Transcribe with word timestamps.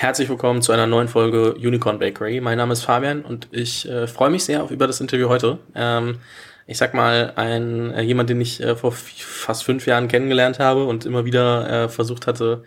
Herzlich 0.00 0.28
willkommen 0.28 0.62
zu 0.62 0.70
einer 0.70 0.86
neuen 0.86 1.08
Folge 1.08 1.54
Unicorn 1.54 1.98
Bakery. 1.98 2.40
Mein 2.40 2.56
Name 2.56 2.72
ist 2.72 2.84
Fabian 2.84 3.22
und 3.22 3.48
ich 3.50 3.88
äh, 3.88 4.06
freue 4.06 4.30
mich 4.30 4.44
sehr 4.44 4.62
auf 4.62 4.70
über 4.70 4.86
das 4.86 5.00
Interview 5.00 5.28
heute. 5.28 5.58
Ähm, 5.74 6.20
ich 6.68 6.78
sag 6.78 6.94
mal, 6.94 7.32
ein 7.34 7.92
äh, 7.92 8.02
jemand, 8.02 8.30
den 8.30 8.40
ich 8.40 8.62
äh, 8.62 8.76
vor 8.76 8.92
fast 8.92 9.64
fünf 9.64 9.88
Jahren 9.88 10.06
kennengelernt 10.06 10.60
habe 10.60 10.84
und 10.84 11.04
immer 11.04 11.24
wieder 11.24 11.68
äh, 11.68 11.88
versucht 11.88 12.28
hatte, 12.28 12.62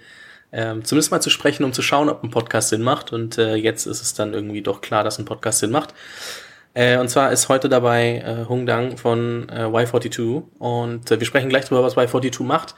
ähm, 0.51 0.83
zumindest 0.83 1.11
mal 1.11 1.21
zu 1.21 1.29
sprechen, 1.29 1.63
um 1.63 1.71
zu 1.71 1.81
schauen, 1.81 2.09
ob 2.09 2.21
ein 2.21 2.31
Podcast 2.31 2.67
Sinn 2.67 2.81
macht. 2.81 3.13
Und 3.13 3.37
äh, 3.37 3.55
jetzt 3.55 3.85
ist 3.85 4.01
es 4.01 4.13
dann 4.13 4.33
irgendwie 4.33 4.61
doch 4.61 4.81
klar, 4.81 5.05
dass 5.05 5.17
ein 5.17 5.23
Podcast 5.23 5.59
Sinn 5.59 5.71
macht. 5.71 5.93
Äh, 6.73 6.97
und 6.97 7.07
zwar 7.07 7.31
ist 7.31 7.47
heute 7.47 7.69
dabei 7.69 8.45
Hung 8.49 8.65
Dang 8.65 8.97
von 8.97 9.47
äh, 9.47 9.67
Y42 9.67 10.43
und 10.59 11.09
wir 11.09 11.25
sprechen 11.25 11.47
gleich 11.47 11.63
darüber, 11.63 11.83
was 11.83 11.95
Y42 11.95 12.43
macht. 12.43 12.75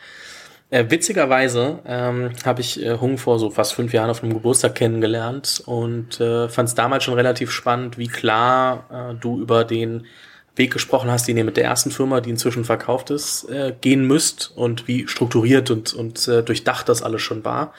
Äh, 0.73 0.89
witzigerweise 0.89 1.81
ähm, 1.85 2.31
habe 2.43 2.61
ich 2.61 2.83
äh, 2.83 2.97
Hung 2.99 3.19
vor 3.19 3.37
so 3.37 3.51
fast 3.51 3.75
fünf 3.75 3.93
Jahren 3.93 4.09
auf 4.09 4.23
einem 4.23 4.33
Geburtstag 4.33 4.73
kennengelernt 4.73 5.61
und 5.67 6.19
äh, 6.19 6.49
fand 6.49 6.67
es 6.67 6.73
damals 6.73 7.03
schon 7.03 7.13
relativ 7.13 7.51
spannend, 7.51 7.99
wie 7.99 8.07
klar 8.07 8.89
äh, 8.91 9.13
du 9.13 9.39
über 9.39 9.65
den 9.65 10.07
Weg 10.55 10.73
gesprochen 10.73 11.11
hast, 11.11 11.27
den 11.27 11.37
ihr 11.37 11.43
mit 11.43 11.57
der 11.57 11.65
ersten 11.65 11.91
Firma, 11.91 12.21
die 12.21 12.31
inzwischen 12.31 12.65
verkauft 12.65 13.11
ist, 13.11 13.47
äh, 13.51 13.75
gehen 13.81 14.07
müsst 14.07 14.51
und 14.55 14.87
wie 14.87 15.07
strukturiert 15.07 15.69
und, 15.69 15.93
und 15.93 16.27
äh, 16.27 16.41
durchdacht 16.41 16.89
das 16.89 17.03
alles 17.03 17.21
schon 17.21 17.45
war. 17.45 17.75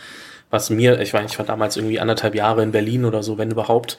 Was 0.51 0.71
mir, 0.71 1.01
ich 1.01 1.13
war, 1.13 1.25
ich 1.25 1.37
war 1.37 1.47
damals 1.47 1.77
irgendwie 1.77 1.99
anderthalb 1.99 2.37
Jahre 2.37 2.63
in 2.63 2.71
Berlin 2.71 3.05
oder 3.05 3.25
so, 3.25 3.39
wenn 3.39 3.51
überhaupt. 3.51 3.99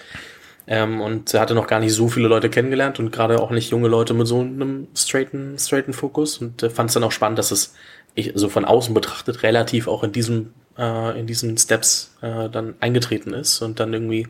Ähm, 0.68 1.02
und 1.02 1.34
hatte 1.34 1.54
noch 1.54 1.68
gar 1.68 1.82
nicht 1.82 1.94
so 1.94 2.08
viele 2.08 2.30
Leute 2.30 2.50
kennengelernt 2.50 2.98
und 3.00 3.12
gerade 3.12 3.42
auch 3.42 3.52
nicht 3.52 3.72
junge 3.72 3.90
Leute 3.90 4.14
mit 4.14 4.26
so 4.26 4.40
einem 4.40 4.88
straighten, 4.96 5.60
straighten 5.60 5.94
Fokus 5.94 6.38
und 6.38 6.64
äh, 6.64 6.70
fand 6.70 6.90
es 6.90 6.94
dann 6.94 7.04
auch 7.04 7.12
spannend, 7.12 7.40
dass 7.40 7.52
es 7.52 7.76
ich, 8.16 8.32
so 8.36 8.50
von 8.50 8.66
außen 8.66 8.94
betrachtet 8.94 9.44
relativ 9.44 9.88
auch 9.88 10.04
in 10.04 10.12
diesem 10.12 10.54
äh, 10.78 11.20
in 11.20 11.28
diesen 11.28 11.58
Steps 11.58 12.16
äh, 12.22 12.50
dann 12.50 12.76
eingetreten 12.80 13.34
ist 13.34 13.62
und 13.62 13.80
dann 13.80 13.94
irgendwie 13.94 14.28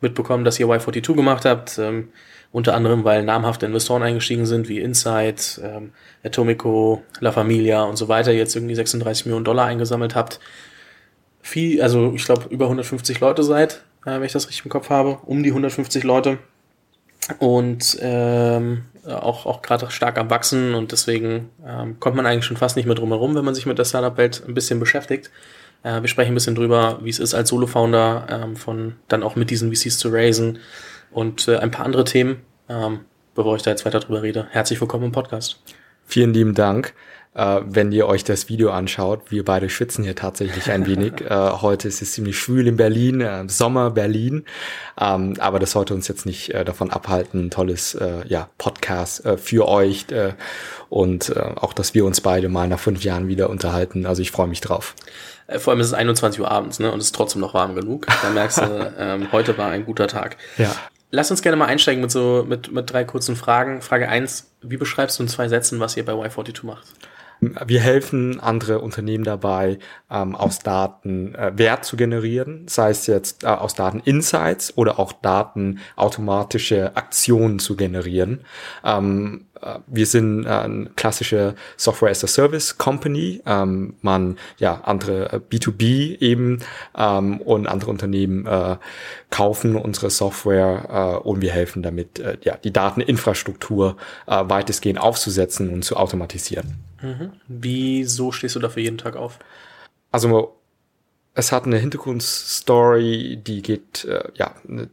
mitbekommen, 0.00 0.44
dass 0.44 0.58
ihr 0.58 0.66
Y42 0.66 1.14
gemacht 1.14 1.44
habt, 1.44 1.78
ähm, 1.78 2.08
unter 2.52 2.74
anderem, 2.74 3.04
weil 3.04 3.22
namhafte 3.22 3.66
Investoren 3.66 4.02
eingestiegen 4.02 4.46
sind, 4.46 4.68
wie 4.68 4.80
Insight, 4.80 5.60
ähm, 5.62 5.92
Atomico, 6.24 7.02
La 7.20 7.32
Familia 7.32 7.84
und 7.84 7.96
so 7.96 8.08
weiter, 8.08 8.32
jetzt 8.32 8.56
irgendwie 8.56 8.74
36 8.74 9.26
Millionen 9.26 9.44
Dollar 9.44 9.66
eingesammelt 9.66 10.14
habt. 10.14 10.40
Viel, 11.42 11.80
also 11.80 12.12
ich 12.14 12.24
glaube 12.24 12.46
über 12.50 12.64
150 12.66 13.20
Leute 13.20 13.44
seid, 13.44 13.84
äh, 14.04 14.12
wenn 14.12 14.24
ich 14.24 14.32
das 14.32 14.48
richtig 14.48 14.64
im 14.64 14.70
Kopf 14.70 14.90
habe, 14.90 15.18
um 15.26 15.42
die 15.42 15.50
150 15.50 16.02
Leute 16.02 16.38
und 17.38 17.98
ähm, 18.00 18.84
auch, 19.06 19.46
auch 19.46 19.62
gerade 19.62 19.90
stark 19.90 20.18
am 20.18 20.30
Wachsen 20.30 20.74
und 20.74 20.92
deswegen 20.92 21.50
ähm, 21.66 21.98
kommt 22.00 22.16
man 22.16 22.26
eigentlich 22.26 22.44
schon 22.44 22.56
fast 22.56 22.76
nicht 22.76 22.86
mehr 22.86 22.94
drum 22.94 23.10
herum, 23.10 23.34
wenn 23.34 23.44
man 23.44 23.54
sich 23.54 23.66
mit 23.66 23.78
der 23.78 23.84
Startup-Welt 23.84 24.42
ein 24.46 24.54
bisschen 24.54 24.80
beschäftigt. 24.80 25.30
Äh, 25.82 26.00
wir 26.00 26.08
sprechen 26.08 26.32
ein 26.32 26.34
bisschen 26.34 26.54
drüber, 26.54 26.98
wie 27.02 27.10
es 27.10 27.18
ist 27.18 27.34
als 27.34 27.48
Solo-Founder 27.48 28.26
ähm, 28.30 28.56
von 28.56 28.96
dann 29.08 29.22
auch 29.22 29.36
mit 29.36 29.50
diesen 29.50 29.74
VCs 29.74 29.98
zu 29.98 30.08
raisen 30.10 30.58
und 31.10 31.48
äh, 31.48 31.56
ein 31.56 31.70
paar 31.70 31.86
andere 31.86 32.04
Themen. 32.04 32.42
Ähm, 32.68 33.00
bevor 33.34 33.56
ich 33.56 33.62
da 33.62 33.70
jetzt 33.70 33.84
weiter 33.86 34.00
drüber 34.00 34.22
rede, 34.22 34.46
herzlich 34.50 34.80
willkommen 34.80 35.04
im 35.04 35.12
Podcast. 35.12 35.62
Vielen 36.04 36.34
lieben 36.34 36.54
Dank 36.54 36.94
äh, 37.40 37.62
wenn 37.64 37.90
ihr 37.90 38.06
euch 38.06 38.22
das 38.22 38.50
Video 38.50 38.70
anschaut. 38.70 39.30
Wir 39.30 39.44
beide 39.44 39.70
schwitzen 39.70 40.04
hier 40.04 40.14
tatsächlich 40.14 40.70
ein 40.70 40.86
wenig. 40.86 41.20
äh, 41.28 41.34
heute 41.34 41.88
ist 41.88 42.02
es 42.02 42.12
ziemlich 42.12 42.38
schwül 42.38 42.66
in 42.66 42.76
Berlin, 42.76 43.22
äh, 43.22 43.48
Sommer 43.48 43.90
Berlin. 43.90 44.44
Ähm, 45.00 45.36
aber 45.38 45.58
das 45.58 45.70
sollte 45.70 45.94
uns 45.94 46.06
jetzt 46.06 46.26
nicht 46.26 46.52
äh, 46.52 46.64
davon 46.64 46.90
abhalten, 46.90 47.46
ein 47.46 47.50
tolles 47.50 47.94
äh, 47.94 48.26
ja, 48.28 48.50
Podcast 48.58 49.24
äh, 49.24 49.38
für 49.38 49.66
euch 49.66 50.06
und 50.88 51.36
auch, 51.36 51.72
dass 51.72 51.94
wir 51.94 52.04
uns 52.04 52.20
beide 52.20 52.48
mal 52.48 52.66
nach 52.66 52.78
fünf 52.78 53.04
Jahren 53.04 53.28
wieder 53.28 53.48
unterhalten. 53.48 54.06
Also 54.06 54.22
ich 54.22 54.30
freue 54.30 54.48
mich 54.48 54.60
drauf. 54.60 54.94
Vor 55.58 55.72
allem 55.72 55.80
ist 55.80 55.88
es 55.88 55.94
21 55.94 56.40
Uhr 56.40 56.50
abends, 56.50 56.78
ne? 56.78 56.90
Und 56.90 56.98
es 56.98 57.06
ist 57.06 57.14
trotzdem 57.14 57.40
noch 57.40 57.54
warm 57.54 57.74
genug. 57.74 58.06
Da 58.22 58.30
merkst 58.30 58.58
du, 58.58 58.94
ähm, 58.98 59.30
heute 59.30 59.56
war 59.56 59.70
ein 59.70 59.84
guter 59.84 60.08
Tag. 60.08 60.36
Ja. 60.58 60.74
Lass 61.10 61.30
uns 61.30 61.42
gerne 61.42 61.56
mal 61.56 61.66
einsteigen 61.66 62.00
mit 62.00 62.10
so 62.10 62.44
mit, 62.48 62.72
mit 62.72 62.92
drei 62.92 63.04
kurzen 63.04 63.36
Fragen. 63.36 63.82
Frage 63.82 64.08
eins: 64.08 64.50
Wie 64.62 64.76
beschreibst 64.76 65.18
du 65.18 65.22
in 65.22 65.28
zwei 65.28 65.48
Sätzen, 65.48 65.78
was 65.80 65.96
ihr 65.96 66.04
bei 66.04 66.12
Y42 66.12 66.66
macht? 66.66 66.86
Wir 67.40 67.80
helfen 67.80 68.38
andere 68.38 68.80
Unternehmen 68.80 69.24
dabei, 69.24 69.78
ähm, 70.10 70.36
aus 70.36 70.58
Daten 70.58 71.34
äh, 71.34 71.52
Wert 71.56 71.86
zu 71.86 71.96
generieren, 71.96 72.66
sei 72.68 72.90
es 72.90 73.06
jetzt 73.06 73.44
äh, 73.44 73.46
aus 73.46 73.74
Daten 73.74 74.00
Insights 74.00 74.76
oder 74.76 74.98
auch 74.98 75.12
Daten 75.12 75.80
automatische 75.96 76.96
Aktionen 76.96 77.58
zu 77.58 77.76
generieren. 77.76 78.44
Ähm, 78.84 79.46
äh, 79.49 79.49
wir 79.86 80.06
sind 80.06 80.44
äh, 80.44 80.48
eine 80.48 80.90
klassische 80.96 81.54
Software 81.76 82.10
as 82.10 82.24
a 82.24 82.26
Service 82.26 82.78
Company. 82.78 83.42
Ähm, 83.46 83.94
man, 84.02 84.38
ja, 84.58 84.80
andere 84.84 85.32
äh, 85.32 85.40
B2B 85.50 86.20
eben 86.20 86.60
ähm, 86.96 87.40
und 87.40 87.66
andere 87.66 87.90
Unternehmen 87.90 88.46
äh, 88.46 88.76
kaufen 89.30 89.76
unsere 89.76 90.10
Software 90.10 91.20
äh, 91.22 91.28
und 91.28 91.40
wir 91.40 91.52
helfen 91.52 91.82
damit, 91.82 92.18
äh, 92.18 92.38
ja, 92.42 92.56
die 92.56 92.72
Dateninfrastruktur 92.72 93.96
äh, 94.26 94.44
weitestgehend 94.46 95.00
aufzusetzen 95.00 95.70
und 95.70 95.84
zu 95.84 95.96
automatisieren. 95.96 96.76
Mhm. 97.02 97.32
Wieso 97.48 98.32
stehst 98.32 98.56
du 98.56 98.60
dafür 98.60 98.82
jeden 98.82 98.98
Tag 98.98 99.16
auf? 99.16 99.38
Also 100.12 100.59
es 101.32 101.52
hat 101.52 101.64
eine 101.64 101.78
Hintergrundstory, 101.78 103.36
die 103.36 103.62
geht 103.62 104.04
äh, 104.04 104.24
ja 104.34 104.52
ne, 104.64 104.88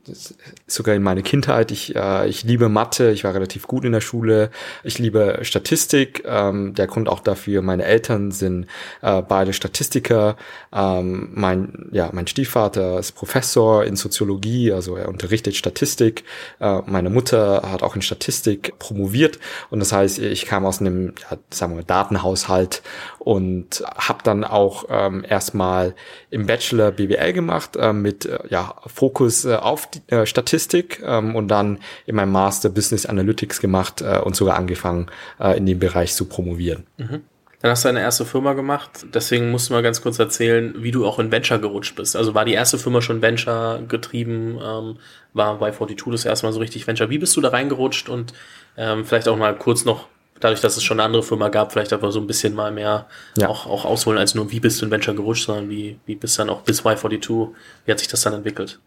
sogar 0.68 0.94
in 0.94 1.02
meine 1.02 1.24
Kindheit. 1.24 1.72
Ich, 1.72 1.96
äh, 1.96 2.28
ich 2.28 2.44
liebe 2.44 2.70
Mathe, 2.70 3.10
ich 3.10 3.24
war 3.24 3.34
relativ 3.34 3.66
gut 3.68 3.86
in 3.86 3.92
der 3.92 4.02
Schule. 4.02 4.52
Ich 4.84 5.00
liebe 5.00 5.40
Statistik. 5.42 6.24
Ähm, 6.28 6.76
der 6.76 6.86
Grund 6.86 7.10
auch 7.10 7.22
dafür, 7.22 7.64
meine 7.64 7.86
Eltern 7.86 8.32
sind 8.32 8.68
äh, 9.02 9.24
beide 9.24 9.52
Statistiker. 9.52 10.38
Ähm, 10.72 11.32
mein 11.34 11.90
ja 11.92 12.10
mein 12.14 12.28
Stiefvater 12.28 13.00
ist 13.00 13.14
Professor 13.14 13.84
in 13.84 13.96
Soziologie, 13.96 14.72
also 14.72 14.96
er 14.96 15.10
unterrichtet 15.10 15.56
Statistik. 15.56 16.24
Äh, 16.60 16.82
meine 16.86 17.10
Mutter 17.10 17.64
hat 17.72 17.82
auch 17.82 17.96
in 17.96 18.04
Statistik 18.04 18.78
promoviert 18.78 19.40
und 19.72 19.80
das 19.80 19.92
heißt, 19.92 20.20
ich 20.20 20.46
kam 20.46 20.68
aus 20.68 20.82
einem 20.82 21.16
ja, 21.32 21.38
sagen 21.50 21.76
wir 21.76 21.84
Datenhaushalt 21.84 22.84
und 23.28 23.84
habe 23.98 24.20
dann 24.24 24.46
auch 24.46 24.86
ähm, 24.90 25.26
erstmal 25.28 25.96
im 26.30 26.46
Bachelor 26.46 26.92
BWL 26.92 27.34
gemacht 27.34 27.76
äh, 27.76 27.92
mit 27.92 28.26
äh, 28.26 28.40
ja, 28.50 28.76
Fokus 28.86 29.44
äh, 29.44 29.56
auf 29.56 29.92
die, 29.92 30.00
äh, 30.08 30.26
Statistik 30.26 31.04
ähm, 31.04 31.36
und 31.36 31.50
dann 31.50 31.80
in 32.06 32.16
meinem 32.16 32.32
Master 32.32 32.70
Business 32.70 33.06
Analytics 33.06 33.60
gemacht 33.60 34.02
äh, 34.02 34.20
und 34.20 34.38
sogar 34.38 34.56
angefangen 34.56 35.08
äh, 35.42 35.58
in 35.58 35.66
dem 35.66 35.78
Bereich 35.78 36.14
zu 36.14 36.24
promovieren. 36.24 36.86
Mhm. 36.96 37.24
Dann 37.62 37.72
hast 37.72 37.84
du 37.84 37.90
eine 37.90 38.00
erste 38.00 38.24
Firma 38.24 38.54
gemacht. 38.54 39.06
Deswegen 39.14 39.52
musst 39.52 39.70
du 39.70 39.74
mal 39.74 39.84
ganz 39.84 40.02
kurz 40.02 40.20
erzählen, 40.20 40.76
wie 40.78 40.92
du 40.92 41.06
auch 41.06 41.20
in 41.20 41.30
Venture 41.30 41.60
gerutscht 41.60 41.98
bist. 41.98 42.16
Also 42.16 42.34
war 42.34 42.46
die 42.46 42.54
erste 42.54 42.78
Firma 42.78 43.02
schon 43.02 43.22
Venture 43.22 43.82
getrieben? 43.90 44.58
Ähm, 44.64 45.00
war 45.34 45.60
bei 45.60 45.72
42 45.72 46.14
das 46.14 46.24
erste 46.24 46.46
Mal 46.46 46.54
so 46.54 46.60
richtig 46.60 46.88
Venture? 46.88 47.10
Wie 47.10 47.18
bist 47.18 47.36
du 47.36 47.42
da 47.42 47.50
reingerutscht? 47.50 48.08
Und 48.08 48.34
ähm, 48.78 49.04
vielleicht 49.04 49.28
auch 49.28 49.36
mal 49.36 49.54
kurz 49.58 49.84
noch 49.84 50.08
dadurch, 50.40 50.62
dass 50.62 50.78
es 50.78 50.84
schon 50.84 51.00
eine 51.00 51.06
andere 51.06 51.24
Firma 51.24 51.50
gab, 51.50 51.72
vielleicht 51.72 51.94
einfach 51.94 52.12
so 52.12 52.20
ein 52.20 52.28
bisschen 52.28 52.54
mal 52.54 52.72
mehr 52.72 53.08
ja. 53.38 53.50
auch, 53.50 53.66
auch 53.66 53.86
ausholen 53.86 54.20
als 54.20 54.36
nur, 54.36 54.52
wie 54.52 54.60
bist 54.60 54.82
du 54.82 54.86
in 54.86 54.92
Venture 54.92 55.16
gerutscht, 55.16 55.46
sondern 55.46 55.70
wie, 55.70 56.00
wie 56.06 56.16
bist 56.16 56.38
dann 56.40 56.50
auch 56.50 56.62
bis 56.62 56.84
Y42, 56.84 57.50
wie 57.86 57.92
hat 57.92 58.00
sich 58.00 58.08
das 58.08 58.22
dann 58.22 58.34
entwickelt? 58.34 58.80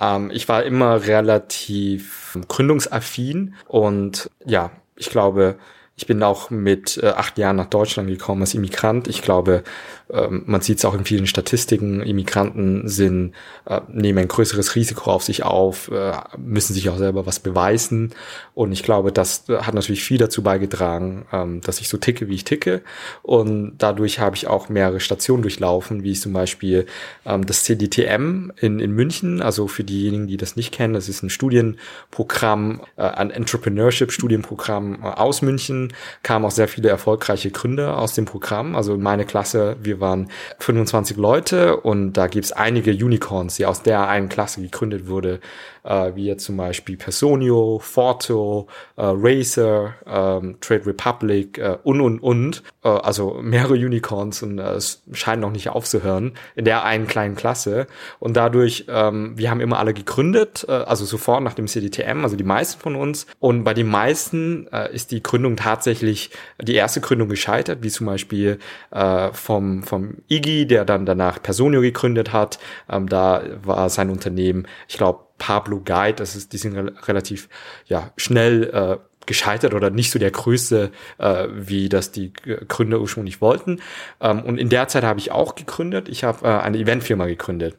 Ähm, 0.00 0.30
ich 0.32 0.48
war 0.48 0.62
immer 0.62 1.06
relativ 1.06 2.38
gründungsaffin 2.48 3.54
und 3.66 4.30
ja, 4.44 4.70
ich 4.96 5.10
glaube, 5.10 5.58
ich 5.96 6.06
bin 6.06 6.22
auch 6.22 6.50
mit 6.50 6.96
äh, 7.02 7.08
acht 7.08 7.38
Jahren 7.38 7.56
nach 7.56 7.66
Deutschland 7.66 8.08
gekommen 8.08 8.42
als 8.42 8.54
Immigrant. 8.54 9.08
Ich 9.08 9.20
glaube, 9.20 9.64
ähm, 10.10 10.42
man 10.46 10.60
sieht 10.60 10.78
es 10.78 10.84
auch 10.84 10.94
in 10.94 11.04
vielen 11.04 11.26
Statistiken, 11.26 12.00
Immigranten 12.00 12.88
sind, 12.88 13.34
äh, 13.66 13.80
nehmen 13.88 14.18
ein 14.18 14.28
größeres 14.28 14.74
Risiko 14.74 15.10
auf 15.10 15.22
sich 15.22 15.42
auf, 15.42 15.90
äh, 15.90 16.12
müssen 16.38 16.74
sich 16.74 16.88
auch 16.88 16.98
selber 16.98 17.26
was 17.26 17.40
beweisen. 17.40 18.14
Und 18.54 18.72
ich 18.72 18.82
glaube, 18.82 19.12
das 19.12 19.44
hat 19.48 19.74
natürlich 19.74 20.02
viel 20.02 20.18
dazu 20.18 20.42
beigetragen, 20.42 21.26
ähm, 21.32 21.60
dass 21.60 21.80
ich 21.80 21.88
so 21.88 21.98
ticke, 21.98 22.28
wie 22.28 22.36
ich 22.36 22.44
ticke. 22.44 22.82
Und 23.22 23.74
dadurch 23.78 24.18
habe 24.18 24.36
ich 24.36 24.46
auch 24.46 24.68
mehrere 24.68 25.00
Stationen 25.00 25.42
durchlaufen, 25.42 26.02
wie 26.02 26.14
zum 26.14 26.32
Beispiel 26.32 26.86
ähm, 27.26 27.44
das 27.44 27.64
CDTM 27.64 28.50
in, 28.56 28.80
in 28.80 28.92
München. 28.92 29.42
Also 29.42 29.68
für 29.68 29.84
diejenigen, 29.84 30.26
die 30.26 30.36
das 30.36 30.56
nicht 30.56 30.72
kennen, 30.72 30.94
das 30.94 31.08
ist 31.08 31.22
ein 31.22 31.30
Studienprogramm, 31.30 32.80
äh, 32.96 33.02
ein 33.02 33.30
Entrepreneurship-Studienprogramm 33.30 35.02
aus 35.02 35.42
München. 35.42 35.92
Kamen 36.22 36.44
auch 36.44 36.50
sehr 36.50 36.68
viele 36.68 36.88
erfolgreiche 36.88 37.50
Gründer 37.50 37.98
aus 37.98 38.14
dem 38.14 38.24
Programm. 38.24 38.74
Also 38.74 38.96
meine 38.96 39.26
Klasse, 39.26 39.76
wir 39.82 39.97
waren 40.00 40.30
25 40.58 41.16
Leute 41.16 41.76
und 41.76 42.12
da 42.14 42.26
gibt 42.26 42.44
es 42.44 42.52
einige 42.52 42.90
Unicorns, 42.92 43.56
die 43.56 43.66
aus 43.66 43.82
der 43.82 44.08
einen 44.08 44.28
Klasse 44.28 44.60
gegründet 44.60 45.08
wurde, 45.08 45.40
äh, 45.84 46.14
wie 46.14 46.26
jetzt 46.26 46.44
zum 46.44 46.56
Beispiel 46.56 46.96
Personio, 46.96 47.80
Forto, 47.82 48.68
äh, 48.96 49.02
Razer, 49.04 49.94
ähm, 50.06 50.58
Trade 50.60 50.86
Republic 50.86 51.58
äh, 51.58 51.78
und 51.82 52.00
und 52.00 52.20
und. 52.20 52.62
Äh, 52.84 52.88
also 52.88 53.38
mehrere 53.42 53.74
Unicorns 53.74 54.42
und 54.42 54.58
äh, 54.58 54.74
es 54.74 55.02
scheint 55.12 55.40
noch 55.40 55.50
nicht 55.50 55.70
aufzuhören 55.70 56.32
in 56.54 56.64
der 56.64 56.84
einen 56.84 57.06
kleinen 57.06 57.36
Klasse. 57.36 57.86
Und 58.18 58.36
dadurch, 58.36 58.86
ähm, 58.88 59.32
wir 59.36 59.50
haben 59.50 59.60
immer 59.60 59.78
alle 59.78 59.94
gegründet, 59.94 60.64
äh, 60.68 60.72
also 60.72 61.04
sofort 61.04 61.42
nach 61.42 61.54
dem 61.54 61.66
CDTM, 61.66 62.22
also 62.22 62.36
die 62.36 62.44
meisten 62.44 62.80
von 62.80 62.96
uns. 62.96 63.26
Und 63.38 63.64
bei 63.64 63.74
den 63.74 63.88
meisten 63.88 64.68
äh, 64.72 64.92
ist 64.94 65.10
die 65.10 65.22
Gründung 65.22 65.56
tatsächlich 65.56 66.30
die 66.60 66.74
erste 66.74 67.00
Gründung 67.00 67.28
gescheitert, 67.28 67.82
wie 67.82 67.90
zum 67.90 68.06
Beispiel 68.06 68.58
äh, 68.90 69.32
vom, 69.32 69.82
vom 69.88 70.18
Iggy, 70.28 70.66
der 70.66 70.84
dann 70.84 71.06
danach 71.06 71.42
Personio 71.42 71.80
gegründet 71.80 72.32
hat. 72.32 72.58
Ähm, 72.90 73.08
da 73.08 73.42
war 73.62 73.88
sein 73.90 74.10
Unternehmen, 74.10 74.66
ich 74.88 74.96
glaube, 74.96 75.20
Pablo 75.38 75.80
Guide, 75.84 76.14
das 76.14 76.36
ist, 76.36 76.52
die 76.52 76.58
sind 76.58 76.76
re 76.76 76.92
relativ 77.06 77.48
ja, 77.86 78.10
schnell 78.16 78.64
äh, 78.72 78.98
gescheitert 79.28 79.74
oder 79.74 79.90
nicht 79.90 80.10
so 80.10 80.18
der 80.18 80.32
größte, 80.32 80.90
äh, 81.18 81.46
wie 81.52 81.88
das 81.88 82.10
die 82.10 82.32
Gründer 82.32 82.98
ursprünglich 83.00 83.40
wollten. 83.40 83.80
Ähm, 84.20 84.42
und 84.42 84.58
in 84.58 84.70
der 84.70 84.88
Zeit 84.88 85.04
habe 85.04 85.20
ich 85.20 85.30
auch 85.30 85.54
gegründet. 85.54 86.08
Ich 86.08 86.24
habe 86.24 86.46
äh, 86.46 86.50
eine 86.50 86.78
Eventfirma 86.78 87.26
gegründet. 87.26 87.76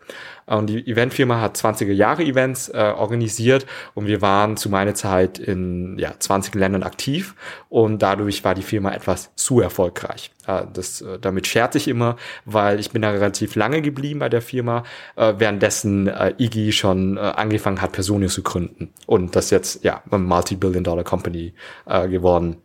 Und 0.49 0.67
die 0.67 0.87
Eventfirma 0.87 1.39
hat 1.39 1.57
20er 1.57 1.91
Jahre 1.91 2.23
Events 2.23 2.69
äh, 2.69 2.93
organisiert 2.95 3.65
und 3.93 4.07
wir 4.07 4.21
waren 4.21 4.57
zu 4.57 4.69
meiner 4.69 4.95
Zeit 4.95 5.37
in 5.37 5.97
ja, 5.99 6.13
20 6.17 6.55
Ländern 6.55 6.83
aktiv 6.83 7.35
und 7.69 8.01
dadurch 8.01 8.43
war 8.43 8.55
die 8.55 8.63
Firma 8.63 8.91
etwas 8.91 9.31
zu 9.35 9.61
erfolgreich. 9.61 10.31
Äh, 10.47 10.63
das, 10.73 11.01
äh, 11.01 11.19
damit 11.19 11.45
scherze 11.45 11.77
ich 11.77 11.87
immer, 11.87 12.15
weil 12.45 12.79
ich 12.79 12.89
bin 12.91 13.03
da 13.03 13.11
relativ 13.11 13.55
lange 13.55 13.81
geblieben 13.81 14.19
bei 14.19 14.29
der 14.29 14.41
Firma, 14.41 14.83
äh, 15.15 15.35
währenddessen 15.37 16.07
äh, 16.07 16.33
Iggy 16.39 16.71
schon 16.71 17.17
äh, 17.17 17.19
angefangen 17.19 17.81
hat, 17.81 17.91
Personio 17.91 18.29
zu 18.29 18.41
gründen 18.41 18.91
und 19.05 19.35
das 19.35 19.51
jetzt 19.51 19.83
ja 19.83 20.01
eine 20.09 20.19
Multi-Billion-Dollar-Company 20.19 21.53
äh, 21.85 22.07
geworden. 22.07 22.57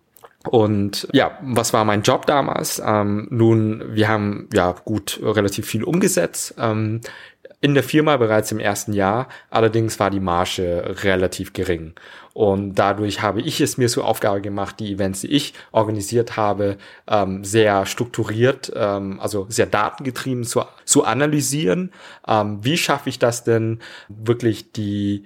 Und 0.51 1.09
ja, 1.13 1.39
was 1.43 1.73
war 1.73 1.85
mein 1.87 2.03
Job 2.03 2.27
damals? 2.27 2.83
Ähm, 2.85 3.29
nun, 3.31 3.83
wir 3.95 4.09
haben 4.09 4.49
ja 4.53 4.75
gut 4.85 5.19
relativ 5.23 5.67
viel 5.67 5.85
umgesetzt. 5.85 6.55
Ähm, 6.59 7.01
in 7.65 7.73
der 7.73 7.83
Firma 7.83 8.19
bereits 8.19 8.53
im 8.53 8.61
ersten 8.61 8.93
Jahr. 8.93 9.27
Allerdings 9.49 9.99
war 9.99 10.11
die 10.11 10.21
Marge 10.21 10.97
relativ 11.03 11.55
gering. 11.55 11.95
Und 12.35 12.75
dadurch 12.75 13.23
habe 13.23 13.41
ich 13.41 13.63
es 13.63 13.79
mir 13.79 13.89
zur 13.89 14.05
Aufgabe 14.05 14.43
gemacht, 14.43 14.79
die 14.81 14.93
Events, 14.93 15.23
die 15.23 15.29
ich 15.29 15.55
organisiert 15.73 16.37
habe, 16.37 16.77
ähm, 17.09 17.43
sehr 17.43 17.87
strukturiert, 17.87 18.71
ähm, 18.77 19.19
also 19.19 19.47
sehr 19.49 19.65
datengetrieben 19.65 20.45
zu, 20.45 20.61
zu 20.85 21.05
analysieren. 21.05 21.91
Ähm, 22.29 22.59
wie 22.63 22.77
schaffe 22.77 23.09
ich 23.09 23.19
das 23.19 23.45
denn, 23.45 23.79
wirklich 24.11 24.73
die 24.73 25.25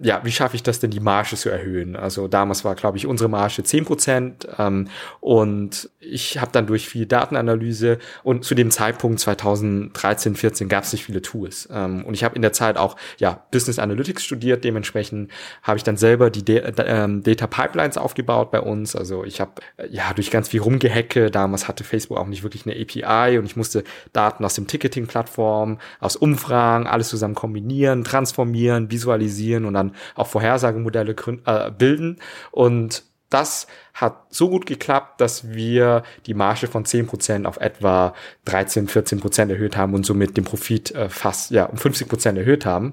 ja, 0.00 0.24
wie 0.24 0.32
schaffe 0.32 0.56
ich 0.56 0.64
das 0.64 0.80
denn, 0.80 0.90
die 0.90 0.98
Marge 0.98 1.36
zu 1.36 1.48
erhöhen? 1.48 1.94
Also 1.94 2.26
damals 2.26 2.64
war, 2.64 2.74
glaube 2.74 2.98
ich, 2.98 3.06
unsere 3.06 3.30
Marge 3.30 3.62
zehn 3.62 3.84
Prozent 3.84 4.48
ähm, 4.58 4.88
und 5.20 5.88
ich 6.00 6.38
habe 6.38 6.50
dann 6.50 6.66
durch 6.66 6.88
viel 6.88 7.06
Datenanalyse 7.06 7.98
und 8.24 8.44
zu 8.44 8.56
dem 8.56 8.72
Zeitpunkt 8.72 9.20
2013, 9.20 10.34
14 10.34 10.68
gab 10.68 10.82
es 10.82 10.92
nicht 10.92 11.04
viele 11.04 11.22
Tools 11.22 11.68
ähm, 11.72 12.04
und 12.04 12.14
ich 12.14 12.24
habe 12.24 12.34
in 12.34 12.42
der 12.42 12.52
Zeit 12.52 12.76
auch 12.76 12.96
ja 13.18 13.44
Business 13.52 13.78
Analytics 13.78 14.24
studiert. 14.24 14.64
Dementsprechend 14.64 15.30
habe 15.62 15.76
ich 15.76 15.84
dann 15.84 15.96
selber 15.96 16.30
die 16.30 16.44
De 16.44 16.72
ähm, 16.78 17.22
Data 17.22 17.46
Pipelines 17.46 17.96
aufgebaut 17.96 18.50
bei 18.50 18.60
uns. 18.60 18.96
Also 18.96 19.24
ich 19.24 19.40
habe 19.40 19.52
äh, 19.76 19.86
ja 19.90 20.12
durch 20.12 20.32
ganz 20.32 20.48
viel 20.48 20.60
rumgehacke. 20.60 21.30
Damals 21.30 21.68
hatte 21.68 21.84
Facebook 21.84 22.18
auch 22.18 22.26
nicht 22.26 22.42
wirklich 22.42 22.66
eine 22.66 22.74
API 22.74 23.38
und 23.38 23.44
ich 23.44 23.54
musste 23.54 23.84
Daten 24.12 24.44
aus 24.44 24.54
dem 24.54 24.66
Ticketing-Plattform, 24.66 25.78
aus 26.00 26.16
Umfragen, 26.16 26.88
alles 26.88 27.10
zusammen 27.10 27.36
kombinieren, 27.36 28.02
transformieren, 28.02 28.90
visualisieren 28.90 29.51
analysieren 29.52 29.64
und 29.64 29.74
dann 29.74 29.94
auch 30.14 30.26
Vorhersagemodelle 30.26 31.14
äh, 31.46 31.70
bilden. 31.70 32.18
Und 32.50 33.04
das 33.30 33.66
hat 33.94 34.26
so 34.28 34.50
gut 34.50 34.66
geklappt, 34.66 35.20
dass 35.20 35.52
wir 35.52 36.02
die 36.26 36.34
Marge 36.34 36.66
von 36.66 36.84
10% 36.84 37.46
auf 37.46 37.56
etwa 37.58 38.14
13, 38.44 38.88
14% 38.88 39.50
erhöht 39.50 39.76
haben 39.76 39.94
und 39.94 40.04
somit 40.04 40.36
den 40.36 40.44
Profit 40.44 40.94
äh, 40.94 41.08
fast 41.08 41.50
ja, 41.50 41.64
um 41.64 41.78
50% 41.78 42.36
erhöht 42.36 42.66
haben. 42.66 42.92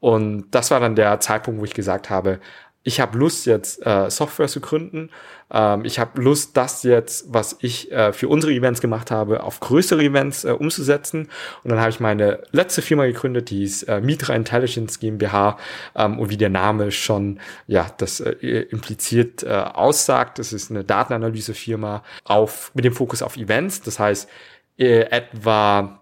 Und 0.00 0.46
das 0.50 0.70
war 0.70 0.80
dann 0.80 0.94
der 0.94 1.20
Zeitpunkt, 1.20 1.60
wo 1.60 1.64
ich 1.64 1.74
gesagt 1.74 2.10
habe, 2.10 2.38
ich 2.84 3.00
habe 3.00 3.18
Lust 3.18 3.46
jetzt 3.46 3.84
äh, 3.84 4.08
Software 4.10 4.48
zu 4.48 4.60
gründen. 4.60 5.10
Ähm, 5.50 5.84
ich 5.84 5.98
habe 5.98 6.22
Lust, 6.22 6.56
das 6.56 6.84
jetzt, 6.84 7.26
was 7.28 7.56
ich 7.60 7.92
äh, 7.92 8.12
für 8.12 8.28
unsere 8.28 8.52
Events 8.52 8.80
gemacht 8.80 9.10
habe, 9.10 9.42
auf 9.42 9.60
größere 9.60 10.02
Events 10.02 10.44
äh, 10.44 10.52
umzusetzen. 10.52 11.28
Und 11.64 11.70
dann 11.70 11.80
habe 11.80 11.90
ich 11.90 12.00
meine 12.00 12.42
letzte 12.50 12.80
Firma 12.80 13.04
gegründet, 13.06 13.50
die 13.50 13.64
ist 13.64 13.82
äh, 13.84 14.00
Mitra 14.00 14.34
Intelligence 14.34 15.00
GmbH. 15.00 15.58
Ähm, 15.94 16.18
und 16.18 16.30
wie 16.30 16.36
der 16.36 16.50
Name 16.50 16.90
schon 16.90 17.40
ja 17.66 17.86
das 17.98 18.20
äh, 18.20 18.32
impliziert 18.70 19.42
äh, 19.42 19.48
aussagt, 19.48 20.38
das 20.38 20.52
ist 20.52 20.70
eine 20.70 20.84
Datenanalysefirma 20.84 22.02
auf 22.24 22.70
mit 22.74 22.84
dem 22.84 22.94
Fokus 22.94 23.22
auf 23.22 23.36
Events. 23.36 23.82
Das 23.82 23.98
heißt 23.98 24.28
äh, 24.78 25.00
etwa 25.10 25.97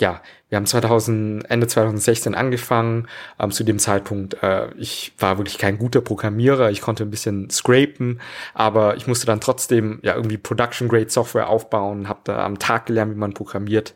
ja, 0.00 0.22
wir 0.48 0.56
haben 0.56 0.66
2000, 0.66 1.50
Ende 1.50 1.66
2016 1.66 2.34
angefangen. 2.34 3.08
Ähm, 3.38 3.50
zu 3.50 3.64
dem 3.64 3.78
Zeitpunkt, 3.78 4.42
äh, 4.42 4.72
ich 4.74 5.12
war 5.18 5.38
wirklich 5.38 5.58
kein 5.58 5.78
guter 5.78 6.00
Programmierer. 6.00 6.70
Ich 6.70 6.80
konnte 6.80 7.04
ein 7.04 7.10
bisschen 7.10 7.50
scrapen, 7.50 8.20
aber 8.54 8.96
ich 8.96 9.06
musste 9.06 9.26
dann 9.26 9.40
trotzdem 9.40 10.00
ja 10.02 10.14
irgendwie 10.14 10.38
Production-Grade 10.38 11.10
Software 11.10 11.48
aufbauen, 11.48 12.08
habe 12.08 12.20
da 12.24 12.44
am 12.44 12.58
Tag 12.58 12.86
gelernt, 12.86 13.14
wie 13.14 13.18
man 13.18 13.34
programmiert 13.34 13.94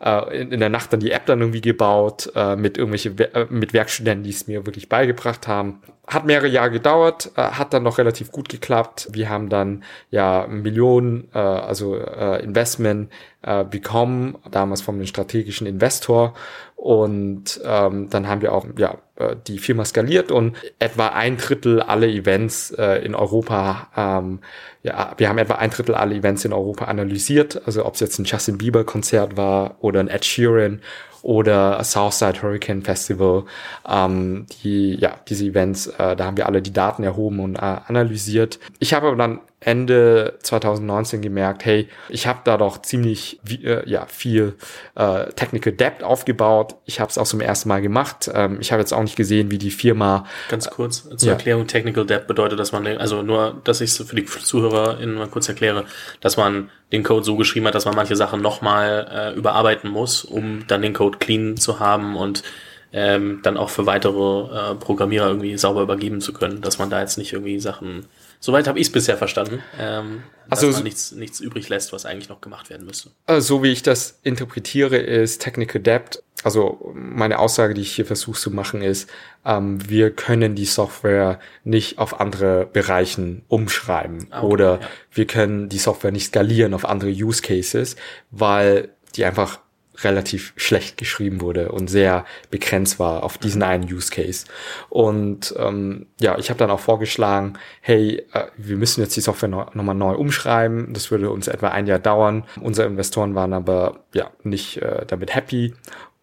äh, 0.00 0.40
in, 0.40 0.52
in, 0.52 0.60
der 0.60 0.68
Nacht 0.68 0.92
dann 0.92 1.00
die 1.00 1.12
App 1.12 1.26
dann 1.26 1.40
irgendwie 1.40 1.60
gebaut, 1.60 2.30
äh, 2.34 2.56
mit 2.56 2.78
irgendwelche 2.78 3.10
äh, 3.34 3.46
mit 3.50 3.72
Werkstudenten, 3.72 4.24
die 4.24 4.30
es 4.30 4.46
mir 4.46 4.66
wirklich 4.66 4.88
beigebracht 4.88 5.48
haben. 5.48 5.80
Hat 6.06 6.24
mehrere 6.24 6.48
Jahre 6.48 6.70
gedauert, 6.70 7.32
äh, 7.36 7.42
hat 7.42 7.72
dann 7.74 7.82
noch 7.82 7.98
relativ 7.98 8.32
gut 8.32 8.48
geklappt. 8.48 9.08
Wir 9.12 9.28
haben 9.28 9.48
dann 9.48 9.84
ja 10.10 10.46
Millionen, 10.48 11.28
äh, 11.34 11.38
also 11.38 11.96
äh, 11.96 12.42
Investment 12.42 13.10
äh, 13.42 13.64
bekommen, 13.64 14.36
damals 14.50 14.82
vom 14.82 15.04
strategischen 15.06 15.66
Investor. 15.66 16.34
Und 16.78 17.60
ähm, 17.64 18.08
dann 18.08 18.28
haben 18.28 18.40
wir 18.40 18.54
auch 18.54 18.64
ja 18.78 18.98
äh, 19.16 19.34
die 19.48 19.58
Firma 19.58 19.84
skaliert 19.84 20.30
und 20.30 20.56
etwa 20.78 21.08
ein 21.08 21.36
Drittel 21.36 21.82
alle 21.82 22.08
Events 22.08 22.70
äh, 22.70 23.04
in 23.04 23.16
Europa, 23.16 23.88
ähm, 23.96 24.38
ja, 24.84 25.12
wir 25.16 25.28
haben 25.28 25.38
etwa 25.38 25.54
ein 25.54 25.70
Drittel 25.70 25.96
alle 25.96 26.14
Events 26.14 26.44
in 26.44 26.52
Europa 26.52 26.84
analysiert. 26.84 27.60
Also 27.66 27.84
ob 27.84 27.94
es 27.94 28.00
jetzt 28.00 28.20
ein 28.20 28.24
Justin 28.26 28.58
Bieber 28.58 28.84
Konzert 28.84 29.36
war 29.36 29.74
oder 29.80 29.98
ein 29.98 30.06
Ed 30.06 30.24
Sheeran 30.24 30.80
oder 31.22 31.82
Southside 31.82 32.40
Hurricane 32.42 32.82
Festival. 32.82 33.42
Ähm, 33.88 34.46
die, 34.62 34.94
ja, 34.94 35.16
diese 35.28 35.46
Events, 35.46 35.88
äh, 35.88 36.14
da 36.14 36.26
haben 36.26 36.36
wir 36.36 36.46
alle 36.46 36.62
die 36.62 36.72
Daten 36.72 37.02
erhoben 37.02 37.40
und 37.40 37.56
äh, 37.56 37.58
analysiert. 37.58 38.60
Ich 38.78 38.94
habe 38.94 39.16
dann 39.16 39.40
Ende 39.60 40.38
2019 40.42 41.20
gemerkt, 41.20 41.64
hey, 41.64 41.88
ich 42.08 42.28
habe 42.28 42.40
da 42.44 42.56
doch 42.56 42.80
ziemlich 42.80 43.40
äh, 43.50 43.88
ja 43.90 44.06
viel 44.06 44.54
äh, 44.94 45.32
Technical 45.32 45.72
Debt 45.72 46.04
aufgebaut. 46.04 46.76
Ich 46.84 47.00
habe 47.00 47.10
es 47.10 47.18
auch 47.18 47.26
zum 47.26 47.40
ersten 47.40 47.68
Mal 47.68 47.82
gemacht. 47.82 48.30
Ähm, 48.32 48.58
ich 48.60 48.70
habe 48.70 48.80
jetzt 48.80 48.92
auch 48.92 49.02
nicht 49.02 49.16
gesehen, 49.16 49.50
wie 49.50 49.58
die 49.58 49.72
Firma. 49.72 50.26
Ganz 50.48 50.70
kurz 50.70 51.08
zur 51.08 51.26
ja. 51.26 51.32
Erklärung: 51.32 51.66
Technical 51.66 52.06
Debt 52.06 52.28
bedeutet, 52.28 52.60
dass 52.60 52.70
man 52.70 52.86
also 52.86 53.22
nur, 53.22 53.60
dass 53.64 53.80
ich 53.80 53.90
es 53.90 53.96
für 53.96 54.14
die 54.14 54.24
ZuhörerInnen 54.24 55.16
mal 55.16 55.26
kurz 55.28 55.48
erkläre, 55.48 55.86
dass 56.20 56.36
man 56.36 56.70
den 56.92 57.02
Code 57.02 57.24
so 57.24 57.36
geschrieben 57.36 57.66
hat, 57.66 57.74
dass 57.74 57.84
man 57.84 57.96
manche 57.96 58.14
Sachen 58.14 58.40
nochmal 58.40 59.08
äh, 59.10 59.36
überarbeiten 59.36 59.90
muss, 59.90 60.24
um 60.24 60.66
dann 60.68 60.82
den 60.82 60.94
Code 60.94 61.18
clean 61.18 61.56
zu 61.56 61.80
haben 61.80 62.16
und 62.16 62.44
ähm, 62.92 63.40
dann 63.42 63.56
auch 63.56 63.70
für 63.70 63.86
weitere 63.86 64.72
äh, 64.72 64.74
Programmierer 64.74 65.28
irgendwie 65.28 65.56
sauber 65.58 65.82
übergeben 65.82 66.20
zu 66.20 66.32
können, 66.32 66.60
dass 66.60 66.78
man 66.78 66.90
da 66.90 67.00
jetzt 67.00 67.18
nicht 67.18 67.32
irgendwie 67.32 67.60
Sachen 67.60 68.06
Soweit 68.40 68.68
habe 68.68 68.78
ich 68.78 68.86
es 68.86 68.92
bisher 68.92 69.16
verstanden, 69.16 69.62
ähm, 69.80 70.22
dass 70.48 70.62
also, 70.62 70.76
man 70.76 70.84
nichts, 70.84 71.12
nichts 71.12 71.40
übrig 71.40 71.68
lässt, 71.68 71.92
was 71.92 72.06
eigentlich 72.06 72.28
noch 72.28 72.40
gemacht 72.40 72.70
werden 72.70 72.86
müsste. 72.86 73.10
Äh, 73.26 73.40
so 73.40 73.62
wie 73.64 73.72
ich 73.72 73.82
das 73.82 74.20
interpretiere, 74.22 74.96
ist 74.96 75.42
Technical 75.42 75.80
Debt, 75.82 76.22
also 76.44 76.92
meine 76.94 77.40
Aussage, 77.40 77.74
die 77.74 77.80
ich 77.80 77.92
hier 77.92 78.06
versuche 78.06 78.38
zu 78.38 78.52
machen, 78.52 78.80
ist, 78.80 79.10
ähm, 79.44 79.88
wir 79.88 80.12
können 80.12 80.54
die 80.54 80.66
Software 80.66 81.40
nicht 81.64 81.98
auf 81.98 82.20
andere 82.20 82.66
Bereichen 82.66 83.42
umschreiben 83.48 84.28
ah, 84.30 84.38
okay, 84.38 84.46
oder 84.46 84.80
ja. 84.80 84.88
wir 85.10 85.26
können 85.26 85.68
die 85.68 85.78
Software 85.78 86.12
nicht 86.12 86.26
skalieren 86.26 86.74
auf 86.74 86.84
andere 86.84 87.10
Use 87.10 87.42
Cases, 87.42 87.96
weil 88.30 88.90
die 89.16 89.24
einfach 89.24 89.58
relativ 90.02 90.52
schlecht 90.56 90.96
geschrieben 90.96 91.40
wurde 91.40 91.70
und 91.72 91.88
sehr 91.88 92.24
begrenzt 92.50 92.98
war 92.98 93.22
auf 93.22 93.38
diesen 93.38 93.62
einen 93.62 93.84
Use 93.84 94.10
Case. 94.10 94.46
Und 94.88 95.54
ähm, 95.58 96.06
ja, 96.20 96.38
ich 96.38 96.50
habe 96.50 96.58
dann 96.58 96.70
auch 96.70 96.80
vorgeschlagen, 96.80 97.54
hey, 97.80 98.24
äh, 98.32 98.44
wir 98.56 98.76
müssen 98.76 99.00
jetzt 99.00 99.16
die 99.16 99.20
Software 99.20 99.48
noch, 99.48 99.74
nochmal 99.74 99.94
neu 99.94 100.14
umschreiben. 100.14 100.92
Das 100.92 101.10
würde 101.10 101.30
uns 101.30 101.48
etwa 101.48 101.68
ein 101.68 101.86
Jahr 101.86 101.98
dauern. 101.98 102.44
Unsere 102.60 102.86
Investoren 102.86 103.34
waren 103.34 103.52
aber 103.52 104.00
ja 104.14 104.30
nicht 104.42 104.82
äh, 104.82 105.04
damit 105.06 105.34
happy 105.34 105.74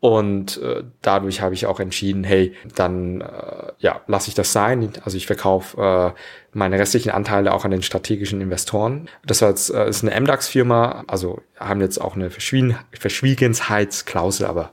und 0.05 0.61
äh, 0.61 0.83
dadurch 1.01 1.41
habe 1.41 1.55
ich 1.55 1.65
auch 1.65 1.79
entschieden, 1.79 2.23
hey, 2.23 2.53
dann 2.75 3.21
äh, 3.21 3.71
ja, 3.79 4.01
lasse 4.05 4.29
ich 4.29 4.35
das 4.35 4.53
sein. 4.53 4.93
Also 5.03 5.17
ich 5.17 5.25
verkaufe 5.25 5.81
äh, 5.81 6.19
meine 6.53 6.77
restlichen 6.77 7.09
Anteile 7.09 7.51
auch 7.51 7.65
an 7.65 7.71
den 7.71 7.81
strategischen 7.81 8.39
Investoren. 8.39 9.09
Das 9.25 9.39
jetzt, 9.39 9.73
äh, 9.73 9.89
ist 9.89 10.03
eine 10.03 10.21
MDAX-Firma, 10.21 11.05
also 11.07 11.41
haben 11.59 11.81
jetzt 11.81 11.99
auch 11.99 12.15
eine 12.15 12.29
Verschwiegen 12.29 12.77
Verschwiegenheitsklausel, 12.91 14.45
aber 14.45 14.69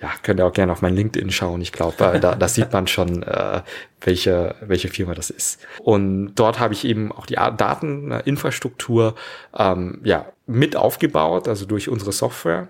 ja, 0.00 0.12
könnt 0.22 0.38
ihr 0.38 0.46
auch 0.46 0.52
gerne 0.52 0.70
auf 0.70 0.82
mein 0.82 0.94
LinkedIn 0.94 1.32
schauen. 1.32 1.60
Ich 1.62 1.72
glaube, 1.72 2.04
äh, 2.04 2.20
da, 2.20 2.36
da 2.36 2.46
sieht 2.46 2.72
man 2.72 2.86
schon, 2.86 3.24
äh, 3.24 3.62
welche, 4.02 4.54
welche 4.60 4.86
Firma 4.86 5.14
das 5.14 5.30
ist. 5.30 5.66
Und 5.80 6.36
dort 6.36 6.60
habe 6.60 6.74
ich 6.74 6.84
eben 6.84 7.10
auch 7.10 7.26
die 7.26 7.34
Dateninfrastruktur 7.34 9.16
ähm, 9.58 10.00
ja, 10.04 10.26
mit 10.46 10.76
aufgebaut, 10.76 11.48
also 11.48 11.66
durch 11.66 11.88
unsere 11.88 12.12
Software. 12.12 12.68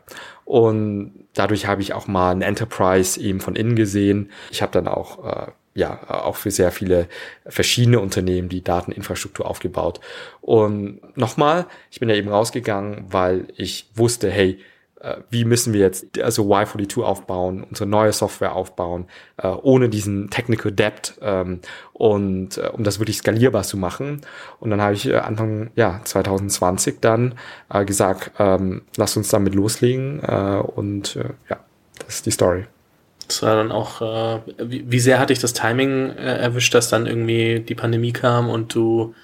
Und 0.50 1.28
dadurch 1.34 1.66
habe 1.66 1.80
ich 1.80 1.92
auch 1.92 2.08
mal 2.08 2.32
ein 2.32 2.42
Enterprise 2.42 3.20
eben 3.20 3.38
von 3.40 3.54
innen 3.54 3.76
gesehen. 3.76 4.32
Ich 4.50 4.62
habe 4.62 4.72
dann 4.72 4.88
auch 4.88 5.24
äh, 5.24 5.52
ja 5.74 6.10
auch 6.10 6.34
für 6.34 6.50
sehr 6.50 6.72
viele 6.72 7.06
verschiedene 7.46 8.00
Unternehmen 8.00 8.48
die 8.48 8.64
Dateninfrastruktur 8.64 9.46
aufgebaut. 9.46 10.00
Und 10.40 11.16
nochmal, 11.16 11.66
ich 11.92 12.00
bin 12.00 12.08
ja 12.08 12.16
eben 12.16 12.30
rausgegangen, 12.30 13.04
weil 13.10 13.46
ich 13.54 13.90
wusste, 13.94 14.28
hey, 14.28 14.58
wie 15.30 15.44
müssen 15.44 15.72
wir 15.72 15.80
jetzt 15.80 16.20
also 16.20 16.44
Y42 16.44 17.02
aufbauen, 17.02 17.64
unsere 17.68 17.88
neue 17.88 18.12
Software 18.12 18.54
aufbauen, 18.54 19.06
äh, 19.38 19.48
ohne 19.48 19.88
diesen 19.88 20.30
Technical 20.30 20.72
Debt 20.72 21.14
ähm, 21.22 21.60
und 21.92 22.58
äh, 22.58 22.68
um 22.68 22.84
das 22.84 22.98
wirklich 22.98 23.18
skalierbar 23.18 23.62
zu 23.62 23.76
machen. 23.76 24.20
Und 24.58 24.70
dann 24.70 24.80
habe 24.80 24.94
ich 24.94 25.06
äh, 25.06 25.16
Anfang 25.16 25.70
ja 25.74 26.00
2020 26.04 27.00
dann 27.00 27.34
äh, 27.72 27.84
gesagt, 27.84 28.32
ähm, 28.38 28.82
lass 28.96 29.16
uns 29.16 29.28
damit 29.28 29.54
loslegen 29.54 30.20
äh, 30.22 30.62
und 30.62 31.16
äh, 31.16 31.30
ja, 31.48 31.60
das 31.98 32.16
ist 32.16 32.26
die 32.26 32.30
Story. 32.30 32.66
Das 33.26 33.42
war 33.42 33.54
dann 33.54 33.70
auch, 33.70 34.02
äh, 34.02 34.40
wie, 34.58 34.98
sehr 34.98 35.20
hat 35.20 35.30
dich 35.30 35.38
das 35.38 35.52
Timing 35.52 36.10
äh, 36.10 36.38
erwischt, 36.38 36.74
dass 36.74 36.90
dann 36.90 37.06
irgendwie 37.06 37.60
die 37.60 37.76
Pandemie 37.76 38.12
kam 38.12 38.50
und 38.50 38.74
du 38.74 39.14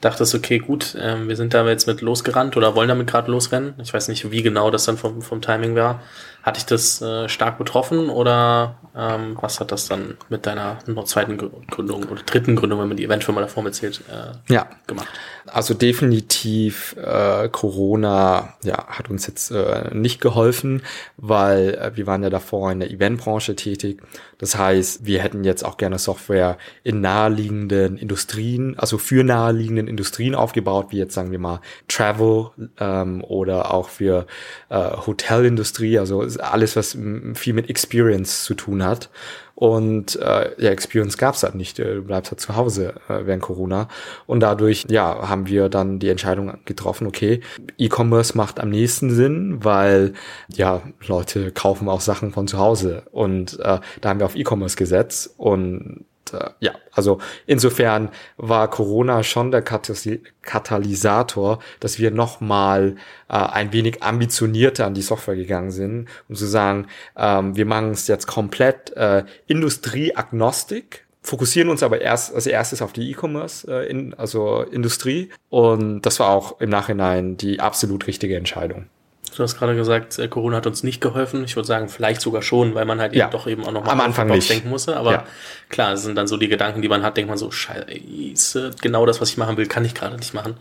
dachtest, 0.00 0.34
okay, 0.34 0.58
gut, 0.58 0.96
ähm, 1.00 1.28
wir 1.28 1.36
sind 1.36 1.54
da 1.54 1.66
jetzt 1.68 1.86
mit 1.86 2.00
losgerannt 2.00 2.56
oder 2.56 2.74
wollen 2.74 2.88
damit 2.88 3.06
gerade 3.06 3.30
losrennen. 3.30 3.74
Ich 3.82 3.92
weiß 3.92 4.08
nicht, 4.08 4.30
wie 4.30 4.42
genau 4.42 4.70
das 4.70 4.84
dann 4.84 4.98
vom, 4.98 5.22
vom 5.22 5.40
Timing 5.40 5.74
war. 5.74 6.02
Hat 6.46 6.56
dich 6.56 6.64
das 6.64 7.02
äh, 7.02 7.28
stark 7.28 7.58
betroffen 7.58 8.08
oder 8.08 8.76
ähm, 8.96 9.36
was 9.40 9.58
hat 9.58 9.72
das 9.72 9.88
dann 9.88 10.16
mit 10.28 10.46
deiner 10.46 10.78
zweiten 11.04 11.36
Gründung 11.36 12.04
oder 12.04 12.22
dritten 12.22 12.54
Gründung, 12.54 12.80
wenn 12.80 12.88
man 12.88 12.96
die 12.96 13.04
Eventfirma 13.04 13.40
davor 13.40 13.64
mitzählt, 13.64 14.02
äh, 14.08 14.52
ja. 14.52 14.68
gemacht? 14.86 15.08
Also 15.46 15.74
definitiv 15.74 16.96
äh, 16.96 17.48
Corona 17.48 18.54
ja, 18.62 18.86
hat 18.86 19.10
uns 19.10 19.26
jetzt 19.26 19.50
äh, 19.50 19.90
nicht 19.92 20.20
geholfen, 20.20 20.82
weil 21.16 21.74
äh, 21.74 21.96
wir 21.96 22.06
waren 22.06 22.22
ja 22.22 22.30
davor 22.30 22.72
in 22.72 22.80
der 22.80 22.90
Eventbranche 22.90 23.54
tätig. 23.54 24.02
Das 24.38 24.56
heißt, 24.56 25.04
wir 25.06 25.22
hätten 25.22 25.44
jetzt 25.44 25.64
auch 25.64 25.76
gerne 25.76 25.98
Software 25.98 26.58
in 26.82 27.00
naheliegenden 27.00 27.96
Industrien, 27.96 28.78
also 28.78 28.98
für 28.98 29.24
naheliegenden 29.24 29.88
Industrien 29.88 30.34
aufgebaut, 30.34 30.86
wie 30.90 30.98
jetzt 30.98 31.14
sagen 31.14 31.32
wir 31.32 31.38
mal 31.38 31.60
Travel 31.88 32.50
ähm, 32.78 33.22
oder 33.24 33.72
auch 33.72 33.88
für 33.88 34.26
äh, 34.68 34.90
Hotelindustrie, 35.06 35.98
also 35.98 36.26
alles, 36.40 36.76
was 36.76 36.96
viel 37.34 37.52
mit 37.52 37.70
Experience 37.70 38.44
zu 38.44 38.54
tun 38.54 38.84
hat. 38.84 39.10
Und 39.56 40.16
äh, 40.16 40.50
ja, 40.62 40.70
Experience 40.70 41.16
gab's 41.16 41.42
halt 41.42 41.54
nicht. 41.54 41.78
Du 41.78 42.02
bleibst 42.02 42.30
halt 42.30 42.40
zu 42.40 42.56
Hause 42.56 42.94
äh, 43.08 43.24
während 43.24 43.42
Corona. 43.42 43.88
Und 44.26 44.40
dadurch, 44.40 44.84
ja, 44.90 45.28
haben 45.28 45.46
wir 45.46 45.70
dann 45.70 45.98
die 45.98 46.10
Entscheidung 46.10 46.58
getroffen, 46.66 47.06
okay, 47.06 47.40
E-Commerce 47.78 48.36
macht 48.36 48.60
am 48.60 48.68
nächsten 48.68 49.10
Sinn, 49.10 49.64
weil 49.64 50.12
ja, 50.54 50.82
Leute 51.06 51.52
kaufen 51.52 51.88
auch 51.88 52.02
Sachen 52.02 52.32
von 52.32 52.46
zu 52.46 52.58
Hause. 52.58 53.04
Und 53.12 53.58
äh, 53.60 53.80
da 54.02 54.08
haben 54.08 54.20
wir 54.20 54.26
auf 54.26 54.36
E-Commerce 54.36 54.76
gesetzt 54.76 55.32
und 55.38 56.04
äh, 56.32 56.50
ja, 56.60 56.72
also 56.92 57.18
insofern 57.46 58.10
war 58.36 58.68
Corona 58.70 59.22
schon 59.22 59.50
der 59.50 59.62
Katalysator, 59.62 61.58
dass 61.80 61.98
wir 61.98 62.10
nochmal 62.10 62.96
äh, 63.28 63.34
ein 63.34 63.72
wenig 63.72 64.02
ambitionierter 64.02 64.86
an 64.86 64.94
die 64.94 65.02
Software 65.02 65.36
gegangen 65.36 65.70
sind, 65.70 66.08
um 66.28 66.34
zu 66.34 66.46
sagen, 66.46 66.86
ähm, 67.16 67.56
wir 67.56 67.66
machen 67.66 67.90
es 67.90 68.08
jetzt 68.08 68.26
komplett 68.26 68.92
äh, 68.96 69.24
industrieagnostik, 69.46 71.06
fokussieren 71.22 71.70
uns 71.70 71.82
aber 71.82 72.00
erst 72.00 72.34
als 72.34 72.46
erstes 72.46 72.82
auf 72.82 72.92
die 72.92 73.10
E-Commerce, 73.10 73.66
äh, 73.68 73.90
in, 73.90 74.14
also 74.14 74.62
Industrie. 74.62 75.30
Und 75.50 76.02
das 76.02 76.20
war 76.20 76.30
auch 76.30 76.60
im 76.60 76.70
Nachhinein 76.70 77.36
die 77.36 77.60
absolut 77.60 78.06
richtige 78.06 78.36
Entscheidung. 78.36 78.86
Du 79.36 79.42
hast 79.42 79.58
gerade 79.58 79.76
gesagt, 79.76 80.18
äh, 80.18 80.28
Corona 80.28 80.56
hat 80.56 80.66
uns 80.66 80.82
nicht 80.82 81.00
geholfen. 81.00 81.44
Ich 81.44 81.56
würde 81.56 81.66
sagen, 81.66 81.88
vielleicht 81.88 82.22
sogar 82.22 82.40
schon, 82.40 82.74
weil 82.74 82.86
man 82.86 83.00
halt 83.00 83.14
ja. 83.14 83.24
eben 83.24 83.32
doch 83.32 83.46
eben 83.46 83.64
auch 83.64 83.72
noch 83.72 83.84
mal 83.84 83.92
am 83.92 84.00
Anfang 84.00 84.28
nicht. 84.28 84.48
denken 84.48 84.70
musste. 84.70 84.96
Aber 84.96 85.12
ja. 85.12 85.24
klar, 85.68 85.92
es 85.92 86.02
sind 86.02 86.16
dann 86.16 86.26
so 86.26 86.38
die 86.38 86.48
Gedanken, 86.48 86.80
die 86.80 86.88
man 86.88 87.02
hat, 87.02 87.16
denkt 87.16 87.28
man 87.28 87.36
so, 87.36 87.50
scheiße, 87.50 88.70
genau 88.80 89.04
das, 89.04 89.20
was 89.20 89.28
ich 89.28 89.36
machen 89.36 89.56
will, 89.58 89.66
kann 89.66 89.84
ich 89.84 89.94
gerade 89.94 90.16
nicht 90.16 90.32
machen. 90.32 90.56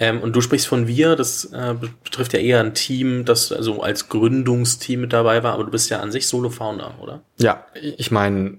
Ähm, 0.00 0.22
und 0.22 0.34
du 0.34 0.40
sprichst 0.40 0.66
von 0.66 0.88
wir, 0.88 1.14
das 1.14 1.44
äh, 1.52 1.74
betrifft 2.02 2.32
ja 2.32 2.40
eher 2.40 2.60
ein 2.60 2.74
Team, 2.74 3.24
das 3.24 3.52
also 3.52 3.82
als 3.82 4.08
Gründungsteam 4.08 5.02
mit 5.02 5.12
dabei 5.12 5.42
war, 5.42 5.52
aber 5.52 5.64
du 5.64 5.70
bist 5.70 5.90
ja 5.90 6.00
an 6.00 6.10
sich 6.10 6.26
Solo-Founder, 6.26 6.94
oder? 7.00 7.20
Ja, 7.38 7.66
ich 7.74 8.10
meine, 8.10 8.58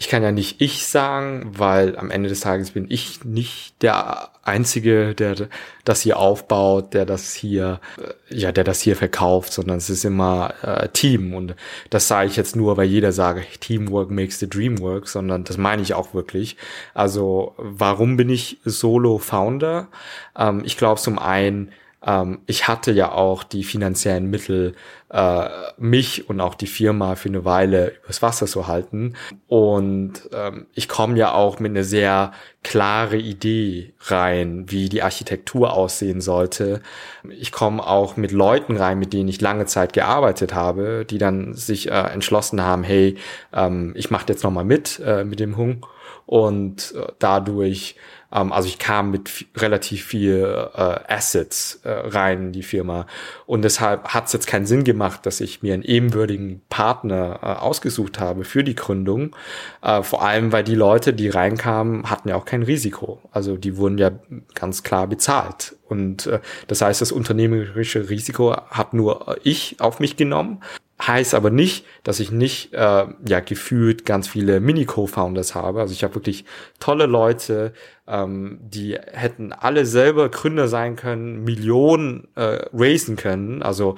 ich 0.00 0.08
kann 0.08 0.22
ja 0.22 0.32
nicht 0.32 0.62
ich 0.62 0.86
sagen, 0.86 1.52
weil 1.58 1.98
am 1.98 2.10
Ende 2.10 2.30
des 2.30 2.40
Tages 2.40 2.70
bin 2.70 2.86
ich 2.88 3.22
nicht 3.22 3.82
der 3.82 4.30
Einzige, 4.42 5.14
der 5.14 5.36
das 5.84 6.00
hier 6.00 6.18
aufbaut, 6.18 6.94
der 6.94 7.04
das 7.04 7.34
hier, 7.34 7.80
äh, 7.98 8.34
ja, 8.34 8.50
der 8.50 8.64
das 8.64 8.80
hier 8.80 8.96
verkauft, 8.96 9.52
sondern 9.52 9.76
es 9.76 9.90
ist 9.90 10.06
immer 10.06 10.54
äh, 10.62 10.88
Team. 10.88 11.34
Und 11.34 11.54
das 11.90 12.08
sage 12.08 12.30
ich 12.30 12.36
jetzt 12.36 12.56
nur, 12.56 12.78
weil 12.78 12.86
jeder 12.86 13.12
sage, 13.12 13.44
Teamwork 13.60 14.10
makes 14.10 14.38
the 14.38 14.48
dream 14.48 14.78
work, 14.78 15.06
sondern 15.06 15.44
das 15.44 15.58
meine 15.58 15.82
ich 15.82 15.92
auch 15.92 16.14
wirklich. 16.14 16.56
Also 16.94 17.52
warum 17.58 18.16
bin 18.16 18.30
ich 18.30 18.58
Solo-Founder? 18.64 19.88
Ähm, 20.34 20.62
ich 20.64 20.78
glaube 20.78 20.98
zum 20.98 21.18
einen, 21.18 21.72
ähm, 22.06 22.38
ich 22.46 22.68
hatte 22.68 22.92
ja 22.92 23.12
auch 23.12 23.42
die 23.42 23.64
finanziellen 23.64 24.30
Mittel, 24.30 24.74
äh, 25.10 25.48
mich 25.76 26.28
und 26.28 26.40
auch 26.40 26.54
die 26.54 26.66
Firma 26.66 27.16
für 27.16 27.28
eine 27.28 27.44
Weile 27.44 27.92
übers 28.04 28.22
Wasser 28.22 28.46
zu 28.46 28.66
halten. 28.66 29.14
Und 29.48 30.28
ähm, 30.32 30.66
ich 30.74 30.88
komme 30.88 31.16
ja 31.16 31.32
auch 31.32 31.58
mit 31.58 31.70
einer 31.70 31.84
sehr 31.84 32.32
klare 32.62 33.16
Idee 33.16 33.94
rein, 34.02 34.66
wie 34.68 34.88
die 34.88 35.02
Architektur 35.02 35.72
aussehen 35.72 36.20
sollte. 36.20 36.80
Ich 37.28 37.52
komme 37.52 37.84
auch 37.84 38.16
mit 38.16 38.32
Leuten 38.32 38.76
rein, 38.76 38.98
mit 38.98 39.12
denen 39.12 39.28
ich 39.28 39.40
lange 39.40 39.66
Zeit 39.66 39.92
gearbeitet 39.92 40.54
habe, 40.54 41.04
die 41.08 41.18
dann 41.18 41.54
sich 41.54 41.90
äh, 41.90 42.12
entschlossen 42.12 42.62
haben, 42.62 42.84
hey, 42.84 43.16
ähm, 43.52 43.92
ich 43.96 44.10
mache 44.10 44.26
jetzt 44.28 44.44
nochmal 44.44 44.64
mit 44.64 45.00
äh, 45.04 45.24
mit 45.24 45.40
dem 45.40 45.56
Hung. 45.56 45.86
Und 46.26 46.94
äh, 46.94 47.12
dadurch 47.18 47.96
ähm, 48.32 48.52
also 48.52 48.68
ich 48.68 48.78
kam 48.78 49.10
mit 49.10 49.46
relativ 49.56 50.04
viel 50.04 50.68
äh, 50.74 50.98
Assets 51.08 51.80
äh, 51.84 51.90
rein 51.90 52.46
in 52.46 52.52
die 52.52 52.62
Firma. 52.62 53.06
Und 53.46 53.62
deshalb 53.62 54.08
hat 54.08 54.26
es 54.26 54.32
jetzt 54.32 54.46
keinen 54.46 54.66
Sinn 54.66 54.84
gemacht, 54.84 54.99
dass 55.26 55.40
ich 55.40 55.62
mir 55.62 55.74
einen 55.74 55.82
ebenwürdigen 55.82 56.62
Partner 56.68 57.40
äh, 57.42 57.46
ausgesucht 57.46 58.20
habe 58.20 58.44
für 58.44 58.62
die 58.62 58.74
Gründung. 58.74 59.34
Äh, 59.82 60.02
vor 60.02 60.22
allem, 60.22 60.52
weil 60.52 60.64
die 60.64 60.74
Leute, 60.74 61.12
die 61.12 61.28
reinkamen, 61.28 62.08
hatten 62.10 62.28
ja 62.28 62.36
auch 62.36 62.44
kein 62.44 62.62
Risiko. 62.62 63.20
Also 63.32 63.56
die 63.56 63.76
wurden 63.76 63.98
ja 63.98 64.10
ganz 64.54 64.82
klar 64.82 65.06
bezahlt. 65.06 65.76
Und 65.88 66.26
äh, 66.26 66.40
das 66.68 66.82
heißt, 66.82 67.00
das 67.00 67.12
unternehmerische 67.12 68.08
Risiko 68.10 68.56
hat 68.70 68.94
nur 68.94 69.36
ich 69.42 69.80
auf 69.80 70.00
mich 70.00 70.16
genommen. 70.16 70.60
Heißt 71.06 71.34
aber 71.34 71.48
nicht, 71.50 71.86
dass 72.02 72.20
ich 72.20 72.30
nicht 72.30 72.74
äh, 72.74 73.06
ja 73.26 73.40
gefühlt 73.40 74.04
ganz 74.04 74.28
viele 74.28 74.60
Mini-Co-Founders 74.60 75.54
habe. 75.54 75.80
Also 75.80 75.94
ich 75.94 76.04
habe 76.04 76.14
wirklich 76.14 76.44
tolle 76.78 77.06
Leute, 77.06 77.72
ähm, 78.06 78.58
die 78.60 78.98
hätten 79.12 79.54
alle 79.54 79.86
selber 79.86 80.28
Gründer 80.28 80.68
sein 80.68 80.96
können, 80.96 81.42
Millionen 81.42 82.28
äh, 82.34 82.66
raisen 82.74 83.16
können. 83.16 83.62
Also 83.62 83.96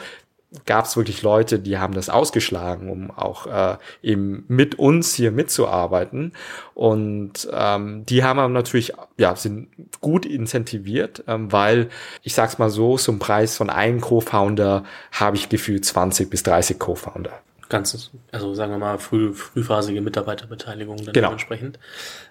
gab 0.66 0.84
es 0.84 0.96
wirklich 0.96 1.22
Leute, 1.22 1.58
die 1.58 1.78
haben 1.78 1.94
das 1.94 2.08
ausgeschlagen, 2.08 2.90
um 2.90 3.10
auch 3.10 3.46
äh, 3.46 3.76
eben 4.02 4.44
mit 4.48 4.78
uns 4.78 5.14
hier 5.14 5.32
mitzuarbeiten. 5.32 6.32
Und 6.74 7.48
ähm, 7.52 8.04
die 8.06 8.22
haben 8.22 8.38
aber 8.38 8.52
natürlich, 8.52 8.92
ja, 9.16 9.34
sind 9.36 9.68
gut 10.00 10.26
incentiviert, 10.26 11.24
ähm, 11.26 11.52
weil 11.52 11.88
ich 12.22 12.34
sag's 12.34 12.58
mal 12.58 12.70
so, 12.70 12.96
zum 12.96 13.18
Preis 13.18 13.56
von 13.56 13.70
einem 13.70 14.00
Co-Founder 14.00 14.84
habe 15.12 15.36
ich 15.36 15.48
gefühlt 15.48 15.84
20 15.84 16.28
bis 16.28 16.42
30 16.42 16.78
Co-Founder. 16.78 17.32
Ganzes, 17.72 18.10
also 18.30 18.52
sagen 18.52 18.70
wir 18.70 18.78
mal 18.78 18.98
früh, 18.98 19.32
frühphasige 19.32 20.02
Mitarbeiterbeteiligung 20.02 20.98
dann 20.98 21.14
genau. 21.14 21.28
dementsprechend. 21.28 21.78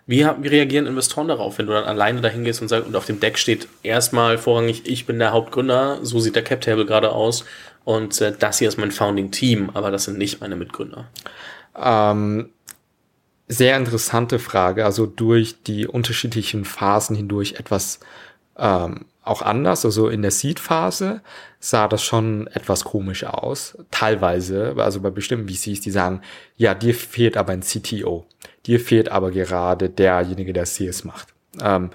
Wie, 0.06 0.24
wie 0.40 0.48
reagieren 0.48 0.86
Investoren 0.86 1.28
darauf, 1.28 1.58
wenn 1.58 1.66
du 1.66 1.74
dann 1.74 1.86
alleine 1.86 2.22
dahin 2.22 2.44
gehst 2.44 2.62
und 2.62 2.68
sagst, 2.68 2.88
und 2.88 2.96
auf 2.96 3.08
dem 3.08 3.20
Deck 3.20 3.40
steht 3.40 3.68
erstmal 3.82 4.38
vorrangig, 4.38 4.84
ich 4.86 5.08
bin 5.08 5.18
der 5.18 5.32
Hauptgründer, 5.32 5.98
so 6.04 6.20
sieht 6.20 6.36
der 6.36 6.44
Cap 6.44 6.62
Table 6.62 6.86
gerade 6.86 7.12
aus 7.12 7.44
und 7.84 8.20
äh, 8.22 8.34
das 8.38 8.60
hier 8.60 8.68
ist 8.68 8.78
mein 8.78 8.92
Founding 8.92 9.32
Team, 9.32 9.72
aber 9.74 9.92
das 9.92 10.06
sind 10.06 10.18
nicht 10.18 10.42
meine 10.42 10.56
Mitgründer. 10.56 11.08
Ähm, 11.76 12.50
sehr 13.48 13.78
interessante 13.78 14.40
Frage, 14.40 14.86
also 14.86 15.06
durch 15.06 15.64
die 15.64 15.88
unterschiedlichen 15.88 16.64
Phasen 16.64 17.16
hindurch 17.16 17.54
etwas 17.54 18.00
ähm, 18.58 19.06
auch 19.24 19.42
anders. 19.42 19.86
Also 19.86 20.10
in 20.10 20.22
der 20.22 20.32
Seed-Phase 20.32 21.22
sah 21.60 21.88
das 21.88 22.04
schon 22.04 22.48
etwas 22.48 22.84
komisch 22.84 23.24
aus. 23.24 23.78
Teilweise, 23.92 24.76
also 24.78 25.02
bei 25.02 25.10
bestimmten 25.10 25.50
VCs, 25.50 25.82
die 25.82 25.92
sagen, 25.92 26.22
ja, 26.58 26.74
dir 26.74 26.96
fehlt 26.96 27.38
aber 27.38 27.54
ein 27.54 27.62
CTO. 27.62 28.26
Dir 28.66 28.80
fehlt 28.80 29.10
aber 29.10 29.32
gerade 29.32 29.90
derjenige, 29.90 30.54
der 30.54 30.66
Sales 30.66 31.04
macht. 31.04 31.30
Ähm, 31.62 31.92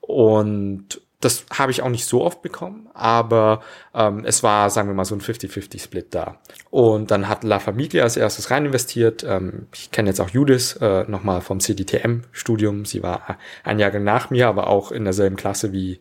und 0.00 1.00
das 1.20 1.46
habe 1.52 1.72
ich 1.72 1.82
auch 1.82 1.88
nicht 1.88 2.04
so 2.04 2.22
oft 2.24 2.42
bekommen, 2.42 2.88
aber 2.94 3.60
ähm, 3.92 4.24
es 4.24 4.42
war, 4.42 4.70
sagen 4.70 4.88
wir 4.88 4.94
mal, 4.94 5.04
so 5.04 5.16
ein 5.16 5.20
50-50-Split 5.20 6.14
da. 6.14 6.38
Und 6.70 7.10
dann 7.10 7.28
hat 7.28 7.42
La 7.42 7.58
Familia 7.58 8.04
als 8.04 8.16
erstes 8.16 8.50
rein 8.50 8.66
investiert. 8.66 9.24
Ähm, 9.26 9.66
ich 9.74 9.90
kenne 9.90 10.10
jetzt 10.10 10.20
auch 10.20 10.30
Judith 10.30 10.78
äh, 10.80 11.04
nochmal 11.10 11.40
vom 11.40 11.58
CDTM-Studium. 11.58 12.84
Sie 12.84 13.02
war 13.02 13.36
ein 13.64 13.80
Jahr 13.80 13.90
nach 13.98 14.30
mir, 14.30 14.46
aber 14.46 14.68
auch 14.68 14.92
in 14.92 15.04
derselben 15.04 15.36
Klasse 15.36 15.72
wie, 15.72 15.98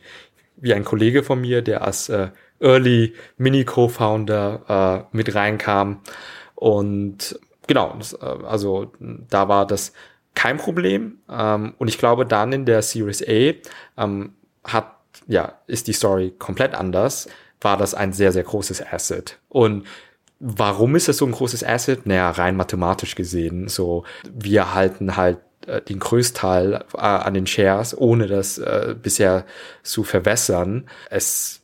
wie 0.56 0.74
ein 0.74 0.86
Kollege 0.86 1.24
von 1.24 1.42
mir, 1.42 1.64
der 1.64 1.82
als 1.82 2.10
äh, 2.10 2.30
Early 2.60 3.14
Mini-Co-Founder 3.38 5.08
äh, 5.12 5.16
mit 5.16 5.34
reinkam. 5.34 6.02
Und 6.54 7.40
genau, 7.66 7.96
das, 7.98 8.14
äh, 8.14 8.26
also 8.26 8.92
da 9.00 9.48
war 9.48 9.66
das 9.66 9.94
kein 10.36 10.58
Problem. 10.58 11.20
Ähm, 11.30 11.74
und 11.80 11.88
ich 11.88 11.98
glaube, 11.98 12.26
dann 12.26 12.54
in 12.54 12.66
der 12.66 12.82
Series 12.84 13.24
A 13.28 13.54
ähm, 13.98 14.34
hat, 14.64 14.97
ja, 15.28 15.60
ist 15.68 15.88
die 15.88 15.94
Story 15.94 16.34
komplett 16.38 16.74
anders, 16.74 17.28
war 17.62 17.78
das 17.78 17.94
ein 17.94 18.14
sehr, 18.14 18.32
sehr 18.32 18.44
großes 18.44 18.86
Asset. 18.92 19.40
Und 19.50 19.86
warum 20.40 20.96
ist 20.96 21.10
es 21.10 21.18
so 21.18 21.26
ein 21.26 21.32
großes 21.32 21.64
Asset? 21.64 22.06
Naja, 22.06 22.30
rein 22.32 22.56
mathematisch 22.56 23.16
gesehen. 23.16 23.68
So, 23.68 24.04
wir 24.32 24.74
halten 24.74 25.18
halt 25.18 25.40
äh, 25.66 25.82
den 25.82 26.00
Größteil 26.00 26.86
äh, 26.94 26.98
an 26.98 27.34
den 27.34 27.48
Shares, 27.48 27.98
ohne 27.98 28.28
das 28.28 28.58
äh, 28.58 28.96
bisher 29.02 29.46
zu 29.84 30.04
verwässern. 30.04 30.88
Es, 31.10 31.62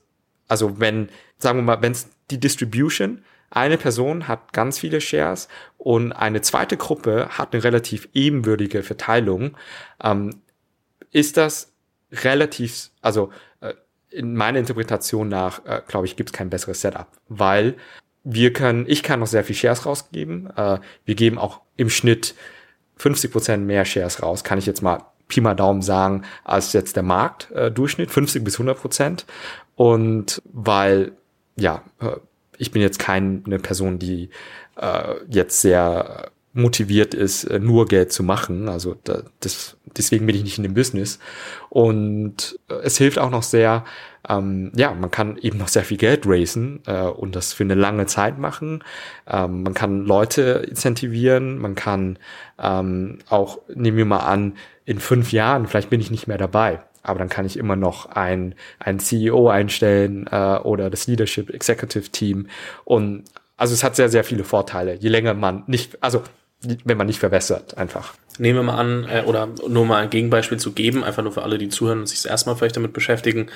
also 0.48 0.80
wenn, 0.80 1.10
sagen 1.38 1.60
wir 1.60 1.64
mal, 1.64 1.82
wenn 1.82 1.92
es 1.94 2.08
die 2.32 2.40
Distribution 2.40 3.24
eine 3.50 3.78
Person 3.78 4.28
hat 4.28 4.52
ganz 4.52 4.80
viele 4.80 5.00
Shares 5.00 5.48
und 5.78 6.12
eine 6.12 6.42
zweite 6.42 6.76
Gruppe 6.76 7.30
hat 7.30 7.54
eine 7.54 7.64
relativ 7.64 8.10
ebenwürdige 8.14 8.82
Verteilung, 8.82 9.56
ähm, 10.04 10.42
ist 11.12 11.38
das 11.38 11.73
relativ, 12.24 12.92
also 13.02 13.32
äh, 13.62 13.74
in 14.10 14.36
meiner 14.36 14.60
Interpretation 14.60 15.28
nach, 15.28 15.66
äh, 15.66 15.82
glaube 15.88 16.06
ich, 16.06 16.16
gibt 16.16 16.30
es 16.30 16.34
kein 16.34 16.50
besseres 16.50 16.82
Setup, 16.82 17.08
weil 17.28 17.76
wir 18.24 18.54
können, 18.54 18.86
ich 18.88 19.04
kann 19.04 19.20
noch 19.20 19.28
sehr 19.28 19.44
viel 19.44 19.56
Shares 19.56 19.86
rausgeben. 19.86 20.50
Äh, 20.56 20.80
wir 21.06 21.16
geben 21.16 21.38
auch 21.38 21.62
im 21.76 21.90
Schnitt 21.90 22.36
50 22.98 23.32
Prozent 23.32 23.66
mehr 23.66 23.86
Shares 23.86 24.22
raus, 24.22 24.44
kann 24.44 24.60
ich 24.60 24.66
jetzt 24.66 24.82
mal 24.82 25.04
Pi 25.28 25.42
mal 25.42 25.56
Daumen 25.56 25.82
sagen, 25.82 26.24
als 26.44 26.74
jetzt 26.74 26.96
der 26.96 27.04
Marktdurchschnitt, 27.04 28.10
äh, 28.10 28.14
50 28.14 28.44
bis 28.44 28.56
100 28.56 28.80
Prozent. 28.80 29.26
Und 29.76 30.42
weil, 30.52 31.14
ja, 31.56 31.82
äh, 32.00 32.18
ich 32.58 32.72
bin 32.72 32.82
jetzt 32.82 33.00
keine 33.00 33.60
Person, 33.60 34.00
die 34.00 34.30
äh, 34.76 35.16
jetzt 35.30 35.62
sehr 35.62 36.32
motiviert 36.54 37.14
ist, 37.14 37.46
äh, 37.46 37.60
nur 37.60 37.88
Geld 37.88 38.12
zu 38.12 38.24
machen. 38.24 38.70
Also 38.70 38.96
da, 39.04 39.24
das, 39.40 39.78
deswegen 39.98 40.26
bin 40.26 40.36
ich 40.36 40.44
nicht 40.44 40.58
in 40.58 40.64
dem 40.64 40.76
Business. 40.76 41.20
Und 41.70 42.60
äh, 42.70 42.76
es 42.84 42.98
hilft 42.98 43.20
auch 43.20 43.32
noch 43.32 43.44
sehr, 43.44 43.84
ähm, 44.30 44.72
ja, 44.76 44.94
man 44.94 45.12
kann 45.12 45.38
eben 45.38 45.58
noch 45.58 45.68
sehr 45.68 45.84
viel 45.84 45.98
Geld 45.98 46.24
raisen 46.26 46.82
äh, 46.86 47.02
und 47.02 47.36
das 47.36 47.54
für 47.54 47.64
eine 47.64 47.76
lange 47.76 48.06
Zeit 48.06 48.38
machen. 48.38 48.84
Ähm, 49.28 49.64
man 49.64 49.74
kann 49.74 50.06
Leute 50.06 50.66
incentivieren, 50.70 51.58
man 51.58 51.76
kann 51.76 52.20
ähm, 52.60 53.20
auch, 53.30 53.60
nehmen 53.74 53.98
wir 53.98 54.06
mal 54.06 54.20
an, 54.20 54.54
in 54.86 55.00
fünf 55.00 55.32
Jahren, 55.32 55.68
vielleicht 55.68 55.90
bin 55.90 56.02
ich 56.02 56.12
nicht 56.12 56.28
mehr 56.28 56.38
dabei 56.38 56.82
aber 57.04 57.20
dann 57.20 57.30
kann 57.30 57.46
ich 57.46 57.58
immer 57.58 57.76
noch 57.76 58.06
ein, 58.08 58.56
ein 58.80 58.98
CEO 58.98 59.50
einstellen 59.50 60.26
äh, 60.32 60.58
oder 60.64 60.90
das 60.90 61.06
Leadership 61.06 61.50
Executive 61.50 62.10
Team. 62.10 62.48
Und 62.86 63.26
also 63.58 63.74
es 63.74 63.84
hat 63.84 63.96
sehr, 63.96 64.10
sehr 64.10 64.24
viele 64.24 64.44
Vorteile, 64.44 64.96
je 64.96 65.10
länger 65.10 65.34
man 65.34 65.64
nicht, 65.68 66.02
also 66.02 66.24
wenn 66.84 66.98
man 66.98 67.08
nicht 67.08 67.20
verwässert, 67.20 67.78
einfach. 67.78 68.14
Nehmen 68.38 68.60
wir 68.60 68.64
mal 68.64 68.78
an, 68.78 69.06
äh, 69.10 69.24
oder 69.26 69.48
nur 69.68 69.86
mal 69.86 70.02
ein 70.02 70.10
Gegenbeispiel 70.10 70.58
zu 70.58 70.72
geben, 70.72 71.04
einfach 71.04 71.24
nur 71.24 71.32
für 71.32 71.44
alle, 71.44 71.58
die 71.58 71.70
zuhören 71.70 72.00
und 72.00 72.08
sich 72.08 72.22
das 72.24 72.32
erstmal 72.32 72.56
vielleicht 72.56 72.76
damit 72.76 72.94
beschäftigen 72.94 73.50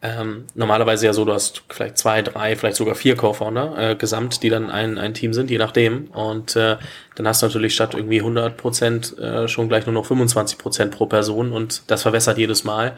ähm, 0.00 0.44
normalerweise 0.54 1.06
ja 1.06 1.12
so, 1.12 1.24
du 1.24 1.32
hast 1.32 1.62
vielleicht 1.68 1.98
zwei, 1.98 2.22
drei, 2.22 2.54
vielleicht 2.54 2.76
sogar 2.76 2.94
vier 2.94 3.16
Co-Founder 3.16 3.74
äh, 3.76 3.96
gesamt, 3.96 4.44
die 4.44 4.48
dann 4.48 4.70
ein, 4.70 4.96
ein 4.96 5.12
Team 5.12 5.32
sind, 5.32 5.50
je 5.50 5.58
nachdem. 5.58 6.06
Und 6.08 6.54
äh, 6.54 6.76
dann 7.16 7.26
hast 7.26 7.42
du 7.42 7.46
natürlich 7.46 7.74
statt 7.74 7.94
irgendwie 7.94 8.20
100 8.20 8.56
Prozent 8.56 9.18
äh, 9.18 9.48
schon 9.48 9.68
gleich 9.68 9.86
nur 9.86 9.94
noch 9.94 10.06
25 10.06 10.56
Prozent 10.56 10.92
pro 10.92 11.06
Person 11.06 11.52
und 11.52 11.82
das 11.88 12.02
verwässert 12.02 12.38
jedes 12.38 12.62
Mal. 12.62 12.92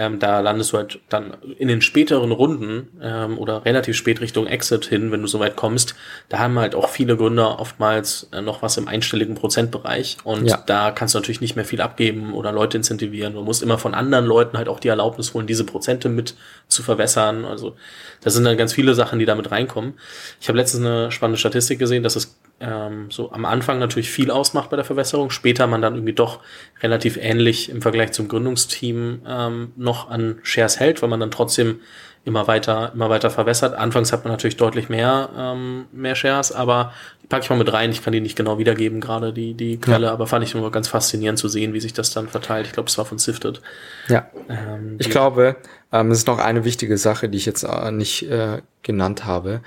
Ähm, 0.00 0.18
da 0.18 0.40
landest 0.40 0.72
du 0.72 0.78
halt 0.78 0.98
dann 1.10 1.36
in 1.58 1.68
den 1.68 1.82
späteren 1.82 2.32
Runden 2.32 2.88
ähm, 3.02 3.36
oder 3.36 3.66
relativ 3.66 3.96
spät 3.96 4.22
Richtung 4.22 4.46
Exit 4.46 4.86
hin, 4.86 5.12
wenn 5.12 5.20
du 5.20 5.26
so 5.26 5.40
weit 5.40 5.56
kommst. 5.56 5.94
Da 6.30 6.38
haben 6.38 6.58
halt 6.58 6.74
auch 6.74 6.88
viele 6.88 7.18
Gründer 7.18 7.60
oftmals 7.60 8.26
äh, 8.32 8.40
noch 8.40 8.62
was 8.62 8.78
im 8.78 8.88
einstelligen 8.88 9.34
Prozentbereich 9.34 10.16
und 10.24 10.46
ja. 10.46 10.56
da 10.64 10.90
kannst 10.90 11.14
du 11.14 11.18
natürlich 11.18 11.42
nicht 11.42 11.54
mehr 11.54 11.66
viel 11.66 11.82
abgeben 11.82 12.32
oder 12.32 12.50
Leute 12.50 12.78
incentivieren. 12.78 13.34
Du 13.34 13.42
musst 13.42 13.62
immer 13.62 13.76
von 13.76 13.92
anderen 13.92 14.24
Leuten 14.24 14.56
halt 14.56 14.70
auch 14.70 14.80
die 14.80 14.88
Erlaubnis 14.88 15.34
holen, 15.34 15.46
diese 15.46 15.64
Prozente 15.64 16.08
mit 16.08 16.34
zu 16.66 16.82
verwässern. 16.82 17.44
Also 17.44 17.76
da 18.22 18.30
sind 18.30 18.44
dann 18.44 18.56
ganz 18.56 18.72
viele 18.72 18.94
Sachen, 18.94 19.18
die 19.18 19.26
damit 19.26 19.50
reinkommen. 19.50 19.98
Ich 20.40 20.48
habe 20.48 20.56
letztens 20.56 20.86
eine 20.86 21.12
spannende 21.12 21.38
Statistik 21.38 21.78
gesehen, 21.78 22.02
dass 22.02 22.16
es 22.16 22.39
ähm, 22.60 23.10
so 23.10 23.32
am 23.32 23.44
Anfang 23.44 23.78
natürlich 23.78 24.10
viel 24.10 24.30
ausmacht 24.30 24.70
bei 24.70 24.76
der 24.76 24.84
Verwässerung, 24.84 25.30
später 25.30 25.66
man 25.66 25.82
dann 25.82 25.94
irgendwie 25.94 26.12
doch 26.12 26.40
relativ 26.82 27.16
ähnlich 27.16 27.70
im 27.70 27.82
Vergleich 27.82 28.12
zum 28.12 28.28
Gründungsteam 28.28 29.22
ähm, 29.26 29.72
noch 29.76 30.10
an 30.10 30.38
Shares 30.42 30.78
hält, 30.78 31.02
weil 31.02 31.08
man 31.08 31.20
dann 31.20 31.30
trotzdem 31.30 31.80
immer 32.24 32.46
weiter, 32.46 32.92
immer 32.94 33.08
weiter 33.08 33.30
verwässert. 33.30 33.74
Anfangs 33.74 34.12
hat 34.12 34.24
man 34.24 34.32
natürlich 34.32 34.58
deutlich 34.58 34.90
mehr, 34.90 35.30
ähm, 35.36 35.86
mehr 35.90 36.14
Shares, 36.14 36.52
aber 36.52 36.92
die 37.22 37.26
packe 37.26 37.44
ich 37.44 37.50
mal 37.50 37.56
mit 37.56 37.72
rein. 37.72 37.90
Ich 37.90 38.02
kann 38.02 38.12
die 38.12 38.20
nicht 38.20 38.36
genau 38.36 38.58
wiedergeben, 38.58 39.00
gerade 39.00 39.32
die, 39.32 39.54
die 39.54 39.78
Quelle, 39.78 40.08
ja. 40.08 40.12
aber 40.12 40.26
fand 40.26 40.44
ich 40.44 40.54
nur 40.54 40.70
ganz 40.70 40.88
faszinierend 40.88 41.38
zu 41.38 41.48
sehen, 41.48 41.72
wie 41.72 41.80
sich 41.80 41.94
das 41.94 42.12
dann 42.12 42.28
verteilt. 42.28 42.66
Ich 42.66 42.72
glaube, 42.72 42.88
es 42.88 42.98
war 42.98 43.06
von 43.06 43.18
Sifted. 43.18 43.62
Ja. 44.08 44.28
Ähm, 44.50 44.96
ich 44.98 45.08
glaube, 45.08 45.56
ähm, 45.92 46.10
es 46.10 46.18
ist 46.18 46.26
noch 46.26 46.38
eine 46.38 46.64
wichtige 46.64 46.98
Sache, 46.98 47.30
die 47.30 47.38
ich 47.38 47.46
jetzt 47.46 47.62
äh, 47.62 47.90
nicht 47.90 48.28
äh, 48.28 48.60
genannt 48.82 49.24
habe. 49.24 49.62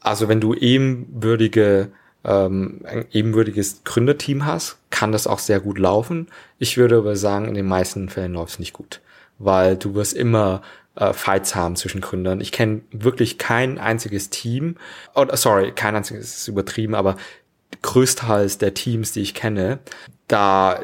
Also 0.00 0.28
wenn 0.28 0.40
du 0.40 0.54
ebenwürdige 0.54 1.90
ähm, 2.24 2.80
ein 2.84 3.06
ebenwürdiges 3.12 3.82
Gründerteam 3.84 4.46
hast, 4.46 4.78
kann 4.90 5.12
das 5.12 5.26
auch 5.26 5.38
sehr 5.38 5.60
gut 5.60 5.78
laufen. 5.78 6.28
Ich 6.58 6.76
würde 6.76 6.98
aber 6.98 7.16
sagen, 7.16 7.46
in 7.46 7.54
den 7.54 7.66
meisten 7.66 8.08
Fällen 8.08 8.34
läuft 8.34 8.54
es 8.54 8.58
nicht 8.58 8.72
gut, 8.72 9.00
weil 9.38 9.76
du 9.76 9.94
wirst 9.94 10.14
immer 10.14 10.62
äh, 10.96 11.12
Fights 11.12 11.54
haben 11.54 11.76
zwischen 11.76 12.00
Gründern. 12.00 12.40
Ich 12.40 12.52
kenne 12.52 12.82
wirklich 12.90 13.38
kein 13.38 13.78
einziges 13.78 14.30
Team, 14.30 14.76
oder 15.14 15.36
sorry, 15.36 15.72
kein 15.72 15.96
einziges 15.96 16.38
ist 16.38 16.48
übertrieben, 16.48 16.94
aber 16.94 17.16
größtenteils 17.82 18.58
der 18.58 18.74
Teams, 18.74 19.12
die 19.12 19.20
ich 19.20 19.34
kenne, 19.34 19.78
da 20.30 20.78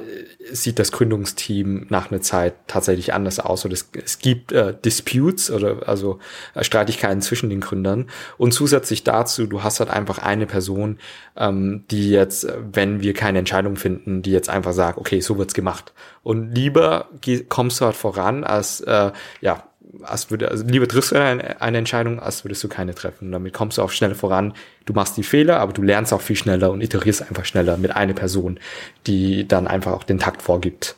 sieht 0.50 0.80
das 0.80 0.90
Gründungsteam 0.90 1.86
nach 1.88 2.10
einer 2.10 2.20
Zeit 2.20 2.54
tatsächlich 2.66 3.14
anders 3.14 3.38
aus. 3.38 3.64
Oder 3.64 3.74
es, 3.74 3.88
es 4.04 4.18
gibt 4.18 4.50
äh, 4.50 4.74
Disputes 4.84 5.52
oder 5.52 5.88
also 5.88 6.18
äh, 6.54 6.64
Streitigkeiten 6.64 7.22
zwischen 7.22 7.48
den 7.48 7.60
Gründern. 7.60 8.06
Und 8.38 8.52
zusätzlich 8.52 9.04
dazu, 9.04 9.46
du 9.46 9.62
hast 9.62 9.78
halt 9.78 9.90
einfach 9.90 10.18
eine 10.18 10.46
Person, 10.46 10.98
ähm, 11.36 11.84
die 11.92 12.10
jetzt, 12.10 12.48
wenn 12.72 13.02
wir 13.02 13.14
keine 13.14 13.38
Entscheidung 13.38 13.76
finden, 13.76 14.22
die 14.22 14.32
jetzt 14.32 14.48
einfach 14.48 14.72
sagt, 14.72 14.98
okay, 14.98 15.20
so 15.20 15.38
wird's 15.38 15.54
gemacht. 15.54 15.92
Und 16.24 16.52
lieber 16.54 17.08
kommst 17.48 17.80
du 17.80 17.84
halt 17.84 17.96
voran, 17.96 18.42
als 18.42 18.80
äh, 18.80 19.12
ja 19.40 19.62
als 20.02 20.30
würde, 20.30 20.50
also 20.50 20.64
lieber 20.64 20.86
triffst 20.88 21.12
du 21.12 21.16
eine, 21.16 21.60
eine 21.60 21.78
Entscheidung, 21.78 22.20
als 22.20 22.44
würdest 22.44 22.62
du 22.64 22.68
keine 22.68 22.94
treffen. 22.94 23.26
Und 23.26 23.32
damit 23.32 23.52
kommst 23.52 23.78
du 23.78 23.82
auch 23.82 23.90
schneller 23.90 24.14
voran. 24.14 24.54
Du 24.84 24.92
machst 24.92 25.16
die 25.16 25.22
Fehler, 25.22 25.60
aber 25.60 25.72
du 25.72 25.82
lernst 25.82 26.12
auch 26.12 26.20
viel 26.20 26.36
schneller 26.36 26.70
und 26.70 26.80
iterierst 26.80 27.22
einfach 27.22 27.44
schneller 27.44 27.76
mit 27.76 27.94
einer 27.94 28.14
Person, 28.14 28.58
die 29.06 29.46
dann 29.46 29.66
einfach 29.66 29.92
auch 29.92 30.04
den 30.04 30.18
Takt 30.18 30.42
vorgibt. 30.42 30.96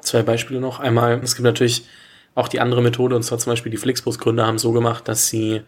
Zwei 0.00 0.22
Beispiele 0.22 0.60
noch. 0.60 0.80
Einmal, 0.80 1.20
es 1.22 1.34
gibt 1.34 1.44
natürlich 1.44 1.86
auch 2.34 2.48
die 2.48 2.60
andere 2.60 2.82
Methode, 2.82 3.16
und 3.16 3.22
zwar 3.22 3.38
zum 3.38 3.52
Beispiel 3.52 3.70
die 3.70 3.78
Flixbus-Gründer 3.78 4.46
haben 4.46 4.58
so 4.58 4.72
gemacht, 4.72 5.08
dass 5.08 5.28
sie 5.28 5.62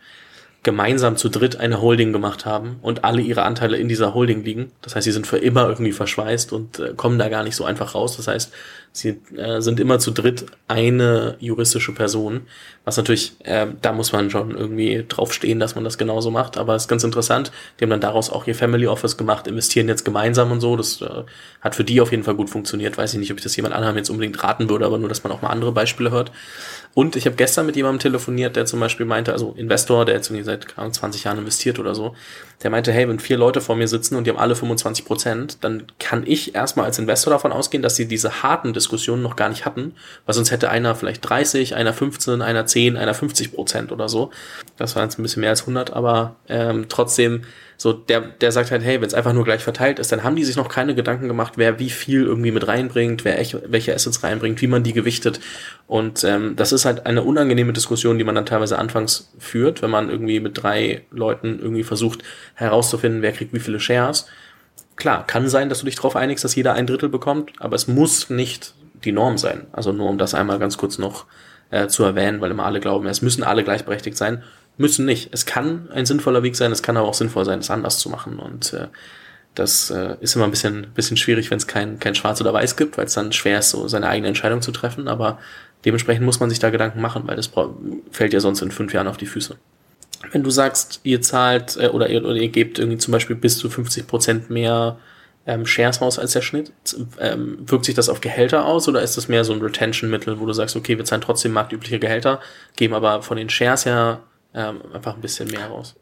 gemeinsam 0.62 1.16
zu 1.16 1.30
dritt 1.30 1.56
eine 1.56 1.80
Holding 1.80 2.12
gemacht 2.12 2.44
haben 2.44 2.76
und 2.82 3.02
alle 3.02 3.22
ihre 3.22 3.42
Anteile 3.42 3.78
in 3.78 3.88
dieser 3.88 4.12
Holding 4.12 4.44
liegen. 4.44 4.72
Das 4.82 4.94
heißt, 4.94 5.04
sie 5.04 5.12
sind 5.12 5.26
für 5.26 5.38
immer 5.38 5.68
irgendwie 5.68 5.92
verschweißt 5.92 6.52
und 6.52 6.78
äh, 6.78 6.92
kommen 6.94 7.18
da 7.18 7.30
gar 7.30 7.44
nicht 7.44 7.56
so 7.56 7.64
einfach 7.64 7.94
raus. 7.94 8.18
Das 8.18 8.28
heißt, 8.28 8.52
sie 8.92 9.20
äh, 9.36 9.62
sind 9.62 9.80
immer 9.80 9.98
zu 10.00 10.10
dritt 10.10 10.46
eine 10.68 11.36
juristische 11.40 11.92
Person, 11.92 12.42
was 12.84 12.98
natürlich, 12.98 13.32
äh, 13.44 13.68
da 13.80 13.92
muss 13.92 14.12
man 14.12 14.28
schon 14.28 14.50
irgendwie 14.50 15.04
drauf 15.08 15.32
stehen, 15.32 15.60
dass 15.60 15.76
man 15.76 15.84
das 15.84 15.96
genauso 15.96 16.30
macht. 16.30 16.58
Aber 16.58 16.74
es 16.74 16.82
ist 16.82 16.88
ganz 16.88 17.04
interessant. 17.04 17.52
Die 17.78 17.84
haben 17.84 17.90
dann 17.90 18.00
daraus 18.00 18.28
auch 18.28 18.46
ihr 18.46 18.54
Family 18.54 18.86
Office 18.86 19.16
gemacht, 19.16 19.46
investieren 19.46 19.88
jetzt 19.88 20.04
gemeinsam 20.04 20.52
und 20.52 20.60
so. 20.60 20.76
Das 20.76 21.00
äh, 21.00 21.22
hat 21.62 21.74
für 21.74 21.84
die 21.84 22.02
auf 22.02 22.10
jeden 22.10 22.24
Fall 22.24 22.34
gut 22.34 22.50
funktioniert. 22.50 22.98
Weiß 22.98 23.14
ich 23.14 23.20
nicht, 23.20 23.30
ob 23.32 23.38
ich 23.38 23.44
das 23.44 23.56
jemand 23.56 23.74
anderem 23.74 23.96
jetzt 23.96 24.10
unbedingt 24.10 24.42
raten 24.42 24.68
würde, 24.68 24.84
aber 24.84 24.98
nur, 24.98 25.08
dass 25.08 25.22
man 25.24 25.32
auch 25.32 25.40
mal 25.40 25.48
andere 25.48 25.72
Beispiele 25.72 26.10
hört. 26.10 26.32
Und 26.92 27.14
ich 27.14 27.24
habe 27.26 27.36
gestern 27.36 27.66
mit 27.66 27.76
jemandem 27.76 28.00
telefoniert, 28.00 28.56
der 28.56 28.66
zum 28.66 28.80
Beispiel 28.80 29.06
meinte, 29.06 29.32
also 29.32 29.54
Investor, 29.56 30.04
der 30.04 30.16
jetzt 30.16 30.28
irgendwie 30.28 30.44
seit 30.44 30.66
20 30.76 31.24
Jahren 31.24 31.38
investiert 31.38 31.78
oder 31.78 31.94
so, 31.94 32.14
der 32.62 32.70
meinte, 32.70 32.92
hey, 32.92 33.08
wenn 33.08 33.20
vier 33.20 33.38
Leute 33.38 33.60
vor 33.60 33.76
mir 33.76 33.86
sitzen 33.86 34.16
und 34.16 34.24
die 34.26 34.30
haben 34.30 34.38
alle 34.38 34.56
25 34.56 35.04
Prozent, 35.04 35.58
dann 35.62 35.84
kann 36.00 36.24
ich 36.26 36.54
erstmal 36.54 36.86
als 36.86 36.98
Investor 36.98 37.32
davon 37.32 37.52
ausgehen, 37.52 37.82
dass 37.82 37.94
sie 37.94 38.08
diese 38.08 38.42
harten 38.42 38.72
Diskussionen 38.72 39.22
noch 39.22 39.36
gar 39.36 39.48
nicht 39.48 39.64
hatten, 39.64 39.94
weil 40.26 40.34
sonst 40.34 40.50
hätte 40.50 40.68
einer 40.68 40.94
vielleicht 40.96 41.28
30, 41.28 41.76
einer 41.76 41.92
15, 41.92 42.42
einer 42.42 42.66
10, 42.66 42.96
einer 42.96 43.14
50 43.14 43.52
Prozent 43.52 43.92
oder 43.92 44.08
so. 44.08 44.30
Das 44.76 44.96
war 44.96 45.04
jetzt 45.04 45.18
ein 45.18 45.22
bisschen 45.22 45.40
mehr 45.40 45.50
als 45.50 45.62
100, 45.62 45.92
aber 45.92 46.34
ähm, 46.48 46.86
trotzdem 46.88 47.42
so, 47.82 47.94
der, 47.94 48.20
der 48.20 48.52
sagt 48.52 48.72
halt, 48.72 48.84
hey, 48.84 49.00
wenn 49.00 49.06
es 49.06 49.14
einfach 49.14 49.32
nur 49.32 49.44
gleich 49.44 49.64
verteilt 49.64 49.98
ist, 49.98 50.12
dann 50.12 50.22
haben 50.22 50.36
die 50.36 50.44
sich 50.44 50.56
noch 50.56 50.68
keine 50.68 50.94
Gedanken 50.94 51.28
gemacht, 51.28 51.54
wer 51.56 51.78
wie 51.78 51.88
viel 51.88 52.26
irgendwie 52.26 52.50
mit 52.50 52.68
reinbringt, 52.68 53.24
wer 53.24 53.38
echt, 53.38 53.56
welche 53.72 53.94
Assets 53.94 54.22
reinbringt, 54.22 54.60
wie 54.60 54.66
man 54.66 54.82
die 54.82 54.92
gewichtet. 54.92 55.40
Und 55.86 56.22
ähm, 56.22 56.56
das 56.56 56.72
ist 56.72 56.84
halt 56.84 57.06
eine 57.06 57.22
unangenehme 57.22 57.72
Diskussion, 57.72 58.18
die 58.18 58.24
man 58.24 58.34
dann 58.34 58.44
teilweise 58.44 58.78
anfangs 58.78 59.32
führt, 59.38 59.80
wenn 59.80 59.88
man 59.88 60.10
irgendwie 60.10 60.40
mit 60.40 60.62
drei 60.62 61.06
Leuten 61.10 61.58
irgendwie 61.58 61.82
versucht 61.82 62.22
herauszufinden, 62.52 63.22
wer 63.22 63.32
kriegt 63.32 63.54
wie 63.54 63.60
viele 63.60 63.80
Shares. 63.80 64.26
Klar, 64.96 65.26
kann 65.26 65.48
sein, 65.48 65.70
dass 65.70 65.78
du 65.78 65.86
dich 65.86 65.96
darauf 65.96 66.16
einigst, 66.16 66.44
dass 66.44 66.54
jeder 66.54 66.74
ein 66.74 66.86
Drittel 66.86 67.08
bekommt, 67.08 67.52
aber 67.60 67.76
es 67.76 67.88
muss 67.88 68.28
nicht 68.28 68.74
die 69.04 69.12
Norm 69.12 69.38
sein. 69.38 69.68
Also 69.72 69.92
nur 69.92 70.10
um 70.10 70.18
das 70.18 70.34
einmal 70.34 70.58
ganz 70.58 70.76
kurz 70.76 70.98
noch 70.98 71.24
äh, 71.70 71.86
zu 71.86 72.04
erwähnen, 72.04 72.42
weil 72.42 72.50
immer 72.50 72.66
alle 72.66 72.80
glauben, 72.80 73.06
es 73.06 73.22
müssen 73.22 73.42
alle 73.42 73.64
gleichberechtigt 73.64 74.18
sein 74.18 74.42
müssen 74.80 75.04
nicht. 75.04 75.28
Es 75.32 75.46
kann 75.46 75.88
ein 75.92 76.06
sinnvoller 76.06 76.42
Weg 76.42 76.56
sein, 76.56 76.72
es 76.72 76.82
kann 76.82 76.96
aber 76.96 77.06
auch 77.06 77.14
sinnvoll 77.14 77.44
sein, 77.44 77.60
es 77.60 77.70
anders 77.70 77.98
zu 77.98 78.08
machen. 78.08 78.38
Und 78.38 78.72
äh, 78.72 78.88
das 79.54 79.90
äh, 79.90 80.16
ist 80.20 80.34
immer 80.34 80.46
ein 80.46 80.50
bisschen, 80.50 80.88
bisschen 80.94 81.18
schwierig, 81.18 81.50
wenn 81.50 81.58
es 81.58 81.66
kein, 81.66 81.98
kein 81.98 82.14
Schwarz 82.14 82.40
oder 82.40 82.54
Weiß 82.54 82.76
gibt, 82.76 82.96
weil 82.96 83.04
es 83.04 83.14
dann 83.14 83.32
schwer 83.32 83.58
ist, 83.58 83.70
so 83.70 83.86
seine 83.88 84.08
eigene 84.08 84.28
Entscheidung 84.28 84.62
zu 84.62 84.72
treffen. 84.72 85.06
Aber 85.06 85.38
dementsprechend 85.84 86.24
muss 86.24 86.40
man 86.40 86.48
sich 86.48 86.58
da 86.58 86.70
Gedanken 86.70 87.00
machen, 87.00 87.24
weil 87.26 87.36
das 87.36 87.50
fällt 88.10 88.32
ja 88.32 88.40
sonst 88.40 88.62
in 88.62 88.70
fünf 88.70 88.92
Jahren 88.94 89.06
auf 89.06 89.18
die 89.18 89.26
Füße. 89.26 89.56
Wenn 90.32 90.42
du 90.42 90.50
sagst, 90.50 91.00
ihr 91.02 91.20
zahlt 91.20 91.76
äh, 91.76 91.88
oder, 91.88 92.08
ihr, 92.08 92.24
oder 92.24 92.36
ihr 92.36 92.48
gebt 92.48 92.78
irgendwie 92.78 92.98
zum 92.98 93.12
Beispiel 93.12 93.36
bis 93.36 93.58
zu 93.58 93.68
50 93.68 94.06
Prozent 94.06 94.50
mehr 94.50 94.96
ähm, 95.46 95.66
Shares 95.66 96.00
raus 96.00 96.18
als 96.18 96.32
der 96.32 96.42
Schnitt, 96.42 96.72
ähm, 97.18 97.58
wirkt 97.66 97.84
sich 97.84 97.94
das 97.94 98.08
auf 98.08 98.20
Gehälter 98.20 98.64
aus 98.64 98.88
oder 98.88 99.02
ist 99.02 99.16
das 99.16 99.28
mehr 99.28 99.44
so 99.44 99.52
ein 99.52 99.60
Retention-Mittel, 99.60 100.40
wo 100.40 100.46
du 100.46 100.52
sagst, 100.52 100.76
okay, 100.76 100.96
wir 100.96 101.04
zahlen 101.04 101.22
trotzdem 101.22 101.52
marktübliche 101.52 101.98
Gehälter, 101.98 102.40
geben 102.76 102.94
aber 102.94 103.22
von 103.22 103.36
den 103.36 103.50
Shares 103.50 103.84
her 103.84 104.20
ähm, 104.54 104.80
einfach 104.92 105.14
ein 105.14 105.20
bisschen 105.20 105.48
mehr 105.48 105.66
raus? 105.66 105.94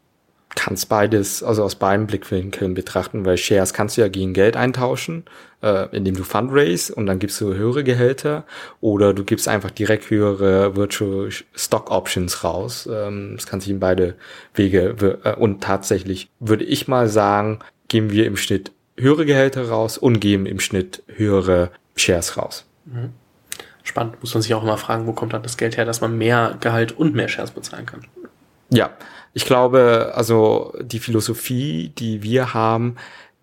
kannst 0.55 0.89
beides, 0.89 1.43
also 1.43 1.63
aus 1.63 1.75
beiden 1.75 2.07
Blickwinkeln 2.07 2.73
betrachten, 2.73 3.25
weil 3.25 3.37
Shares 3.37 3.73
kannst 3.73 3.97
du 3.97 4.01
ja 4.01 4.07
gegen 4.07 4.33
Geld 4.33 4.57
eintauschen, 4.57 5.25
äh, 5.61 5.95
indem 5.95 6.15
du 6.15 6.23
Fundraise 6.23 6.93
und 6.93 7.05
dann 7.05 7.19
gibst 7.19 7.39
du 7.39 7.53
höhere 7.53 7.83
Gehälter 7.83 8.45
oder 8.81 9.13
du 9.13 9.23
gibst 9.23 9.47
einfach 9.47 9.71
direkt 9.71 10.09
höhere 10.09 10.75
Virtual 10.75 11.29
Stock 11.53 11.91
Options 11.91 12.43
raus. 12.43 12.89
Ähm, 12.91 13.33
das 13.35 13.45
kann 13.45 13.61
sich 13.61 13.69
in 13.69 13.79
beide 13.79 14.15
Wege 14.53 15.19
äh, 15.23 15.35
und 15.35 15.61
tatsächlich 15.63 16.29
würde 16.39 16.63
ich 16.63 16.87
mal 16.87 17.07
sagen, 17.07 17.59
geben 17.87 18.11
wir 18.11 18.25
im 18.25 18.35
Schnitt 18.35 18.71
höhere 18.97 19.25
Gehälter 19.25 19.69
raus 19.69 19.97
und 19.97 20.19
geben 20.19 20.45
im 20.45 20.59
Schnitt 20.59 21.03
höhere 21.07 21.71
Shares 21.95 22.37
raus. 22.37 22.65
Mhm. 22.85 23.13
Spannend, 23.83 24.19
muss 24.19 24.33
man 24.33 24.43
sich 24.43 24.53
auch 24.53 24.63
immer 24.63 24.77
fragen, 24.77 25.07
wo 25.07 25.13
kommt 25.13 25.33
dann 25.33 25.41
das 25.41 25.57
Geld 25.57 25.77
her, 25.77 25.85
dass 25.85 26.01
man 26.01 26.17
mehr 26.17 26.57
Gehalt 26.59 26.91
und 26.91 27.15
mehr 27.15 27.27
Shares 27.27 27.51
bezahlen 27.51 27.85
kann. 27.85 28.01
Ja, 28.69 28.91
ich 29.33 29.45
glaube, 29.45 30.11
also 30.15 30.73
die 30.81 30.99
Philosophie, 30.99 31.91
die 31.97 32.23
wir 32.23 32.53
haben, 32.53 32.95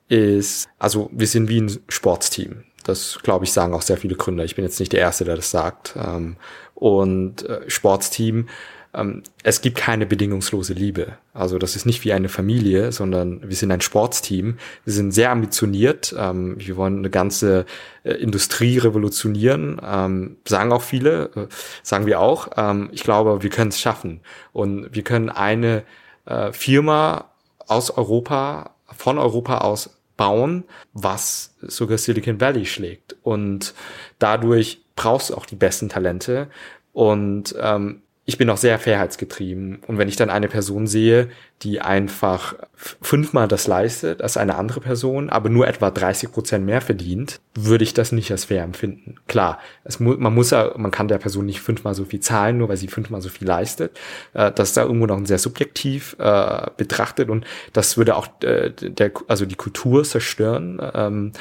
ist, 0.08 0.68
also 0.78 1.10
wir 1.12 1.26
sind 1.26 1.48
wie 1.48 1.60
ein 1.60 1.80
Sportsteam. 1.88 2.64
Das, 2.84 3.18
glaube 3.22 3.44
ich, 3.44 3.52
sagen 3.52 3.74
auch 3.74 3.82
sehr 3.82 3.96
viele 3.96 4.14
Gründer. 4.14 4.44
Ich 4.44 4.54
bin 4.54 4.64
jetzt 4.64 4.78
nicht 4.78 4.92
der 4.92 5.00
Erste, 5.00 5.24
der 5.24 5.36
das 5.36 5.50
sagt. 5.50 5.94
Ähm, 5.96 6.36
und 6.74 7.42
äh, 7.44 7.68
Sportsteam 7.68 8.48
ähm, 8.96 9.22
es 9.42 9.61
gibt 9.61 9.76
keine 9.76 10.06
bedingungslose 10.06 10.72
Liebe. 10.72 11.18
Also 11.35 11.59
das 11.59 11.76
ist 11.76 11.85
nicht 11.85 12.04
wie 12.04 12.12
eine 12.12 12.28
Familie, 12.28 12.92
sondern 12.92 13.46
wir 13.46 13.54
sind 13.54 13.70
ein 13.70 13.82
Sportsteam. 13.82 14.56
Wir 14.85 14.92
sind 14.92 15.12
sehr 15.12 15.30
ambitioniert. 15.30 16.14
Ähm, 16.18 16.56
wir 16.59 16.76
wollen 16.76 16.98
eine 16.98 17.11
ganze 17.11 17.66
äh, 18.02 18.12
Industrie 18.14 18.78
revolutionieren. 18.78 19.80
Ähm, 19.85 20.38
sagen 20.46 20.72
auch 20.72 20.82
viele, 20.82 21.30
äh, 21.37 21.46
sagen 21.82 22.06
wir 22.06 22.20
auch. 22.20 22.48
Ähm, 22.56 22.88
ich 22.92 23.02
glaube, 23.02 23.42
wir 23.42 23.50
können 23.50 23.68
es 23.68 23.78
schaffen. 23.78 24.20
Und 24.52 24.94
wir 24.94 25.02
können 25.02 25.28
eine 25.28 25.85
äh, 26.24 26.52
Firma 26.52 27.30
aus 27.66 27.90
Europa, 27.90 28.74
von 28.96 29.18
Europa 29.18 29.59
aus 29.59 29.98
bauen, 30.16 30.64
was 30.94 31.54
sogar 31.61 31.98
Silicon 31.98 32.40
Valley 32.40 32.64
schlägt. 32.64 33.16
Und 33.22 33.74
dadurch 34.18 34.80
brauchst 34.96 35.30
du 35.30 35.35
auch 35.35 35.44
die 35.44 35.56
besten 35.56 35.90
Talente. 35.90 36.48
Und 36.94 37.54
ähm, 37.61 38.00
ich 38.28 38.38
bin 38.38 38.50
auch 38.50 38.56
sehr 38.56 38.80
fairheitsgetrieben. 38.80 39.78
Und 39.86 39.98
wenn 39.98 40.08
ich 40.08 40.16
dann 40.16 40.30
eine 40.30 40.48
Person 40.48 40.88
sehe, 40.88 41.28
die 41.62 41.80
einfach 41.80 42.56
fünfmal 42.74 43.46
das 43.46 43.68
leistet 43.68 44.20
als 44.20 44.36
eine 44.36 44.56
andere 44.56 44.80
Person, 44.80 45.30
aber 45.30 45.48
nur 45.48 45.68
etwa 45.68 45.92
30 45.92 46.32
Prozent 46.32 46.66
mehr 46.66 46.80
verdient, 46.80 47.40
würde 47.54 47.84
ich 47.84 47.94
das 47.94 48.10
nicht 48.10 48.32
als 48.32 48.46
fair 48.46 48.64
empfinden. 48.64 49.14
Klar, 49.28 49.60
mu 50.00 50.16
man 50.18 50.34
muss 50.34 50.50
ja, 50.50 50.72
man 50.76 50.90
kann 50.90 51.06
der 51.06 51.18
Person 51.18 51.46
nicht 51.46 51.60
fünfmal 51.60 51.94
so 51.94 52.04
viel 52.04 52.18
zahlen, 52.18 52.58
nur 52.58 52.68
weil 52.68 52.76
sie 52.76 52.88
fünfmal 52.88 53.22
so 53.22 53.28
viel 53.28 53.46
leistet. 53.46 53.96
Äh, 54.34 54.50
das 54.50 54.70
ist 54.70 54.76
da 54.76 54.82
irgendwo 54.82 55.06
noch 55.06 55.24
sehr 55.24 55.38
subjektiv 55.38 56.16
äh, 56.18 56.66
betrachtet 56.76 57.30
und 57.30 57.46
das 57.72 57.96
würde 57.96 58.16
auch 58.16 58.26
äh, 58.42 58.70
der, 58.72 59.12
also 59.28 59.46
die 59.46 59.54
Kultur 59.54 60.02
zerstören, 60.02 60.82
ähm, 60.94 61.32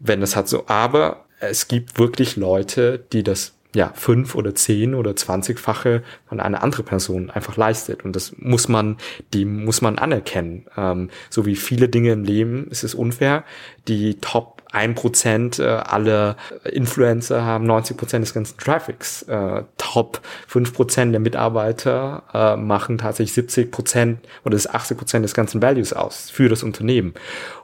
wenn 0.00 0.20
das 0.20 0.34
hat 0.34 0.48
so. 0.48 0.64
Aber 0.66 1.24
es 1.38 1.68
gibt 1.68 2.00
wirklich 2.00 2.34
Leute, 2.34 2.98
die 3.12 3.22
das 3.22 3.54
ja, 3.74 3.92
fünf 3.94 4.34
oder 4.34 4.54
zehn 4.54 4.94
oder 4.94 5.16
zwanzigfache 5.16 6.02
von 6.28 6.40
einer 6.40 6.62
anderen 6.62 6.84
Person 6.84 7.30
einfach 7.30 7.56
leistet. 7.56 8.04
Und 8.04 8.14
das 8.14 8.34
muss 8.36 8.68
man, 8.68 8.98
die 9.32 9.44
muss 9.44 9.80
man 9.80 9.98
anerkennen. 9.98 10.66
Ähm, 10.76 11.08
so 11.30 11.46
wie 11.46 11.56
viele 11.56 11.88
Dinge 11.88 12.12
im 12.12 12.24
Leben 12.24 12.66
ist 12.68 12.84
es 12.84 12.94
unfair. 12.94 13.44
Die 13.88 14.20
Top 14.20 14.62
1% 14.72 15.62
äh, 15.62 15.66
aller 15.66 16.36
Influencer 16.64 17.44
haben 17.44 17.70
90% 17.70 18.20
des 18.20 18.34
ganzen 18.34 18.58
Traffics. 18.58 19.22
Äh, 19.22 19.64
Top 19.78 20.20
5% 20.50 21.10
der 21.10 21.20
Mitarbeiter 21.20 22.22
äh, 22.32 22.56
machen 22.56 22.98
tatsächlich 22.98 23.46
70% 23.46 24.16
oder 24.44 24.56
80% 24.56 25.20
des 25.20 25.34
ganzen 25.34 25.62
Values 25.62 25.92
aus 25.92 26.30
für 26.30 26.48
das 26.48 26.62
Unternehmen. 26.62 27.14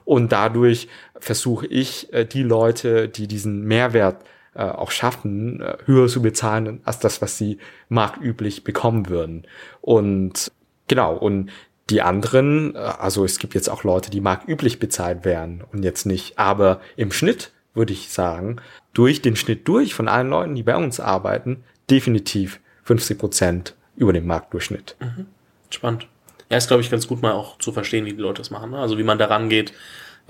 Und 0.05 0.31
dadurch 0.31 0.87
versuche 1.19 1.67
ich, 1.67 2.11
äh, 2.13 2.25
die 2.25 2.43
Leute, 2.43 3.09
die 3.09 3.27
diesen 3.27 3.63
Mehrwert 3.63 4.23
äh, 4.55 4.63
auch 4.63 4.91
schaffen, 4.91 5.61
äh, 5.61 5.77
höher 5.85 6.07
zu 6.07 6.21
bezahlen 6.21 6.81
als 6.83 6.99
das, 6.99 7.21
was 7.21 7.37
sie 7.37 7.59
marktüblich 7.87 8.63
bekommen 8.63 9.09
würden. 9.09 9.45
Und 9.81 10.51
genau, 10.87 11.15
und 11.15 11.51
die 11.89 12.01
anderen, 12.01 12.75
äh, 12.75 12.79
also 12.79 13.25
es 13.25 13.39
gibt 13.39 13.55
jetzt 13.55 13.69
auch 13.69 13.83
Leute, 13.83 14.09
die 14.11 14.21
marktüblich 14.21 14.79
bezahlt 14.79 15.25
werden 15.25 15.63
und 15.71 15.83
jetzt 15.83 16.05
nicht, 16.05 16.37
aber 16.39 16.81
im 16.95 17.11
Schnitt 17.11 17.51
würde 17.73 17.93
ich 17.93 18.09
sagen, 18.09 18.57
durch 18.93 19.21
den 19.21 19.35
Schnitt 19.35 19.67
durch 19.67 19.93
von 19.93 20.07
allen 20.07 20.29
Leuten, 20.29 20.55
die 20.55 20.63
bei 20.63 20.75
uns 20.75 20.99
arbeiten, 20.99 21.63
definitiv 21.89 22.59
50 22.83 23.17
Prozent 23.17 23.75
über 23.95 24.13
dem 24.13 24.25
Marktdurchschnitt. 24.25 24.95
Mhm. 24.99 25.27
Spannend. 25.69 26.07
Ja, 26.49 26.57
ist, 26.57 26.67
glaube 26.67 26.81
ich, 26.81 26.89
ganz 26.89 27.07
gut 27.07 27.21
mal 27.21 27.33
auch 27.33 27.59
zu 27.59 27.71
verstehen, 27.71 28.05
wie 28.05 28.13
die 28.13 28.21
Leute 28.21 28.41
das 28.41 28.49
machen. 28.49 28.71
Ne? 28.71 28.79
Also 28.79 28.97
wie 28.97 29.03
man 29.03 29.19
daran 29.19 29.49
geht, 29.49 29.71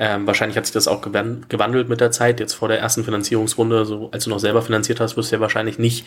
ähm, 0.01 0.25
wahrscheinlich 0.25 0.57
hat 0.57 0.65
sich 0.65 0.73
das 0.73 0.87
auch 0.87 1.01
gewandelt 1.01 1.89
mit 1.89 1.99
der 1.99 2.09
Zeit. 2.09 2.39
Jetzt 2.39 2.53
vor 2.53 2.69
der 2.69 2.79
ersten 2.79 3.03
Finanzierungsrunde, 3.03 3.85
so 3.85 4.09
als 4.11 4.23
du 4.23 4.29
noch 4.29 4.39
selber 4.39 4.61
finanziert 4.61 5.01
hast, 5.01 5.17
wirst 5.17 5.31
du 5.31 5.35
ja 5.35 5.41
wahrscheinlich 5.41 5.77
nicht 5.77 6.05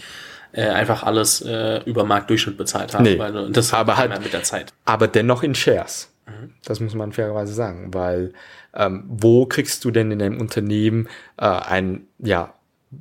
äh, 0.52 0.62
einfach 0.62 1.02
alles 1.02 1.42
äh, 1.42 1.82
über 1.84 2.04
Marktdurchschnitt 2.04 2.56
bezahlt 2.56 2.94
haben. 2.94 3.02
Nee, 3.02 3.18
weil 3.18 3.50
das 3.52 3.74
aber 3.74 3.98
halt 3.98 4.18
mit 4.22 4.32
der 4.32 4.44
Zeit. 4.44 4.72
Aber 4.86 5.08
dennoch 5.08 5.42
in 5.42 5.54
Shares. 5.54 6.10
Mhm. 6.26 6.54
Das 6.64 6.80
muss 6.80 6.94
man 6.94 7.12
fairerweise 7.12 7.52
sagen, 7.52 7.92
weil 7.92 8.32
ähm, 8.74 9.04
wo 9.08 9.44
kriegst 9.44 9.84
du 9.84 9.90
denn 9.90 10.10
in 10.10 10.22
einem 10.22 10.40
Unternehmen 10.40 11.08
äh, 11.36 11.44
ein 11.44 12.06
ja 12.18 12.54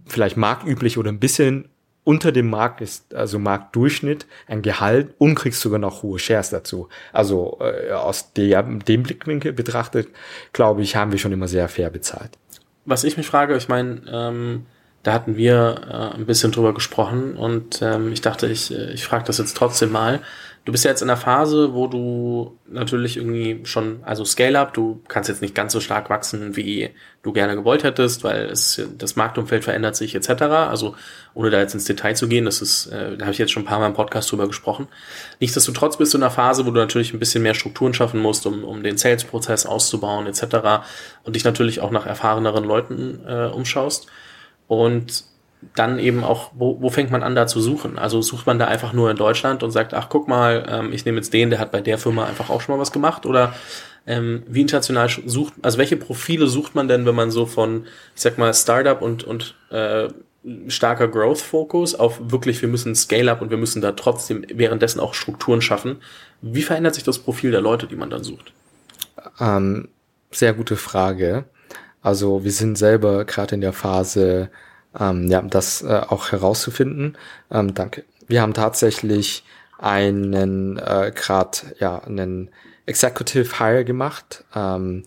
vielleicht 0.07 0.35
marktüblich 0.35 0.97
oder 0.97 1.09
ein 1.09 1.19
bisschen 1.19 1.69
unter 2.03 2.31
dem 2.31 2.49
Markt 2.49 2.81
ist, 2.81 3.13
also 3.13 3.37
Marktdurchschnitt, 3.37 4.25
ein 4.47 4.61
Gehalt 4.61 5.13
und 5.17 5.35
kriegst 5.35 5.61
sogar 5.61 5.79
noch 5.79 6.03
hohe 6.03 6.19
Shares 6.19 6.49
dazu. 6.49 6.89
Also 7.13 7.59
äh, 7.61 7.91
aus 7.91 8.33
der, 8.33 8.63
dem 8.63 9.03
Blickwinkel 9.03 9.53
betrachtet, 9.53 10.07
glaube 10.51 10.81
ich, 10.81 10.95
haben 10.95 11.11
wir 11.11 11.19
schon 11.19 11.31
immer 11.31 11.47
sehr 11.47 11.67
fair 11.69 11.89
bezahlt. 11.89 12.31
Was 12.85 13.03
ich 13.03 13.17
mich 13.17 13.27
frage, 13.27 13.55
ich 13.55 13.69
meine, 13.69 14.01
ähm, 14.11 14.65
da 15.03 15.13
hatten 15.13 15.35
wir 15.35 15.81
äh, 15.87 16.15
ein 16.17 16.25
bisschen 16.25 16.51
drüber 16.51 16.73
gesprochen 16.73 17.35
und 17.35 17.81
ähm, 17.81 18.11
ich 18.11 18.21
dachte, 18.21 18.47
ich, 18.47 18.71
äh, 18.71 18.91
ich 18.93 19.03
frage 19.03 19.25
das 19.25 19.37
jetzt 19.37 19.55
trotzdem 19.55 19.91
mal. 19.91 20.21
Du 20.63 20.71
bist 20.71 20.85
ja 20.85 20.91
jetzt 20.91 21.01
in 21.01 21.07
der 21.07 21.17
Phase, 21.17 21.73
wo 21.73 21.87
du 21.87 22.59
natürlich 22.67 23.17
irgendwie 23.17 23.61
schon, 23.63 24.03
also 24.03 24.23
Scale-up, 24.23 24.75
du 24.75 25.01
kannst 25.07 25.27
jetzt 25.27 25.41
nicht 25.41 25.55
ganz 25.55 25.73
so 25.73 25.79
stark 25.79 26.11
wachsen, 26.11 26.55
wie 26.55 26.91
du 27.23 27.31
gerne 27.33 27.55
gewollt 27.55 27.83
hättest, 27.83 28.23
weil 28.23 28.45
es 28.45 28.79
das 28.95 29.15
Marktumfeld 29.15 29.63
verändert 29.63 29.95
sich 29.95 30.13
etc. 30.13 30.29
Also 30.43 30.95
ohne 31.33 31.49
da 31.49 31.59
jetzt 31.59 31.73
ins 31.73 31.85
Detail 31.85 32.15
zu 32.15 32.27
gehen, 32.27 32.45
das 32.45 32.61
ist, 32.61 32.85
äh, 32.87 33.17
da 33.17 33.25
habe 33.25 33.33
ich 33.33 33.39
jetzt 33.39 33.51
schon 33.51 33.63
ein 33.63 33.65
paar 33.65 33.79
Mal 33.79 33.87
im 33.87 33.95
Podcast 33.95 34.31
drüber 34.31 34.45
gesprochen. 34.45 34.87
Nichtsdestotrotz 35.39 35.97
bist 35.97 36.13
du 36.13 36.19
in 36.19 36.23
einer 36.23 36.31
Phase, 36.31 36.63
wo 36.67 36.69
du 36.69 36.79
natürlich 36.79 37.11
ein 37.11 37.19
bisschen 37.19 37.41
mehr 37.41 37.55
Strukturen 37.55 37.95
schaffen 37.95 38.19
musst, 38.19 38.45
um, 38.45 38.63
um 38.63 38.83
den 38.83 38.97
Sales-Prozess 38.97 39.65
auszubauen 39.65 40.27
etc. 40.27 40.83
und 41.23 41.35
dich 41.35 41.43
natürlich 41.43 41.81
auch 41.81 41.89
nach 41.89 42.05
erfahreneren 42.05 42.63
Leuten 42.63 43.19
äh, 43.25 43.47
umschaust. 43.47 44.05
Und 44.67 45.30
dann 45.75 45.99
eben 45.99 46.23
auch, 46.23 46.51
wo, 46.55 46.81
wo 46.81 46.89
fängt 46.89 47.11
man 47.11 47.23
an 47.23 47.35
da 47.35 47.47
zu 47.47 47.61
suchen? 47.61 47.99
Also 47.99 48.21
sucht 48.21 48.47
man 48.47 48.59
da 48.59 48.67
einfach 48.67 48.93
nur 48.93 49.11
in 49.11 49.17
Deutschland 49.17 49.63
und 49.63 49.71
sagt, 49.71 49.93
ach 49.93 50.09
guck 50.09 50.27
mal, 50.27 50.65
ähm, 50.69 50.93
ich 50.93 51.05
nehme 51.05 51.17
jetzt 51.17 51.33
den, 51.33 51.49
der 51.49 51.59
hat 51.59 51.71
bei 51.71 51.81
der 51.81 51.97
Firma 51.97 52.25
einfach 52.25 52.49
auch 52.49 52.61
schon 52.61 52.75
mal 52.75 52.81
was 52.81 52.91
gemacht 52.91 53.25
oder 53.25 53.53
ähm, 54.07 54.43
wie 54.47 54.61
international 54.61 55.09
sucht, 55.25 55.53
also 55.61 55.77
welche 55.77 55.97
Profile 55.97 56.47
sucht 56.47 56.73
man 56.73 56.87
denn, 56.87 57.05
wenn 57.05 57.15
man 57.15 57.29
so 57.29 57.45
von, 57.45 57.85
ich 58.15 58.21
sag 58.21 58.37
mal, 58.37 58.53
Startup 58.53 59.01
und, 59.01 59.23
und 59.23 59.55
äh, 59.69 60.09
starker 60.67 61.07
Growth-Fokus 61.07 61.95
auf 61.95 62.19
wirklich, 62.31 62.61
wir 62.61 62.69
müssen 62.69 62.95
Scale-up 62.95 63.41
und 63.41 63.51
wir 63.51 63.57
müssen 63.57 63.81
da 63.81 63.91
trotzdem 63.91 64.43
währenddessen 64.51 64.99
auch 64.99 65.13
Strukturen 65.13 65.61
schaffen. 65.61 65.97
Wie 66.41 66.63
verändert 66.63 66.95
sich 66.95 67.03
das 67.03 67.19
Profil 67.19 67.51
der 67.51 67.61
Leute, 67.61 67.85
die 67.85 67.95
man 67.95 68.09
dann 68.09 68.23
sucht? 68.23 68.51
Ähm, 69.39 69.89
sehr 70.31 70.53
gute 70.53 70.77
Frage. 70.77 71.45
Also 72.01 72.43
wir 72.43 72.51
sind 72.51 72.77
selber 72.77 73.25
gerade 73.25 73.53
in 73.53 73.61
der 73.61 73.73
Phase, 73.73 74.49
ähm, 74.99 75.29
ja, 75.29 75.41
das 75.41 75.81
äh, 75.81 76.01
auch 76.07 76.31
herauszufinden. 76.31 77.17
Ähm, 77.51 77.73
danke. 77.73 78.03
Wir 78.27 78.41
haben 78.41 78.53
tatsächlich 78.53 79.43
einen 79.77 80.77
äh, 80.77 81.11
gerade 81.13 81.57
ja 81.79 81.99
einen 81.99 82.49
Executive 82.85 83.59
Hire 83.59 83.85
gemacht. 83.85 84.43
Ähm, 84.55 85.03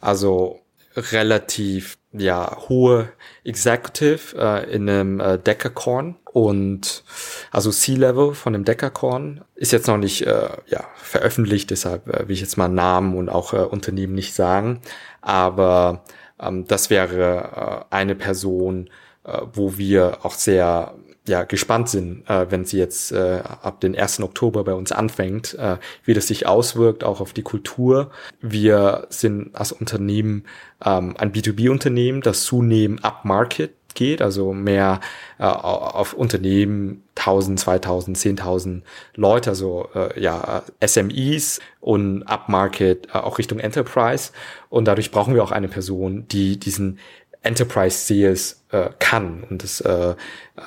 also 0.00 0.60
relativ 0.96 1.96
ja 2.12 2.56
hohe 2.68 3.10
Executive 3.44 4.36
äh, 4.36 4.70
in 4.70 4.88
einem 4.88 5.20
äh, 5.20 5.38
Decacorn 5.38 6.16
und 6.32 7.04
also 7.50 7.70
C-Level 7.70 8.34
von 8.34 8.52
dem 8.52 8.64
Decacorn 8.64 9.42
ist 9.54 9.72
jetzt 9.72 9.86
noch 9.86 9.96
nicht 9.96 10.26
äh, 10.26 10.48
ja 10.66 10.84
veröffentlicht, 10.96 11.70
deshalb 11.70 12.08
äh, 12.08 12.28
will 12.28 12.34
ich 12.34 12.40
jetzt 12.40 12.58
mal 12.58 12.68
Namen 12.68 13.16
und 13.16 13.30
auch 13.30 13.54
äh, 13.54 13.58
Unternehmen 13.58 14.14
nicht 14.14 14.34
sagen, 14.34 14.82
aber 15.22 16.04
ähm, 16.38 16.66
das 16.66 16.90
wäre 16.90 17.86
äh, 17.90 17.94
eine 17.94 18.14
Person, 18.14 18.90
wo 19.24 19.76
wir 19.76 20.18
auch 20.24 20.34
sehr 20.34 20.94
ja, 21.26 21.44
gespannt 21.44 21.88
sind, 21.88 22.28
äh, 22.28 22.50
wenn 22.50 22.64
sie 22.64 22.78
jetzt 22.78 23.12
äh, 23.12 23.42
ab 23.44 23.80
den 23.80 23.96
1. 23.96 24.20
Oktober 24.20 24.64
bei 24.64 24.74
uns 24.74 24.90
anfängt, 24.90 25.54
äh, 25.54 25.76
wie 26.04 26.14
das 26.14 26.26
sich 26.26 26.46
auswirkt, 26.46 27.04
auch 27.04 27.20
auf 27.20 27.32
die 27.32 27.42
Kultur. 27.42 28.10
Wir 28.40 29.06
sind 29.08 29.54
als 29.54 29.70
Unternehmen 29.70 30.44
ähm, 30.84 31.14
ein 31.16 31.32
B2B-Unternehmen, 31.32 32.22
das 32.22 32.42
zunehmend 32.42 33.04
upmarket 33.04 33.72
geht, 33.94 34.22
also 34.22 34.52
mehr 34.52 35.00
äh, 35.38 35.44
auf 35.44 36.14
Unternehmen 36.14 37.04
1000, 37.14 37.60
2000, 37.60 38.16
10.000 38.16 38.82
Leute, 39.14 39.50
also 39.50 39.88
äh, 39.94 40.20
ja 40.20 40.62
SMEs 40.84 41.60
und 41.80 42.22
Upmarket 42.24 43.08
äh, 43.08 43.18
auch 43.18 43.38
Richtung 43.38 43.58
Enterprise 43.58 44.32
und 44.70 44.86
dadurch 44.86 45.10
brauchen 45.10 45.34
wir 45.34 45.44
auch 45.44 45.52
eine 45.52 45.68
Person, 45.68 46.26
die 46.28 46.58
diesen 46.58 46.98
Enterprise 47.42 48.06
Sales 48.06 48.62
äh, 48.70 48.90
kann. 48.98 49.44
Und 49.44 49.62
das, 49.62 49.80
äh, 49.80 50.14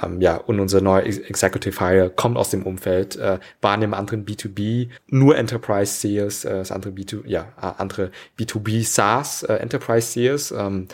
ähm, 0.04 0.22
ja, 0.22 0.38
und 0.38 0.60
unser 0.60 0.82
neuer 0.82 1.04
Executive 1.04 1.80
Hire 1.80 2.10
kommt 2.10 2.38
aus 2.38 2.50
dem 2.50 2.64
Umfeld, 2.64 3.16
äh, 3.16 3.40
war 3.62 3.76
in 3.76 3.82
dem 3.82 3.94
anderen 3.94 4.26
B2B, 4.26 4.90
nur 5.08 5.38
Enterprise 5.38 5.94
Sales, 5.94 6.46
äh, 6.46 6.58
das 6.58 6.72
andere 6.72 6.92
B2, 6.92 7.26
ja, 7.26 7.48
äh, 7.62 7.72
andere 7.78 8.12
B2B 8.38 8.86
SaaS, 8.86 9.44
äh, 9.44 9.54
Enterprise 9.56 10.12
Sales. 10.12 10.52
Ähm, 10.52 10.88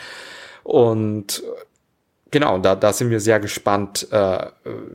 und 0.64 1.44
genau, 2.30 2.60
da, 2.60 2.76
da 2.76 2.94
sind 2.94 3.10
wir 3.10 3.20
sehr 3.20 3.40
gespannt, 3.40 4.08
äh, 4.12 4.48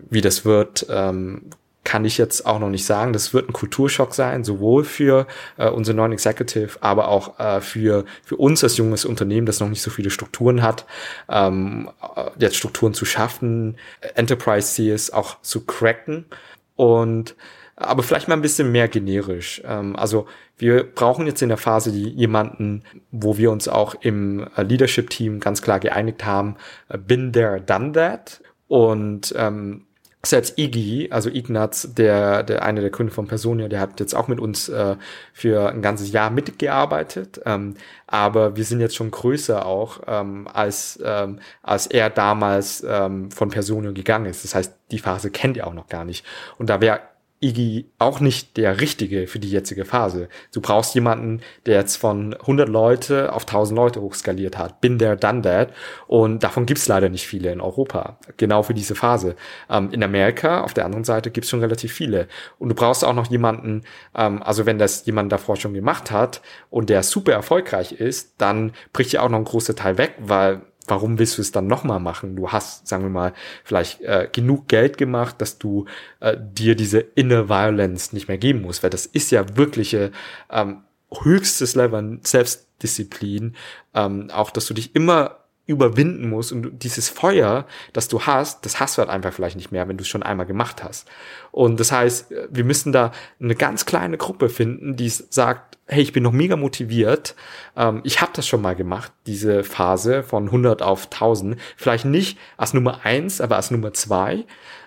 wie 0.08 0.20
das 0.20 0.44
wird. 0.44 0.86
Ähm, 0.88 1.50
kann 1.86 2.04
ich 2.04 2.18
jetzt 2.18 2.44
auch 2.44 2.58
noch 2.58 2.68
nicht 2.68 2.84
sagen. 2.84 3.12
Das 3.12 3.32
wird 3.32 3.48
ein 3.48 3.52
Kulturschock 3.52 4.12
sein, 4.12 4.42
sowohl 4.42 4.82
für 4.82 5.26
äh, 5.56 5.70
unsere 5.70 5.96
neuen 5.96 6.10
Executive, 6.12 6.78
aber 6.80 7.06
auch 7.06 7.38
äh, 7.38 7.60
für, 7.60 8.04
für 8.24 8.36
uns 8.36 8.64
als 8.64 8.76
junges 8.76 9.04
Unternehmen, 9.04 9.46
das 9.46 9.60
noch 9.60 9.68
nicht 9.68 9.82
so 9.82 9.90
viele 9.90 10.10
Strukturen 10.10 10.62
hat, 10.62 10.84
ähm, 11.30 11.88
äh, 12.16 12.30
jetzt 12.38 12.56
Strukturen 12.56 12.92
zu 12.92 13.04
schaffen, 13.04 13.76
Enterprise 14.16 14.74
Seals 14.74 15.12
auch 15.12 15.40
zu 15.42 15.64
cracken 15.64 16.26
und 16.74 17.36
aber 17.76 18.02
vielleicht 18.02 18.26
mal 18.26 18.34
ein 18.34 18.42
bisschen 18.42 18.72
mehr 18.72 18.88
generisch. 18.88 19.62
Ähm, 19.64 19.94
also 19.94 20.26
wir 20.58 20.82
brauchen 20.82 21.26
jetzt 21.26 21.42
in 21.42 21.50
der 21.50 21.58
Phase 21.58 21.90
jemanden, 21.90 22.82
wo 23.12 23.38
wir 23.38 23.52
uns 23.52 23.68
auch 23.68 23.94
im 24.00 24.48
äh, 24.56 24.62
Leadership-Team 24.62 25.38
ganz 25.38 25.62
klar 25.62 25.78
geeinigt 25.78 26.24
haben, 26.24 26.56
äh, 26.88 26.98
been 26.98 27.32
there, 27.32 27.60
done 27.60 27.92
that. 27.92 28.40
Und 28.66 29.32
ähm, 29.36 29.85
selbst 30.30 30.58
Iggy, 30.58 31.08
also 31.10 31.30
Ignaz, 31.30 31.88
der, 31.94 32.42
der 32.42 32.62
eine 32.62 32.80
der 32.80 32.90
Gründer 32.90 33.12
von 33.12 33.26
Personia, 33.26 33.68
der 33.68 33.80
hat 33.80 34.00
jetzt 34.00 34.14
auch 34.14 34.28
mit 34.28 34.40
uns 34.40 34.68
äh, 34.68 34.96
für 35.32 35.70
ein 35.70 35.82
ganzes 35.82 36.12
Jahr 36.12 36.30
mitgearbeitet. 36.30 37.40
Ähm, 37.44 37.74
aber 38.06 38.56
wir 38.56 38.64
sind 38.64 38.80
jetzt 38.80 38.96
schon 38.96 39.10
größer 39.10 39.66
auch, 39.66 40.00
ähm, 40.06 40.48
als, 40.52 40.98
ähm, 41.04 41.40
als 41.62 41.86
er 41.86 42.10
damals 42.10 42.84
ähm, 42.88 43.30
von 43.30 43.50
Personio 43.50 43.92
gegangen 43.92 44.26
ist. 44.26 44.44
Das 44.44 44.54
heißt, 44.54 44.74
die 44.90 44.98
Phase 44.98 45.30
kennt 45.30 45.56
er 45.56 45.66
auch 45.66 45.74
noch 45.74 45.88
gar 45.88 46.04
nicht. 46.04 46.24
Und 46.58 46.70
da 46.70 46.80
wäre 46.80 47.00
Iggy 47.46 47.90
auch 47.98 48.20
nicht 48.20 48.56
der 48.56 48.80
Richtige 48.80 49.26
für 49.26 49.38
die 49.38 49.50
jetzige 49.50 49.84
Phase. 49.84 50.28
Du 50.52 50.60
brauchst 50.60 50.94
jemanden, 50.94 51.40
der 51.64 51.76
jetzt 51.76 51.96
von 51.96 52.34
100 52.34 52.68
Leute 52.68 53.32
auf 53.32 53.42
1000 53.42 53.76
Leute 53.76 54.00
hochskaliert 54.00 54.58
hat. 54.58 54.80
Bin 54.80 54.98
there, 54.98 55.16
done 55.16 55.42
that. 55.42 55.70
Und 56.06 56.42
davon 56.42 56.66
gibt's 56.66 56.88
leider 56.88 57.08
nicht 57.08 57.26
viele 57.26 57.52
in 57.52 57.60
Europa. 57.60 58.18
Genau 58.36 58.62
für 58.62 58.74
diese 58.74 58.94
Phase. 58.94 59.36
Ähm, 59.70 59.90
in 59.92 60.02
Amerika, 60.02 60.62
auf 60.62 60.74
der 60.74 60.84
anderen 60.84 61.04
Seite, 61.04 61.30
gibt's 61.30 61.50
schon 61.50 61.60
relativ 61.60 61.92
viele. 61.92 62.26
Und 62.58 62.70
du 62.70 62.74
brauchst 62.74 63.04
auch 63.04 63.14
noch 63.14 63.30
jemanden, 63.30 63.82
ähm, 64.16 64.42
also 64.42 64.66
wenn 64.66 64.78
das 64.78 65.06
jemand 65.06 65.30
davor 65.30 65.56
schon 65.56 65.74
gemacht 65.74 66.10
hat 66.10 66.42
und 66.70 66.90
der 66.90 67.02
super 67.02 67.32
erfolgreich 67.32 67.92
ist, 67.92 68.34
dann 68.38 68.72
bricht 68.92 69.12
ja 69.12 69.22
auch 69.22 69.28
noch 69.28 69.38
ein 69.38 69.44
großer 69.44 69.76
Teil 69.76 69.98
weg, 69.98 70.14
weil 70.18 70.62
warum 70.88 71.18
willst 71.18 71.38
du 71.38 71.42
es 71.42 71.52
dann 71.52 71.66
nochmal 71.66 72.00
machen? 72.00 72.36
Du 72.36 72.50
hast, 72.50 72.86
sagen 72.86 73.02
wir 73.04 73.10
mal, 73.10 73.32
vielleicht 73.64 74.00
äh, 74.02 74.28
genug 74.30 74.68
Geld 74.68 74.98
gemacht, 74.98 75.40
dass 75.40 75.58
du 75.58 75.86
äh, 76.20 76.36
dir 76.38 76.74
diese 76.74 77.00
Inner 77.00 77.48
Violence 77.48 78.12
nicht 78.12 78.28
mehr 78.28 78.38
geben 78.38 78.62
musst, 78.62 78.82
weil 78.82 78.90
das 78.90 79.06
ist 79.06 79.30
ja 79.30 79.56
wirkliche 79.56 80.12
ähm, 80.50 80.82
höchstes 81.12 81.74
Level 81.74 82.18
Selbstdisziplin, 82.22 83.54
ähm, 83.94 84.30
auch 84.30 84.50
dass 84.50 84.66
du 84.66 84.74
dich 84.74 84.94
immer 84.94 85.38
überwinden 85.66 86.28
musst 86.28 86.52
und 86.52 86.82
dieses 86.84 87.08
Feuer, 87.08 87.66
das 87.92 88.08
du 88.08 88.22
hast, 88.22 88.64
das 88.64 88.78
hast 88.78 88.96
du 88.96 89.00
halt 89.00 89.10
einfach 89.10 89.32
vielleicht 89.32 89.56
nicht 89.56 89.72
mehr, 89.72 89.88
wenn 89.88 89.96
du 89.96 90.02
es 90.02 90.08
schon 90.08 90.22
einmal 90.22 90.46
gemacht 90.46 90.84
hast. 90.84 91.08
Und 91.50 91.80
das 91.80 91.90
heißt, 91.90 92.32
wir 92.50 92.64
müssen 92.64 92.92
da 92.92 93.10
eine 93.40 93.56
ganz 93.56 93.84
kleine 93.84 94.16
Gruppe 94.16 94.48
finden, 94.48 94.96
die 94.96 95.08
sagt, 95.08 95.76
hey, 95.86 96.02
ich 96.02 96.12
bin 96.12 96.22
noch 96.22 96.32
mega 96.32 96.56
motiviert, 96.56 97.34
ähm, 97.76 98.00
ich 98.04 98.20
habe 98.20 98.32
das 98.34 98.46
schon 98.46 98.62
mal 98.62 98.74
gemacht, 98.74 99.12
diese 99.26 99.64
Phase 99.64 100.22
von 100.22 100.46
100 100.46 100.82
auf 100.82 101.06
1000, 101.06 101.56
vielleicht 101.76 102.04
nicht 102.04 102.38
als 102.56 102.74
Nummer 102.74 103.04
eins, 103.04 103.40
aber 103.40 103.56
als 103.56 103.70
Nummer 103.70 103.92
zwei. 103.92 104.44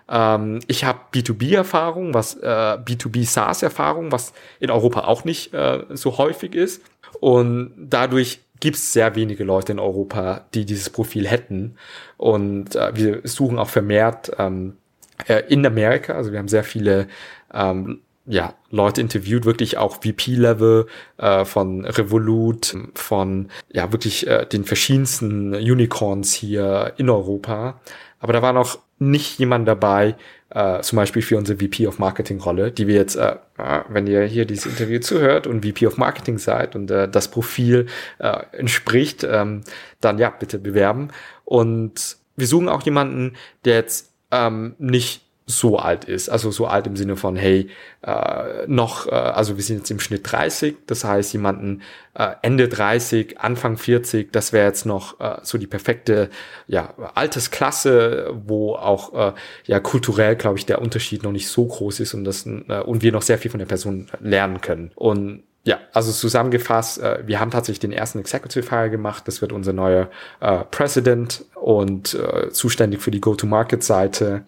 Ähm, 0.09 0.59
ich 0.67 0.85
habe 0.85 0.99
B2B-Erfahrung, 1.13 2.13
was 2.13 2.35
äh, 2.35 2.47
B2B 2.47 3.25
SaaS-Erfahrung, 3.25 4.11
was 4.11 4.33
in 4.59 4.71
Europa 4.71 5.01
auch 5.01 5.23
nicht 5.23 5.53
äh, 5.53 5.85
so 5.89 6.17
häufig 6.17 6.55
ist. 6.55 6.81
Und 7.19 7.73
dadurch 7.77 8.39
gibt 8.59 8.77
es 8.77 8.93
sehr 8.93 9.15
wenige 9.15 9.43
Leute 9.43 9.71
in 9.71 9.79
Europa, 9.79 10.45
die 10.53 10.65
dieses 10.65 10.89
Profil 10.89 11.27
hätten. 11.27 11.75
Und 12.17 12.75
äh, 12.75 12.91
wir 12.95 13.21
suchen 13.23 13.59
auch 13.59 13.69
vermehrt 13.69 14.31
ähm, 14.37 14.77
äh, 15.27 15.43
in 15.49 15.65
Amerika, 15.65 16.13
also 16.13 16.31
wir 16.31 16.39
haben 16.39 16.47
sehr 16.47 16.63
viele 16.63 17.07
ähm, 17.53 18.01
ja, 18.25 18.53
Leute 18.69 19.01
interviewt, 19.01 19.45
wirklich 19.45 19.77
auch 19.77 19.95
VP-Level 19.95 20.85
äh, 21.17 21.45
von 21.45 21.83
Revolut, 21.83 22.77
von 22.93 23.49
ja 23.71 23.91
wirklich 23.91 24.27
äh, 24.27 24.45
den 24.45 24.65
verschiedensten 24.65 25.55
Unicorns 25.55 26.33
hier 26.33 26.93
in 26.97 27.09
Europa. 27.09 27.79
Aber 28.19 28.33
da 28.33 28.41
war 28.41 28.53
noch 28.53 28.79
nicht 28.99 29.39
jemand 29.39 29.67
dabei, 29.67 30.15
äh, 30.49 30.81
zum 30.81 30.97
Beispiel 30.97 31.21
für 31.21 31.38
unsere 31.38 31.59
VP 31.59 31.88
of 31.88 31.99
Marketing 31.99 32.39
Rolle, 32.39 32.71
die 32.71 32.88
wir 32.88 32.95
jetzt, 32.95 33.15
äh, 33.15 33.38
wenn 33.88 34.07
ihr 34.07 34.23
hier 34.25 34.45
dieses 34.45 34.65
Interview 34.65 34.99
zuhört 34.99 35.47
und 35.47 35.65
VP 35.65 35.88
of 35.88 35.97
Marketing 35.97 36.38
seid 36.38 36.75
und 36.75 36.91
äh, 36.91 37.07
das 37.07 37.29
Profil 37.29 37.88
äh, 38.19 38.41
entspricht, 38.51 39.23
ähm, 39.23 39.62
dann 40.01 40.17
ja, 40.17 40.29
bitte 40.29 40.59
bewerben. 40.59 41.09
Und 41.45 42.17
wir 42.35 42.47
suchen 42.47 42.69
auch 42.69 42.83
jemanden, 42.83 43.35
der 43.65 43.75
jetzt 43.75 44.13
ähm, 44.31 44.75
nicht 44.79 45.28
so 45.49 45.79
alt 45.79 46.05
ist. 46.05 46.29
Also 46.29 46.51
so 46.51 46.67
alt 46.67 46.85
im 46.85 46.95
Sinne 46.95 47.15
von, 47.15 47.35
hey, 47.35 47.69
äh, 48.03 48.67
noch, 48.67 49.07
äh, 49.07 49.12
also 49.12 49.57
wir 49.57 49.63
sind 49.63 49.77
jetzt 49.79 49.89
im 49.89 49.99
Schnitt 49.99 50.31
30, 50.31 50.75
das 50.85 51.03
heißt 51.03 51.33
jemanden 51.33 51.81
äh, 52.13 52.35
Ende 52.43 52.67
30, 52.67 53.39
Anfang 53.39 53.77
40, 53.77 54.31
das 54.31 54.53
wäre 54.53 54.67
jetzt 54.67 54.85
noch 54.85 55.19
äh, 55.19 55.38
so 55.41 55.57
die 55.57 55.65
perfekte 55.65 56.29
ja, 56.67 56.93
Altersklasse, 57.15 58.31
wo 58.45 58.75
auch 58.75 59.13
äh, 59.13 59.33
ja 59.65 59.79
kulturell, 59.79 60.35
glaube 60.35 60.59
ich, 60.59 60.67
der 60.67 60.83
Unterschied 60.83 61.23
noch 61.23 61.31
nicht 61.31 61.49
so 61.49 61.65
groß 61.65 61.99
ist 61.99 62.13
und, 62.13 62.25
das, 62.25 62.45
äh, 62.45 62.81
und 62.85 63.01
wir 63.01 63.12
noch 63.12 63.23
sehr 63.23 63.39
viel 63.39 63.49
von 63.49 63.59
der 63.59 63.65
Person 63.65 64.07
lernen 64.21 64.62
können. 64.62 64.91
Und 64.93 65.43
ja, 65.63 65.79
also 65.93 66.12
zusammengefasst, 66.12 67.01
äh, 67.01 67.23
wir 67.25 67.39
haben 67.39 67.49
tatsächlich 67.49 67.79
den 67.79 67.91
ersten 67.91 68.19
Executive 68.19 68.69
Hire 68.69 68.91
gemacht. 68.91 69.27
Das 69.27 69.41
wird 69.41 69.51
unser 69.51 69.73
neuer 69.73 70.09
äh, 70.41 70.63
President 70.69 71.43
und 71.55 72.13
äh, 72.13 72.51
zuständig 72.51 73.01
für 73.01 73.12
die 73.12 73.19
Go-to-Market-Seite. 73.19 74.45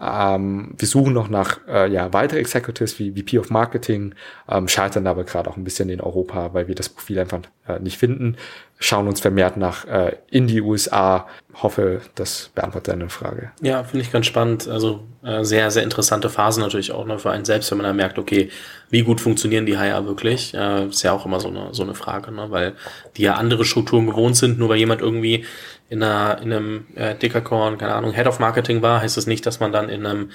Ähm, 0.00 0.74
wir 0.78 0.88
suchen 0.88 1.12
noch 1.12 1.28
nach 1.28 1.58
äh, 1.68 1.90
ja, 1.90 2.12
weitere 2.12 2.40
Executives 2.40 2.98
wie 2.98 3.12
VP 3.12 3.38
of 3.38 3.50
Marketing, 3.50 4.14
ähm, 4.48 4.66
scheitern 4.66 5.06
aber 5.06 5.24
gerade 5.24 5.50
auch 5.50 5.56
ein 5.56 5.64
bisschen 5.64 5.88
in 5.90 6.00
Europa, 6.00 6.54
weil 6.54 6.68
wir 6.68 6.74
das 6.74 6.88
Profil 6.88 7.18
einfach 7.18 7.40
äh, 7.68 7.78
nicht 7.80 7.98
finden. 7.98 8.36
Schauen 8.78 9.08
uns 9.08 9.20
vermehrt 9.20 9.58
nach 9.58 9.84
äh, 9.84 10.16
in 10.30 10.46
die 10.46 10.62
USA. 10.62 11.26
Hoffe, 11.62 12.00
das 12.14 12.50
beantwortet 12.54 12.94
deine 12.94 13.10
Frage. 13.10 13.50
Ja, 13.60 13.84
finde 13.84 14.06
ich 14.06 14.10
ganz 14.12 14.24
spannend. 14.24 14.68
Also 14.68 15.04
äh, 15.22 15.44
sehr, 15.44 15.70
sehr 15.70 15.82
interessante 15.82 16.30
Phase 16.30 16.60
natürlich 16.60 16.92
auch 16.92 17.04
ne, 17.04 17.18
für 17.18 17.30
einen 17.30 17.44
selbst, 17.44 17.70
wenn 17.70 17.78
man 17.78 17.86
dann 17.86 17.96
merkt, 17.96 18.18
okay, 18.18 18.48
wie 18.88 19.02
gut 19.02 19.20
funktionieren 19.20 19.66
die 19.66 19.78
Hire 19.78 20.06
wirklich? 20.06 20.54
Äh, 20.54 20.86
ist 20.86 21.02
ja 21.02 21.12
auch 21.12 21.26
immer 21.26 21.40
so 21.40 21.48
eine, 21.48 21.68
so 21.72 21.82
eine 21.82 21.94
Frage, 21.94 22.32
ne? 22.32 22.46
weil 22.48 22.72
die 23.18 23.22
ja 23.22 23.34
andere 23.34 23.66
Strukturen 23.66 24.06
gewohnt 24.06 24.36
sind, 24.36 24.58
nur 24.58 24.70
weil 24.70 24.78
jemand 24.78 25.02
irgendwie 25.02 25.44
in, 25.90 26.02
einer, 26.02 26.40
in 26.40 26.52
einem 26.52 26.86
äh, 26.94 27.14
Deckercorn, 27.16 27.76
keine 27.76 27.94
Ahnung, 27.94 28.12
Head 28.12 28.28
of 28.28 28.38
Marketing 28.38 28.80
war, 28.80 29.02
heißt 29.02 29.16
das 29.16 29.26
nicht, 29.26 29.44
dass 29.44 29.60
man 29.60 29.72
dann 29.72 29.88
in 29.88 30.06
einem 30.06 30.30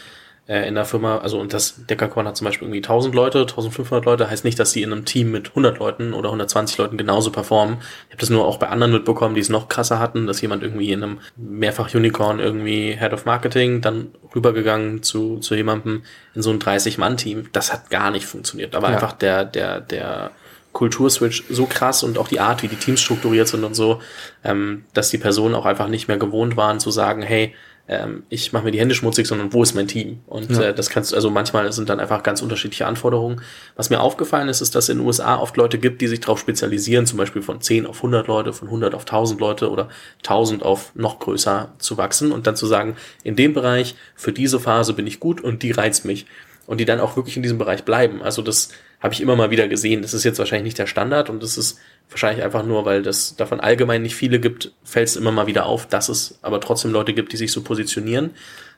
äh, 0.48 0.68
in 0.68 0.76
der 0.76 0.86
Firma, 0.86 1.20
also 1.20 1.40
und 1.40 1.54
das 1.54 1.86
Deckercorn 1.88 2.28
hat 2.28 2.38
zum 2.38 2.46
Beispiel 2.46 2.68
irgendwie 2.68 2.84
1000 2.84 3.16
Leute, 3.16 3.40
1500 3.40 4.06
Leute, 4.06 4.30
heißt 4.30 4.46
nicht, 4.46 4.60
dass 4.60 4.74
die 4.74 4.84
in 4.84 4.92
einem 4.92 5.06
Team 5.06 5.32
mit 5.32 5.50
100 5.50 5.80
Leuten 5.80 6.14
oder 6.14 6.30
120 6.30 6.78
Leuten 6.78 6.98
genauso 6.98 7.32
performen. 7.32 7.78
Ich 8.08 8.12
habe 8.12 8.20
das 8.20 8.30
nur 8.30 8.46
auch 8.46 8.58
bei 8.58 8.68
anderen 8.68 8.92
mitbekommen, 8.92 9.34
die 9.34 9.42
es 9.42 9.50
noch 9.50 9.70
krasser 9.70 9.98
hatten, 9.98 10.28
dass 10.28 10.42
jemand 10.42 10.62
irgendwie 10.62 10.92
in 10.92 11.02
einem 11.02 11.20
Mehrfach-Unicorn 11.38 12.40
irgendwie 12.40 12.96
Head 12.96 13.14
of 13.14 13.26
Marketing 13.26 13.82
dann 13.82 14.10
rübergegangen 14.36 15.02
zu, 15.02 15.40
zu 15.40 15.56
jemandem 15.56 16.04
in 16.36 16.42
so 16.42 16.52
ein 16.52 16.60
30-Mann-Team. 16.60 17.50
Das 17.52 17.74
hat 17.74 17.90
gar 17.90 18.12
nicht 18.12 18.26
funktioniert. 18.26 18.76
Da 18.76 18.82
war 18.82 18.90
ja. 18.90 18.98
einfach 18.98 19.14
der, 19.14 19.46
der, 19.46 19.82
der 19.82 20.32
Kulturswitch 20.76 21.46
so 21.50 21.66
krass 21.66 22.04
und 22.04 22.18
auch 22.18 22.28
die 22.28 22.42
Art, 22.42 22.62
wie 22.62 22.68
die 22.68 22.76
Teams 22.76 23.02
strukturiert 23.02 23.48
sind 23.48 23.64
und 23.64 23.76
so, 23.76 24.02
ähm, 24.44 24.84
dass 24.94 25.10
die 25.10 25.18
Personen 25.18 25.56
auch 25.56 25.66
einfach 25.66 25.88
nicht 25.88 26.10
mehr 26.10 26.18
gewohnt 26.18 26.58
waren 26.58 26.82
zu 26.82 26.92
sagen, 26.92 27.22
hey, 27.22 27.56
ähm, 27.88 28.24
ich 28.28 28.52
mache 28.52 28.66
mir 28.66 28.72
die 28.72 28.80
Hände 28.80 28.94
schmutzig, 28.94 29.26
sondern 29.26 29.54
wo 29.54 29.64
ist 29.64 29.74
mein 29.74 29.88
Team? 29.88 30.20
Und 30.26 30.52
ja. 30.52 30.64
äh, 30.64 30.74
das 30.74 30.90
kannst 30.90 31.12
du, 31.12 31.16
also 31.16 31.30
manchmal 31.30 31.72
sind 31.72 31.88
dann 31.88 32.02
einfach 32.02 32.24
ganz 32.24 32.42
unterschiedliche 32.42 32.88
Anforderungen. 32.88 33.42
Was 33.78 33.90
mir 33.90 34.02
aufgefallen 34.02 34.50
ist, 34.50 34.60
ist, 34.60 34.76
dass 34.76 34.86
es 34.86 34.90
in 34.90 34.98
den 34.98 35.08
USA 35.08 35.38
oft 35.38 35.56
Leute 35.56 35.78
gibt, 35.78 36.02
die 36.02 36.08
sich 36.08 36.20
darauf 36.20 36.40
spezialisieren, 36.40 37.06
zum 37.06 37.20
Beispiel 37.20 37.42
von 37.42 37.62
10 37.62 37.86
auf 37.86 37.98
100 37.98 38.28
Leute, 38.28 38.52
von 38.52 38.68
100 38.68 38.96
auf 38.96 39.04
1000 39.04 39.40
Leute 39.40 39.70
oder 39.70 39.88
1000 40.24 40.62
auf 40.62 40.92
noch 40.96 41.20
größer 41.20 41.74
zu 41.78 41.98
wachsen 41.98 42.34
und 42.34 42.48
dann 42.48 42.58
zu 42.58 42.66
sagen, 42.66 42.98
in 43.24 43.38
dem 43.38 43.54
Bereich, 43.54 43.96
für 44.16 44.34
diese 44.34 44.60
Phase 44.60 44.92
bin 44.92 45.08
ich 45.08 45.22
gut 45.22 45.40
und 45.40 45.64
die 45.64 45.72
reizt 45.72 46.04
mich. 46.04 46.26
Und 46.68 46.80
die 46.80 46.86
dann 46.86 47.00
auch 47.00 47.16
wirklich 47.16 47.38
in 47.38 47.44
diesem 47.44 47.58
Bereich 47.58 47.84
bleiben. 47.84 48.24
Also 48.24 48.42
das 48.42 48.70
habe 49.00 49.14
ich 49.14 49.22
immer 49.22 49.36
mal 49.36 49.52
wieder 49.52 49.68
gesehen. 49.68 50.02
Das 50.02 50.14
ist 50.14 50.24
jetzt 50.24 50.40
wahrscheinlich 50.40 50.66
nicht 50.66 50.80
der 50.80 50.88
Standard 50.88 51.30
und 51.30 51.44
das 51.44 51.58
ist 51.58 51.80
wahrscheinlich 52.10 52.44
einfach 52.44 52.66
nur, 52.66 52.86
weil 52.86 53.04
das 53.04 53.36
davon 53.36 53.60
allgemein 53.60 54.02
nicht 54.02 54.16
viele 54.16 54.40
gibt, 54.40 54.72
fällt 54.84 55.08
es 55.08 55.16
immer 55.16 55.32
mal 55.32 55.48
wieder 55.48 55.66
auf, 55.66 55.86
dass 55.86 56.10
es 56.10 56.40
aber 56.42 56.60
trotzdem 56.60 56.92
Leute 56.92 57.14
gibt, 57.14 57.32
die 57.32 57.38
sich 57.38 57.52
so 57.52 57.62
positionieren. 57.62 58.32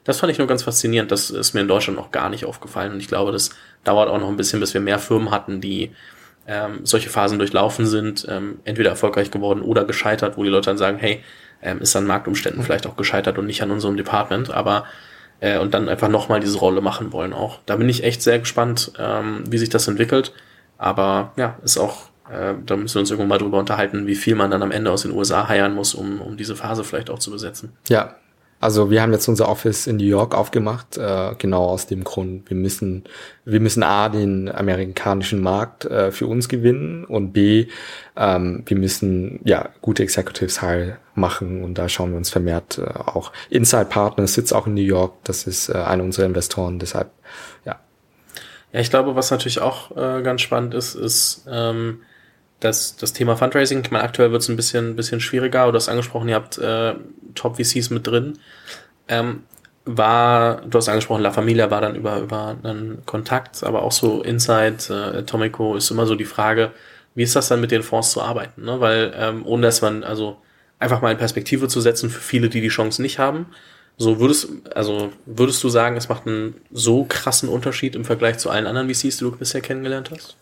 Das 0.04 0.20
fand 0.20 0.32
ich 0.32 0.38
nur 0.38 0.46
ganz 0.46 0.62
faszinierend. 0.62 1.10
Das 1.10 1.30
ist 1.30 1.54
mir 1.54 1.60
in 1.60 1.68
Deutschland 1.68 1.98
noch 1.98 2.10
gar 2.10 2.28
nicht 2.28 2.44
aufgefallen 2.44 2.92
und 2.92 3.00
ich 3.00 3.08
glaube, 3.08 3.32
das 3.32 3.50
dauert 3.84 4.08
auch 4.08 4.18
noch 4.18 4.28
ein 4.28 4.36
bisschen, 4.36 4.60
bis 4.60 4.74
wir 4.74 4.80
mehr 4.80 4.98
Firmen 4.98 5.30
hatten, 5.30 5.60
die 5.60 5.92
ähm, 6.46 6.80
solche 6.84 7.10
Phasen 7.10 7.38
durchlaufen 7.38 7.86
sind, 7.86 8.26
ähm, 8.28 8.58
entweder 8.64 8.90
erfolgreich 8.90 9.30
geworden 9.30 9.60
oder 9.62 9.84
gescheitert, 9.84 10.36
wo 10.36 10.42
die 10.42 10.48
Leute 10.48 10.70
dann 10.70 10.78
sagen, 10.78 10.98
hey, 10.98 11.22
ähm, 11.62 11.80
ist 11.80 11.94
an 11.94 12.06
Marktumständen 12.06 12.62
vielleicht 12.62 12.86
auch 12.86 12.96
gescheitert 12.96 13.38
und 13.38 13.46
nicht 13.46 13.62
an 13.62 13.70
unserem 13.70 13.96
Department, 13.96 14.50
aber 14.50 14.84
äh, 15.40 15.58
und 15.58 15.74
dann 15.74 15.88
einfach 15.88 16.08
nochmal 16.08 16.40
diese 16.40 16.58
Rolle 16.58 16.80
machen 16.80 17.12
wollen 17.12 17.32
auch. 17.32 17.58
Da 17.66 17.76
bin 17.76 17.88
ich 17.88 18.04
echt 18.04 18.22
sehr 18.22 18.38
gespannt, 18.38 18.92
ähm, 18.98 19.44
wie 19.48 19.58
sich 19.58 19.68
das 19.68 19.88
entwickelt. 19.88 20.32
Aber 20.78 21.32
ja, 21.36 21.58
ist 21.62 21.78
auch, 21.78 22.08
äh, 22.30 22.54
da 22.64 22.76
müssen 22.76 22.94
wir 22.96 23.00
uns 23.00 23.10
irgendwann 23.10 23.28
mal 23.28 23.38
drüber 23.38 23.58
unterhalten, 23.58 24.06
wie 24.06 24.14
viel 24.14 24.34
man 24.34 24.50
dann 24.50 24.62
am 24.62 24.70
Ende 24.70 24.90
aus 24.90 25.02
den 25.02 25.12
USA 25.12 25.48
heiern 25.48 25.74
muss, 25.74 25.94
um, 25.94 26.20
um 26.20 26.36
diese 26.36 26.56
Phase 26.56 26.84
vielleicht 26.84 27.10
auch 27.10 27.18
zu 27.18 27.30
besetzen. 27.30 27.72
Ja, 27.88 28.16
also 28.60 28.90
wir 28.90 29.02
haben 29.02 29.12
jetzt 29.12 29.28
unser 29.28 29.48
Office 29.48 29.86
in 29.86 29.96
New 29.96 30.04
York 30.04 30.34
aufgemacht, 30.34 30.96
äh, 30.96 31.34
genau 31.38 31.66
aus 31.66 31.86
dem 31.86 32.02
Grund, 32.02 32.50
wir 32.50 32.56
müssen, 32.56 33.04
wir 33.44 33.60
müssen 33.60 33.82
A, 33.82 34.08
den 34.08 34.50
amerikanischen 34.50 35.40
Markt 35.40 35.84
äh, 35.84 36.10
für 36.10 36.26
uns 36.26 36.48
gewinnen 36.48 37.04
und 37.04 37.32
B, 37.32 37.68
ähm, 38.16 38.64
wir 38.66 38.76
müssen 38.76 39.40
ja 39.44 39.68
gute 39.80 40.02
Executives 40.02 40.60
Hire 40.60 40.98
machen 41.14 41.62
und 41.62 41.78
da 41.78 41.88
schauen 41.88 42.10
wir 42.10 42.16
uns 42.16 42.30
vermehrt 42.30 42.78
äh, 42.78 42.82
auch 42.82 43.32
Inside 43.48 43.86
Partners 43.86 44.34
sitzt 44.34 44.52
auch 44.52 44.66
in 44.66 44.74
New 44.74 44.80
York, 44.80 45.14
das 45.24 45.46
ist 45.46 45.68
äh, 45.68 45.74
einer 45.74 46.02
unserer 46.02 46.26
Investoren, 46.26 46.78
deshalb 46.78 47.10
ja. 47.64 47.78
Ja, 48.72 48.80
ich 48.80 48.90
glaube, 48.90 49.14
was 49.14 49.30
natürlich 49.30 49.60
auch 49.60 49.96
äh, 49.96 50.22
ganz 50.22 50.40
spannend 50.40 50.74
ist, 50.74 50.94
ist 50.94 51.46
ähm, 51.50 52.00
das, 52.60 52.96
das 52.96 53.12
Thema 53.12 53.36
Fundraising, 53.36 53.82
ich 53.82 53.90
meine, 53.90 54.04
aktuell 54.04 54.32
wird 54.32 54.42
es 54.42 54.48
ein 54.48 54.56
bisschen, 54.56 54.96
bisschen 54.96 55.20
schwieriger, 55.20 55.68
oder 55.68 55.76
hast 55.76 55.88
angesprochen, 55.88 56.28
ihr 56.28 56.34
habt 56.34 56.58
äh, 56.58 56.94
Top-VCs 57.34 57.90
mit 57.90 58.06
drin. 58.06 58.38
Ähm, 59.06 59.44
war, 59.84 60.62
du 60.66 60.76
hast 60.76 60.88
angesprochen, 60.88 61.22
La 61.22 61.30
Familia 61.30 61.70
war 61.70 61.80
dann 61.80 61.94
über, 61.94 62.18
über 62.18 62.56
einen 62.62 63.04
Kontakt, 63.06 63.64
aber 63.64 63.82
auch 63.82 63.92
so 63.92 64.22
Inside, 64.22 64.76
äh, 64.90 65.18
Atomico 65.18 65.76
ist 65.76 65.90
immer 65.90 66.06
so 66.06 66.14
die 66.14 66.26
Frage, 66.26 66.72
wie 67.14 67.22
ist 67.22 67.34
das 67.34 67.48
dann 67.48 67.60
mit 67.60 67.70
den 67.70 67.82
Fonds 67.82 68.10
zu 68.10 68.20
arbeiten? 68.20 68.64
Ne? 68.64 68.80
Weil 68.80 69.14
ähm, 69.16 69.46
ohne 69.46 69.62
dass 69.62 69.80
man, 69.80 70.04
also 70.04 70.36
einfach 70.78 71.00
mal 71.00 71.10
in 71.10 71.18
Perspektive 71.18 71.68
zu 71.68 71.80
setzen 71.80 72.10
für 72.10 72.20
viele, 72.20 72.48
die 72.48 72.60
die 72.60 72.68
Chance 72.68 73.00
nicht 73.00 73.18
haben, 73.18 73.46
so 73.96 74.20
würdest, 74.20 74.48
also 74.74 75.12
würdest 75.26 75.62
du 75.64 75.68
sagen, 75.68 75.96
es 75.96 76.08
macht 76.08 76.26
einen 76.26 76.54
so 76.70 77.04
krassen 77.04 77.48
Unterschied 77.48 77.96
im 77.96 78.04
Vergleich 78.04 78.38
zu 78.38 78.50
allen 78.50 78.66
anderen 78.66 78.88
VCs, 78.88 79.16
die 79.16 79.24
du 79.24 79.32
bisher 79.32 79.60
kennengelernt 79.60 80.10
hast? 80.12 80.36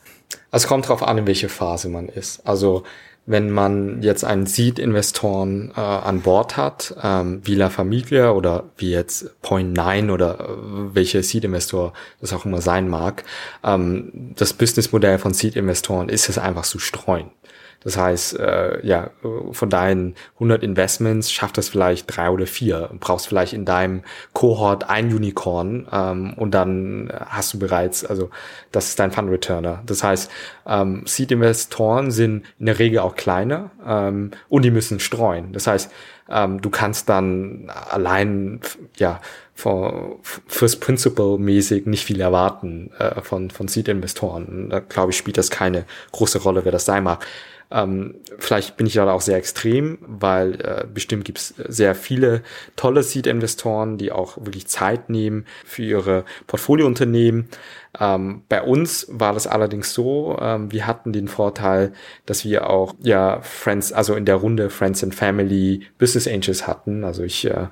Es 0.50 0.66
kommt 0.66 0.86
darauf 0.86 1.02
an, 1.02 1.18
in 1.18 1.26
welche 1.26 1.48
Phase 1.48 1.88
man 1.88 2.08
ist. 2.08 2.46
Also 2.46 2.84
wenn 3.26 3.50
man 3.50 4.02
jetzt 4.02 4.24
einen 4.24 4.46
Seed-Investoren 4.46 5.72
äh, 5.76 5.80
an 5.80 6.22
Bord 6.22 6.56
hat, 6.56 6.94
ähm, 7.02 7.40
wie 7.44 7.56
La 7.56 7.70
Familia 7.70 8.30
oder 8.30 8.70
wie 8.76 8.92
jetzt 8.92 9.40
Point 9.42 9.76
Nine 9.76 10.12
oder 10.12 10.38
äh, 10.38 10.94
welche 10.94 11.22
Seed-Investor 11.22 11.92
das 12.20 12.32
auch 12.32 12.44
immer 12.44 12.60
sein 12.60 12.88
mag, 12.88 13.24
ähm, 13.64 14.32
das 14.36 14.52
Businessmodell 14.52 15.18
von 15.18 15.34
Seed-Investoren 15.34 16.08
ist 16.08 16.28
es 16.28 16.38
einfach 16.38 16.64
zu 16.64 16.78
streuen. 16.78 17.30
Das 17.86 17.96
heißt, 17.96 18.40
äh, 18.40 18.84
ja, 18.84 19.10
von 19.52 19.70
deinen 19.70 20.16
100 20.34 20.64
Investments 20.64 21.30
schafft 21.30 21.56
das 21.56 21.68
vielleicht 21.68 22.16
drei 22.16 22.30
oder 22.30 22.48
vier. 22.48 22.90
Brauchst 22.98 23.28
vielleicht 23.28 23.52
in 23.52 23.64
deinem 23.64 24.02
Cohort 24.32 24.90
ein 24.90 25.14
Unicorn 25.14 25.86
ähm, 25.92 26.34
und 26.34 26.50
dann 26.50 27.12
hast 27.26 27.54
du 27.54 27.60
bereits, 27.60 28.04
also 28.04 28.28
das 28.72 28.88
ist 28.88 28.98
dein 28.98 29.12
Fund 29.12 29.30
Returner. 29.30 29.84
Das 29.86 30.02
heißt, 30.02 30.28
ähm, 30.66 31.04
Seed-Investoren 31.06 32.10
sind 32.10 32.44
in 32.58 32.66
der 32.66 32.80
Regel 32.80 32.98
auch 32.98 33.14
kleiner 33.14 33.70
ähm, 33.86 34.32
und 34.48 34.64
die 34.64 34.72
müssen 34.72 34.98
streuen. 34.98 35.52
Das 35.52 35.68
heißt, 35.68 35.88
ähm, 36.28 36.60
du 36.60 36.70
kannst 36.70 37.08
dann 37.08 37.70
allein 37.88 38.62
ja 38.96 39.20
for, 39.54 40.18
First 40.24 40.80
Principle 40.80 41.38
mäßig 41.38 41.86
nicht 41.86 42.04
viel 42.04 42.20
erwarten 42.20 42.90
äh, 42.98 43.20
von 43.20 43.48
von 43.50 43.68
Seed-Investoren. 43.68 44.70
Da 44.70 44.80
glaube 44.80 45.12
ich 45.12 45.16
spielt 45.16 45.38
das 45.38 45.50
keine 45.50 45.84
große 46.10 46.42
Rolle, 46.42 46.64
wer 46.64 46.72
das 46.72 46.84
sein 46.84 47.04
mag. 47.04 47.24
Ähm, 47.70 48.14
vielleicht 48.38 48.76
bin 48.76 48.86
ich 48.86 48.94
da 48.94 49.10
auch 49.10 49.20
sehr 49.20 49.36
extrem, 49.36 49.98
weil 50.00 50.60
äh, 50.60 50.86
bestimmt 50.92 51.24
gibt 51.24 51.38
es 51.38 51.54
sehr 51.56 51.94
viele 51.94 52.42
tolle 52.76 53.02
Seed-Investoren, 53.02 53.98
die 53.98 54.12
auch 54.12 54.36
wirklich 54.38 54.68
Zeit 54.68 55.10
nehmen 55.10 55.46
für 55.64 55.82
ihre 55.82 56.24
Portfoliounternehmen. 56.46 57.48
Ähm, 57.98 58.42
bei 58.48 58.62
uns 58.62 59.06
war 59.10 59.32
das 59.32 59.46
allerdings 59.46 59.92
so, 59.94 60.36
ähm, 60.40 60.70
wir 60.72 60.86
hatten 60.86 61.12
den 61.12 61.28
Vorteil, 61.28 61.92
dass 62.26 62.44
wir 62.44 62.68
auch 62.68 62.94
ja 63.02 63.40
Friends, 63.42 63.92
also 63.92 64.14
in 64.14 64.24
der 64.24 64.36
Runde 64.36 64.70
Friends 64.70 65.02
and 65.02 65.14
Family 65.14 65.86
Business 65.98 66.28
Angels 66.28 66.66
hatten. 66.66 67.04
Also 67.04 67.22
ich 67.22 67.46
äh, 67.46 67.68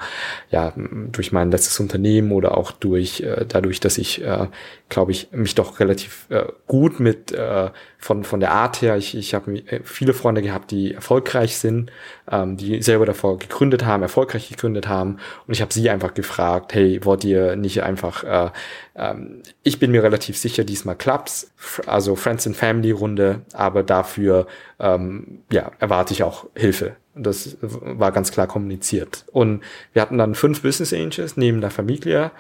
ja 0.50 0.72
durch 0.76 1.32
mein 1.32 1.50
letztes 1.50 1.78
Unternehmen 1.80 2.32
oder 2.32 2.56
auch 2.56 2.70
durch 2.72 3.20
äh, 3.20 3.44
dadurch, 3.46 3.80
dass 3.80 3.98
ich 3.98 4.22
äh, 4.22 4.46
glaube 4.88 5.12
ich 5.12 5.30
mich 5.32 5.54
doch 5.54 5.80
relativ 5.80 6.26
äh, 6.30 6.44
gut 6.66 7.00
mit 7.00 7.32
äh, 7.32 7.70
von 7.98 8.24
von 8.24 8.40
der 8.40 8.52
Art 8.52 8.82
her. 8.82 8.96
Ich, 8.96 9.14
ich 9.16 9.34
habe 9.34 9.56
äh, 9.66 9.80
viele 9.84 10.14
Freunde 10.14 10.42
gehabt, 10.42 10.70
die 10.70 10.94
erfolgreich 10.94 11.58
sind, 11.58 11.90
ähm, 12.30 12.56
die 12.56 12.82
selber 12.82 13.06
davor 13.06 13.38
gegründet 13.38 13.84
haben, 13.84 14.02
erfolgreich 14.02 14.48
gegründet 14.48 14.88
haben. 14.88 15.18
Und 15.46 15.54
ich 15.54 15.60
habe 15.60 15.72
sie 15.72 15.90
einfach 15.90 16.14
gefragt, 16.14 16.74
hey, 16.74 17.04
wollt 17.04 17.24
ihr 17.24 17.56
nicht 17.56 17.82
einfach 17.82 18.24
äh, 18.24 18.50
ähm, 18.96 19.42
ich 19.62 19.78
bin 19.78 19.90
mir 19.90 20.02
relativ 20.02 20.36
sicher, 20.36 20.64
diesmal 20.64 20.96
klappt's. 20.96 21.50
Also 21.86 22.16
Friends 22.16 22.46
and 22.46 22.56
Family 22.56 22.92
Runde, 22.92 23.42
aber 23.52 23.82
dafür 23.82 24.46
ähm, 24.78 25.42
ja, 25.50 25.72
erwarte 25.78 26.14
ich 26.14 26.22
auch 26.22 26.46
Hilfe. 26.54 26.96
Das 27.14 27.56
war 27.60 28.12
ganz 28.12 28.32
klar 28.32 28.46
kommuniziert. 28.46 29.24
Und 29.32 29.62
wir 29.92 30.02
hatten 30.02 30.18
dann 30.18 30.34
fünf 30.34 30.62
Business 30.62 30.92
Angels 30.92 31.36
neben 31.36 31.60
der 31.60 31.70
Familie. 31.70 32.30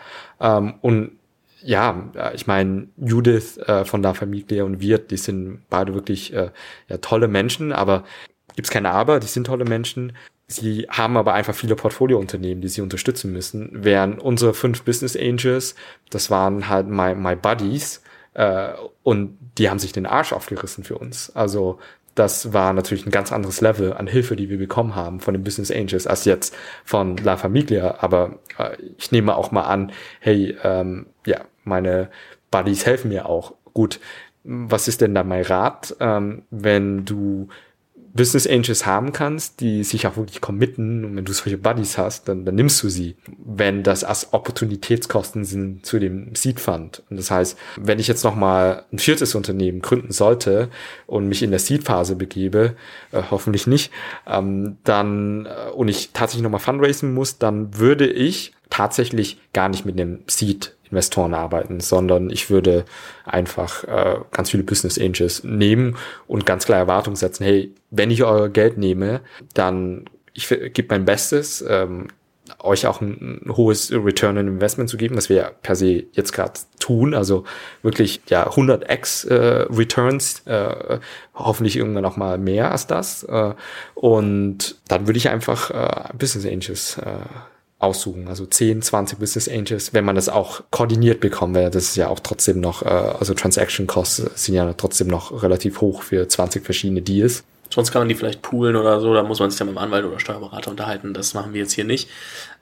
Ähm, 0.40 0.74
und 0.80 1.12
ja, 1.62 2.10
ich 2.34 2.46
meine, 2.46 2.88
Judith 2.98 3.56
äh, 3.58 3.84
von 3.84 4.02
der 4.02 4.14
Familie 4.14 4.64
und 4.66 4.80
Wirt, 4.80 5.10
die 5.10 5.16
sind 5.16 5.62
beide 5.70 5.94
wirklich 5.94 6.34
äh, 6.34 6.50
ja, 6.88 6.98
tolle 6.98 7.26
Menschen, 7.26 7.72
aber 7.72 8.04
gibt's 8.56 8.70
keine 8.70 8.90
Aber, 8.90 9.20
die 9.20 9.26
sind 9.26 9.46
tolle 9.46 9.64
Menschen. 9.64 10.16
Sie 10.46 10.86
haben 10.90 11.16
aber 11.16 11.34
einfach 11.34 11.54
viele 11.54 11.74
Portfoliounternehmen, 11.74 12.60
die 12.60 12.68
sie 12.68 12.82
unterstützen 12.82 13.32
müssen. 13.32 13.70
Während 13.72 14.20
unsere 14.20 14.54
fünf 14.54 14.82
Business 14.82 15.16
Angels, 15.16 15.74
das 16.10 16.30
waren 16.30 16.68
halt 16.68 16.86
my, 16.86 17.14
my 17.14 17.34
Buddies, 17.34 18.02
äh, 18.34 18.72
und 19.02 19.38
die 19.58 19.70
haben 19.70 19.78
sich 19.78 19.92
den 19.92 20.06
Arsch 20.06 20.32
aufgerissen 20.32 20.84
für 20.84 20.98
uns. 20.98 21.34
Also 21.34 21.78
das 22.14 22.52
war 22.52 22.72
natürlich 22.72 23.06
ein 23.06 23.10
ganz 23.10 23.32
anderes 23.32 23.60
Level 23.60 23.92
an 23.92 24.06
Hilfe, 24.06 24.36
die 24.36 24.48
wir 24.48 24.58
bekommen 24.58 24.94
haben 24.94 25.20
von 25.20 25.34
den 25.34 25.42
Business 25.42 25.70
Angels, 25.70 26.06
als 26.06 26.24
jetzt 26.24 26.54
von 26.84 27.16
La 27.16 27.36
Familia. 27.36 27.96
Aber 28.00 28.38
äh, 28.58 28.76
ich 28.98 29.10
nehme 29.10 29.36
auch 29.36 29.50
mal 29.50 29.62
an, 29.62 29.92
hey, 30.20 30.56
ähm, 30.62 31.06
ja, 31.26 31.40
meine 31.64 32.10
Buddies 32.50 32.86
helfen 32.86 33.08
mir 33.08 33.26
auch. 33.26 33.54
Gut, 33.72 33.98
was 34.44 34.88
ist 34.88 35.00
denn 35.00 35.14
da 35.14 35.24
mein 35.24 35.42
Rat, 35.42 35.96
ähm, 36.00 36.42
wenn 36.50 37.04
du 37.04 37.48
Business 38.14 38.46
Angels 38.46 38.86
haben 38.86 39.12
kannst, 39.12 39.60
die 39.60 39.82
sich 39.82 40.06
auch 40.06 40.16
wirklich 40.16 40.40
committen 40.40 41.04
und 41.04 41.16
wenn 41.16 41.24
du 41.24 41.32
solche 41.32 41.58
Buddies 41.58 41.98
hast, 41.98 42.28
dann, 42.28 42.44
dann 42.44 42.54
nimmst 42.54 42.82
du 42.82 42.88
sie, 42.88 43.16
wenn 43.44 43.82
das 43.82 44.04
als 44.04 44.32
Opportunitätskosten 44.32 45.44
sind 45.44 45.84
zu 45.84 45.98
dem 45.98 46.34
Seed 46.36 46.60
Fund. 46.60 47.02
Und 47.10 47.16
das 47.16 47.32
heißt, 47.32 47.58
wenn 47.76 47.98
ich 47.98 48.06
jetzt 48.06 48.22
nochmal 48.22 48.84
ein 48.92 49.00
viertes 49.00 49.34
Unternehmen 49.34 49.82
gründen 49.82 50.12
sollte 50.12 50.70
und 51.06 51.28
mich 51.28 51.42
in 51.42 51.50
der 51.50 51.58
Seed 51.58 51.84
Phase 51.84 52.14
begebe, 52.14 52.76
äh, 53.10 53.22
hoffentlich 53.30 53.66
nicht, 53.66 53.90
ähm, 54.28 54.76
dann 54.84 55.46
äh, 55.46 55.70
und 55.72 55.88
ich 55.88 56.10
tatsächlich 56.12 56.44
nochmal 56.44 56.60
fundraisen 56.60 57.12
muss, 57.12 57.38
dann 57.38 57.76
würde 57.78 58.06
ich 58.06 58.52
tatsächlich 58.70 59.40
gar 59.52 59.68
nicht 59.68 59.84
mit 59.84 60.00
einem 60.00 60.20
Seed 60.28 60.76
Investoren 60.94 61.34
arbeiten, 61.34 61.80
sondern 61.80 62.30
ich 62.30 62.48
würde 62.48 62.84
einfach 63.24 63.84
äh, 63.84 64.20
ganz 64.30 64.50
viele 64.50 64.62
Business 64.62 64.98
Angels 64.98 65.42
nehmen 65.44 65.96
und 66.26 66.46
ganz 66.46 66.64
klar 66.64 66.78
Erwartungen 66.78 67.16
setzen, 67.16 67.44
hey, 67.44 67.74
wenn 67.90 68.10
ich 68.10 68.22
euer 68.22 68.48
Geld 68.48 68.78
nehme, 68.78 69.20
dann 69.54 70.04
ich 70.32 70.48
gebe 70.48 70.86
mein 70.88 71.04
Bestes, 71.04 71.64
ähm, 71.68 72.08
euch 72.58 72.86
auch 72.86 73.00
ein, 73.00 73.40
ein 73.46 73.56
hohes 73.56 73.90
Return 73.92 74.36
on 74.36 74.48
Investment 74.48 74.90
zu 74.90 74.96
geben, 74.96 75.16
was 75.16 75.28
wir 75.28 75.36
ja 75.36 75.50
per 75.62 75.76
se 75.76 76.04
jetzt 76.12 76.32
gerade 76.32 76.52
tun, 76.78 77.14
also 77.14 77.44
wirklich 77.82 78.20
ja 78.28 78.48
100x 78.48 79.28
äh, 79.28 79.66
Returns, 79.72 80.42
äh, 80.46 80.98
hoffentlich 81.34 81.76
irgendwann 81.76 82.02
noch 82.02 82.16
mal 82.16 82.38
mehr 82.38 82.70
als 82.70 82.86
das. 82.86 83.22
Äh, 83.24 83.54
und 83.94 84.76
dann 84.88 85.06
würde 85.06 85.16
ich 85.16 85.28
einfach 85.30 85.70
äh, 85.70 86.16
Business 86.18 86.46
Angels 86.46 86.98
äh, 86.98 87.24
aussuchen, 87.84 88.28
also 88.28 88.46
10, 88.46 88.82
20 88.82 89.18
Business 89.18 89.48
Angels, 89.48 89.94
wenn 89.94 90.04
man 90.04 90.16
das 90.16 90.28
auch 90.28 90.62
koordiniert 90.70 91.20
bekommt, 91.20 91.54
weil 91.54 91.70
das 91.70 91.84
ist 91.84 91.96
ja 91.96 92.08
auch 92.08 92.20
trotzdem 92.20 92.60
noch, 92.60 92.82
äh, 92.82 92.88
also 92.88 93.34
Transaction 93.34 93.86
Costs 93.86 94.16
sind 94.34 94.54
ja 94.54 94.72
trotzdem 94.72 95.08
noch 95.08 95.42
relativ 95.42 95.80
hoch 95.80 96.02
für 96.02 96.26
20 96.28 96.64
verschiedene 96.64 97.02
Deals. 97.02 97.44
Sonst 97.70 97.90
kann 97.90 98.02
man 98.02 98.08
die 98.08 98.14
vielleicht 98.14 98.42
poolen 98.42 98.76
oder 98.76 99.00
so, 99.00 99.14
da 99.14 99.22
muss 99.22 99.40
man 99.40 99.50
sich 99.50 99.58
dann 99.58 99.68
mit 99.68 99.76
dem 99.76 99.82
Anwalt 99.82 100.04
oder 100.04 100.20
Steuerberater 100.20 100.70
unterhalten. 100.70 101.12
Das 101.12 101.34
machen 101.34 101.52
wir 101.54 101.62
jetzt 101.62 101.72
hier 101.72 101.84
nicht. 101.84 102.08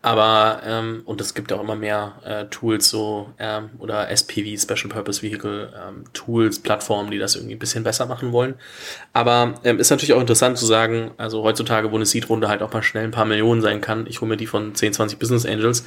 Aber, 0.05 0.63
ähm, 0.67 1.03
und 1.05 1.21
es 1.21 1.33
gibt 1.33 1.53
auch 1.53 1.61
immer 1.61 1.77
mehr 1.77 2.15
äh, 2.25 2.45
Tools, 2.47 2.91
so, 2.91 3.33
ähm, 3.39 3.71
oder 3.79 4.11
SPV, 4.11 4.61
Special 4.61 4.93
Purpose 4.93 5.23
Vehicle, 5.23 5.73
ähm, 5.77 6.05
Tools, 6.13 6.59
Plattformen, 6.59 7.13
die 7.13 7.19
das 7.19 7.37
irgendwie 7.37 7.55
ein 7.55 7.61
bisschen 7.61 7.85
besser 7.85 8.07
machen 8.07 8.33
wollen. 8.33 8.57
Aber 9.13 9.55
ähm, 9.63 9.79
ist 9.79 9.91
natürlich 9.91 10.13
auch 10.13 10.21
interessant 10.21 10.59
zu 10.59 10.67
sagen, 10.67 11.13
also 11.19 11.45
heutzutage, 11.45 11.93
wo 11.93 11.97
eine 11.97 12.05
Seed-Runde 12.07 12.49
halt 12.49 12.63
auch 12.63 12.73
mal 12.73 12.83
schnell 12.83 13.05
ein 13.05 13.13
paar 13.13 13.27
Millionen 13.27 13.63
sein 13.63 13.81
kann, 13.81 14.09
ich 14.09 14.21
hole 14.21 14.29
mir 14.29 14.37
die 14.37 14.49
von 14.49 14.75
10, 14.75 14.93
20 14.93 15.21
Business 15.21 15.47
Angels, 15.47 15.85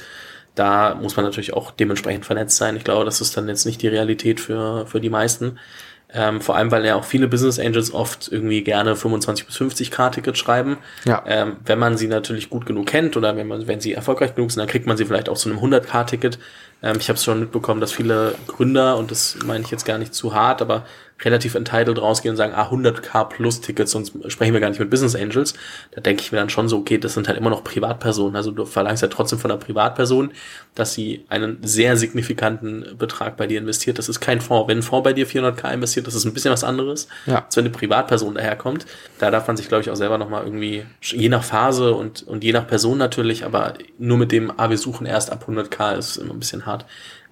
da 0.54 0.94
muss 0.94 1.14
man 1.16 1.26
natürlich 1.26 1.52
auch 1.52 1.70
dementsprechend 1.70 2.24
vernetzt 2.24 2.56
sein. 2.56 2.76
Ich 2.76 2.84
glaube, 2.84 3.04
das 3.04 3.20
ist 3.20 3.36
dann 3.36 3.46
jetzt 3.46 3.66
nicht 3.66 3.82
die 3.82 3.88
Realität 3.88 4.40
für, 4.40 4.86
für 4.86 5.02
die 5.02 5.10
meisten. 5.10 5.58
Ähm, 6.12 6.40
vor 6.40 6.56
allem, 6.56 6.70
weil 6.70 6.84
ja 6.86 6.94
auch 6.94 7.04
viele 7.04 7.26
Business 7.26 7.58
Angels 7.58 7.92
oft 7.92 8.30
irgendwie 8.30 8.62
gerne 8.62 8.94
25 8.94 9.46
bis 9.46 9.56
50 9.56 9.90
K-Tickets 9.90 10.38
schreiben. 10.38 10.78
Ja. 11.04 11.22
Ähm, 11.26 11.56
wenn 11.64 11.78
man 11.78 11.96
sie 11.96 12.06
natürlich 12.06 12.48
gut 12.48 12.64
genug 12.64 12.86
kennt 12.86 13.16
oder 13.16 13.36
wenn 13.36 13.48
man, 13.48 13.66
wenn 13.66 13.80
sie 13.80 13.92
erfolgreich 13.92 14.34
genug 14.34 14.52
sind, 14.52 14.60
dann 14.60 14.68
kriegt 14.68 14.86
man 14.86 14.96
sie 14.96 15.04
vielleicht 15.04 15.28
auch 15.28 15.36
zu 15.36 15.48
einem 15.48 15.58
100 15.58 15.86
K-Ticket. 15.86 16.38
Ähm, 16.82 16.96
ich 17.00 17.08
habe 17.08 17.16
es 17.16 17.24
schon 17.24 17.40
mitbekommen, 17.40 17.80
dass 17.80 17.92
viele 17.92 18.36
Gründer, 18.46 18.96
und 18.96 19.10
das 19.10 19.36
meine 19.44 19.64
ich 19.64 19.70
jetzt 19.70 19.84
gar 19.84 19.98
nicht 19.98 20.14
zu 20.14 20.32
hart, 20.32 20.62
aber 20.62 20.86
relativ 21.22 21.54
entitled 21.54 22.00
rausgehen 22.00 22.32
und 22.32 22.36
sagen, 22.36 22.52
ah, 22.54 22.70
100k 22.70 23.24
plus 23.28 23.60
Tickets, 23.60 23.92
sonst 23.92 24.12
sprechen 24.28 24.52
wir 24.52 24.60
gar 24.60 24.68
nicht 24.68 24.78
mit 24.78 24.90
Business 24.90 25.14
Angels. 25.14 25.54
Da 25.92 26.00
denke 26.00 26.22
ich 26.22 26.30
mir 26.30 26.38
dann 26.38 26.50
schon 26.50 26.68
so, 26.68 26.78
okay, 26.78 26.98
das 26.98 27.14
sind 27.14 27.26
halt 27.26 27.38
immer 27.38 27.50
noch 27.50 27.64
Privatpersonen. 27.64 28.36
Also 28.36 28.50
du 28.50 28.66
verlangst 28.66 29.02
ja 29.02 29.08
trotzdem 29.08 29.38
von 29.38 29.50
einer 29.50 29.58
Privatperson, 29.58 30.32
dass 30.74 30.92
sie 30.92 31.24
einen 31.28 31.58
sehr 31.62 31.96
signifikanten 31.96 32.96
Betrag 32.98 33.36
bei 33.36 33.46
dir 33.46 33.58
investiert. 33.58 33.98
Das 33.98 34.08
ist 34.08 34.20
kein 34.20 34.40
Fonds. 34.40 34.68
Wenn 34.68 34.78
ein 34.78 34.82
Fonds 34.82 35.04
bei 35.04 35.14
dir 35.14 35.26
400k 35.26 35.72
investiert, 35.72 36.06
das 36.06 36.14
ist 36.14 36.26
ein 36.26 36.34
bisschen 36.34 36.52
was 36.52 36.64
anderes, 36.64 37.08
ja. 37.24 37.44
als 37.46 37.56
wenn 37.56 37.64
eine 37.64 37.72
Privatperson 37.72 38.34
daherkommt. 38.34 38.84
Da 39.18 39.30
darf 39.30 39.46
man 39.46 39.56
sich, 39.56 39.68
glaube 39.68 39.82
ich, 39.82 39.90
auch 39.90 39.96
selber 39.96 40.18
nochmal 40.18 40.44
irgendwie, 40.44 40.84
je 41.00 41.30
nach 41.30 41.44
Phase 41.44 41.94
und, 41.94 42.24
und 42.24 42.44
je 42.44 42.52
nach 42.52 42.66
Person 42.66 42.98
natürlich, 42.98 43.44
aber 43.44 43.74
nur 43.98 44.18
mit 44.18 44.32
dem, 44.32 44.52
ah, 44.58 44.68
wir 44.68 44.78
suchen 44.78 45.06
erst 45.06 45.32
ab 45.32 45.46
100k 45.48 45.96
ist 45.96 46.18
immer 46.18 46.34
ein 46.34 46.40
bisschen 46.40 46.66
hart. 46.66 46.84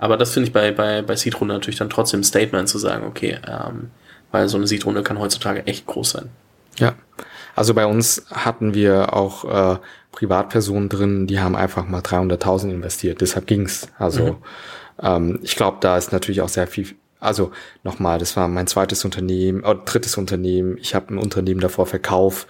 Aber 0.05 0.19
das 0.19 0.33
finde 0.33 0.49
ich 0.49 0.53
bei, 0.53 0.71
bei, 0.71 1.01
bei 1.01 1.17
Seed-Runde 1.17 1.55
natürlich 1.55 1.79
dann 1.79 1.89
trotzdem 1.89 2.21
ein 2.21 2.25
Statement 2.25 2.69
zu 2.69 2.77
sagen, 2.77 3.07
okay, 3.07 3.39
ähm, 3.49 3.91
weil 4.33 4.51
so 4.51 4.59
eine 4.59 4.67
Seed-Runde 4.67 5.03
kann 5.03 5.19
heutzutage 5.19 5.67
echt 5.67 5.87
groß 5.87 6.11
sein. 6.11 6.29
Ja, 6.77 6.93
also 7.57 7.73
bei 7.73 7.87
uns 7.87 8.27
hatten 8.31 8.75
wir 8.75 9.15
auch 9.15 9.47
äh, 9.47 9.79
Privatpersonen 10.13 10.91
drin, 10.91 11.27
die 11.27 11.41
haben 11.41 11.57
einfach 11.57 11.89
mal 11.89 12.03
300.000 12.03 12.69
investiert. 12.69 13.23
Deshalb 13.23 13.47
ging's. 13.47 13.89
Also 13.99 14.25
mhm. 14.25 14.37
ähm, 15.01 15.39
ich 15.43 15.57
glaube, 15.57 15.79
da 15.81 15.97
ist 15.97 16.13
natürlich 16.13 16.43
auch 16.43 16.51
sehr 16.51 16.67
viel 16.67 16.97
also 17.25 17.53
nochmal, 17.83 18.19
das 18.19 18.37
war 18.37 18.49
mein 18.49 18.67
zweites 18.67 19.05
Unternehmen, 19.05 19.65
äh, 19.65 19.75
drittes 19.85 20.17
Unternehmen. 20.17 20.77
Ich 20.79 20.95
habe 20.95 21.15
ein 21.15 21.19
Unternehmen 21.19 21.61
davor 21.61 21.87
verkauft. 21.87 22.47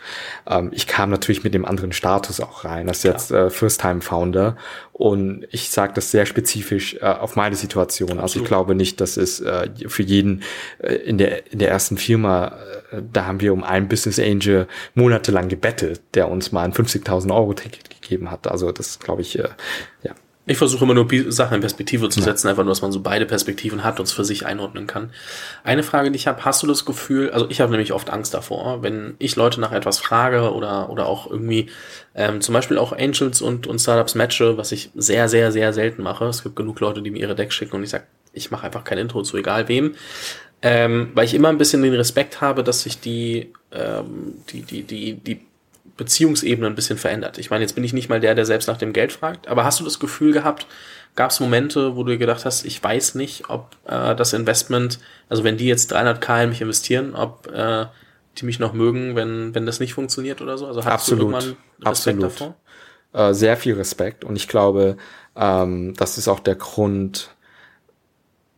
Ähm, 0.46 0.70
ich 0.72 0.86
kam 0.86 1.10
natürlich 1.10 1.44
mit 1.44 1.54
dem 1.54 1.64
anderen 1.64 1.92
Status 1.92 2.40
auch 2.40 2.64
rein, 2.64 2.88
als 2.88 3.02
jetzt 3.02 3.30
äh, 3.30 3.50
First-Time-Founder. 3.50 4.56
Und 4.92 5.46
ich 5.50 5.70
sage 5.70 5.92
das 5.94 6.10
sehr 6.10 6.26
spezifisch 6.26 6.94
äh, 6.94 7.04
auf 7.04 7.36
meine 7.36 7.56
Situation. 7.56 8.10
Absolut. 8.10 8.22
Also 8.22 8.40
ich 8.40 8.46
glaube 8.46 8.74
nicht, 8.74 9.00
dass 9.00 9.16
es 9.16 9.40
äh, 9.40 9.68
für 9.86 10.02
jeden 10.02 10.42
äh, 10.78 10.94
in, 10.94 11.18
der, 11.18 11.52
in 11.52 11.58
der 11.58 11.70
ersten 11.70 11.96
Firma, 11.96 12.56
äh, 12.92 13.02
da 13.12 13.26
haben 13.26 13.40
wir 13.40 13.52
um 13.52 13.64
einen 13.64 13.88
Business 13.88 14.18
Angel 14.18 14.68
monatelang 14.94 15.48
gebettelt, 15.48 16.00
der 16.14 16.28
uns 16.28 16.52
mal 16.52 16.62
ein 16.62 16.72
50.000 16.72 17.34
Euro 17.34 17.54
Ticket 17.54 17.90
gegeben 17.90 18.30
hat. 18.30 18.46
Also 18.46 18.72
das 18.72 18.98
glaube 18.98 19.22
ich, 19.22 19.38
äh, 19.38 19.48
ja. 20.02 20.14
Ich 20.46 20.58
versuche 20.58 20.84
immer 20.84 20.92
nur 20.92 21.08
Sachen 21.28 21.54
in 21.54 21.60
Perspektive 21.60 22.10
zu 22.10 22.20
setzen, 22.20 22.46
ja. 22.46 22.50
einfach 22.50 22.64
nur, 22.64 22.72
dass 22.72 22.82
man 22.82 22.92
so 22.92 23.00
beide 23.00 23.24
Perspektiven 23.24 23.82
hat 23.82 23.98
und 23.98 24.06
es 24.06 24.12
für 24.12 24.26
sich 24.26 24.44
einordnen 24.44 24.86
kann. 24.86 25.10
Eine 25.62 25.82
Frage, 25.82 26.10
die 26.10 26.16
ich 26.16 26.26
habe, 26.26 26.44
hast 26.44 26.62
du 26.62 26.66
das 26.66 26.84
Gefühl, 26.84 27.30
also 27.30 27.48
ich 27.48 27.62
habe 27.62 27.70
nämlich 27.70 27.94
oft 27.94 28.10
Angst 28.10 28.34
davor, 28.34 28.82
wenn 28.82 29.14
ich 29.18 29.36
Leute 29.36 29.58
nach 29.58 29.72
etwas 29.72 29.98
frage 29.98 30.52
oder, 30.52 30.90
oder 30.90 31.06
auch 31.06 31.30
irgendwie 31.30 31.70
ähm, 32.14 32.42
zum 32.42 32.52
Beispiel 32.52 32.76
auch 32.76 32.92
Angels 32.92 33.40
und, 33.40 33.66
und 33.66 33.78
Startups 33.78 34.14
matche, 34.14 34.58
was 34.58 34.70
ich 34.72 34.90
sehr, 34.94 35.30
sehr, 35.30 35.50
sehr 35.50 35.72
selten 35.72 36.02
mache. 36.02 36.26
Es 36.26 36.42
gibt 36.42 36.56
genug 36.56 36.78
Leute, 36.80 37.00
die 37.00 37.10
mir 37.10 37.20
ihre 37.20 37.34
Decks 37.34 37.54
schicken 37.54 37.76
und 37.76 37.82
ich 37.82 37.90
sage, 37.90 38.04
ich 38.34 38.50
mache 38.50 38.66
einfach 38.66 38.84
kein 38.84 38.98
Intro 38.98 39.22
zu 39.22 39.38
egal 39.38 39.68
wem. 39.68 39.94
Ähm, 40.60 41.10
weil 41.14 41.26
ich 41.26 41.34
immer 41.34 41.48
ein 41.48 41.58
bisschen 41.58 41.82
den 41.82 41.94
Respekt 41.94 42.40
habe, 42.40 42.64
dass 42.64 42.82
sich 42.82 42.98
die, 42.98 43.52
ähm, 43.72 44.34
die, 44.48 44.62
die, 44.62 44.82
die, 44.82 45.14
die 45.14 45.40
Beziehungsebene 45.96 46.66
ein 46.66 46.74
bisschen 46.74 46.98
verändert. 46.98 47.38
Ich 47.38 47.50
meine, 47.50 47.62
jetzt 47.62 47.74
bin 47.74 47.84
ich 47.84 47.92
nicht 47.92 48.08
mal 48.08 48.20
der, 48.20 48.34
der 48.34 48.46
selbst 48.46 48.66
nach 48.66 48.76
dem 48.76 48.92
Geld 48.92 49.12
fragt, 49.12 49.48
aber 49.48 49.64
hast 49.64 49.80
du 49.80 49.84
das 49.84 50.00
Gefühl 50.00 50.32
gehabt, 50.32 50.66
gab 51.14 51.30
es 51.30 51.40
Momente, 51.40 51.96
wo 51.96 52.02
du 52.02 52.12
dir 52.12 52.18
gedacht 52.18 52.44
hast, 52.44 52.64
ich 52.64 52.82
weiß 52.82 53.14
nicht, 53.14 53.48
ob 53.48 53.76
äh, 53.86 54.14
das 54.16 54.32
Investment, 54.32 54.98
also 55.28 55.44
wenn 55.44 55.56
die 55.56 55.66
jetzt 55.66 55.94
300k 55.94 56.44
in 56.44 56.48
mich 56.50 56.60
investieren, 56.60 57.14
ob 57.14 57.46
äh, 57.52 57.86
die 58.38 58.44
mich 58.44 58.58
noch 58.58 58.72
mögen, 58.72 59.14
wenn, 59.14 59.54
wenn 59.54 59.66
das 59.66 59.78
nicht 59.78 59.94
funktioniert 59.94 60.42
oder 60.42 60.58
so? 60.58 60.66
Also 60.66 60.84
hast 60.84 60.92
absolut, 60.92 61.20
du 61.20 61.26
irgendwann 61.26 61.56
Respekt 61.86 62.24
absolut. 62.24 62.24
davor? 62.24 62.54
Äh, 63.12 63.34
sehr 63.34 63.56
viel 63.56 63.74
Respekt 63.74 64.24
und 64.24 64.34
ich 64.34 64.48
glaube, 64.48 64.96
ähm, 65.36 65.94
das 65.94 66.18
ist 66.18 66.26
auch 66.26 66.40
der 66.40 66.56
Grund, 66.56 67.30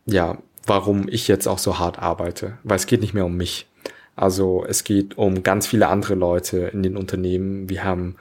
ja, 0.07 0.39
warum 0.65 1.07
ich 1.07 1.27
jetzt 1.27 1.47
auch 1.47 1.59
so 1.59 1.77
hart 1.77 1.99
arbeite, 1.99 2.57
weil 2.63 2.77
es 2.77 2.87
geht 2.87 3.01
nicht 3.01 3.13
mehr 3.13 3.25
um 3.25 3.37
mich. 3.37 3.67
Also 4.17 4.65
es 4.67 4.83
geht 4.83 5.17
um 5.17 5.43
ganz 5.43 5.67
viele 5.67 5.87
andere 5.87 6.15
Leute 6.15 6.71
in 6.73 6.83
den 6.83 6.97
Unternehmen. 6.97 7.69
Wir 7.69 7.83
haben 7.85 8.15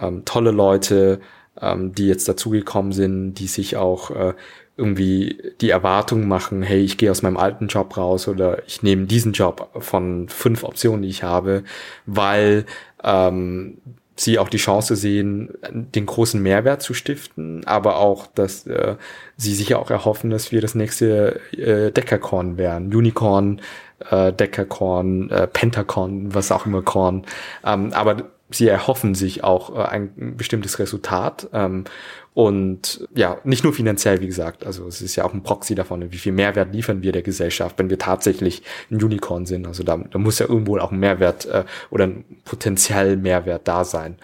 ähm, 0.00 0.24
tolle 0.24 0.50
Leute, 0.50 1.20
ähm, 1.60 1.94
die 1.94 2.08
jetzt 2.08 2.26
dazugekommen 2.28 2.92
sind, 2.92 3.34
die 3.34 3.46
sich 3.46 3.76
auch 3.76 4.10
äh, 4.10 4.32
irgendwie 4.76 5.52
die 5.60 5.70
Erwartung 5.70 6.26
machen, 6.26 6.62
hey, 6.62 6.80
ich 6.80 6.96
gehe 6.96 7.10
aus 7.10 7.22
meinem 7.22 7.36
alten 7.36 7.66
Job 7.66 7.96
raus 7.96 8.26
oder 8.26 8.66
ich 8.66 8.82
nehme 8.82 9.04
diesen 9.04 9.32
Job 9.32 9.68
von 9.78 10.28
fünf 10.30 10.64
Optionen, 10.64 11.02
die 11.02 11.10
ich 11.10 11.22
habe, 11.22 11.64
weil 12.06 12.64
ähm, 13.04 13.76
sie 14.16 14.38
auch 14.38 14.48
die 14.48 14.58
Chance 14.58 14.96
sehen, 14.96 15.50
den 15.70 16.06
großen 16.06 16.42
Mehrwert 16.42 16.82
zu 16.82 16.94
stiften, 16.94 17.66
aber 17.66 17.96
auch, 17.96 18.26
dass 18.26 18.66
äh, 18.66 18.96
sie 19.36 19.54
sich 19.54 19.74
auch 19.74 19.90
erhoffen, 19.90 20.30
dass 20.30 20.52
wir 20.52 20.60
das 20.60 20.74
nächste 20.74 21.40
äh, 21.52 21.90
Deckerkorn 21.90 22.56
werden, 22.56 22.94
Unicorn, 22.94 23.60
äh, 24.10 24.32
Decacorn, 24.32 25.30
äh, 25.30 25.46
Pentacorn, 25.46 26.34
was 26.34 26.52
auch 26.52 26.66
immer 26.66 26.82
Korn. 26.82 27.24
Ähm, 27.64 27.92
aber 27.92 28.30
sie 28.50 28.68
erhoffen 28.68 29.14
sich 29.14 29.44
auch 29.44 29.76
äh, 29.76 29.82
ein 29.82 30.36
bestimmtes 30.36 30.78
Resultat. 30.78 31.48
Ähm, 31.52 31.84
und 32.34 33.06
ja, 33.14 33.38
nicht 33.44 33.62
nur 33.62 33.74
finanziell, 33.74 34.20
wie 34.22 34.26
gesagt. 34.26 34.64
Also 34.64 34.86
es 34.86 35.02
ist 35.02 35.16
ja 35.16 35.24
auch 35.24 35.34
ein 35.34 35.42
Proxy 35.42 35.74
davon, 35.74 36.10
wie 36.12 36.16
viel 36.16 36.32
Mehrwert 36.32 36.72
liefern 36.72 37.02
wir 37.02 37.12
der 37.12 37.20
Gesellschaft, 37.20 37.78
wenn 37.78 37.90
wir 37.90 37.98
tatsächlich 37.98 38.62
ein 38.90 39.02
Unicorn 39.02 39.44
sind. 39.44 39.66
Also 39.66 39.82
da, 39.82 39.98
da 39.98 40.18
muss 40.18 40.38
ja 40.38 40.48
irgendwo 40.48 40.78
auch 40.78 40.92
ein 40.92 40.98
Mehrwert 40.98 41.44
äh, 41.46 41.64
oder 41.90 42.04
ein 42.06 42.24
potenziell 42.44 43.18
Mehrwert 43.18 43.68
da 43.68 43.84
sein. 43.84 44.16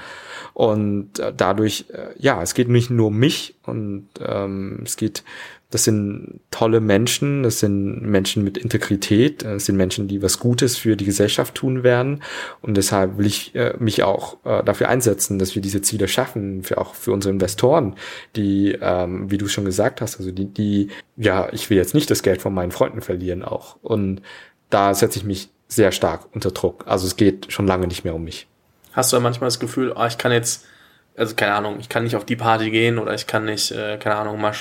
Und 0.55 1.19
äh, 1.19 1.35
dadurch, 1.37 1.85
äh, 1.93 2.09
ja, 2.19 2.43
es 2.43 2.55
geht 2.55 2.69
nicht 2.69 2.89
nur 2.89 3.09
um 3.09 3.19
mich 3.19 3.57
und 3.65 4.09
ähm, 4.27 4.81
es 4.85 4.97
geht 4.97 5.23
das 5.71 5.85
sind 5.85 6.41
tolle 6.51 6.81
Menschen, 6.81 7.43
das 7.43 7.61
sind 7.61 8.01
Menschen 8.03 8.43
mit 8.43 8.57
Integrität, 8.57 9.45
das 9.45 9.67
sind 9.67 9.77
Menschen, 9.77 10.09
die 10.09 10.23
was 10.23 10.39
Gutes 10.39 10.79
für 10.79 10.97
die 10.97 11.05
Gesellschaft 11.05 11.55
tun 11.55 11.83
werden. 11.83 12.23
Und 12.63 12.77
deshalb 12.79 13.19
will 13.19 13.27
ich 13.27 13.55
äh, 13.55 13.75
mich 13.79 14.03
auch 14.03 14.39
äh, 14.45 14.65
dafür 14.65 14.89
einsetzen, 14.89 15.39
dass 15.39 15.55
wir 15.55 15.61
diese 15.61 15.83
Ziele 15.83 16.09
schaffen, 16.09 16.63
für 16.63 16.79
auch 16.79 16.95
für 16.95 17.13
unsere 17.13 17.35
Investoren, 17.35 17.97
die, 18.35 18.79
ähm, 18.81 19.31
wie 19.31 19.37
du 19.37 19.47
schon 19.47 19.67
gesagt 19.67 20.01
hast, 20.01 20.17
also 20.19 20.31
die, 20.31 20.47
die, 20.47 20.89
ja, 21.17 21.53
ich 21.53 21.69
will 21.69 21.77
jetzt 21.77 21.95
nicht 21.95 22.11
das 22.11 22.23
Geld 22.23 22.41
von 22.41 22.55
meinen 22.55 22.73
Freunden 22.73 23.03
verlieren 23.03 23.43
auch. 23.43 23.77
Und 23.83 24.23
da 24.71 24.95
setze 24.95 25.19
ich 25.19 25.25
mich 25.25 25.51
sehr 25.69 25.93
stark 25.93 26.29
unter 26.35 26.51
Druck. 26.51 26.85
Also 26.87 27.07
es 27.07 27.17
geht 27.17 27.53
schon 27.53 27.67
lange 27.67 27.87
nicht 27.87 28.05
mehr 28.05 28.15
um 28.15 28.25
mich. 28.25 28.47
Hast 28.93 29.13
du 29.13 29.17
ja 29.17 29.21
manchmal 29.21 29.49
das 29.49 29.61
Gefühl, 29.61 29.93
oh, 29.95 30.07
ich 30.07 30.17
kann 30.17 30.33
jetzt 30.33 30.65
also 31.19 31.35
keine 31.35 31.55
Ahnung, 31.55 31.79
ich 31.81 31.89
kann 31.89 32.05
nicht 32.05 32.17
auf 32.17 32.25
die 32.25 32.37
Party 32.37 32.71
gehen 32.71 32.99
oder 32.99 33.13
ich 33.15 33.27
kann 33.27 33.45
nicht, 33.45 33.73
äh, 33.73 33.99
keine 33.99 34.17
Ahnung, 34.17 34.41
mal 34.41 34.55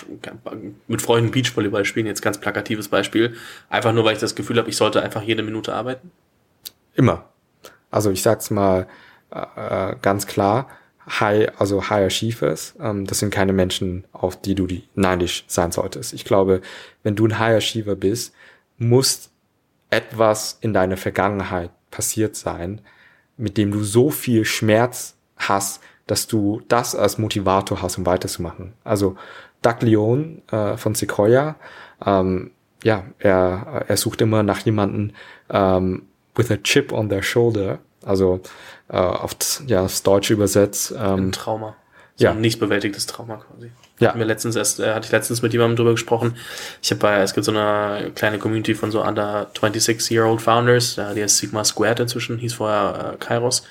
mit 0.87 1.01
Freunden 1.01 1.31
Beachvolleyball 1.31 1.85
spielen, 1.85 2.07
jetzt 2.07 2.21
ganz 2.21 2.39
plakatives 2.39 2.87
Beispiel, 2.87 3.35
einfach 3.69 3.93
nur, 3.93 4.03
weil 4.03 4.13
ich 4.13 4.19
das 4.19 4.35
Gefühl 4.35 4.57
habe, 4.57 4.69
ich 4.69 4.77
sollte 4.77 5.01
einfach 5.01 5.21
jede 5.21 5.43
Minute 5.43 5.73
arbeiten? 5.73 6.11
Immer. 6.95 7.25
Also 7.91 8.11
ich 8.11 8.21
sag's 8.21 8.49
mal 8.49 8.87
äh, 9.31 9.95
ganz 10.01 10.27
klar, 10.27 10.67
High, 11.07 11.49
also 11.57 11.89
High 11.89 12.07
Achievers, 12.07 12.75
ähm, 12.81 13.05
das 13.05 13.19
sind 13.19 13.29
keine 13.29 13.53
Menschen, 13.53 14.03
auf 14.11 14.41
die 14.41 14.55
du 14.55 14.67
die 14.67 14.83
neidisch 14.95 15.45
sein 15.47 15.71
solltest. 15.71 16.13
Ich 16.13 16.25
glaube, 16.25 16.61
wenn 17.03 17.15
du 17.15 17.27
ein 17.27 17.39
High 17.39 17.57
Achiever 17.57 17.95
bist, 17.95 18.33
muss 18.77 19.29
etwas 19.89 20.57
in 20.59 20.73
deiner 20.73 20.97
Vergangenheit 20.97 21.71
passiert 21.91 22.35
sein, 22.35 22.81
mit 23.37 23.57
dem 23.57 23.71
du 23.71 23.83
so 23.83 24.09
viel 24.09 24.43
Schmerz 24.43 25.15
hast, 25.37 25.81
dass 26.07 26.27
du 26.27 26.61
das 26.67 26.95
als 26.95 27.17
Motivator 27.17 27.81
hast, 27.81 27.97
um 27.97 28.05
weiterzumachen. 28.05 28.73
Also 28.83 29.15
Doug 29.61 29.81
Leon 29.81 30.41
äh, 30.51 30.77
von 30.77 30.95
Sequoia, 30.95 31.55
ähm, 32.05 32.51
ja, 32.83 33.05
er, 33.19 33.85
er 33.87 33.97
sucht 33.97 34.21
immer 34.21 34.43
nach 34.43 34.59
jemanden 34.59 35.13
ähm, 35.49 36.03
with 36.35 36.51
a 36.51 36.57
chip 36.57 36.91
on 36.91 37.09
their 37.09 37.23
shoulder, 37.23 37.79
also 38.05 38.41
äh, 38.89 38.97
auf 38.97 39.35
ja, 39.65 39.83
das 39.83 40.03
Deutsche 40.03 40.33
übersetzt. 40.33 40.91
Ähm, 40.91 41.27
ein 41.27 41.31
Trauma. 41.31 41.75
So 42.15 42.25
ja. 42.25 42.31
ein 42.31 42.41
nicht 42.41 42.59
bewältigtes 42.59 43.05
Trauma 43.05 43.37
quasi. 43.37 43.71
Ja. 43.99 44.13
Wir 44.15 44.25
letztens 44.25 44.55
erst, 44.55 44.79
äh, 44.79 44.93
hatte 44.93 45.07
ich 45.07 45.11
letztens 45.11 45.41
mit 45.41 45.53
jemandem 45.53 45.75
drüber 45.75 45.91
gesprochen. 45.91 46.35
Ich 46.83 46.91
habe 46.91 46.99
bei, 46.99 47.21
es 47.21 47.33
gibt 47.33 47.45
so 47.45 47.51
eine 47.51 48.11
kleine 48.13 48.37
Community 48.37 48.75
von 48.75 48.91
so 48.91 49.03
under 49.03 49.49
26-year-old 49.55 50.39
Founders, 50.41 50.97
ja, 50.97 51.13
die 51.13 51.21
ist 51.21 51.37
Sigma 51.37 51.63
Squared 51.63 52.01
inzwischen, 52.01 52.37
hieß 52.37 52.53
vorher 52.53 53.13
äh, 53.13 53.17
Kairos. 53.17 53.63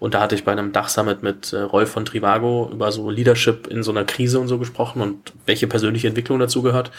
Und 0.00 0.14
da 0.14 0.20
hatte 0.20 0.34
ich 0.34 0.44
bei 0.44 0.52
einem 0.52 0.72
Dachsummit 0.72 1.22
mit 1.22 1.52
äh, 1.52 1.60
Rolf 1.60 1.90
von 1.90 2.04
Trivago 2.04 2.70
über 2.72 2.92
so 2.92 3.10
Leadership 3.10 3.66
in 3.66 3.82
so 3.82 3.90
einer 3.90 4.04
Krise 4.04 4.40
und 4.40 4.48
so 4.48 4.58
gesprochen 4.58 5.02
und 5.02 5.32
welche 5.46 5.66
persönliche 5.66 6.08
Entwicklung 6.08 6.38
dazu 6.38 6.62
gehört. 6.62 6.90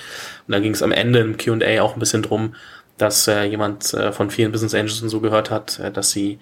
Und 0.48 0.52
da 0.54 0.60
ging 0.60 0.74
es 0.74 0.84
am 0.84 0.92
Ende 0.92 1.20
im 1.20 1.38
Q&A 1.38 1.82
auch 1.82 1.96
ein 1.96 2.00
bisschen 2.00 2.22
drum, 2.22 2.56
dass 2.98 3.28
äh, 3.28 3.44
jemand 3.44 3.94
äh, 3.96 4.12
von 4.12 4.30
vielen 4.30 4.52
Business 4.52 4.76
Angels 4.76 5.02
und 5.02 5.10
so 5.10 5.20
gehört 5.22 5.50
hat, 5.50 5.80
äh, 5.80 5.92
dass 5.92 6.12
sie 6.12 6.40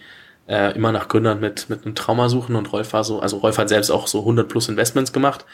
äh, 0.47 0.75
immer 0.75 0.91
nach 0.91 1.07
Gründern 1.07 1.39
mit, 1.39 1.69
mit 1.69 1.85
einem 1.85 1.95
Trauma 1.95 2.27
suchen 2.27 2.55
und 2.55 2.71
Rolf 2.71 2.93
war 2.93 3.03
so, 3.03 3.19
also 3.21 3.37
Rolf 3.37 3.57
hat 3.57 3.69
selbst 3.69 3.89
auch 3.89 4.07
so 4.07 4.19
100 4.19 4.47
plus 4.47 4.67
Investments 4.67 5.13
gemacht 5.13 5.45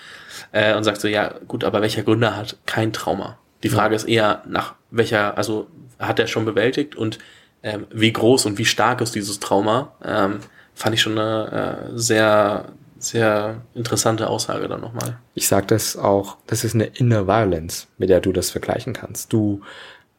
äh, 0.51 0.75
und 0.75 0.83
sagt 0.83 1.01
so, 1.01 1.07
ja 1.07 1.33
gut, 1.47 1.63
aber 1.63 1.81
welcher 1.81 2.03
Gründer 2.03 2.35
hat 2.35 2.57
kein 2.65 2.93
Trauma? 2.93 3.37
Die 3.63 3.69
Frage 3.69 3.93
ja. 3.93 3.95
ist 3.97 4.07
eher 4.07 4.43
nach 4.47 4.75
welcher, 4.91 5.37
also 5.37 5.67
hat 5.99 6.19
er 6.19 6.27
schon 6.27 6.45
bewältigt 6.45 6.95
und 6.95 7.19
ähm, 7.61 7.87
wie 7.91 8.13
groß 8.13 8.45
und 8.45 8.57
wie 8.57 8.65
stark 8.65 9.01
ist 9.01 9.15
dieses 9.15 9.39
Trauma? 9.39 9.91
Ähm, 10.03 10.39
fand 10.73 10.95
ich 10.95 11.01
schon 11.01 11.17
eine 11.17 11.89
äh, 11.91 11.97
sehr, 11.97 12.65
sehr 12.97 13.61
interessante 13.73 14.27
Aussage 14.27 14.67
dann 14.69 14.79
nochmal. 14.79 15.17
Ich 15.33 15.47
sage 15.47 15.67
das 15.67 15.97
auch, 15.97 16.37
das 16.47 16.63
ist 16.63 16.73
eine 16.73 16.85
Inner 16.85 17.27
Violence, 17.27 17.87
mit 17.97 18.09
der 18.09 18.21
du 18.21 18.31
das 18.31 18.49
vergleichen 18.49 18.93
kannst. 18.93 19.33
Du 19.33 19.61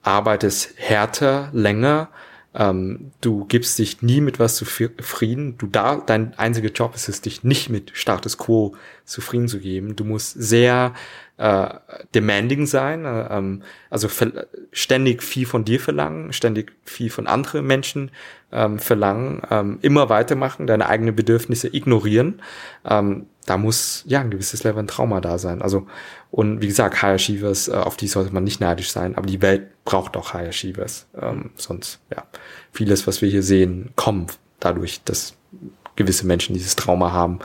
arbeitest 0.03 0.75
härter, 0.77 1.49
länger, 1.53 2.09
ähm, 2.55 3.13
du 3.21 3.45
gibst 3.45 3.79
dich 3.79 4.03
nie 4.03 4.21
mit 4.21 4.41
was 4.41 4.57
zufrieden. 4.57 5.57
Du 5.59 5.67
da, 5.67 5.97
dein 5.97 6.37
einziger 6.37 6.71
Job 6.71 6.95
ist 6.95 7.09
es, 7.09 7.21
dich 7.21 7.45
nicht 7.45 7.69
mit 7.71 7.93
Status 7.95 8.39
Quo 8.39 8.75
zufrieden 9.05 9.47
zu 9.47 9.61
geben. 9.61 9.95
Du 9.95 10.05
musst 10.05 10.35
sehr 10.35 10.95
äh, 11.37 11.69
demanding 12.15 12.67
sein, 12.67 13.05
äh, 13.05 13.29
ähm, 13.31 13.63
also 13.89 14.09
ständig 14.73 15.23
viel 15.23 15.47
von 15.47 15.65
dir 15.65 15.79
verlangen, 15.79 16.33
ständig 16.33 16.73
viel 16.85 17.09
von 17.09 17.29
anderen 17.29 17.67
Menschen 17.67 18.11
ähm, 18.51 18.79
verlangen, 18.79 19.43
ähm, 19.51 19.79
immer 19.81 20.09
weitermachen, 20.09 20.67
deine 20.67 20.89
eigenen 20.89 21.15
Bedürfnisse 21.15 21.75
ignorieren. 21.75 22.43
Da 23.47 23.57
muss 23.57 24.05
ja 24.07 24.21
ein 24.21 24.31
gewisses 24.31 24.65
Level 24.65 24.81
an 24.81 24.87
Trauma 24.87 25.21
da 25.21 25.39
sein. 25.39 25.63
Also 25.63 25.87
und 26.31 26.63
wie 26.63 26.69
gesagt, 26.69 27.03
Achievers, 27.03 27.69
äh, 27.69 27.73
auf 27.73 27.97
die 27.97 28.07
sollte 28.09 28.33
man 28.33 28.45
nicht 28.45 28.61
neidisch 28.61 28.93
sein, 28.93 29.17
aber 29.17 29.27
die 29.27 29.43
Welt 29.43 29.69
braucht 29.85 30.17
auch 30.17 30.35
Achievers. 30.35 31.07
Ähm, 31.21 31.51
sonst 31.57 32.01
ja 32.15 32.25
vieles, 32.73 33.07
was 33.07 33.23
wir 33.23 33.29
hier 33.29 33.43
sehen, 33.43 33.91
kommt 33.97 34.39
dadurch, 34.61 35.03
dass 35.05 35.35
gewisse 35.97 36.27
Menschen 36.27 36.55
dieses 36.55 36.77
Trauma 36.77 37.13
haben 37.13 37.41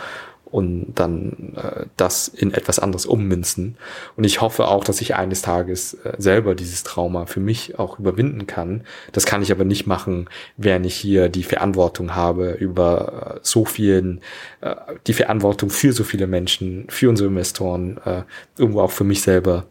und 0.46 0.94
dann 0.96 1.54
äh, 1.56 1.86
das 1.98 2.28
in 2.28 2.54
etwas 2.54 2.80
anderes 2.80 3.06
ummünzen. 3.06 3.78
Und 4.16 4.24
ich 4.24 4.42
hoffe 4.42 4.68
auch, 4.68 4.84
dass 4.84 5.02
ich 5.02 5.16
eines 5.16 5.42
Tages 5.42 5.96
äh, 5.96 6.14
selber 6.18 6.56
dieses 6.56 6.84
Trauma 6.84 7.26
für 7.26 7.40
mich 7.40 7.78
auch 7.80 8.00
überwinden 8.00 8.48
kann. 8.48 8.84
Das 9.12 9.26
kann 9.26 9.42
ich 9.42 9.52
aber 9.52 9.66
nicht 9.66 9.88
machen, 9.88 10.30
während 10.58 10.86
ich 10.86 10.96
hier 10.96 11.30
die 11.30 11.44
Verantwortung 11.44 12.16
habe 12.16 12.52
über 12.52 13.36
äh, 13.36 13.40
so 13.42 13.66
vielen, 13.66 14.22
äh, 14.62 14.76
die 15.08 15.14
Verantwortung 15.14 15.70
für 15.70 15.94
so 15.94 16.04
viele 16.04 16.28
Menschen, 16.28 16.86
für 16.90 17.10
unsere 17.10 17.30
Investoren, 17.30 17.98
äh, 18.06 18.24
irgendwo 18.58 18.82
auch 18.82 18.92
für 18.92 19.04
mich 19.04 19.22
selber. 19.22 19.66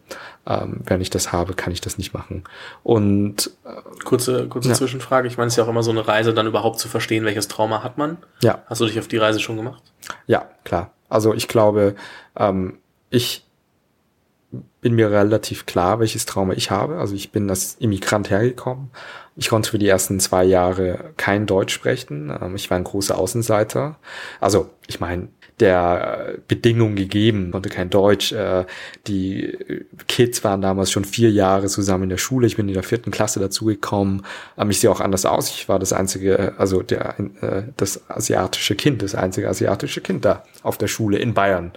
Ähm, 0.47 0.81
wenn 0.85 1.01
ich 1.01 1.09
das 1.09 1.31
habe, 1.31 1.53
kann 1.53 1.73
ich 1.73 1.81
das 1.81 1.97
nicht 1.97 2.13
machen. 2.13 2.43
Und 2.83 3.51
äh, 3.65 4.03
kurze, 4.03 4.47
kurze 4.47 4.69
ja. 4.69 4.75
Zwischenfrage. 4.75 5.27
Ich 5.27 5.37
meine, 5.37 5.47
es 5.47 5.53
ist 5.53 5.57
ja 5.57 5.63
auch 5.63 5.69
immer 5.69 5.83
so 5.83 5.91
eine 5.91 6.07
Reise, 6.07 6.33
dann 6.33 6.45
überhaupt 6.45 6.79
zu 6.79 6.87
verstehen, 6.87 7.25
welches 7.25 7.47
Trauma 7.47 7.83
hat 7.83 7.97
man. 7.97 8.17
Ja. 8.41 8.63
Hast 8.67 8.81
du 8.81 8.85
dich 8.85 8.99
auf 8.99 9.07
die 9.07 9.17
Reise 9.17 9.39
schon 9.39 9.55
gemacht? 9.55 9.81
Ja, 10.27 10.49
klar. 10.63 10.91
Also 11.09 11.33
ich 11.33 11.47
glaube, 11.47 11.95
ähm, 12.35 12.77
ich 13.09 13.45
bin 14.81 14.93
mir 14.93 15.11
relativ 15.11 15.65
klar, 15.65 15.99
welches 15.99 16.25
Trauma 16.25 16.53
ich 16.53 16.71
habe. 16.71 16.97
Also 16.97 17.15
ich 17.15 17.31
bin 17.31 17.49
als 17.49 17.75
Immigrant 17.79 18.29
hergekommen. 18.29 18.91
Ich 19.35 19.49
konnte 19.49 19.71
für 19.71 19.79
die 19.79 19.87
ersten 19.87 20.19
zwei 20.19 20.43
Jahre 20.43 21.13
kein 21.17 21.45
Deutsch 21.45 21.73
sprechen. 21.73 22.35
Ähm, 22.41 22.55
ich 22.55 22.69
war 22.69 22.77
ein 22.77 22.83
großer 22.83 23.17
Außenseiter. 23.17 23.97
Also 24.39 24.69
ich 24.87 24.99
meine, 24.99 25.29
der 25.59 26.35
Bedingungen 26.47 26.95
gegeben, 26.95 27.51
konnte 27.51 27.69
kein 27.69 27.89
Deutsch. 27.89 28.33
Äh, 28.33 28.65
die 29.07 29.57
Kids 30.07 30.43
waren 30.43 30.61
damals 30.61 30.91
schon 30.91 31.05
vier 31.05 31.31
Jahre 31.31 31.67
zusammen 31.67 32.03
in 32.03 32.09
der 32.09 32.17
Schule. 32.17 32.45
Ich 32.47 32.57
bin 32.57 32.67
in 32.67 32.73
der 32.73 32.83
vierten 32.83 33.11
Klasse 33.11 33.39
dazugekommen. 33.39 34.25
Ich 34.69 34.79
sehe 34.79 34.91
auch 34.91 34.99
anders 34.99 35.25
aus. 35.25 35.49
Ich 35.49 35.69
war 35.69 35.79
das 35.79 35.93
einzige, 35.93 36.55
also 36.57 36.81
der, 36.81 37.15
äh, 37.41 37.63
das 37.77 38.09
asiatische 38.09 38.75
Kind, 38.75 39.01
das 39.01 39.15
einzige 39.15 39.47
asiatische 39.47 40.01
Kind 40.01 40.25
da 40.25 40.43
auf 40.61 40.77
der 40.77 40.87
Schule 40.87 41.17
in 41.19 41.33
Bayern. 41.33 41.71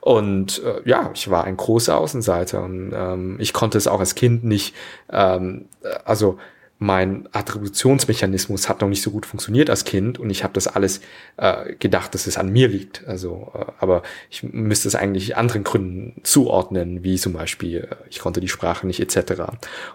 Und 0.00 0.62
äh, 0.64 0.88
ja, 0.88 1.10
ich 1.12 1.28
war 1.28 1.44
ein 1.44 1.56
großer 1.56 1.98
Außenseiter 1.98 2.62
und 2.62 2.92
ähm, 2.94 3.36
ich 3.40 3.52
konnte 3.52 3.78
es 3.78 3.88
auch 3.88 3.98
als 3.98 4.14
Kind 4.14 4.44
nicht, 4.44 4.74
ähm, 5.10 5.66
also 6.04 6.38
mein 6.78 7.28
Attributionsmechanismus 7.32 8.68
hat 8.68 8.80
noch 8.80 8.88
nicht 8.88 9.02
so 9.02 9.10
gut 9.10 9.26
funktioniert 9.26 9.68
als 9.68 9.84
Kind 9.84 10.18
und 10.18 10.30
ich 10.30 10.44
habe 10.44 10.54
das 10.54 10.68
alles 10.68 11.00
äh, 11.36 11.74
gedacht, 11.74 12.14
dass 12.14 12.28
es 12.28 12.38
an 12.38 12.50
mir 12.50 12.68
liegt. 12.68 13.06
Also, 13.08 13.50
äh, 13.54 13.64
aber 13.80 14.02
ich 14.30 14.44
müsste 14.44 14.86
es 14.86 14.94
eigentlich 14.94 15.36
anderen 15.36 15.64
Gründen 15.64 16.20
zuordnen, 16.22 17.02
wie 17.02 17.16
zum 17.16 17.32
Beispiel, 17.32 17.88
äh, 17.90 17.96
ich 18.10 18.20
konnte 18.20 18.40
die 18.40 18.48
Sprache 18.48 18.86
nicht 18.86 19.00
etc. 19.00 19.40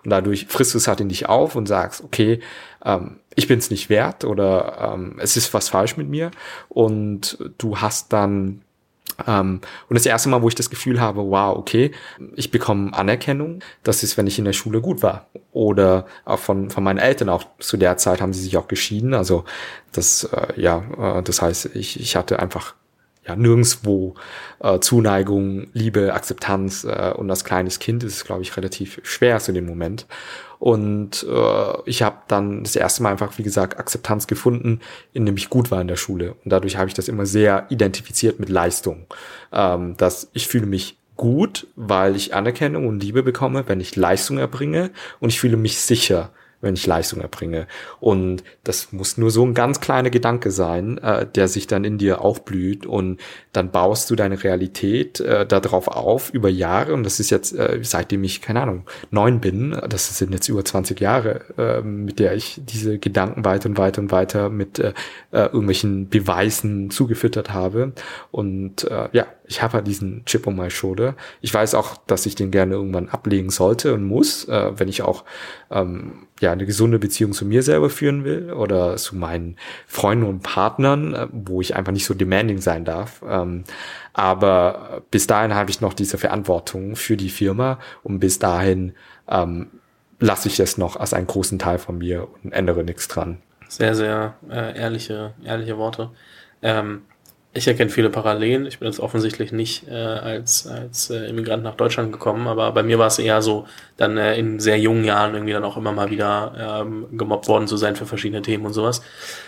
Und 0.03 0.09
dadurch 0.09 0.47
frisst 0.47 0.73
du 0.73 0.77
es 0.77 0.89
halt 0.89 0.99
in 0.99 1.07
dich 1.09 1.29
auf 1.29 1.55
und 1.55 1.67
sagst, 1.67 2.03
okay, 2.03 2.41
ähm, 2.83 3.19
ich 3.35 3.47
bin 3.47 3.59
es 3.59 3.71
nicht 3.71 3.89
wert 3.89 4.25
oder 4.25 4.93
ähm, 4.93 5.15
es 5.19 5.37
ist 5.37 5.53
was 5.53 5.69
falsch 5.69 5.95
mit 5.95 6.09
mir 6.09 6.31
und 6.67 7.37
du 7.57 7.77
hast 7.77 8.11
dann 8.11 8.61
ähm, 9.27 9.61
und 9.89 9.93
das 9.95 10.05
erste 10.05 10.29
Mal, 10.29 10.41
wo 10.41 10.47
ich 10.47 10.55
das 10.55 10.69
Gefühl 10.69 10.99
habe, 10.99 11.21
wow, 11.29 11.57
okay, 11.57 11.91
ich 12.35 12.51
bekomme 12.51 12.93
Anerkennung, 12.93 13.59
das 13.83 14.03
ist, 14.03 14.17
wenn 14.17 14.27
ich 14.27 14.39
in 14.39 14.45
der 14.45 14.53
Schule 14.53 14.81
gut 14.81 15.01
war. 15.03 15.27
Oder 15.51 16.05
auch 16.25 16.39
von, 16.39 16.69
von 16.69 16.83
meinen 16.83 16.99
Eltern 16.99 17.29
auch 17.29 17.45
zu 17.59 17.77
der 17.77 17.97
Zeit 17.97 18.21
haben 18.21 18.33
sie 18.33 18.41
sich 18.41 18.57
auch 18.57 18.67
geschieden. 18.67 19.13
Also 19.13 19.45
das, 19.91 20.23
äh, 20.25 20.59
ja, 20.59 20.83
äh, 21.19 21.23
das 21.23 21.41
heißt, 21.41 21.75
ich, 21.75 21.99
ich 21.99 22.15
hatte 22.15 22.39
einfach 22.39 22.75
ja 23.25 23.35
nirgendswo 23.35 24.15
äh, 24.59 24.79
Zuneigung, 24.79 25.67
Liebe, 25.73 26.13
Akzeptanz 26.13 26.83
äh, 26.83 27.13
und 27.15 27.29
als 27.29 27.45
kleines 27.45 27.79
Kind 27.79 28.03
ist 28.03 28.15
es, 28.15 28.25
glaube 28.25 28.41
ich, 28.41 28.55
relativ 28.57 28.99
schwer 29.03 29.39
zu 29.39 29.53
dem 29.53 29.65
Moment. 29.65 30.07
Und 30.63 31.25
äh, 31.29 31.73
ich 31.83 32.03
habe 32.03 32.19
dann 32.29 32.63
das 32.63 32.77
erste 32.77 33.03
Mal 33.03 33.11
einfach, 33.11 33.37
wie 33.37 33.43
gesagt, 33.43 33.77
Akzeptanz 33.77 34.27
gefunden, 34.27 34.79
indem 35.11 35.35
ich 35.35 35.49
gut 35.49 35.71
war 35.71 35.81
in 35.81 35.89
der 35.89 35.97
Schule. 35.97 36.35
Und 36.45 36.53
dadurch 36.53 36.77
habe 36.77 36.87
ich 36.87 36.93
das 36.93 37.09
immer 37.09 37.25
sehr 37.25 37.65
identifiziert 37.67 38.39
mit 38.39 38.47
Leistung. 38.47 39.05
Ähm, 39.51 39.97
dass 39.97 40.29
ich 40.31 40.47
fühle 40.47 40.65
mich 40.65 40.95
gut, 41.17 41.67
weil 41.75 42.15
ich 42.15 42.33
Anerkennung 42.33 42.87
und 42.87 43.03
Liebe 43.03 43.23
bekomme, 43.23 43.65
wenn 43.67 43.81
ich 43.81 43.97
Leistung 43.97 44.37
erbringe. 44.37 44.91
Und 45.19 45.27
ich 45.27 45.39
fühle 45.41 45.57
mich 45.57 45.81
sicher, 45.81 46.29
wenn 46.63 46.73
ich 46.73 46.87
Leistung 46.87 47.21
erbringe. 47.21 47.67
Und 47.99 48.43
das 48.63 48.91
muss 48.91 49.17
nur 49.17 49.29
so 49.29 49.45
ein 49.45 49.53
ganz 49.53 49.81
kleiner 49.81 50.09
Gedanke 50.09 50.49
sein, 50.49 50.97
äh, 50.97 51.27
der 51.27 51.47
sich 51.47 51.67
dann 51.67 51.83
in 51.83 51.97
dir 51.97 52.21
aufblüht. 52.21 52.85
Und 52.85 53.19
dann 53.51 53.69
baust 53.69 54.09
du 54.09 54.15
deine 54.15 54.43
Realität 54.43 55.19
äh, 55.19 55.45
darauf 55.45 55.87
auf 55.87 56.33
über 56.33 56.49
Jahre. 56.49 56.93
Und 56.93 57.03
das 57.03 57.19
ist 57.19 57.29
jetzt, 57.29 57.53
äh, 57.53 57.79
seitdem 57.83 58.23
ich, 58.23 58.41
keine 58.41 58.61
Ahnung, 58.61 58.85
neun 59.11 59.41
bin, 59.41 59.77
das 59.87 60.17
sind 60.17 60.33
jetzt 60.33 60.49
über 60.49 60.63
20 60.63 60.99
Jahre, 60.99 61.41
äh, 61.57 61.81
mit 61.81 62.19
der 62.19 62.33
ich 62.33 62.61
diese 62.63 62.97
Gedanken 62.97 63.45
weiter 63.45 63.69
und 63.69 63.77
weiter 63.77 64.01
und 64.01 64.11
weiter 64.11 64.49
mit 64.49 64.79
äh, 64.79 64.93
äh, 65.31 65.43
irgendwelchen 65.43 66.09
Beweisen 66.09 66.89
zugefüttert 66.89 67.53
habe. 67.53 67.91
Und 68.31 68.85
äh, 68.89 69.09
ja, 69.11 69.27
ich 69.53 69.61
habe 69.61 69.73
halt 69.73 69.87
diesen 69.87 70.25
Chip 70.25 70.47
on 70.47 70.55
my 70.55 70.71
shoulder. 70.71 71.15
Ich 71.39 71.53
weiß 71.53 71.75
auch, 71.75 71.97
dass 72.07 72.25
ich 72.25 72.33
den 72.33 72.49
gerne 72.49 72.73
irgendwann 72.73 73.07
ablegen 73.09 73.51
sollte 73.51 73.93
und 73.93 74.03
muss, 74.03 74.47
äh, 74.47 74.71
wenn 74.79 74.87
ich 74.87 75.03
auch 75.03 75.25
ähm, 75.69 76.27
ja 76.39 76.51
eine 76.51 76.65
gesunde 76.65 76.97
Beziehung 76.97 77.33
zu 77.33 77.45
mir 77.45 77.61
selber 77.61 77.91
führen 77.91 78.23
will 78.23 78.51
oder 78.51 78.95
zu 78.97 79.15
meinen 79.15 79.57
Freunden 79.85 80.25
und 80.25 80.41
Partnern, 80.41 81.13
äh, 81.13 81.27
wo 81.31 81.61
ich 81.61 81.75
einfach 81.75 81.91
nicht 81.91 82.05
so 82.05 82.15
demanding 82.15 82.61
sein 82.61 82.83
darf. 82.83 83.21
Ähm, 83.27 83.63
aber 84.13 85.03
bis 85.11 85.27
dahin 85.27 85.53
habe 85.53 85.69
ich 85.69 85.81
noch 85.81 85.93
diese 85.93 86.17
Verantwortung 86.17 86.95
für 86.95 87.15
die 87.15 87.29
Firma 87.29 87.77
und 88.01 88.19
bis 88.19 88.39
dahin 88.39 88.93
ähm, 89.27 89.67
lasse 90.19 90.47
ich 90.47 90.59
es 90.59 90.79
noch 90.79 90.95
als 90.95 91.13
einen 91.13 91.27
großen 91.27 91.59
Teil 91.59 91.77
von 91.77 91.99
mir 91.99 92.27
und 92.43 92.53
ändere 92.53 92.83
nichts 92.83 93.07
dran. 93.07 93.37
Sehr, 93.67 93.93
sehr 93.93 94.33
äh, 94.49 94.75
ehrliche, 94.75 95.35
ehrliche 95.43 95.77
Worte. 95.77 96.09
Ähm, 96.63 97.03
Ich 97.55 97.67
erkenne 97.67 97.91
viele 97.91 98.09
Parallelen. 98.09 98.65
Ich 98.65 98.79
bin 98.79 98.87
jetzt 98.87 98.99
offensichtlich 98.99 99.51
nicht 99.51 99.87
äh, 99.87 99.93
als, 99.93 100.65
als 100.65 101.11
äh, 101.11 101.29
Immigrant 101.29 101.61
nach 101.61 101.75
Deutschland 101.75 102.11
gekommen, 102.11 102.47
aber 102.47 102.71
bei 102.71 102.81
mir 102.81 102.97
war 102.97 103.05
es 103.05 103.19
eher 103.19 103.43
so, 103.43 103.67
dann 103.95 104.17
äh, 104.17 104.35
in 104.39 104.59
sehr 104.59 104.79
jungen 104.79 105.03
Jahren 105.03 105.35
irgendwie 105.35 105.53
dann 105.53 105.63
auch 105.63 105.77
immer 105.77 105.91
mal 105.91 106.09
wieder 106.09 106.81
ähm, 106.81 107.15
gemobbt 107.15 107.47
worden 107.47 107.67
zu 107.67 107.77
sein 107.77 107.95
für 107.95 108.07
verschiedene 108.07 108.41
Themen 108.41 108.65
und 108.65 108.73
sowas. 108.73 109.03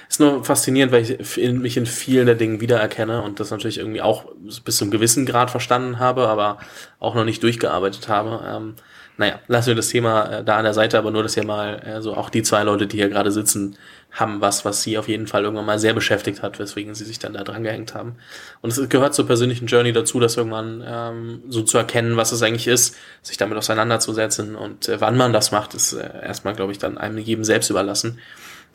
Ist 0.08 0.20
nur 0.20 0.44
faszinierend, 0.44 0.94
weil 0.94 1.02
ich 1.02 1.38
in, 1.40 1.62
mich 1.62 1.78
in 1.78 1.88
vielen 1.88 2.28
der 2.28 2.36
Dingen 2.36 2.62
wiedererkenne 2.62 3.24
und 3.24 3.40
das 3.40 3.50
natürlich 3.50 3.80
irgendwie 3.80 4.04
auch 4.04 4.26
bis 4.64 4.78
zu 4.78 4.84
einem 4.84 4.92
gewissen 4.92 5.26
Grad 5.26 5.50
verstanden 5.50 5.98
habe, 5.98 6.28
aber 6.28 6.60
auch 7.00 7.16
noch 7.16 7.26
nicht 7.26 7.42
durchgearbeitet 7.42 8.08
habe. 8.08 8.40
Ähm, 8.48 8.76
naja, 9.18 9.40
lassen 9.48 9.68
wir 9.68 9.76
das 9.76 9.90
Thema 9.90 10.26
äh, 10.26 10.44
da 10.44 10.58
an 10.58 10.64
der 10.64 10.74
Seite, 10.74 10.98
aber 10.98 11.10
nur, 11.10 11.24
dass 11.24 11.38
ihr 11.38 11.46
mal, 11.46 11.80
also 11.80 12.16
auch 12.16 12.30
die 12.30 12.44
zwei 12.44 12.64
Leute, 12.64 12.86
die 12.86 12.98
hier 12.98 13.10
gerade 13.10 13.32
sitzen, 13.32 13.78
haben 14.16 14.42
was, 14.42 14.66
was 14.66 14.82
sie 14.82 14.98
auf 14.98 15.08
jeden 15.08 15.28
Fall 15.28 15.44
irgendwann 15.44 15.66
mal 15.66 15.78
sehr 15.78 15.94
beschäftigt 15.94 16.42
hat, 16.42 16.58
weswegen 16.58 16.96
sie 16.96 17.04
sich 17.04 17.20
dann 17.20 17.34
da 17.34 17.44
dran 17.44 17.64
gehängt 17.64 17.94
haben. 17.94 18.16
Und 18.62 18.72
es 18.72 18.90
gehört 18.90 19.14
zur 19.14 19.28
persönlichen 19.28 19.68
Journey 19.68 19.94
dazu, 19.94 20.20
das 20.20 20.38
irgendwann 20.38 20.84
ähm, 20.88 21.44
so 21.50 21.62
zu 21.62 21.78
erkennen, 21.78 22.18
was 22.18 22.32
es 22.32 22.42
eigentlich 22.42 22.68
ist, 22.68 22.96
sich 23.22 23.38
damit 23.38 23.58
auseinanderzusetzen 23.58 24.56
und 24.56 24.88
äh, 24.88 25.00
wann 25.02 25.18
man 25.18 25.34
das 25.34 25.52
macht, 25.52 25.74
ist 25.74 25.94
äh, 25.94 26.10
erstmal, 26.24 26.56
glaube 26.56 26.72
ich, 26.72 26.80
dann 26.80 26.98
einem 26.98 27.18
jedem 27.18 27.44
selbst 27.44 27.70
überlassen. 27.70 28.20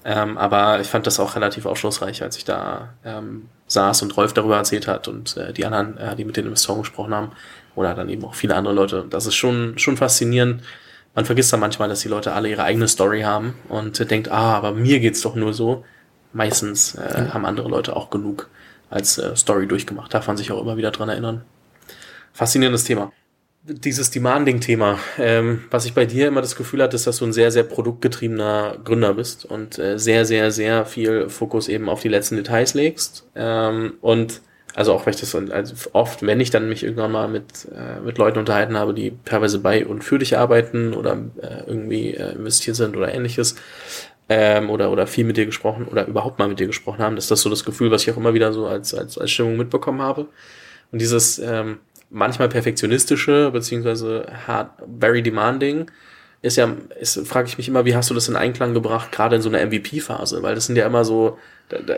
Ähm, 0.04 0.38
aber 0.38 0.80
ich 0.80 0.86
fand 0.86 1.06
das 1.06 1.20
auch 1.20 1.36
relativ 1.36 1.66
aufschlussreich, 1.66 2.22
als 2.22 2.36
ich 2.36 2.44
da 2.44 2.94
ähm, 3.04 3.48
saß 3.66 4.02
und 4.02 4.16
Rolf 4.16 4.32
darüber 4.32 4.56
erzählt 4.56 4.86
hat 4.86 5.08
und 5.08 5.36
äh, 5.36 5.52
die 5.52 5.64
anderen, 5.64 5.98
äh, 5.98 6.16
die 6.16 6.24
mit 6.24 6.36
den 6.36 6.46
Investoren 6.46 6.80
gesprochen 6.80 7.14
haben, 7.14 7.32
oder 7.74 7.94
dann 7.94 8.08
eben 8.08 8.24
auch 8.24 8.34
viele 8.34 8.56
andere 8.56 8.74
Leute. 8.74 9.06
Das 9.08 9.26
ist 9.26 9.36
schon, 9.36 9.78
schon 9.78 9.96
faszinierend. 9.96 10.62
Man 11.14 11.24
vergisst 11.24 11.52
dann 11.52 11.60
manchmal, 11.60 11.88
dass 11.88 12.00
die 12.00 12.08
Leute 12.08 12.32
alle 12.32 12.48
ihre 12.48 12.62
eigene 12.62 12.88
Story 12.88 13.22
haben 13.22 13.54
und 13.68 13.98
äh, 13.98 14.06
denkt, 14.06 14.30
ah, 14.30 14.54
aber 14.54 14.72
mir 14.72 15.00
geht's 15.00 15.22
doch 15.22 15.34
nur 15.34 15.52
so. 15.52 15.84
Meistens 16.32 16.94
äh, 16.94 17.28
haben 17.30 17.44
andere 17.44 17.68
Leute 17.68 17.96
auch 17.96 18.10
genug 18.10 18.48
als 18.90 19.18
äh, 19.18 19.34
Story 19.34 19.66
durchgemacht. 19.66 20.14
Darf 20.14 20.28
man 20.28 20.36
sich 20.36 20.52
auch 20.52 20.60
immer 20.60 20.76
wieder 20.76 20.92
dran 20.92 21.08
erinnern. 21.08 21.42
Faszinierendes 22.32 22.84
Thema. 22.84 23.12
Dieses 23.62 24.10
Demanding-Thema, 24.10 24.98
ähm, 25.18 25.64
was 25.70 25.84
ich 25.84 25.92
bei 25.92 26.06
dir 26.06 26.28
immer 26.28 26.40
das 26.40 26.56
Gefühl 26.56 26.82
hatte, 26.82 26.96
ist, 26.96 27.06
dass 27.06 27.18
du 27.18 27.26
ein 27.26 27.32
sehr, 27.32 27.50
sehr 27.50 27.64
produktgetriebener 27.64 28.78
Gründer 28.82 29.14
bist 29.14 29.44
und 29.44 29.78
äh, 29.78 29.98
sehr, 29.98 30.24
sehr, 30.24 30.50
sehr 30.50 30.86
viel 30.86 31.28
Fokus 31.28 31.68
eben 31.68 31.88
auf 31.88 32.00
die 32.00 32.08
letzten 32.08 32.36
Details 32.36 32.74
legst. 32.74 33.26
Ähm, 33.34 33.94
und 34.00 34.40
also 34.74 34.92
auch 34.92 35.06
weil 35.06 35.14
ich 35.14 35.20
das 35.20 35.34
also 35.34 35.74
oft, 35.92 36.24
wenn 36.24 36.40
ich 36.40 36.50
dann 36.50 36.68
mich 36.68 36.84
irgendwann 36.84 37.12
mal 37.12 37.28
mit, 37.28 37.68
äh, 37.74 38.00
mit 38.00 38.18
Leuten 38.18 38.38
unterhalten 38.38 38.76
habe, 38.76 38.94
die 38.94 39.12
teilweise 39.24 39.58
bei 39.58 39.84
und 39.84 40.04
für 40.04 40.18
dich 40.18 40.38
arbeiten 40.38 40.94
oder 40.94 41.18
äh, 41.42 41.64
irgendwie 41.66 42.14
äh, 42.14 42.32
investiert 42.32 42.76
sind 42.76 42.96
oder 42.96 43.12
ähnliches, 43.12 43.56
ähm, 44.28 44.70
oder, 44.70 44.92
oder 44.92 45.08
viel 45.08 45.24
mit 45.24 45.36
dir 45.36 45.44
gesprochen 45.44 45.86
oder 45.86 46.06
überhaupt 46.06 46.38
mal 46.38 46.48
mit 46.48 46.60
dir 46.60 46.68
gesprochen 46.68 47.00
haben, 47.00 47.16
das 47.16 47.24
ist 47.24 47.32
das 47.32 47.40
so 47.40 47.50
das 47.50 47.64
Gefühl, 47.64 47.90
was 47.90 48.02
ich 48.02 48.12
auch 48.12 48.16
immer 48.16 48.32
wieder 48.32 48.52
so 48.52 48.66
als, 48.66 48.94
als, 48.94 49.18
als 49.18 49.30
Stimmung 49.30 49.56
mitbekommen 49.56 50.00
habe. 50.00 50.28
Und 50.92 51.00
dieses 51.00 51.40
ähm, 51.40 51.78
manchmal 52.10 52.48
perfektionistische, 52.48 53.50
beziehungsweise 53.50 54.26
hard, 54.46 54.70
very 55.00 55.22
demanding, 55.22 55.90
ist 56.42 56.56
ja, 56.56 56.74
ist, 56.98 57.26
frage 57.26 57.48
ich 57.48 57.58
mich 57.58 57.68
immer, 57.68 57.84
wie 57.84 57.94
hast 57.94 58.08
du 58.08 58.14
das 58.14 58.28
in 58.28 58.36
Einklang 58.36 58.72
gebracht, 58.72 59.12
gerade 59.12 59.36
in 59.36 59.42
so 59.42 59.50
einer 59.50 59.64
MVP-Phase? 59.64 60.42
Weil 60.42 60.54
das 60.54 60.66
sind 60.66 60.76
ja 60.76 60.86
immer 60.86 61.04
so, 61.04 61.38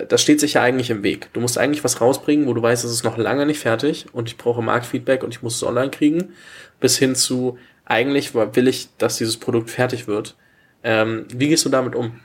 das 0.09 0.20
steht 0.20 0.40
sich 0.40 0.55
ja 0.55 0.62
eigentlich 0.62 0.90
im 0.90 1.03
Weg. 1.03 1.32
Du 1.32 1.40
musst 1.40 1.59
eigentlich 1.59 1.84
was 1.84 2.01
rausbringen, 2.01 2.47
wo 2.47 2.53
du 2.53 2.61
weißt, 2.61 2.84
es 2.84 2.90
ist 2.90 3.05
noch 3.05 3.16
lange 3.16 3.47
nicht 3.47 3.61
fertig 3.61 4.07
und 4.12 4.28
ich 4.28 4.36
brauche 4.36 4.61
Marktfeedback 4.61 5.22
und 5.22 5.32
ich 5.32 5.43
muss 5.43 5.57
es 5.57 5.62
online 5.62 5.90
kriegen, 5.90 6.32
bis 6.80 6.99
hin 6.99 7.14
zu, 7.14 7.59
eigentlich 7.84 8.34
will 8.34 8.68
ich, 8.68 8.88
dass 8.99 9.16
dieses 9.16 9.36
Produkt 9.36 9.70
fertig 9.70 10.09
wird. 10.09 10.36
Ähm, 10.82 11.26
wie 11.32 11.49
gehst 11.49 11.64
du 11.64 11.68
damit 11.68 11.95
um? 11.95 12.20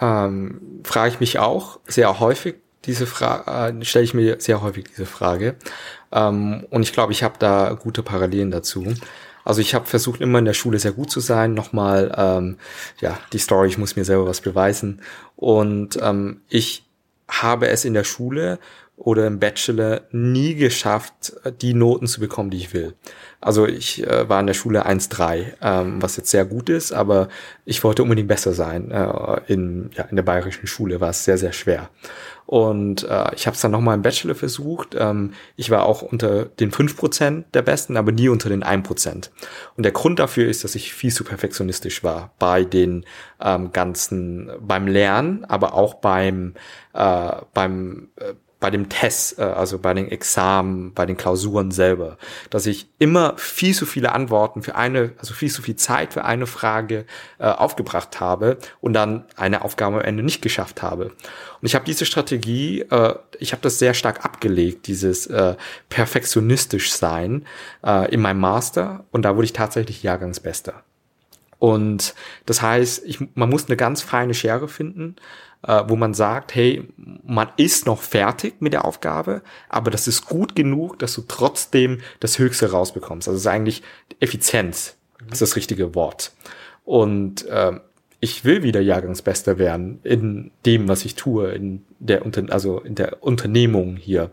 Ähm, 0.00 0.80
frage 0.84 1.10
ich 1.10 1.20
mich 1.20 1.38
auch 1.38 1.78
sehr 1.86 2.20
häufig. 2.20 2.56
Diese 2.86 3.06
Frage 3.06 3.78
äh, 3.78 3.84
stelle 3.84 4.04
ich 4.04 4.14
mir 4.14 4.40
sehr 4.40 4.62
häufig 4.62 4.86
diese 4.88 5.06
Frage. 5.06 5.56
Ähm, 6.10 6.66
und 6.70 6.82
ich 6.82 6.92
glaube, 6.92 7.12
ich 7.12 7.22
habe 7.22 7.34
da 7.38 7.76
gute 7.80 8.02
Parallelen 8.02 8.50
dazu. 8.50 8.86
Also 9.44 9.60
ich 9.60 9.74
habe 9.74 9.86
versucht, 9.86 10.20
immer 10.20 10.38
in 10.38 10.44
der 10.44 10.54
Schule 10.54 10.78
sehr 10.78 10.92
gut 10.92 11.10
zu 11.10 11.20
sein. 11.20 11.54
Nochmal, 11.54 12.14
ähm, 12.16 12.58
ja, 13.00 13.18
die 13.32 13.38
Story, 13.38 13.68
ich 13.68 13.78
muss 13.78 13.96
mir 13.96 14.04
selber 14.04 14.26
was 14.26 14.40
beweisen. 14.40 15.00
Und 15.36 15.98
ähm, 16.00 16.40
ich 16.48 16.84
habe 17.28 17.68
es 17.68 17.84
in 17.84 17.94
der 17.94 18.04
Schule 18.04 18.58
oder 18.96 19.26
im 19.26 19.40
Bachelor 19.40 20.02
nie 20.12 20.54
geschafft, 20.54 21.32
die 21.60 21.74
Noten 21.74 22.06
zu 22.06 22.20
bekommen, 22.20 22.50
die 22.50 22.58
ich 22.58 22.72
will. 22.72 22.94
Also 23.40 23.66
ich 23.66 24.06
äh, 24.06 24.28
war 24.28 24.38
in 24.38 24.46
der 24.46 24.54
Schule 24.54 24.86
1,3, 24.86 25.54
ähm, 25.60 26.00
was 26.00 26.16
jetzt 26.16 26.30
sehr 26.30 26.44
gut 26.44 26.68
ist, 26.68 26.92
aber 26.92 27.28
ich 27.64 27.82
wollte 27.82 28.02
unbedingt 28.02 28.28
besser 28.28 28.52
sein. 28.52 28.90
Äh, 28.92 29.40
in, 29.48 29.90
ja, 29.94 30.04
in 30.04 30.16
der 30.16 30.22
bayerischen 30.22 30.66
Schule 30.68 31.00
war 31.00 31.10
es 31.10 31.24
sehr, 31.24 31.38
sehr 31.38 31.52
schwer. 31.52 31.88
Und 32.46 33.04
äh, 33.04 33.34
ich 33.34 33.46
habe 33.46 33.54
es 33.54 33.60
dann 33.60 33.70
nochmal 33.70 33.94
im 33.94 34.02
Bachelor 34.02 34.34
versucht. 34.34 34.94
Ähm, 34.98 35.32
ich 35.56 35.70
war 35.70 35.84
auch 35.84 36.02
unter 36.02 36.46
den 36.46 36.70
5% 36.70 37.44
der 37.54 37.62
Besten, 37.62 37.96
aber 37.96 38.12
nie 38.12 38.28
unter 38.28 38.48
den 38.48 38.62
1%. 38.62 39.30
Und 39.76 39.82
der 39.84 39.92
Grund 39.92 40.18
dafür 40.18 40.48
ist, 40.48 40.64
dass 40.64 40.74
ich 40.74 40.92
viel 40.92 41.12
zu 41.12 41.24
perfektionistisch 41.24 42.04
war 42.04 42.32
bei 42.38 42.64
den 42.64 43.04
ähm, 43.40 43.72
ganzen, 43.72 44.50
beim 44.60 44.86
Lernen, 44.86 45.44
aber 45.44 45.74
auch 45.74 45.94
beim, 45.94 46.54
äh, 46.94 47.32
beim 47.54 48.08
äh, 48.16 48.34
bei 48.62 48.70
dem 48.70 48.88
Test, 48.88 49.38
äh, 49.38 49.42
also 49.42 49.78
bei 49.78 49.92
den 49.92 50.08
Examen, 50.08 50.94
bei 50.94 51.04
den 51.04 51.18
Klausuren 51.18 51.70
selber, 51.70 52.16
dass 52.48 52.64
ich 52.64 52.88
immer 52.98 53.34
viel 53.36 53.74
zu 53.74 53.84
viele 53.84 54.12
Antworten 54.12 54.62
für 54.62 54.76
eine, 54.76 55.12
also 55.18 55.34
viel 55.34 55.50
zu 55.50 55.60
viel 55.60 55.76
Zeit 55.76 56.14
für 56.14 56.24
eine 56.24 56.46
Frage 56.46 57.04
äh, 57.38 57.44
aufgebracht 57.44 58.20
habe 58.20 58.56
und 58.80 58.94
dann 58.94 59.24
eine 59.36 59.62
Aufgabe 59.62 59.96
am 59.96 60.02
Ende 60.02 60.22
nicht 60.22 60.40
geschafft 60.40 60.80
habe. 60.80 61.06
Und 61.06 61.66
ich 61.66 61.74
habe 61.74 61.84
diese 61.84 62.06
Strategie, 62.06 62.82
äh, 62.82 63.14
ich 63.38 63.52
habe 63.52 63.62
das 63.62 63.78
sehr 63.78 63.92
stark 63.92 64.24
abgelegt, 64.24 64.86
dieses 64.86 65.26
äh, 65.26 65.56
perfektionistisch 65.90 66.92
sein 66.92 67.44
äh, 67.84 68.10
in 68.14 68.20
meinem 68.22 68.40
Master 68.40 69.04
und 69.10 69.22
da 69.22 69.34
wurde 69.34 69.44
ich 69.44 69.52
tatsächlich 69.52 70.02
Jahrgangsbester. 70.02 70.84
Und 71.58 72.14
das 72.46 72.62
heißt, 72.62 73.04
ich, 73.06 73.20
man 73.34 73.48
muss 73.48 73.66
eine 73.66 73.76
ganz 73.76 74.02
feine 74.02 74.34
Schere 74.34 74.66
finden, 74.66 75.16
äh, 75.66 75.82
wo 75.86 75.96
man 75.96 76.14
sagt, 76.14 76.54
hey, 76.54 76.88
man 77.24 77.48
ist 77.56 77.86
noch 77.86 78.02
fertig 78.02 78.60
mit 78.60 78.72
der 78.72 78.84
Aufgabe, 78.84 79.42
aber 79.68 79.90
das 79.90 80.08
ist 80.08 80.26
gut 80.26 80.54
genug, 80.54 80.98
dass 80.98 81.14
du 81.14 81.22
trotzdem 81.26 82.00
das 82.20 82.38
Höchste 82.38 82.70
rausbekommst. 82.70 83.28
Also 83.28 83.36
es 83.36 83.42
ist 83.42 83.46
eigentlich 83.46 83.82
Effizienz, 84.20 84.96
ist 85.30 85.42
das 85.42 85.56
richtige 85.56 85.94
Wort. 85.94 86.32
Und 86.84 87.46
äh, 87.46 87.78
ich 88.24 88.44
will 88.44 88.62
wieder 88.62 88.80
Jahrgangsbester 88.80 89.58
werden 89.58 89.98
in 90.04 90.52
dem, 90.64 90.86
was 90.86 91.04
ich 91.04 91.16
tue, 91.16 91.50
in 91.50 91.84
der, 91.98 92.22
also 92.50 92.78
in 92.78 92.94
der 92.94 93.20
Unternehmung 93.20 93.96
hier. 93.96 94.30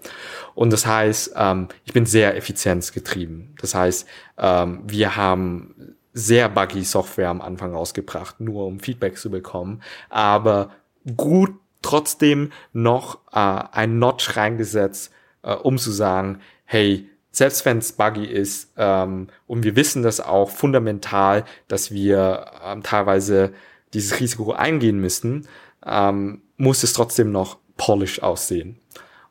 Und 0.54 0.72
das 0.72 0.86
heißt, 0.86 1.34
ähm, 1.36 1.70
ich 1.86 1.94
bin 1.94 2.06
sehr 2.06 2.38
effizienzgetrieben. 2.38 3.56
Das 3.60 3.74
heißt, 3.74 4.08
ähm, 4.38 4.82
wir 4.86 5.16
haben 5.16 5.96
sehr 6.14 6.50
buggy 6.50 6.84
Software 6.84 7.30
am 7.30 7.42
Anfang 7.42 7.74
rausgebracht, 7.74 8.40
nur 8.40 8.68
um 8.68 8.80
Feedback 8.80 9.18
zu 9.18 9.32
bekommen. 9.32 9.82
Aber 10.10 10.70
gut 11.16 11.52
trotzdem 11.82 12.52
noch 12.74 13.20
äh, 13.32 13.64
ein 13.72 14.00
Notch 14.00 14.36
reingesetzt, 14.36 15.12
äh, 15.44 15.54
um 15.54 15.78
zu 15.78 15.92
sagen, 15.92 16.40
hey, 16.66 17.10
selbst 17.32 17.66
wenn 17.66 17.78
es 17.78 17.94
buggy 17.94 18.26
ist, 18.26 18.74
ähm, 18.78 19.28
und 19.48 19.64
wir 19.64 19.76
wissen 19.76 20.04
das 20.04 20.20
auch 20.20 20.50
fundamental, 20.50 21.46
dass 21.68 21.92
wir 21.92 22.46
ähm, 22.66 22.84
teilweise 22.84 23.54
dieses 23.94 24.20
Risiko 24.20 24.52
eingehen 24.52 25.00
müssen, 25.00 25.48
ähm, 25.86 26.42
muss 26.58 26.84
es 26.84 26.94
trotzdem 26.94 27.32
noch 27.32 27.58
polish 27.78 28.22
aussehen. 28.22 28.80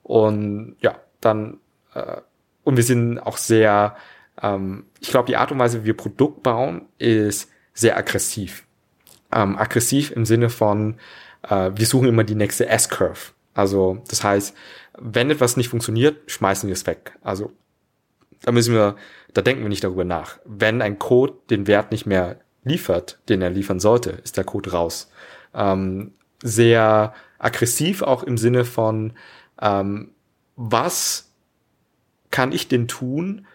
Und 0.02 0.76
ja, 0.80 0.96
dann, 1.20 1.58
äh, 1.94 2.16
und 2.64 2.76
wir 2.76 2.84
sind 2.84 3.18
auch 3.18 3.36
sehr, 3.36 3.96
ähm, 4.40 4.86
ich 5.00 5.10
glaube, 5.10 5.26
die 5.26 5.36
Art 5.36 5.52
und 5.52 5.58
Weise, 5.58 5.82
wie 5.82 5.86
wir 5.86 5.96
Produkt 5.96 6.42
bauen, 6.42 6.86
ist 6.98 7.50
sehr 7.74 7.96
aggressiv. 7.96 8.64
Ähm, 9.30 9.58
aggressiv 9.58 10.10
im 10.12 10.24
Sinne 10.24 10.48
von, 10.48 10.96
äh, 11.48 11.70
wir 11.74 11.86
suchen 11.86 12.08
immer 12.08 12.24
die 12.24 12.34
nächste 12.34 12.68
S-Curve. 12.68 13.32
Also 13.54 14.02
das 14.08 14.22
heißt, 14.22 14.54
wenn 14.98 15.30
etwas 15.30 15.56
nicht 15.56 15.68
funktioniert, 15.68 16.30
schmeißen 16.30 16.68
wir 16.68 16.74
es 16.74 16.86
weg. 16.86 17.16
Also 17.22 17.52
da 18.42 18.52
müssen 18.52 18.74
wir, 18.74 18.96
da 19.34 19.42
denken 19.42 19.62
wir 19.62 19.68
nicht 19.68 19.84
darüber 19.84 20.04
nach. 20.04 20.38
Wenn 20.44 20.82
ein 20.82 20.98
Code 20.98 21.34
den 21.50 21.66
Wert 21.66 21.90
nicht 21.90 22.06
mehr 22.06 22.40
liefert, 22.64 23.18
den 23.28 23.42
er 23.42 23.50
liefern 23.50 23.80
sollte, 23.80 24.10
ist 24.10 24.36
der 24.36 24.44
Code 24.44 24.72
raus. 24.72 25.10
Ähm, 25.54 26.12
sehr 26.42 27.14
aggressiv 27.38 28.02
auch 28.02 28.22
im 28.22 28.38
Sinne 28.38 28.64
von, 28.64 29.12
ähm, 29.60 30.12
was 30.56 31.32
kann 32.30 32.52
ich 32.52 32.68
denn 32.68 32.88
tun, 32.88 33.46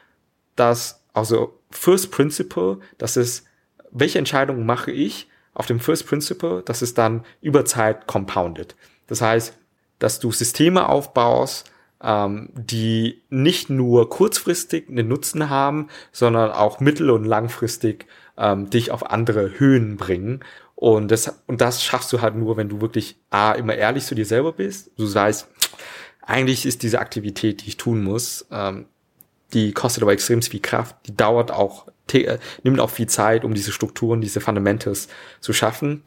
dass, 0.55 1.03
also 1.13 1.59
First 1.69 2.11
Principle, 2.11 2.79
das 2.97 3.17
ist, 3.17 3.45
welche 3.91 4.19
Entscheidung 4.19 4.65
mache 4.65 4.91
ich, 4.91 5.27
auf 5.53 5.65
dem 5.65 5.79
First 5.79 6.07
Principle, 6.07 6.63
das 6.65 6.81
ist 6.81 6.97
dann 6.97 7.23
über 7.41 7.65
Zeit 7.65 8.07
compounded. 8.07 8.75
Das 9.07 9.21
heißt, 9.21 9.57
dass 9.99 10.19
du 10.19 10.31
Systeme 10.31 10.89
aufbaust, 10.89 11.71
ähm, 12.01 12.49
die 12.53 13.21
nicht 13.29 13.69
nur 13.69 14.09
kurzfristig 14.09 14.89
einen 14.89 15.07
Nutzen 15.07 15.49
haben, 15.49 15.87
sondern 16.11 16.51
auch 16.51 16.79
mittel- 16.79 17.09
und 17.09 17.23
langfristig 17.23 18.07
ähm, 18.37 18.69
dich 18.69 18.91
auf 18.91 19.09
andere 19.09 19.59
Höhen 19.59 19.97
bringen. 19.97 20.43
Und 20.75 21.11
das, 21.11 21.41
und 21.47 21.61
das 21.61 21.83
schaffst 21.83 22.11
du 22.11 22.21
halt 22.21 22.35
nur, 22.35 22.57
wenn 22.57 22.69
du 22.69 22.81
wirklich 22.81 23.17
A, 23.29 23.53
immer 23.53 23.75
ehrlich 23.75 24.05
zu 24.05 24.15
dir 24.15 24.25
selber 24.25 24.51
bist. 24.51 24.91
Du 24.97 25.13
weißt, 25.13 25.47
eigentlich 26.21 26.65
ist 26.65 26.83
diese 26.83 26.99
Aktivität, 26.99 27.61
die 27.61 27.69
ich 27.69 27.77
tun 27.77 28.03
muss, 28.03 28.45
ähm, 28.51 28.85
die 29.53 29.71
kostet 29.71 30.03
aber 30.03 30.13
extrem 30.13 30.41
viel 30.41 30.59
Kraft, 30.59 30.95
die 31.05 31.15
dauert 31.15 31.51
auch, 31.51 31.87
nimmt 32.63 32.79
auch 32.79 32.89
viel 32.89 33.07
Zeit, 33.07 33.43
um 33.43 33.53
diese 33.53 33.71
Strukturen, 33.71 34.21
diese 34.21 34.41
Fundamentals 34.41 35.07
zu 35.39 35.53
schaffen. 35.53 36.03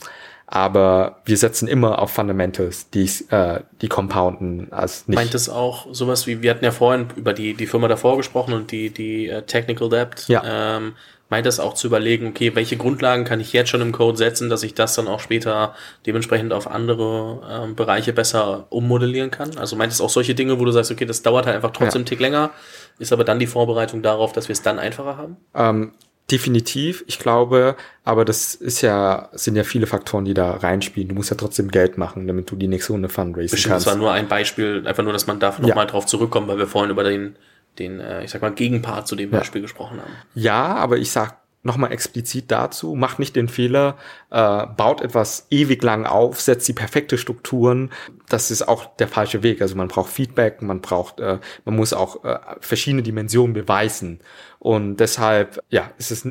Aber 0.48 1.22
wir 1.24 1.36
setzen 1.36 1.66
immer 1.66 1.98
auf 1.98 2.12
Fundamentals, 2.12 2.88
die, 2.90 3.10
äh, 3.30 3.60
die 3.82 3.88
compounden 3.88 4.72
als 4.72 5.08
nicht. 5.08 5.16
Meint 5.16 5.34
es 5.34 5.48
auch 5.48 5.92
sowas 5.92 6.28
wie, 6.28 6.40
wir 6.40 6.52
hatten 6.52 6.64
ja 6.64 6.70
vorhin 6.70 7.08
über 7.16 7.32
die, 7.32 7.54
die 7.54 7.66
Firma 7.66 7.88
davor 7.88 8.16
gesprochen 8.16 8.54
und 8.54 8.70
die, 8.70 8.90
die 8.90 9.28
uh, 9.28 9.40
Technical 9.40 9.88
Debt. 9.88 10.28
Ja. 10.28 10.76
Ähm, 10.76 10.94
meint 11.28 11.46
es 11.46 11.58
auch 11.58 11.74
zu 11.74 11.88
überlegen, 11.88 12.28
okay, 12.28 12.54
welche 12.54 12.76
Grundlagen 12.76 13.24
kann 13.24 13.40
ich 13.40 13.52
jetzt 13.52 13.70
schon 13.70 13.80
im 13.80 13.92
Code 13.92 14.16
setzen, 14.16 14.48
dass 14.48 14.62
ich 14.62 14.74
das 14.74 14.94
dann 14.94 15.08
auch 15.08 15.20
später 15.20 15.74
dementsprechend 16.06 16.52
auf 16.52 16.70
andere 16.70 17.42
ähm, 17.50 17.74
Bereiche 17.74 18.12
besser 18.12 18.66
ummodellieren 18.70 19.30
kann? 19.30 19.56
Also 19.58 19.76
meint 19.76 19.92
es 19.92 20.00
auch 20.00 20.10
solche 20.10 20.34
Dinge, 20.34 20.60
wo 20.60 20.64
du 20.64 20.70
sagst, 20.70 20.90
okay, 20.90 21.04
das 21.04 21.22
dauert 21.22 21.46
halt 21.46 21.56
einfach 21.56 21.72
trotzdem 21.72 21.88
ja. 21.88 21.94
einen 21.94 22.06
Tick 22.06 22.20
länger, 22.20 22.50
ist 22.98 23.12
aber 23.12 23.24
dann 23.24 23.38
die 23.38 23.46
Vorbereitung 23.46 24.02
darauf, 24.02 24.32
dass 24.32 24.48
wir 24.48 24.52
es 24.52 24.62
dann 24.62 24.78
einfacher 24.78 25.16
haben? 25.16 25.36
Ähm, 25.54 25.92
definitiv, 26.30 27.04
ich 27.06 27.18
glaube, 27.18 27.76
aber 28.04 28.24
das 28.24 28.54
ist 28.54 28.80
ja, 28.80 29.28
sind 29.32 29.56
ja 29.56 29.64
viele 29.64 29.86
Faktoren, 29.86 30.24
die 30.24 30.34
da 30.34 30.52
reinspielen. 30.52 31.08
Du 31.08 31.14
musst 31.14 31.30
ja 31.30 31.36
trotzdem 31.36 31.70
Geld 31.70 31.98
machen, 31.98 32.26
damit 32.26 32.50
du 32.50 32.56
die 32.56 32.68
nächste 32.68 32.92
Runde 32.92 33.08
fundraisen 33.08 33.54
Bestimmt, 33.54 33.72
kannst. 33.72 33.86
Das 33.86 33.94
war 33.94 33.98
nur 33.98 34.12
ein 34.12 34.28
Beispiel, 34.28 34.86
einfach 34.86 35.04
nur, 35.04 35.12
dass 35.12 35.26
man 35.26 35.38
da 35.38 35.50
nochmal 35.50 35.70
ja. 35.76 35.84
drauf 35.86 36.06
zurückkommt, 36.06 36.48
weil 36.48 36.58
wir 36.58 36.66
vorhin 36.66 36.90
über 36.90 37.04
den, 37.04 37.36
den, 37.78 38.00
äh, 38.00 38.24
ich 38.24 38.30
sag 38.30 38.42
mal, 38.42 38.52
Gegenpart 38.52 39.06
zu 39.06 39.16
dem 39.16 39.30
ja. 39.32 39.38
Beispiel 39.38 39.62
gesprochen 39.62 40.00
haben. 40.00 40.12
Ja, 40.34 40.74
aber 40.74 40.98
ich 40.98 41.10
sag 41.10 41.38
nochmal 41.66 41.92
explizit 41.92 42.50
dazu, 42.50 42.94
macht 42.94 43.18
nicht 43.18 43.36
den 43.36 43.48
Fehler, 43.48 43.96
äh, 44.30 44.66
baut 44.66 45.02
etwas 45.02 45.46
ewig 45.50 45.82
lang 45.82 46.06
auf, 46.06 46.40
setzt 46.40 46.66
die 46.68 46.72
perfekte 46.72 47.18
Strukturen. 47.18 47.90
Das 48.28 48.50
ist 48.50 48.66
auch 48.66 48.96
der 48.96 49.08
falsche 49.08 49.42
Weg. 49.42 49.60
Also 49.60 49.74
man 49.74 49.88
braucht 49.88 50.10
Feedback, 50.10 50.62
man 50.62 50.80
braucht, 50.80 51.20
äh, 51.20 51.38
man 51.64 51.76
muss 51.76 51.92
auch 51.92 52.24
äh, 52.24 52.38
verschiedene 52.60 53.02
Dimensionen 53.02 53.52
beweisen. 53.52 54.20
Und 54.58 54.96
deshalb, 54.96 55.62
ja, 55.68 55.90
ist 55.98 56.12
es, 56.12 56.26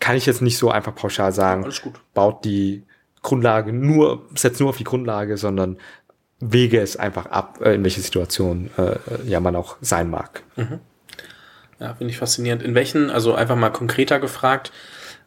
kann 0.00 0.16
ich 0.16 0.26
jetzt 0.26 0.42
nicht 0.42 0.58
so 0.58 0.70
einfach 0.70 0.94
pauschal 0.94 1.32
sagen, 1.32 1.64
Alles 1.64 1.82
gut. 1.82 2.00
baut 2.14 2.44
die 2.44 2.82
Grundlage 3.22 3.72
nur, 3.72 4.26
setzt 4.34 4.60
nur 4.60 4.70
auf 4.70 4.76
die 4.76 4.84
Grundlage, 4.84 5.36
sondern 5.36 5.78
wege 6.52 6.80
es 6.80 6.96
einfach 6.96 7.26
ab, 7.26 7.60
äh, 7.62 7.74
in 7.74 7.84
welche 7.84 8.00
Situation 8.00 8.70
äh, 8.76 8.96
ja 9.26 9.40
man 9.40 9.56
auch 9.56 9.76
sein 9.80 10.10
mag. 10.10 10.42
Mhm. 10.56 10.80
Ja, 11.80 11.94
finde 11.94 12.12
ich 12.12 12.18
faszinierend. 12.18 12.62
In 12.62 12.74
welchen, 12.74 13.10
also 13.10 13.34
einfach 13.34 13.56
mal 13.56 13.70
konkreter 13.70 14.20
gefragt, 14.20 14.72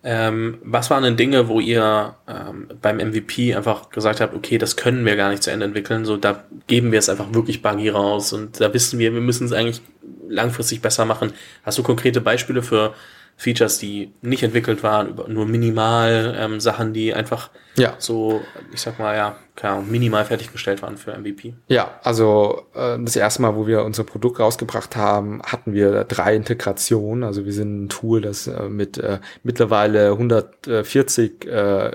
ähm, 0.04 0.60
was 0.64 0.90
waren 0.90 1.04
denn 1.04 1.18
Dinge, 1.18 1.48
wo 1.48 1.60
ihr 1.60 2.16
ähm, 2.28 2.68
beim 2.82 2.98
MVP 2.98 3.56
einfach 3.56 3.90
gesagt 3.90 4.22
habt, 4.22 4.36
okay, 4.36 4.58
das 4.58 4.78
können 4.78 5.06
wir 5.06 5.16
gar 5.16 5.30
nicht 5.30 5.44
zu 5.44 5.52
Ende 5.52 5.66
entwickeln, 5.66 6.06
so 6.06 6.18
da 6.18 6.44
geben 6.68 6.92
wir 6.92 7.00
es 7.00 7.10
einfach 7.10 7.34
wirklich 7.34 7.62
buggy 7.62 7.90
raus 7.90 8.32
und 8.32 8.62
da 8.62 8.74
wissen 8.74 9.00
wir, 9.00 9.14
wir 9.14 9.22
müssen 9.22 9.46
es 9.46 9.54
eigentlich 9.54 9.82
langfristig 10.30 10.82
besser 10.82 11.06
machen. 11.06 11.34
Hast 11.64 11.78
du 11.78 11.84
konkrete 11.84 12.22
Beispiele 12.22 12.62
für 12.62 12.94
Features, 13.38 13.78
die 13.78 14.14
nicht 14.22 14.42
entwickelt 14.42 14.82
waren, 14.82 15.16
nur 15.28 15.46
minimal 15.46 16.36
ähm, 16.38 16.60
Sachen, 16.60 16.94
die 16.94 17.14
einfach 17.14 17.52
ja. 17.78 17.94
so, 18.00 18.42
ich 18.74 18.82
sag 18.82 18.98
mal, 18.98 19.16
ja, 19.16 19.36
Ahnung, 19.62 19.90
minimal 19.90 20.26
fertiggestellt 20.26 20.82
waren 20.82 20.98
für 20.98 21.18
MVP. 21.18 21.54
Ja, 21.68 22.00
also 22.04 22.66
äh, 22.74 22.98
das 23.00 23.16
erste 23.16 23.42
Mal, 23.42 23.56
wo 23.56 23.68
wir 23.68 23.84
unser 23.84 24.04
Produkt 24.04 24.40
rausgebracht 24.40 24.96
haben, 24.96 25.42
hatten 25.44 25.74
wir 25.74 26.04
drei 26.04 26.36
Integrationen. 26.36 27.24
Also 27.24 27.46
wir 27.46 27.54
sind 27.54 27.86
ein 27.86 27.90
Tool, 27.90 28.22
das 28.22 28.48
äh, 28.48 28.70
mit 28.70 28.98
äh, 28.98 29.20
mittlerweile 29.44 30.12
140 30.12 31.46
äh, 31.46 31.92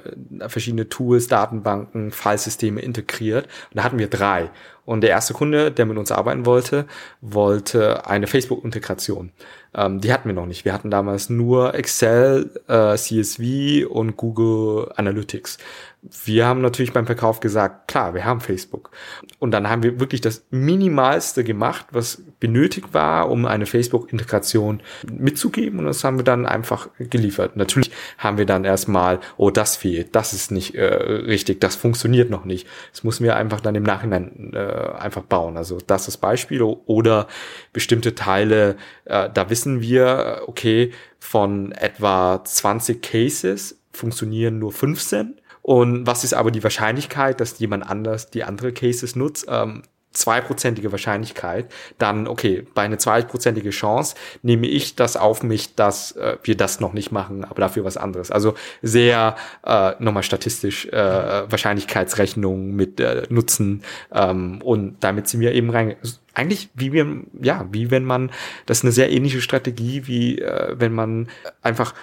verschiedene 0.48 0.88
Tools, 0.88 1.28
Datenbanken, 1.28 2.10
Filesysteme 2.10 2.80
integriert. 2.80 3.46
Und 3.70 3.76
da 3.76 3.84
hatten 3.84 3.98
wir 3.98 4.08
drei. 4.08 4.50
Und 4.84 5.02
der 5.02 5.10
erste 5.10 5.32
Kunde, 5.32 5.70
der 5.70 5.86
mit 5.86 5.96
uns 5.96 6.10
arbeiten 6.10 6.44
wollte, 6.44 6.86
wollte 7.20 8.06
eine 8.06 8.26
Facebook-Integration. 8.26 9.30
Ähm, 9.74 10.00
die 10.00 10.12
hatten 10.12 10.28
wir 10.28 10.34
noch 10.34 10.46
nicht. 10.46 10.64
Wir 10.64 10.72
hatten 10.72 10.90
damals 10.90 11.30
nur 11.30 11.74
Excel, 11.74 12.50
äh, 12.68 12.96
CSV 12.96 13.86
und 13.88 14.16
Google 14.16 14.92
Analytics 14.96 15.58
wir 16.02 16.46
haben 16.46 16.60
natürlich 16.62 16.92
beim 16.92 17.06
Verkauf 17.06 17.38
gesagt, 17.38 17.86
klar, 17.86 18.12
wir 18.12 18.24
haben 18.24 18.40
Facebook. 18.40 18.90
Und 19.38 19.52
dann 19.52 19.70
haben 19.70 19.84
wir 19.84 20.00
wirklich 20.00 20.20
das 20.20 20.44
Minimalste 20.50 21.44
gemacht, 21.44 21.86
was 21.92 22.24
benötigt 22.40 22.92
war, 22.92 23.30
um 23.30 23.46
eine 23.46 23.66
Facebook-Integration 23.66 24.82
mitzugeben. 25.08 25.78
Und 25.78 25.86
das 25.86 26.02
haben 26.02 26.16
wir 26.16 26.24
dann 26.24 26.44
einfach 26.44 26.88
geliefert. 26.98 27.56
Natürlich 27.56 27.92
haben 28.18 28.36
wir 28.36 28.46
dann 28.46 28.64
erstmal, 28.64 29.20
oh, 29.36 29.50
das 29.50 29.76
fehlt, 29.76 30.16
das 30.16 30.32
ist 30.32 30.50
nicht 30.50 30.74
äh, 30.74 30.86
richtig, 30.86 31.60
das 31.60 31.76
funktioniert 31.76 32.30
noch 32.30 32.44
nicht. 32.44 32.66
Das 32.90 33.04
müssen 33.04 33.22
wir 33.22 33.36
einfach 33.36 33.60
dann 33.60 33.76
im 33.76 33.84
Nachhinein 33.84 34.52
äh, 34.54 34.58
einfach 34.58 35.22
bauen. 35.22 35.56
Also 35.56 35.78
das 35.86 36.08
ist 36.08 36.16
Beispiel. 36.16 36.62
Oder 36.62 37.28
bestimmte 37.72 38.16
Teile, 38.16 38.76
äh, 39.04 39.30
da 39.32 39.50
wissen 39.50 39.80
wir, 39.80 40.42
okay, 40.48 40.90
von 41.20 41.70
etwa 41.70 42.42
20 42.44 43.00
Cases 43.00 43.78
funktionieren 43.92 44.58
nur 44.58 44.72
15 44.72 45.36
und 45.62 46.06
was 46.06 46.24
ist 46.24 46.34
aber 46.34 46.50
die 46.50 46.62
Wahrscheinlichkeit, 46.62 47.40
dass 47.40 47.58
jemand 47.58 47.88
anders 47.88 48.30
die 48.30 48.44
andere 48.44 48.72
Cases 48.72 49.16
nutzt? 49.16 49.46
Ähm, 49.48 49.82
zweiprozentige 50.12 50.92
Wahrscheinlichkeit, 50.92 51.72
dann, 51.98 52.28
okay, 52.28 52.66
bei 52.74 52.82
einer 52.82 52.98
zweiprozentige 52.98 53.70
Chance 53.70 54.14
nehme 54.42 54.66
ich 54.66 54.94
das 54.94 55.16
auf 55.16 55.42
mich, 55.42 55.74
dass 55.74 56.12
äh, 56.12 56.36
wir 56.42 56.56
das 56.56 56.80
noch 56.80 56.92
nicht 56.92 57.12
machen, 57.12 57.44
aber 57.44 57.60
dafür 57.60 57.84
was 57.84 57.96
anderes. 57.96 58.30
Also 58.30 58.54
sehr 58.82 59.36
äh, 59.64 59.92
nochmal 59.98 60.22
statistisch 60.22 60.86
äh, 60.86 61.50
Wahrscheinlichkeitsrechnung 61.50 62.72
mit 62.72 63.00
äh, 63.00 63.26
Nutzen 63.30 63.82
ähm, 64.12 64.60
und 64.62 64.96
damit 65.00 65.28
sind 65.28 65.40
wir 65.40 65.52
eben 65.52 65.70
rein. 65.70 65.96
Eigentlich 66.34 66.70
wie 66.74 66.92
wir, 66.92 67.06
ja, 67.40 67.66
wie 67.72 67.90
wenn 67.90 68.04
man, 68.04 68.30
das 68.66 68.78
ist 68.78 68.84
eine 68.84 68.92
sehr 68.92 69.10
ähnliche 69.10 69.40
Strategie, 69.40 70.06
wie 70.06 70.38
äh, 70.38 70.74
wenn 70.78 70.92
man 70.92 71.28
einfach 71.62 71.94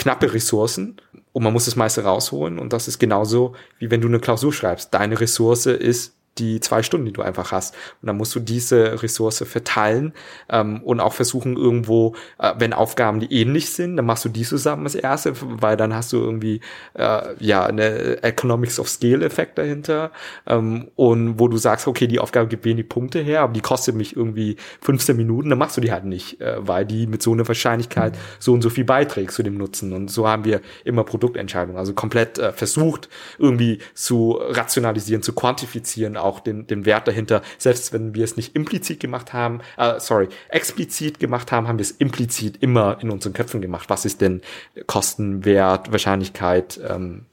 knappe 0.00 0.32
Ressourcen 0.32 0.96
und 1.32 1.42
man 1.42 1.52
muss 1.52 1.66
das 1.66 1.76
meiste 1.76 2.02
rausholen 2.02 2.58
und 2.58 2.72
das 2.72 2.88
ist 2.88 2.98
genauso 2.98 3.54
wie 3.78 3.90
wenn 3.90 4.00
du 4.00 4.08
eine 4.08 4.18
Klausur 4.18 4.52
schreibst. 4.52 4.94
Deine 4.94 5.20
Ressource 5.20 5.66
ist 5.66 6.16
die 6.38 6.60
zwei 6.60 6.82
Stunden, 6.82 7.06
die 7.06 7.12
du 7.12 7.22
einfach 7.22 7.52
hast. 7.52 7.74
Und 8.00 8.06
dann 8.06 8.16
musst 8.16 8.34
du 8.34 8.40
diese 8.40 9.02
Ressource 9.02 9.44
verteilen 9.46 10.14
ähm, 10.48 10.82
und 10.82 11.00
auch 11.00 11.12
versuchen 11.12 11.56
irgendwo, 11.56 12.14
äh, 12.38 12.54
wenn 12.58 12.72
Aufgaben, 12.72 13.20
die 13.20 13.32
ähnlich 13.32 13.70
sind, 13.72 13.96
dann 13.96 14.06
machst 14.06 14.24
du 14.24 14.28
die 14.28 14.42
zusammen 14.42 14.84
als 14.84 14.94
erste, 14.94 15.34
weil 15.40 15.76
dann 15.76 15.94
hast 15.94 16.12
du 16.12 16.18
irgendwie 16.18 16.60
äh, 16.94 17.34
ja 17.38 17.66
eine 17.66 18.22
Economics 18.22 18.78
of 18.78 18.88
Scale 18.88 19.24
Effekt 19.24 19.58
dahinter 19.58 20.12
ähm, 20.46 20.90
und 20.96 21.38
wo 21.38 21.48
du 21.48 21.56
sagst, 21.56 21.86
okay, 21.86 22.06
die 22.06 22.18
Aufgabe 22.20 22.48
gibt 22.48 22.64
wenig 22.64 22.88
Punkte 22.88 23.20
her, 23.20 23.42
aber 23.42 23.52
die 23.52 23.60
kostet 23.60 23.94
mich 23.94 24.16
irgendwie 24.16 24.56
15 24.80 25.16
Minuten, 25.16 25.50
dann 25.50 25.58
machst 25.58 25.76
du 25.76 25.80
die 25.80 25.92
halt 25.92 26.04
nicht, 26.04 26.40
äh, 26.40 26.56
weil 26.58 26.86
die 26.86 27.06
mit 27.06 27.22
so 27.22 27.32
einer 27.32 27.46
Wahrscheinlichkeit 27.46 28.16
so 28.38 28.52
und 28.52 28.62
so 28.62 28.70
viel 28.70 28.84
beiträgt 28.84 29.32
zu 29.32 29.42
dem 29.42 29.56
Nutzen. 29.56 29.92
Und 29.92 30.10
so 30.10 30.28
haben 30.28 30.44
wir 30.44 30.60
immer 30.84 31.04
Produktentscheidungen, 31.04 31.78
also 31.78 31.92
komplett 31.92 32.38
äh, 32.38 32.52
versucht 32.52 33.08
irgendwie 33.38 33.78
zu 33.94 34.38
rationalisieren, 34.40 35.22
zu 35.22 35.32
quantifizieren, 35.32 36.16
auch 36.22 36.40
den, 36.40 36.66
den 36.66 36.84
Wert 36.84 37.08
dahinter. 37.08 37.42
Selbst 37.58 37.92
wenn 37.92 38.14
wir 38.14 38.24
es 38.24 38.36
nicht 38.36 38.54
implizit 38.54 39.00
gemacht 39.00 39.32
haben, 39.32 39.60
äh, 39.76 39.98
sorry, 40.00 40.28
explizit 40.48 41.18
gemacht 41.18 41.52
haben, 41.52 41.68
haben 41.68 41.78
wir 41.78 41.84
es 41.84 41.92
implizit 41.92 42.62
immer 42.62 42.98
in 43.00 43.10
unseren 43.10 43.32
Köpfen 43.32 43.60
gemacht. 43.60 43.88
Was 43.88 44.04
ist 44.04 44.20
denn 44.20 44.42
Kosten, 44.86 45.44
Wert, 45.44 45.92
Wahrscheinlichkeit, 45.92 46.80
ähm. 46.88 47.26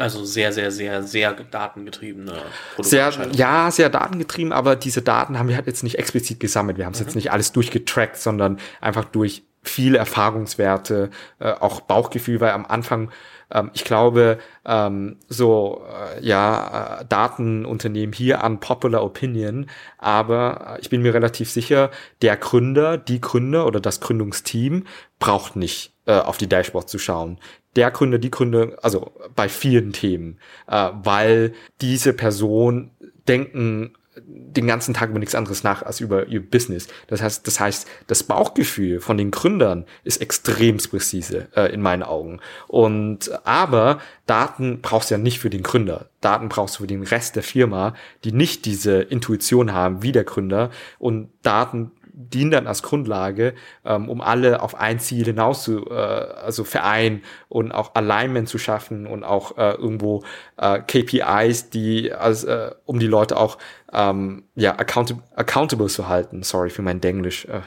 Also 0.00 0.24
sehr, 0.24 0.50
sehr, 0.52 0.70
sehr, 0.70 1.02
sehr 1.02 1.32
datengetriebene 1.34 2.32
sehr, 2.78 3.12
Ja, 3.32 3.70
sehr 3.70 3.90
datengetrieben, 3.90 4.50
aber 4.50 4.74
diese 4.74 5.02
Daten 5.02 5.38
haben 5.38 5.48
wir 5.48 5.56
halt 5.56 5.66
jetzt 5.66 5.82
nicht 5.82 5.98
explizit 5.98 6.40
gesammelt. 6.40 6.78
Wir 6.78 6.86
haben 6.86 6.94
es 6.94 7.00
mhm. 7.00 7.06
jetzt 7.06 7.14
nicht 7.16 7.32
alles 7.32 7.52
durchgetrackt, 7.52 8.16
sondern 8.16 8.58
einfach 8.80 9.04
durch 9.04 9.42
viele 9.62 9.98
Erfahrungswerte, 9.98 11.10
äh, 11.38 11.52
auch 11.52 11.82
Bauchgefühl, 11.82 12.40
weil 12.40 12.52
am 12.52 12.64
Anfang 12.64 13.10
ähm, 13.52 13.70
ich 13.74 13.84
glaube, 13.84 14.38
ähm, 14.64 15.16
so, 15.28 15.82
äh, 15.88 16.24
ja, 16.24 17.00
äh, 17.00 17.04
Datenunternehmen 17.08 18.12
hier 18.12 18.44
an 18.44 18.60
Popular 18.60 19.02
Opinion, 19.02 19.66
aber 19.98 20.78
ich 20.80 20.90
bin 20.90 21.02
mir 21.02 21.14
relativ 21.14 21.50
sicher, 21.50 21.90
der 22.22 22.36
Gründer, 22.36 22.98
die 22.98 23.20
Gründer 23.20 23.66
oder 23.66 23.80
das 23.80 24.00
Gründungsteam 24.00 24.84
braucht 25.18 25.56
nicht 25.56 25.92
äh, 26.06 26.18
auf 26.18 26.38
die 26.38 26.48
Dashboard 26.48 26.88
zu 26.88 26.98
schauen. 26.98 27.38
Der 27.76 27.90
Gründer, 27.90 28.18
die 28.18 28.30
Gründer, 28.30 28.76
also 28.82 29.12
bei 29.36 29.48
vielen 29.48 29.92
Themen, 29.92 30.38
äh, 30.66 30.90
weil 31.02 31.52
diese 31.80 32.12
Person 32.12 32.90
denken 33.28 33.94
den 34.16 34.66
ganzen 34.66 34.92
Tag 34.92 35.10
über 35.10 35.18
nichts 35.18 35.34
anderes 35.34 35.62
nach 35.62 35.82
als 35.82 36.00
über 36.00 36.26
ihr 36.26 36.44
Business. 36.44 36.88
Das 37.06 37.22
heißt, 37.22 37.46
das 37.46 37.60
heißt, 37.60 37.88
das 38.08 38.24
Bauchgefühl 38.24 39.00
von 39.00 39.16
den 39.16 39.30
Gründern 39.30 39.86
ist 40.02 40.20
extrem 40.20 40.78
präzise 40.78 41.48
äh, 41.54 41.72
in 41.72 41.80
meinen 41.80 42.02
Augen. 42.02 42.40
Und 42.66 43.30
aber 43.46 44.00
Daten 44.26 44.80
brauchst 44.80 45.10
du 45.10 45.14
ja 45.14 45.18
nicht 45.18 45.38
für 45.38 45.50
den 45.50 45.62
Gründer. 45.62 46.10
Daten 46.20 46.48
brauchst 46.48 46.76
du 46.76 46.82
für 46.82 46.86
den 46.88 47.04
Rest 47.04 47.36
der 47.36 47.42
Firma, 47.42 47.94
die 48.24 48.32
nicht 48.32 48.64
diese 48.64 49.00
Intuition 49.00 49.72
haben 49.72 50.02
wie 50.02 50.12
der 50.12 50.24
Gründer. 50.24 50.70
Und 50.98 51.30
Daten 51.42 51.92
dienen 52.28 52.50
dann 52.50 52.66
als 52.66 52.82
Grundlage, 52.82 53.54
ähm, 53.84 54.08
um 54.08 54.20
alle 54.20 54.62
auf 54.62 54.74
ein 54.74 54.98
Ziel 54.98 55.24
hinaus 55.24 55.62
zu, 55.64 55.86
äh, 55.86 55.94
also 55.94 56.64
vereinen 56.64 57.22
und 57.48 57.72
auch 57.72 57.94
Alignment 57.94 58.48
zu 58.48 58.58
schaffen 58.58 59.06
und 59.06 59.24
auch 59.24 59.56
äh, 59.56 59.72
irgendwo 59.72 60.22
äh, 60.56 60.80
KPIs, 60.80 61.70
die 61.70 62.12
als, 62.12 62.44
äh, 62.44 62.70
um 62.84 62.98
die 62.98 63.06
Leute 63.06 63.36
auch 63.36 63.58
ähm, 63.92 64.44
ja 64.54 64.72
account 64.78 65.14
accountable 65.34 65.88
zu 65.88 66.08
halten. 66.08 66.42
Sorry 66.42 66.70
für 66.70 66.82
mein 66.82 67.00
Denglisch. 67.00 67.46
Äh. 67.46 67.60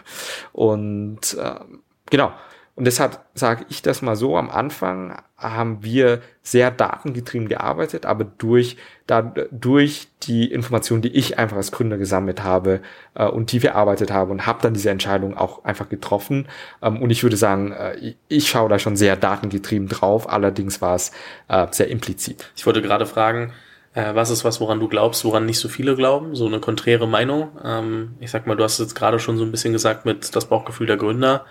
Und 0.52 1.36
äh, 1.40 1.56
genau. 2.10 2.34
Und 2.76 2.86
deshalb 2.86 3.20
sage 3.36 3.66
ich 3.70 3.84
das 3.84 4.02
mal 4.02 4.16
so, 4.16 4.36
am 4.36 4.50
Anfang 4.50 5.22
haben 5.38 5.84
wir 5.84 6.22
sehr 6.42 6.72
datengetrieben 6.72 7.48
gearbeitet, 7.48 8.08
aber 8.08 8.24
durch, 8.24 8.78
da, 9.06 9.22
durch 9.52 10.08
die 10.24 10.52
Informationen, 10.52 11.04
die 11.04 11.16
ich 11.16 11.38
einfach 11.38 11.58
als 11.58 11.72
Gründer 11.72 12.00
gesammelt 12.00 12.44
habe 12.44 12.82
äh, 13.14 13.28
und 13.28 13.52
die 13.52 13.60
verarbeitet 13.60 14.12
habe 14.12 14.32
und 14.32 14.48
habe 14.48 14.60
dann 14.64 14.74
diese 14.74 14.90
Entscheidung 14.90 15.38
auch 15.38 15.64
einfach 15.66 15.88
getroffen. 15.88 16.48
Ähm, 16.82 17.00
und 17.00 17.12
ich 17.12 17.22
würde 17.22 17.38
sagen, 17.38 17.74
äh, 17.74 18.16
ich, 18.28 18.50
schaue 18.50 18.70
da 18.70 18.80
schon 18.80 18.96
sehr 18.96 19.18
datengetrieben 19.18 19.88
drauf, 19.88 20.28
allerdings 20.28 20.82
war 20.82 20.96
es 20.96 21.12
äh, 21.50 21.68
sehr 21.70 21.90
implizit. 21.90 22.50
Ich 22.56 22.66
wollte 22.66 22.82
gerade 22.82 23.06
fragen, 23.06 23.54
äh, 23.94 24.16
was 24.16 24.32
ist 24.32 24.44
was, 24.46 24.60
woran 24.60 24.80
du 24.80 24.88
glaubst, 24.88 25.24
woran 25.26 25.46
nicht 25.46 25.60
so 25.60 25.70
viele 25.70 25.96
glauben? 25.96 26.34
So 26.34 26.48
eine 26.48 26.60
konträre 26.60 27.08
Meinung. 27.08 27.50
Ähm, 27.64 28.16
ich 28.20 28.32
sag 28.32 28.48
mal, 28.48 28.56
du 28.56 28.64
hast 28.64 28.80
jetzt 28.80 28.96
gerade 28.96 29.20
schon 29.20 29.38
so 29.38 29.44
ein 29.44 29.52
bisschen 29.52 29.74
gesagt 29.74 30.06
mit 30.06 30.36
das 30.36 30.46
Bauchgefühl 30.46 30.88
der 30.88 30.98
Gründer 30.98 31.46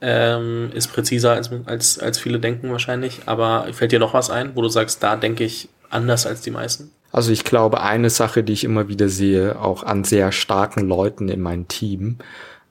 ähm, 0.00 0.70
ist 0.74 0.88
präziser 0.88 1.32
als, 1.32 1.50
als, 1.66 1.98
als 1.98 2.18
viele 2.18 2.38
denken 2.38 2.70
wahrscheinlich. 2.70 3.22
Aber 3.26 3.66
fällt 3.72 3.92
dir 3.92 3.98
noch 3.98 4.14
was 4.14 4.30
ein, 4.30 4.56
wo 4.56 4.62
du 4.62 4.68
sagst, 4.68 5.02
da 5.02 5.16
denke 5.16 5.44
ich 5.44 5.68
anders 5.90 6.26
als 6.26 6.40
die 6.40 6.50
meisten? 6.50 6.90
Also 7.12 7.32
ich 7.32 7.44
glaube, 7.44 7.80
eine 7.80 8.10
Sache, 8.10 8.42
die 8.44 8.52
ich 8.52 8.64
immer 8.64 8.88
wieder 8.88 9.08
sehe, 9.08 9.60
auch 9.60 9.82
an 9.82 10.04
sehr 10.04 10.32
starken 10.32 10.86
Leuten 10.86 11.28
in 11.28 11.40
meinem 11.40 11.66
Team, 11.68 12.18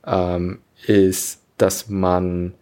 ähm, 0.05 0.59
ist, 0.85 1.41
dass 1.57 1.89
man 1.89 2.53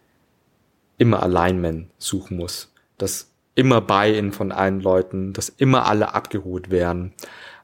immer 0.98 1.22
Alignment 1.22 1.90
suchen 2.00 2.38
muss. 2.38 2.74
Dass 2.98 3.30
immer 3.54 3.82
Buy-in 3.82 4.32
von 4.32 4.52
allen 4.52 4.82
Leuten, 4.82 5.34
dass 5.34 5.50
immer 5.50 5.86
alle 5.86 6.14
abgeholt 6.14 6.72
werden. 6.72 7.14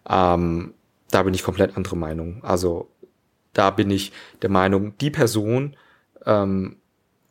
Ähm, 0.07 0.73
da 1.09 1.23
bin 1.23 1.33
ich 1.33 1.43
komplett 1.43 1.75
andere 1.75 1.97
Meinung. 1.97 2.43
Also 2.43 2.89
da 3.53 3.71
bin 3.71 3.89
ich 3.91 4.11
der 4.41 4.49
Meinung, 4.49 4.97
die 4.99 5.11
Person 5.11 5.75
ähm, 6.25 6.77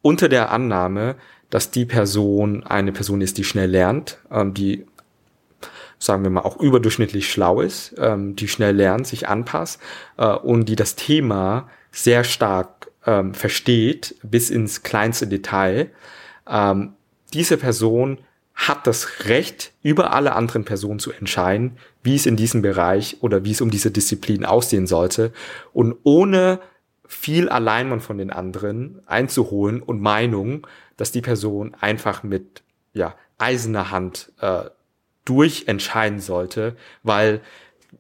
unter 0.03 0.29
der 0.29 0.51
Annahme, 0.51 1.17
dass 1.51 1.71
die 1.71 1.85
Person 1.85 2.65
eine 2.65 2.93
Person 2.93 3.21
ist, 3.21 3.39
die 3.39 3.45
schnell 3.45 3.71
lernt, 3.71 4.19
ähm, 4.31 4.55
die 4.55 4.87
sagen 5.99 6.25
wir 6.25 6.31
mal 6.31 6.41
auch 6.41 6.59
überdurchschnittlich 6.61 7.31
schlau 7.31 7.61
ist, 7.61 7.95
ähm, 7.99 8.35
die 8.35 8.49
schnell 8.49 8.75
lernt, 8.75 9.07
sich 9.07 9.29
anpasst 9.29 9.81
äh, 10.17 10.27
und 10.27 10.69
die 10.69 10.77
das 10.77 10.97
Thema 10.97 11.69
sehr 11.93 12.25
stark 12.25 12.91
ähm, 13.07 13.35
versteht 13.35 14.17
bis 14.23 14.51
ins 14.51 14.83
kleinste 14.83 15.29
Detail. 15.29 15.91
Ähm, 16.49 16.95
diese 17.33 17.57
Person 17.57 18.19
hat 18.55 18.87
das 18.87 19.27
Recht, 19.27 19.73
über 19.83 20.13
alle 20.13 20.35
anderen 20.35 20.65
Personen 20.65 20.99
zu 20.99 21.13
entscheiden, 21.13 21.79
wie 22.03 22.15
es 22.15 22.27
in 22.27 22.37
diesem 22.37 22.63
Bereich 22.63 23.19
oder 23.21 23.45
wie 23.45 23.53
es 23.53 23.61
um 23.61 23.71
diese 23.71 23.91
Disziplin 23.91 24.45
aussehen 24.45 24.87
sollte. 24.87 25.33
Und 25.73 25.97
ohne 26.03 26.61
viel 27.13 27.49
Alignment 27.49 28.03
von 28.03 28.19
den 28.19 28.31
anderen 28.31 29.03
einzuholen 29.07 29.83
und 29.83 30.01
Meinung, 30.01 30.67
dass 30.97 31.13
die 31.13 31.21
Person 31.21 31.75
einfach 31.79 32.23
mit 32.23 32.63
ja, 32.95 33.15
eiserner 33.39 33.91
Hand 33.91 34.33
äh, 34.41 34.65
durchentscheiden 35.25 36.21
sollte, 36.21 36.77
weil 37.03 37.41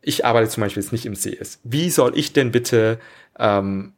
ich 0.00 0.24
arbeite 0.24 0.48
zum 0.48 0.62
Beispiel 0.62 0.82
jetzt 0.82 0.92
nicht 0.92 1.06
im 1.06 1.14
CS. 1.14 1.60
Wie 1.62 1.90
soll 1.90 2.16
ich 2.16 2.32
denn 2.32 2.50
bitte, 2.50 2.98
ähm, 3.38 3.92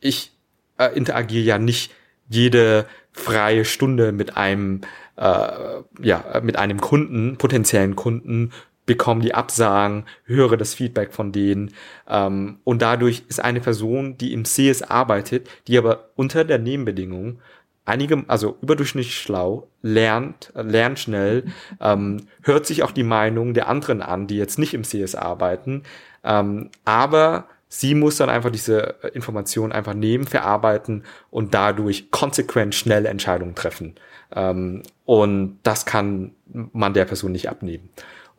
ich 0.00 0.32
äh, 0.78 0.94
interagiere 0.96 1.44
ja 1.44 1.58
nicht 1.58 1.92
jede 2.28 2.86
freie 3.12 3.64
Stunde 3.64 4.12
mit 4.12 4.36
einem, 4.36 4.82
äh, 5.16 5.82
ja, 6.00 6.40
mit 6.42 6.56
einem 6.56 6.80
Kunden, 6.80 7.36
potenziellen 7.36 7.96
Kunden 7.96 8.52
bekomme 8.90 9.22
die 9.22 9.34
Absagen, 9.34 10.04
höre 10.24 10.56
das 10.56 10.74
Feedback 10.74 11.12
von 11.12 11.30
denen. 11.30 11.72
Ähm, 12.08 12.58
und 12.64 12.82
dadurch 12.82 13.22
ist 13.28 13.38
eine 13.38 13.60
Person, 13.60 14.18
die 14.18 14.32
im 14.32 14.42
CS 14.42 14.82
arbeitet, 14.82 15.48
die 15.68 15.78
aber 15.78 16.08
unter 16.16 16.42
der 16.42 16.58
Nebenbedingung 16.58 17.38
einige, 17.84 18.24
also 18.26 18.58
überdurchschnittlich 18.60 19.16
schlau, 19.16 19.68
lernt, 19.80 20.52
lernt 20.56 20.98
schnell, 20.98 21.44
ähm, 21.80 22.26
hört 22.42 22.66
sich 22.66 22.82
auch 22.82 22.90
die 22.90 23.04
Meinung 23.04 23.54
der 23.54 23.68
anderen 23.68 24.02
an, 24.02 24.26
die 24.26 24.36
jetzt 24.36 24.58
nicht 24.58 24.74
im 24.74 24.82
CS 24.82 25.14
arbeiten, 25.14 25.84
ähm, 26.24 26.70
aber 26.84 27.46
sie 27.68 27.94
muss 27.94 28.16
dann 28.16 28.28
einfach 28.28 28.50
diese 28.50 28.96
Information 29.14 29.70
einfach 29.70 29.94
nehmen, 29.94 30.26
verarbeiten 30.26 31.04
und 31.30 31.54
dadurch 31.54 32.10
konsequent 32.10 32.74
schnell 32.74 33.06
Entscheidungen 33.06 33.54
treffen. 33.54 33.94
Ähm, 34.34 34.82
und 35.04 35.60
das 35.62 35.86
kann 35.86 36.32
man 36.72 36.92
der 36.92 37.04
Person 37.04 37.30
nicht 37.30 37.48
abnehmen. 37.48 37.88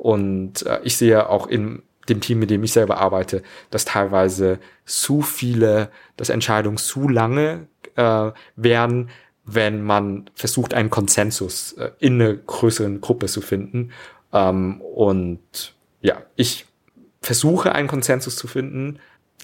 Und 0.02 0.66
äh, 0.66 0.80
ich 0.82 0.98
sehe 0.98 1.30
auch 1.30 1.46
in 1.46 1.84
dem 2.10 2.22
Team, 2.22 2.40
mit 2.40 2.50
dem 2.50 2.64
ich 2.64 2.74
selber 2.74 2.98
arbeite, 2.98 3.44
dass 3.70 3.86
teilweise 3.86 4.58
zu 4.84 5.22
viele, 5.22 5.92
dass 6.18 6.30
Entscheidungen 6.30 6.78
zu 6.78 7.08
lange 7.08 7.68
äh, 7.96 8.32
werden, 8.56 9.12
wenn 9.46 9.84
man 9.84 10.28
versucht, 10.34 10.74
einen 10.74 10.90
Konsensus 10.90 11.74
äh, 11.74 11.92
in 12.00 12.20
einer 12.20 12.34
größeren 12.34 13.00
Gruppe 13.00 13.28
zu 13.28 13.42
finden. 13.42 13.92
Ähm, 14.34 14.82
und 14.82 15.76
ja, 16.02 16.24
ich 16.36 16.66
versuche 17.22 17.72
einen 17.72 17.88
Konsensus 17.88 18.36
zu 18.38 18.48
finden, 18.48 18.98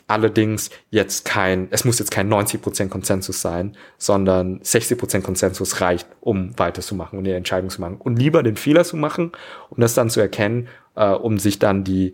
Allerdings 0.10 0.70
jetzt 0.90 1.26
kein, 1.26 1.68
es 1.72 1.84
muss 1.84 2.00
jetzt 2.00 2.12
kein 2.12 2.32
90% 2.32 2.88
Konsensus 2.88 3.42
sein, 3.42 3.76
sondern 3.98 4.62
60% 4.62 5.22
Konsensus 5.22 5.82
reicht, 5.82 6.08
um 6.22 6.58
weiterzumachen 6.58 7.20
und 7.20 7.26
die 7.26 7.32
Entscheidung 7.32 7.70
zu 7.70 7.82
machen. 7.82 7.98
Und 7.98 8.18
lieber 8.18 8.42
den 8.42 8.56
Fehler 8.56 8.86
zu 8.86 8.96
machen, 8.96 9.34
um 9.70 9.82
das 9.82 9.96
dann 9.96 10.10
zu 10.10 10.22
erkennen, 10.22 10.70
äh, 10.96 11.10
um 11.10 11.38
sich 11.40 11.60
dann 11.60 11.84
die, 11.84 12.14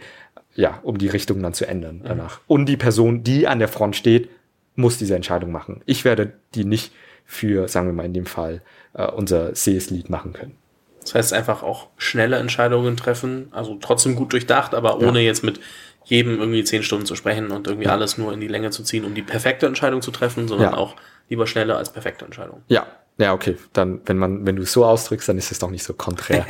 ja, 0.56 0.80
um 0.82 0.98
die 0.98 1.08
Richtung 1.08 1.42
dann 1.44 1.54
zu 1.54 1.68
ändern 1.68 1.98
mhm. 1.98 2.08
danach. 2.08 2.40
Und 2.48 2.66
die 2.66 2.78
Person, 2.78 3.24
die 3.24 3.48
an 3.48 3.60
der 3.60 3.68
Front 3.68 3.96
steht, 3.96 4.30
muss 4.76 4.98
diese 4.98 5.16
Entscheidung 5.16 5.52
machen. 5.52 5.82
Ich 5.86 6.04
werde 6.04 6.34
die 6.56 6.66
nicht 6.66 6.94
für, 7.26 7.68
sagen 7.68 7.86
wir 7.88 7.94
mal 7.94 8.06
in 8.06 8.14
dem 8.14 8.26
Fall, 8.26 8.62
äh, 8.94 9.06
unser 9.06 9.54
CS-Lead 9.54 10.10
machen 10.10 10.34
können. 10.34 10.58
Das 11.04 11.16
heißt 11.16 11.34
einfach 11.34 11.64
auch 11.64 11.88
schnelle 11.98 12.38
Entscheidungen 12.38 12.98
treffen, 12.98 13.50
also 13.52 13.78
trotzdem 13.80 14.16
gut 14.16 14.32
durchdacht, 14.32 14.74
aber 14.74 15.00
ohne 15.00 15.20
ja. 15.20 15.26
jetzt 15.26 15.44
mit 15.44 15.60
jedem 16.06 16.40
irgendwie 16.40 16.64
zehn 16.64 16.84
Stunden 16.84 17.06
zu 17.06 17.16
sprechen 17.16 17.52
und 17.52 17.68
irgendwie 17.68 17.88
ja. 17.88 17.94
alles 17.94 18.18
nur 18.18 18.34
in 18.34 18.40
die 18.40 18.48
Länge 18.48 18.72
zu 18.72 18.84
ziehen, 18.84 19.06
um 19.06 19.16
die 19.16 19.22
perfekte 19.22 19.66
Entscheidung 19.66 20.02
zu 20.02 20.12
treffen, 20.12 20.48
sondern 20.48 20.72
ja. 20.72 20.78
auch 20.78 20.96
lieber 21.30 21.48
schneller 21.48 21.78
als 21.78 21.92
perfekte 21.92 22.26
Entscheidung. 22.26 22.62
Ja, 22.68 22.86
ja, 23.18 23.34
okay. 23.34 23.58
Dann, 23.74 24.02
wenn 24.06 24.18
man, 24.18 24.46
wenn 24.46 24.56
du 24.56 24.64
es 24.64 24.72
so 24.72 24.86
ausdrückst, 24.86 25.30
dann 25.30 25.38
ist 25.38 25.52
es 25.52 25.60
doch 25.60 25.70
nicht 25.70 25.84
so 25.84 25.94
konträr. 25.94 26.46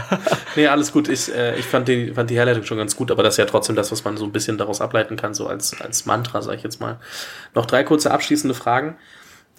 nee, 0.56 0.66
alles 0.66 0.92
gut. 0.92 1.08
Ich, 1.08 1.32
äh, 1.32 1.56
ich 1.56 1.66
fand 1.66 1.86
die, 1.86 2.12
fand 2.12 2.30
die 2.30 2.34
Herleitung 2.34 2.64
schon 2.64 2.78
ganz 2.78 2.96
gut, 2.96 3.12
aber 3.12 3.22
das 3.22 3.34
ist 3.34 3.38
ja 3.38 3.44
trotzdem 3.44 3.76
das, 3.76 3.92
was 3.92 4.04
man 4.04 4.16
so 4.16 4.24
ein 4.24 4.32
bisschen 4.32 4.58
daraus 4.58 4.80
ableiten 4.80 5.16
kann, 5.16 5.34
so 5.34 5.46
als, 5.46 5.80
als 5.80 6.06
Mantra, 6.06 6.42
sag 6.42 6.56
ich 6.56 6.62
jetzt 6.64 6.80
mal. 6.80 6.98
Noch 7.54 7.66
drei 7.66 7.84
kurze 7.84 8.10
abschließende 8.10 8.54
Fragen. 8.54 8.96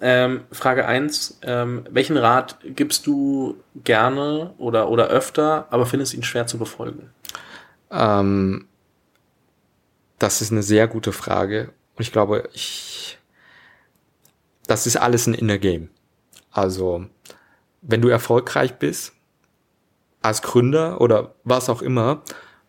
Ähm, 0.02 0.42
Frage 0.52 0.86
eins: 0.88 1.40
ähm, 1.42 1.86
welchen 1.90 2.18
Rat 2.18 2.58
gibst 2.64 3.08
du 3.08 3.58
gerne 3.76 4.54
oder, 4.58 4.90
oder 4.90 5.08
öfter, 5.08 5.68
aber 5.70 5.86
findest 5.86 6.14
ihn 6.14 6.24
schwer 6.24 6.48
zu 6.48 6.58
befolgen? 6.58 7.12
Ähm, 7.92 8.68
das 10.22 10.42
ist 10.42 10.52
eine 10.52 10.64
sehr 10.64 10.88
gute 10.88 11.12
Frage. 11.12 11.74
Und 11.96 12.04
ich 12.04 12.12
glaube, 12.12 12.50
ich, 12.54 13.18
das 14.68 14.86
ist 14.86 14.98
alles 14.98 15.28
ein 15.28 15.34
Inner 15.34 15.58
Game. 15.58 15.90
Also, 16.52 17.06
wenn 17.82 18.02
du 18.02 18.10
erfolgreich 18.10 18.76
bist, 18.76 19.14
als 20.22 20.42
Gründer 20.42 21.02
oder 21.02 21.34
was 21.44 21.70
auch 21.70 21.82
immer, 21.82 22.22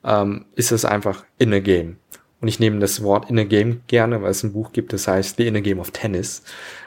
ähm, 0.04 0.46
ist 0.54 0.72
es 0.72 0.84
einfach 0.84 1.24
Inner 1.38 1.60
Game. 1.60 1.98
Und 2.40 2.48
ich 2.48 2.58
nehme 2.58 2.80
das 2.80 3.02
Wort 3.02 3.28
Inner 3.28 3.44
Game 3.44 3.82
gerne, 3.86 4.22
weil 4.22 4.30
es 4.30 4.42
ein 4.42 4.52
Buch 4.52 4.72
gibt, 4.72 4.92
das 4.92 5.06
heißt 5.06 5.36
The 5.36 5.46
Inner 5.46 5.60
Game 5.60 5.78
of 5.78 5.90
Tennis. 5.90 6.42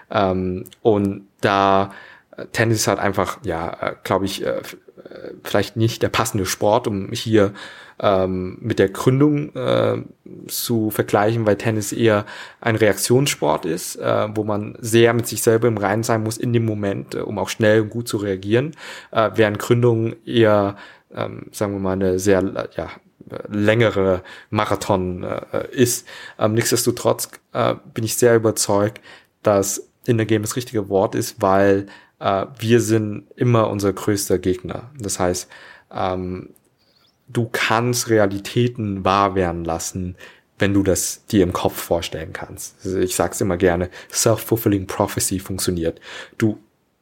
Ähm, 0.09 0.65
und 0.81 1.27
da 1.41 1.93
äh, 2.35 2.47
Tennis 2.47 2.87
hat 2.87 2.99
einfach, 2.99 3.39
ja, 3.43 3.69
äh, 3.81 3.95
glaube 4.03 4.25
ich, 4.25 4.43
äh, 4.43 4.61
vielleicht 5.43 5.77
nicht 5.77 6.01
der 6.01 6.09
passende 6.09 6.45
Sport, 6.45 6.87
um 6.87 7.11
hier 7.11 7.53
ähm, 7.99 8.57
mit 8.61 8.79
der 8.79 8.89
Gründung 8.89 9.55
äh, 9.55 10.01
zu 10.47 10.89
vergleichen, 10.91 11.45
weil 11.45 11.57
Tennis 11.57 11.91
eher 11.91 12.25
ein 12.59 12.75
Reaktionssport 12.75 13.65
ist, 13.65 13.95
äh, 13.95 14.27
wo 14.35 14.43
man 14.43 14.77
sehr 14.79 15.13
mit 15.13 15.27
sich 15.27 15.41
selber 15.41 15.67
im 15.67 15.77
Reinen 15.77 16.03
sein 16.03 16.23
muss 16.23 16.37
in 16.37 16.53
dem 16.53 16.65
Moment, 16.65 17.15
äh, 17.15 17.19
um 17.19 17.39
auch 17.39 17.49
schnell 17.49 17.81
und 17.81 17.89
gut 17.89 18.07
zu 18.07 18.17
reagieren, 18.17 18.75
äh, 19.11 19.31
während 19.35 19.59
Gründung 19.59 20.15
eher, 20.25 20.75
ähm, 21.13 21.47
sagen 21.51 21.73
wir 21.73 21.79
mal, 21.79 21.93
eine 21.93 22.19
sehr 22.19 22.69
ja, 22.75 22.89
längere 23.47 24.23
Marathon 24.49 25.23
äh, 25.23 25.67
ist. 25.71 26.07
Ähm, 26.37 26.53
nichtsdestotrotz 26.53 27.29
äh, 27.53 27.75
bin 27.93 28.03
ich 28.03 28.15
sehr 28.15 28.35
überzeugt, 28.35 29.01
dass 29.41 29.89
in 30.05 30.17
der 30.17 30.25
Game 30.25 30.41
das 30.41 30.55
richtige 30.55 30.89
Wort 30.89 31.15
ist, 31.15 31.41
weil 31.41 31.87
äh, 32.19 32.45
wir 32.59 32.81
sind 32.81 33.25
immer 33.35 33.69
unser 33.69 33.93
größter 33.93 34.37
Gegner. 34.37 34.91
Das 34.99 35.19
heißt, 35.19 35.49
ähm, 35.91 36.49
du 37.27 37.49
kannst 37.51 38.09
Realitäten 38.09 39.03
wahr 39.03 39.35
werden 39.35 39.65
lassen, 39.65 40.15
wenn 40.57 40.73
du 40.73 40.83
das 40.83 41.25
dir 41.25 41.43
im 41.43 41.53
Kopf 41.53 41.75
vorstellen 41.75 42.33
kannst. 42.33 42.75
Also 42.83 42.97
ich 42.99 43.15
sag's 43.15 43.41
immer 43.41 43.57
gerne, 43.57 43.89
self-fulfilling 44.11 44.87
prophecy 44.87 45.39
funktioniert. 45.39 45.99
Du 46.37 46.57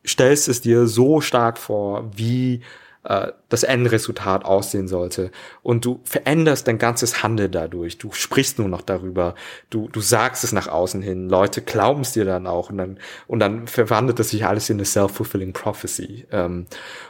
stellst 0.05 0.47
es 0.47 0.61
dir 0.61 0.88
so 0.88 1.21
stark 1.21 1.57
vor, 1.57 2.09
wie 2.15 2.61
äh, 3.03 3.32
das 3.49 3.63
Endresultat 3.63 4.45
aussehen 4.45 4.88
sollte. 4.88 5.30
Und 5.61 5.86
du 5.86 5.99
veränderst 6.03 6.67
dein 6.67 6.80
ganzes 6.80 7.21
Handeln 7.21 7.51
dadurch. 7.51 7.97
Du 7.97 8.11
sprichst 8.11 8.57
nur 8.59 8.69
noch 8.69 8.82
darüber. 8.82 9.36
Du, 9.69 9.88
du 9.89 10.01
sagst 10.01 10.43
es 10.43 10.51
nach 10.51 10.67
außen 10.67 11.01
hin. 11.01 11.30
Leute 11.30 11.61
glauben 11.61 12.01
es 12.01 12.13
dir 12.13 12.26
dann 12.26 12.47
auch. 12.47 12.69
Und 12.69 12.78
dann, 12.78 12.99
und 13.28 13.39
dann 13.39 13.67
verwandelt 13.67 14.19
es 14.19 14.30
sich 14.30 14.45
alles 14.45 14.69
in 14.69 14.78
eine 14.78 14.86
self-fulfilling 14.86 15.53
prophecy. 15.53 16.26
Ähm, 16.32 16.65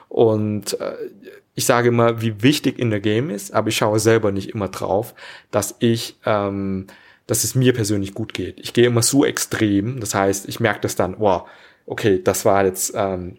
und 0.09 0.80
äh, 0.80 0.95
ich 1.56 1.66
sage 1.66 1.89
immer, 1.89 2.22
wie 2.22 2.41
wichtig 2.41 2.80
in 2.80 2.89
der 2.89 2.99
Game 2.99 3.30
ist, 3.30 3.54
aber 3.54 3.70
ich 3.70 3.78
schaue 3.78 3.99
selber 3.99 4.32
nicht 4.32 4.49
immer 4.49 4.70
drauf, 4.70 5.14
dass 5.51 5.76
ich, 5.80 6.18
ähm, 6.26 6.88
dass 7.28 7.43
es 7.43 7.56
mir 7.56 7.74
persönlich 7.74 8.14
gut 8.14 8.34
geht. 8.34 8.60
Ich 8.60 8.74
gehe 8.74 8.88
immer 8.88 9.04
so 9.04 9.24
extrem. 9.24 9.99
Das 9.99 10.16
heißt, 10.16 10.49
ich 10.49 10.60
merke 10.60 10.82
das 10.82 10.95
dann, 10.95 11.16
wow, 11.20 11.47
okay, 11.86 12.22
das 12.24 12.45
war 12.45 12.66
jetzt 12.66 12.93
ähm, 12.95 13.38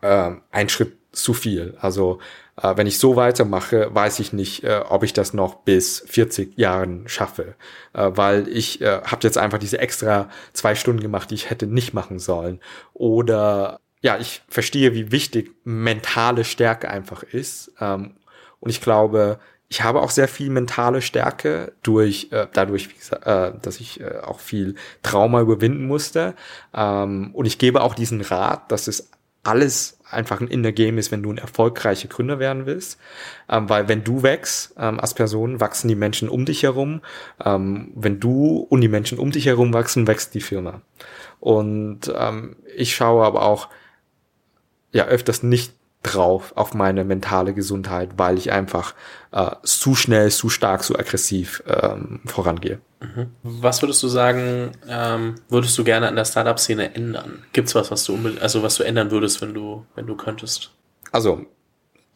äh, 0.00 0.32
ein 0.50 0.68
Schritt 0.68 0.96
zu 1.12 1.34
viel. 1.34 1.76
Also 1.80 2.20
äh, 2.60 2.76
wenn 2.76 2.86
ich 2.86 2.98
so 2.98 3.16
weitermache, 3.16 3.94
weiß 3.94 4.18
ich 4.20 4.32
nicht, 4.32 4.64
äh, 4.64 4.82
ob 4.88 5.02
ich 5.02 5.12
das 5.12 5.34
noch 5.34 5.56
bis 5.56 6.00
40 6.06 6.58
Jahren 6.58 7.08
schaffe, 7.08 7.54
äh, 7.92 8.10
weil 8.14 8.48
ich 8.48 8.80
äh, 8.80 9.02
habe 9.02 9.24
jetzt 9.24 9.38
einfach 9.38 9.58
diese 9.58 9.78
extra 9.78 10.30
zwei 10.52 10.74
Stunden 10.74 11.02
gemacht, 11.02 11.30
die 11.30 11.34
ich 11.34 11.50
hätte 11.50 11.66
nicht 11.66 11.94
machen 11.94 12.18
sollen. 12.18 12.60
Oder 12.94 13.80
ja, 14.02 14.18
ich 14.18 14.42
verstehe, 14.48 14.94
wie 14.94 15.10
wichtig 15.12 15.54
mentale 15.64 16.44
Stärke 16.44 16.90
einfach 16.90 17.22
ist. 17.22 17.72
Ähm, 17.80 18.16
und 18.60 18.70
ich 18.70 18.80
glaube, 18.80 19.38
ich 19.68 19.82
habe 19.82 20.00
auch 20.00 20.10
sehr 20.10 20.28
viel 20.28 20.50
mentale 20.50 21.02
Stärke 21.02 21.72
durch 21.82 22.28
äh, 22.30 22.46
dadurch, 22.52 22.96
gesagt, 22.96 23.26
äh, 23.26 23.52
dass 23.60 23.80
ich 23.80 24.00
äh, 24.00 24.20
auch 24.22 24.38
viel 24.38 24.76
Trauma 25.02 25.40
überwinden 25.40 25.86
musste. 25.86 26.34
Ähm, 26.72 27.30
und 27.34 27.46
ich 27.46 27.58
gebe 27.58 27.82
auch 27.82 27.94
diesen 27.94 28.20
Rat, 28.20 28.70
dass 28.70 28.86
es 28.86 29.10
alles 29.42 29.98
einfach 30.08 30.40
ein 30.40 30.48
Inner 30.48 30.72
Game 30.72 30.98
ist, 30.98 31.10
wenn 31.10 31.22
du 31.22 31.32
ein 31.32 31.38
erfolgreicher 31.38 32.08
Gründer 32.08 32.38
werden 32.38 32.66
willst. 32.66 32.98
Ähm, 33.48 33.68
weil 33.68 33.88
wenn 33.88 34.04
du 34.04 34.22
wächst 34.22 34.74
ähm, 34.78 35.00
als 35.00 35.14
Person, 35.14 35.60
wachsen 35.60 35.88
die 35.88 35.94
Menschen 35.96 36.28
um 36.28 36.44
dich 36.44 36.62
herum. 36.62 37.00
Ähm, 37.44 37.92
wenn 37.94 38.20
du 38.20 38.58
und 38.68 38.80
die 38.80 38.88
Menschen 38.88 39.18
um 39.18 39.30
dich 39.32 39.46
herum 39.46 39.72
wachsen, 39.72 40.06
wächst 40.06 40.34
die 40.34 40.40
Firma. 40.40 40.82
Und 41.40 42.12
ähm, 42.16 42.56
ich 42.76 42.94
schaue 42.94 43.24
aber 43.24 43.42
auch 43.42 43.68
ja 44.96 45.06
öfters 45.06 45.42
nicht 45.42 45.72
drauf 46.02 46.52
auf 46.56 46.74
meine 46.74 47.04
mentale 47.04 47.52
Gesundheit, 47.52 48.10
weil 48.16 48.38
ich 48.38 48.52
einfach 48.52 48.94
äh, 49.32 49.50
zu 49.62 49.94
schnell, 49.94 50.30
zu 50.30 50.48
stark, 50.48 50.82
zu 50.82 50.98
aggressiv 50.98 51.62
ähm, 51.66 52.20
vorangehe. 52.26 52.80
Mhm. 53.00 53.30
Was 53.42 53.82
würdest 53.82 54.02
du 54.02 54.08
sagen, 54.08 54.72
ähm, 54.88 55.36
würdest 55.48 55.76
du 55.78 55.84
gerne 55.84 56.08
an 56.08 56.16
der 56.16 56.24
Startup-Szene 56.24 56.94
ändern? 56.94 57.44
Gibt 57.52 57.68
es 57.68 57.74
was, 57.74 57.90
was 57.90 58.04
du 58.04 58.18
also 58.40 58.62
was 58.62 58.76
du 58.76 58.84
ändern 58.84 59.10
würdest, 59.10 59.42
wenn 59.42 59.54
du, 59.54 59.84
wenn 59.94 60.06
du 60.06 60.16
könntest? 60.16 60.70
Also 61.12 61.46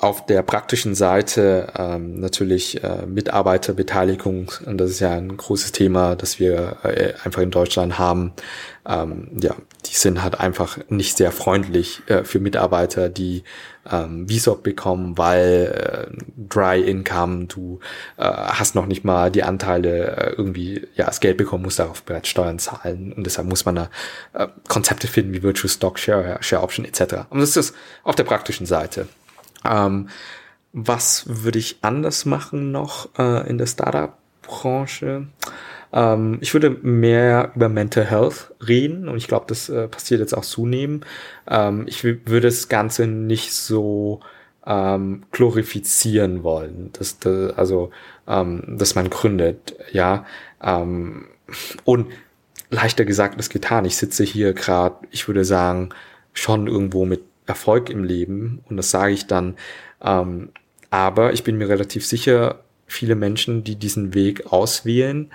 auf 0.01 0.25
der 0.25 0.43
praktischen 0.43 0.95
Seite 0.95 1.73
ähm, 1.77 2.21
natürlich 2.21 2.83
äh, 2.83 3.05
Mitarbeiterbeteiligung, 3.07 4.51
und 4.65 4.79
das 4.79 4.91
ist 4.91 5.01
ja 5.01 5.13
ein 5.13 5.37
großes 5.37 5.73
Thema, 5.73 6.17
das 6.17 6.41
wir 6.41 6.79
äh, 6.85 7.13
einfach 7.23 7.43
in 7.43 7.51
Deutschland 7.51 7.99
haben. 7.99 8.33
Ähm, 8.89 9.29
ja, 9.43 9.55
die 9.85 9.95
sind 9.95 10.23
halt 10.23 10.41
einfach 10.41 10.79
nicht 10.89 11.19
sehr 11.19 11.33
freundlich 11.33 12.01
äh, 12.07 12.25
für 12.25 12.41
Mitarbeiter, 12.41 13.11
die 13.11 13.45
ähm, 13.91 14.27
VSOP 14.27 14.63
bekommen, 14.63 15.19
weil 15.19 16.09
äh, 16.11 16.23
Dry 16.49 16.81
Income, 16.81 17.45
du 17.47 17.81
äh, 18.17 18.25
hast 18.25 18.75
noch 18.75 18.87
nicht 18.87 19.05
mal 19.05 19.31
die 19.31 19.43
Anteile 19.43 20.17
äh, 20.17 20.31
irgendwie, 20.31 20.87
ja, 20.95 21.07
das 21.07 21.21
Geld 21.21 21.37
bekommen, 21.37 21.65
musst 21.65 21.79
darauf 21.79 22.03
bereits 22.05 22.29
Steuern 22.29 22.59
zahlen 22.59 23.13
und 23.13 23.25
deshalb 23.25 23.49
muss 23.49 23.67
man 23.67 23.75
da 23.75 23.91
äh, 24.33 24.49
Konzepte 24.67 25.09
finden 25.09 25.35
wie 25.35 25.43
Virtual 25.43 25.69
Stock, 25.69 25.99
Share, 25.99 26.39
Share 26.41 26.63
Option 26.63 26.87
etc. 26.87 27.27
Und 27.29 27.41
das 27.41 27.55
ist 27.57 27.75
auf 28.03 28.15
der 28.17 28.25
praktischen 28.25 28.65
Seite. 28.65 29.07
Ähm, 29.65 30.09
was 30.73 31.25
würde 31.27 31.59
ich 31.59 31.79
anders 31.83 32.25
machen 32.25 32.71
noch 32.71 33.09
äh, 33.19 33.49
in 33.49 33.59
der 33.59 33.67
Startup-Branche? 33.67 35.27
Ähm, 35.93 36.39
ich 36.41 36.55
würde 36.55 36.71
mehr 36.71 37.53
über 37.55 37.69
Mental 37.69 38.05
Health 38.05 38.53
reden 38.67 39.09
und 39.09 39.17
ich 39.17 39.29
glaube, 39.29 39.47
das 39.49 39.69
äh, 39.69 39.89
passiert 39.89 40.21
jetzt 40.21 40.35
auch 40.35 40.45
zunehmend. 40.45 41.05
Ähm, 41.49 41.85
ich 41.87 42.05
würde 42.05 42.41
das 42.43 42.69
Ganze 42.69 43.07
nicht 43.07 43.53
so 43.53 44.21
ähm, 44.67 45.25
glorifizieren 45.33 46.43
wollen, 46.43 46.91
dass, 46.93 47.19
dass 47.19 47.55
also 47.55 47.91
ähm, 48.29 48.77
dass 48.79 48.95
man 48.95 49.11
gründet, 49.11 49.75
ja. 49.93 50.25
Ähm, 50.63 51.27
und 51.85 52.07
leichter 52.71 53.05
gesagt 53.05 53.37
als 53.37 53.51
getan. 53.51 53.85
Ich 53.85 53.97
sitze 53.97 54.23
hier 54.23 54.53
gerade, 54.53 54.97
ich 55.11 55.27
würde 55.27 55.45
sagen, 55.45 55.91
schon 56.33 56.69
irgendwo 56.69 57.05
mit 57.05 57.23
Erfolg 57.51 57.91
im 57.91 58.05
Leben 58.05 58.63
und 58.69 58.77
das 58.77 58.91
sage 58.91 59.13
ich 59.13 59.27
dann. 59.27 59.57
Ähm, 60.01 60.51
aber 60.91 61.33
ich 61.33 61.45
bin 61.45 61.59
mir 61.59 61.69
relativ 61.69 62.07
sicher, 62.07 62.65
viele 62.87 63.15
Menschen, 63.15 63.65
die 63.65 63.77
diesen 63.77 64.15
Weg 64.15 64.53
auswählen, 64.53 65.31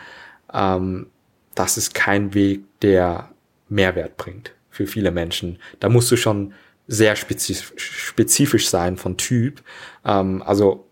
ähm, 0.54 1.08
das 1.56 1.78
ist 1.78 1.94
kein 1.94 2.34
Weg, 2.34 2.64
der 2.82 3.30
Mehrwert 3.70 4.18
bringt 4.18 4.54
für 4.70 4.88
viele 4.88 5.12
Menschen. 5.12 5.60
Da 5.80 5.90
musst 5.90 6.12
du 6.12 6.18
schon 6.18 6.54
sehr 6.88 7.16
spezifisch, 7.16 7.74
spezifisch 7.78 8.70
sein 8.70 8.98
von 8.98 9.18
Typ. 9.18 9.64
Ähm, 10.06 10.42
also 10.44 10.86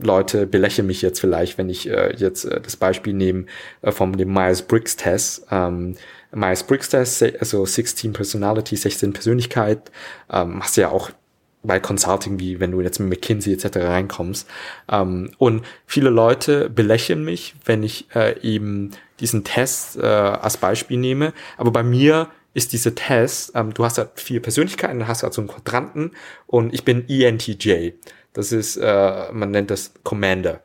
Leute 0.00 0.46
belächeln 0.46 0.86
mich 0.86 1.02
jetzt 1.02 1.20
vielleicht, 1.20 1.58
wenn 1.58 1.68
ich 1.68 1.88
äh, 1.88 2.14
jetzt 2.16 2.44
äh, 2.44 2.60
das 2.60 2.76
Beispiel 2.76 3.12
nehme 3.12 3.46
äh, 3.82 3.92
vom 3.92 4.16
dem 4.16 4.32
Myers-Briggs-Test. 4.32 5.46
Ähm, 5.50 5.96
Myers-Briggs-Test, 6.32 7.22
also 7.40 7.64
16 7.64 8.12
Personality, 8.12 8.76
16 8.76 9.12
Persönlichkeit, 9.12 9.90
ähm, 10.30 10.62
hast 10.62 10.76
du 10.76 10.82
ja 10.82 10.88
auch 10.88 11.10
bei 11.62 11.80
Consulting, 11.80 12.38
wie 12.38 12.60
wenn 12.60 12.70
du 12.70 12.80
jetzt 12.80 12.98
mit 12.98 13.10
McKinsey 13.10 13.52
etc. 13.52 13.78
reinkommst. 13.78 14.48
Ähm, 14.90 15.32
und 15.38 15.64
viele 15.86 16.10
Leute 16.10 16.70
belächeln 16.70 17.24
mich, 17.24 17.54
wenn 17.64 17.82
ich 17.82 18.06
äh, 18.14 18.40
eben 18.40 18.92
diesen 19.20 19.44
Test 19.44 19.96
äh, 19.96 20.06
als 20.06 20.56
Beispiel 20.56 20.96
nehme. 20.96 21.32
Aber 21.56 21.72
bei 21.72 21.82
mir 21.82 22.28
ist 22.54 22.72
dieser 22.72 22.94
Test, 22.94 23.52
ähm, 23.54 23.74
du 23.74 23.84
hast 23.84 23.98
halt 23.98 24.10
vier 24.14 24.40
Persönlichkeiten, 24.40 25.06
hast 25.06 25.22
halt 25.22 25.34
so 25.34 25.40
einen 25.40 25.48
Quadranten 25.48 26.12
und 26.46 26.72
ich 26.72 26.84
bin 26.84 27.08
ENTJ. 27.08 27.92
Das 28.32 28.52
ist, 28.52 28.76
äh, 28.76 29.32
man 29.32 29.50
nennt 29.50 29.70
das 29.70 29.92
Commander. 30.04 30.62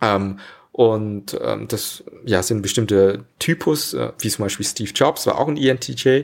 Ähm, 0.00 0.38
und 0.72 1.38
ähm, 1.40 1.68
das 1.68 2.02
ja 2.24 2.42
sind 2.42 2.62
bestimmte 2.62 3.26
Typus, 3.38 3.94
äh, 3.94 4.10
wie 4.18 4.28
zum 4.28 4.44
Beispiel 4.44 4.66
Steve 4.66 4.90
Jobs 4.90 5.24
war 5.26 5.38
auch 5.38 5.46
ein 5.46 5.56
ENTJ. 5.56 6.22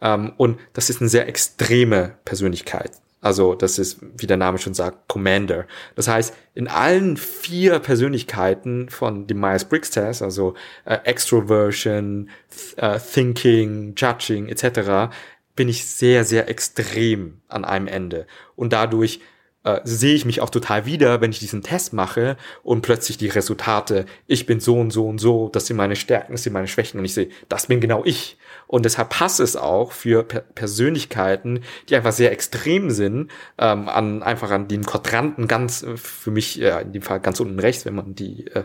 Ähm, 0.00 0.32
und 0.36 0.58
das 0.72 0.90
ist 0.90 1.00
eine 1.00 1.08
sehr 1.08 1.28
extreme 1.28 2.16
Persönlichkeit. 2.24 2.90
Also 3.20 3.54
das 3.54 3.78
ist, 3.78 4.00
wie 4.18 4.26
der 4.26 4.36
Name 4.36 4.58
schon 4.58 4.74
sagt, 4.74 5.06
Commander. 5.06 5.66
Das 5.94 6.08
heißt, 6.08 6.34
in 6.54 6.66
allen 6.66 7.16
vier 7.16 7.78
Persönlichkeiten 7.78 8.88
von 8.88 9.28
dem 9.28 9.38
Myers-Briggs-Test, 9.38 10.22
also 10.22 10.54
äh, 10.84 10.98
Extroversion, 11.04 12.28
th 12.50 12.78
äh, 12.78 12.98
Thinking, 12.98 13.94
Judging 13.96 14.48
etc., 14.48 15.14
bin 15.54 15.68
ich 15.68 15.86
sehr, 15.86 16.24
sehr 16.24 16.48
extrem 16.48 17.40
an 17.46 17.64
einem 17.64 17.86
Ende. 17.86 18.26
Und 18.56 18.72
dadurch 18.72 19.20
äh, 19.64 19.80
sehe 19.84 20.14
ich 20.14 20.24
mich 20.24 20.40
auch 20.40 20.50
total 20.50 20.86
wieder, 20.86 21.20
wenn 21.20 21.30
ich 21.30 21.38
diesen 21.38 21.62
Test 21.62 21.92
mache 21.92 22.36
und 22.62 22.82
plötzlich 22.82 23.16
die 23.16 23.28
Resultate, 23.28 24.06
ich 24.26 24.46
bin 24.46 24.60
so 24.60 24.78
und 24.78 24.90
so 24.90 25.06
und 25.06 25.18
so, 25.18 25.48
das 25.48 25.66
sind 25.66 25.76
meine 25.76 25.96
Stärken, 25.96 26.32
das 26.32 26.42
sind 26.42 26.52
meine 26.52 26.68
Schwächen 26.68 26.98
und 26.98 27.04
ich 27.04 27.14
sehe, 27.14 27.28
das 27.48 27.66
bin 27.66 27.80
genau 27.80 28.04
ich. 28.04 28.38
Und 28.66 28.84
deshalb 28.84 29.10
passt 29.10 29.40
es 29.40 29.56
auch 29.56 29.92
für 29.92 30.24
per 30.24 30.40
Persönlichkeiten, 30.40 31.60
die 31.88 31.96
einfach 31.96 32.12
sehr 32.12 32.32
extrem 32.32 32.90
sind, 32.90 33.30
ähm, 33.58 33.88
an 33.88 34.22
einfach 34.22 34.50
an 34.50 34.66
den 34.68 34.84
Quadranten 34.84 35.46
ganz, 35.46 35.82
äh, 35.82 35.96
für 35.96 36.30
mich 36.30 36.60
äh, 36.60 36.82
in 36.82 36.92
dem 36.92 37.02
Fall 37.02 37.20
ganz 37.20 37.38
unten 37.40 37.58
rechts, 37.58 37.84
wenn 37.84 37.94
man 37.94 38.14
die, 38.14 38.46
äh, 38.46 38.64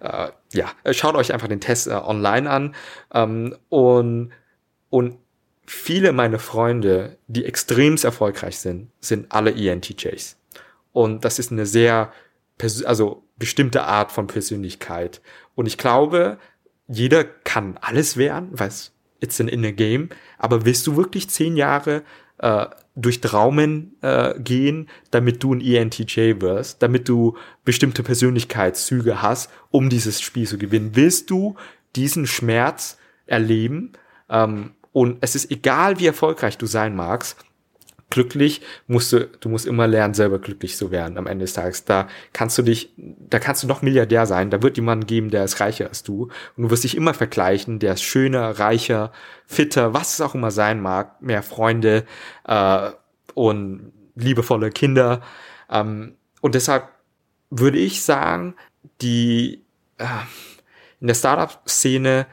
äh, 0.00 0.30
ja, 0.52 0.66
schaut 0.92 1.16
euch 1.16 1.32
einfach 1.32 1.48
den 1.48 1.60
Test 1.60 1.86
äh, 1.86 1.92
online 1.92 2.48
an 2.50 2.74
ähm, 3.12 3.56
und 3.68 4.32
und 4.88 5.18
viele 5.66 6.12
meiner 6.12 6.38
Freunde, 6.38 7.18
die 7.26 7.44
extremst 7.44 8.04
erfolgreich 8.04 8.58
sind, 8.58 8.90
sind 9.00 9.32
alle 9.32 9.54
ENTJs. 9.54 10.36
Und 10.92 11.24
das 11.24 11.38
ist 11.38 11.52
eine 11.52 11.66
sehr, 11.66 12.12
also 12.84 13.24
bestimmte 13.36 13.82
Art 13.82 14.12
von 14.12 14.26
Persönlichkeit. 14.26 15.20
Und 15.54 15.66
ich 15.66 15.76
glaube, 15.76 16.38
jeder 16.88 17.24
kann 17.24 17.78
alles 17.80 18.16
werden, 18.16 18.48
weil 18.52 18.70
it's 19.20 19.40
an 19.40 19.48
inner 19.48 19.72
game. 19.72 20.08
Aber 20.38 20.64
willst 20.64 20.86
du 20.86 20.96
wirklich 20.96 21.28
zehn 21.28 21.56
Jahre 21.56 22.02
äh, 22.38 22.66
durch 22.94 23.20
Traumen 23.20 23.96
äh, 24.02 24.38
gehen, 24.38 24.88
damit 25.10 25.42
du 25.42 25.54
ein 25.54 25.60
ENTJ 25.60 26.40
wirst, 26.40 26.82
damit 26.82 27.08
du 27.08 27.36
bestimmte 27.64 28.02
Persönlichkeitszüge 28.02 29.20
hast, 29.20 29.50
um 29.70 29.88
dieses 29.90 30.20
Spiel 30.20 30.46
zu 30.46 30.58
gewinnen? 30.58 30.90
Willst 30.94 31.30
du 31.30 31.56
diesen 31.94 32.26
Schmerz 32.26 32.98
erleben? 33.26 33.92
Ähm, 34.28 34.72
und 34.96 35.18
es 35.20 35.34
ist 35.34 35.50
egal, 35.50 36.00
wie 36.00 36.06
erfolgreich 36.06 36.56
du 36.56 36.64
sein 36.64 36.96
magst, 36.96 37.36
glücklich, 38.08 38.62
musst 38.86 39.12
du, 39.12 39.26
du 39.26 39.50
musst 39.50 39.66
immer 39.66 39.86
lernen, 39.86 40.14
selber 40.14 40.38
glücklich 40.38 40.74
zu 40.74 40.90
werden 40.90 41.18
am 41.18 41.26
Ende 41.26 41.44
des 41.44 41.52
Tages. 41.52 41.84
Da 41.84 42.08
kannst 42.32 42.56
du 42.56 42.62
dich, 42.62 42.94
da 42.96 43.38
kannst 43.38 43.62
du 43.62 43.66
noch 43.66 43.82
Milliardär 43.82 44.24
sein, 44.24 44.48
da 44.48 44.62
wird 44.62 44.78
jemand 44.78 45.06
geben, 45.06 45.28
der 45.28 45.44
ist 45.44 45.60
reicher 45.60 45.88
als 45.88 46.02
du. 46.02 46.30
Und 46.56 46.62
du 46.62 46.70
wirst 46.70 46.84
dich 46.84 46.96
immer 46.96 47.12
vergleichen, 47.12 47.78
der 47.78 47.92
ist 47.92 48.04
schöner, 48.04 48.58
reicher, 48.58 49.12
fitter, 49.44 49.92
was 49.92 50.14
es 50.14 50.22
auch 50.22 50.34
immer 50.34 50.50
sein 50.50 50.80
mag, 50.80 51.20
mehr 51.20 51.42
Freunde 51.42 52.06
äh, 52.46 52.88
und 53.34 53.92
liebevolle 54.14 54.70
Kinder. 54.70 55.20
Ähm, 55.70 56.14
und 56.40 56.54
deshalb 56.54 56.88
würde 57.50 57.76
ich 57.76 58.00
sagen, 58.00 58.54
die 59.02 59.62
äh, 59.98 60.06
in 61.00 61.08
der 61.08 61.14
Startup-Szene 61.14 62.26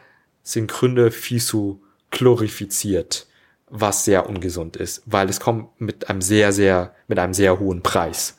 sind 0.44 0.72
Gründer 0.72 1.12
viel 1.12 1.42
zu 1.42 1.83
glorifiziert 2.14 3.28
was 3.76 4.06
sehr 4.06 4.30
ungesund 4.30 4.76
ist, 4.76 5.02
weil 5.08 5.28
es 5.30 5.40
kommt 5.40 5.82
mit 5.82 6.08
einem 6.08 6.22
sehr, 6.22 6.54
sehr, 6.54 6.94
mit 7.08 7.18
einem 7.18 7.34
sehr 7.34 7.60
hohen 7.60 7.82
Preis. 7.82 8.38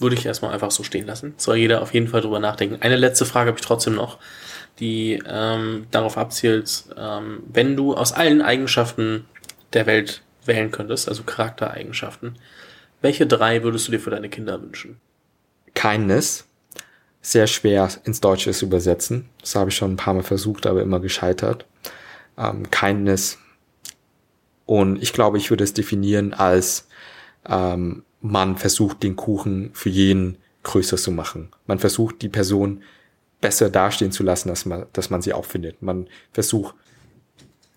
Würde 0.00 0.16
ich 0.16 0.26
erstmal 0.26 0.52
einfach 0.52 0.72
so 0.72 0.82
stehen 0.82 1.06
lassen. 1.06 1.34
Soll 1.36 1.58
jeder 1.58 1.82
auf 1.82 1.94
jeden 1.94 2.08
Fall 2.08 2.20
drüber 2.20 2.40
nachdenken. 2.40 2.82
Eine 2.82 2.96
letzte 2.96 3.24
Frage 3.24 3.48
habe 3.48 3.60
ich 3.60 3.64
trotzdem 3.64 3.94
noch, 3.94 4.18
die 4.80 5.22
ähm, 5.24 5.86
darauf 5.92 6.18
abzielt, 6.18 6.84
ähm, 6.96 7.44
wenn 7.46 7.76
du 7.76 7.94
aus 7.94 8.12
allen 8.12 8.42
Eigenschaften 8.42 9.24
der 9.72 9.86
Welt 9.86 10.22
wählen 10.44 10.72
könntest, 10.72 11.08
also 11.08 11.22
Charaktereigenschaften, 11.22 12.36
welche 13.02 13.28
drei 13.28 13.62
würdest 13.62 13.86
du 13.86 13.92
dir 13.92 14.00
für 14.00 14.10
deine 14.10 14.28
Kinder 14.28 14.60
wünschen? 14.60 15.00
Kindness. 15.74 16.48
Sehr 17.20 17.46
schwer 17.46 17.88
ins 18.02 18.20
Deutsche 18.20 18.50
zu 18.50 18.66
übersetzen. 18.66 19.28
Das 19.40 19.54
habe 19.54 19.70
ich 19.70 19.76
schon 19.76 19.92
ein 19.92 19.96
paar 19.96 20.14
Mal 20.14 20.24
versucht, 20.24 20.66
aber 20.66 20.82
immer 20.82 20.98
gescheitert. 20.98 21.66
Ähm, 22.36 22.70
Kindness, 22.70 23.38
und 24.72 25.02
ich 25.02 25.12
glaube, 25.12 25.36
ich 25.36 25.50
würde 25.50 25.64
es 25.64 25.74
definieren 25.74 26.32
als 26.32 26.88
ähm, 27.46 28.04
man 28.22 28.56
versucht, 28.56 29.02
den 29.02 29.16
Kuchen 29.16 29.70
für 29.74 29.90
jeden 29.90 30.38
größer 30.62 30.96
zu 30.96 31.10
machen. 31.10 31.50
Man 31.66 31.78
versucht, 31.78 32.22
die 32.22 32.30
Person 32.30 32.82
besser 33.42 33.68
dastehen 33.68 34.12
zu 34.12 34.22
lassen, 34.22 34.48
dass 34.48 34.64
man, 34.64 34.86
dass 34.94 35.10
man 35.10 35.20
sie 35.20 35.34
auch 35.34 35.44
findet. 35.44 35.82
Man 35.82 36.08
versucht, 36.32 36.74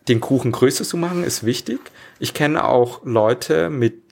den 0.07 0.21
Kuchen 0.21 0.53
größer 0.53 0.85
zu 0.85 0.95
machen, 0.95 1.25
ist 1.25 1.43
wichtig. 1.43 1.79
Ich 2.19 2.33
kenne 2.33 2.63
auch 2.63 3.03
Leute, 3.03 3.69
mit 3.69 4.03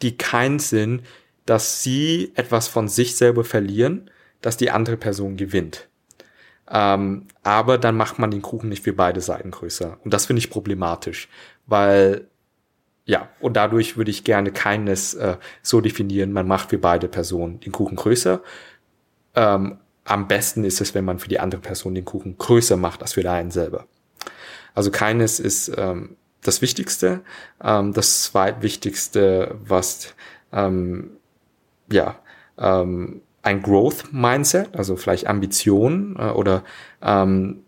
die 0.00 0.16
keinen 0.16 0.60
Sinn, 0.60 1.02
dass 1.44 1.82
sie 1.82 2.32
etwas 2.36 2.68
von 2.68 2.88
sich 2.88 3.16
selber 3.16 3.44
verlieren, 3.44 4.10
dass 4.40 4.56
die 4.56 4.70
andere 4.70 4.96
Person 4.96 5.36
gewinnt. 5.36 5.89
Ähm, 6.70 7.26
aber 7.42 7.78
dann 7.78 7.96
macht 7.96 8.18
man 8.18 8.30
den 8.30 8.42
Kuchen 8.42 8.68
nicht 8.68 8.84
für 8.84 8.92
beide 8.92 9.20
Seiten 9.20 9.50
größer. 9.50 9.98
Und 10.04 10.14
das 10.14 10.26
finde 10.26 10.38
ich 10.38 10.50
problematisch, 10.50 11.28
weil 11.66 12.28
ja, 13.06 13.28
und 13.40 13.56
dadurch 13.56 13.96
würde 13.96 14.12
ich 14.12 14.22
gerne 14.22 14.52
keines 14.52 15.14
äh, 15.14 15.36
so 15.62 15.80
definieren, 15.80 16.32
man 16.32 16.46
macht 16.46 16.70
für 16.70 16.78
beide 16.78 17.08
Personen 17.08 17.58
den 17.58 17.72
Kuchen 17.72 17.96
größer. 17.96 18.40
Ähm, 19.34 19.78
am 20.04 20.28
besten 20.28 20.64
ist 20.64 20.80
es, 20.80 20.94
wenn 20.94 21.04
man 21.04 21.18
für 21.18 21.28
die 21.28 21.40
andere 21.40 21.60
Person 21.60 21.94
den 21.94 22.04
Kuchen 22.04 22.38
größer 22.38 22.76
macht 22.76 23.02
als 23.02 23.14
für 23.14 23.28
einen 23.28 23.50
selber. 23.50 23.86
Also 24.74 24.90
keines 24.90 25.40
ist 25.40 25.72
ähm, 25.76 26.16
das 26.42 26.62
Wichtigste. 26.62 27.22
Ähm, 27.62 27.92
das 27.92 28.22
zweitwichtigste, 28.22 29.56
was 29.64 30.14
ähm, 30.52 31.10
ja 31.90 32.16
ähm, 32.58 33.22
ein 33.42 33.62
Growth 33.62 34.12
Mindset, 34.12 34.76
also 34.76 34.96
vielleicht 34.96 35.26
Ambition 35.26 36.16
äh, 36.18 36.30
oder 36.30 36.62
ähm, 37.02 37.62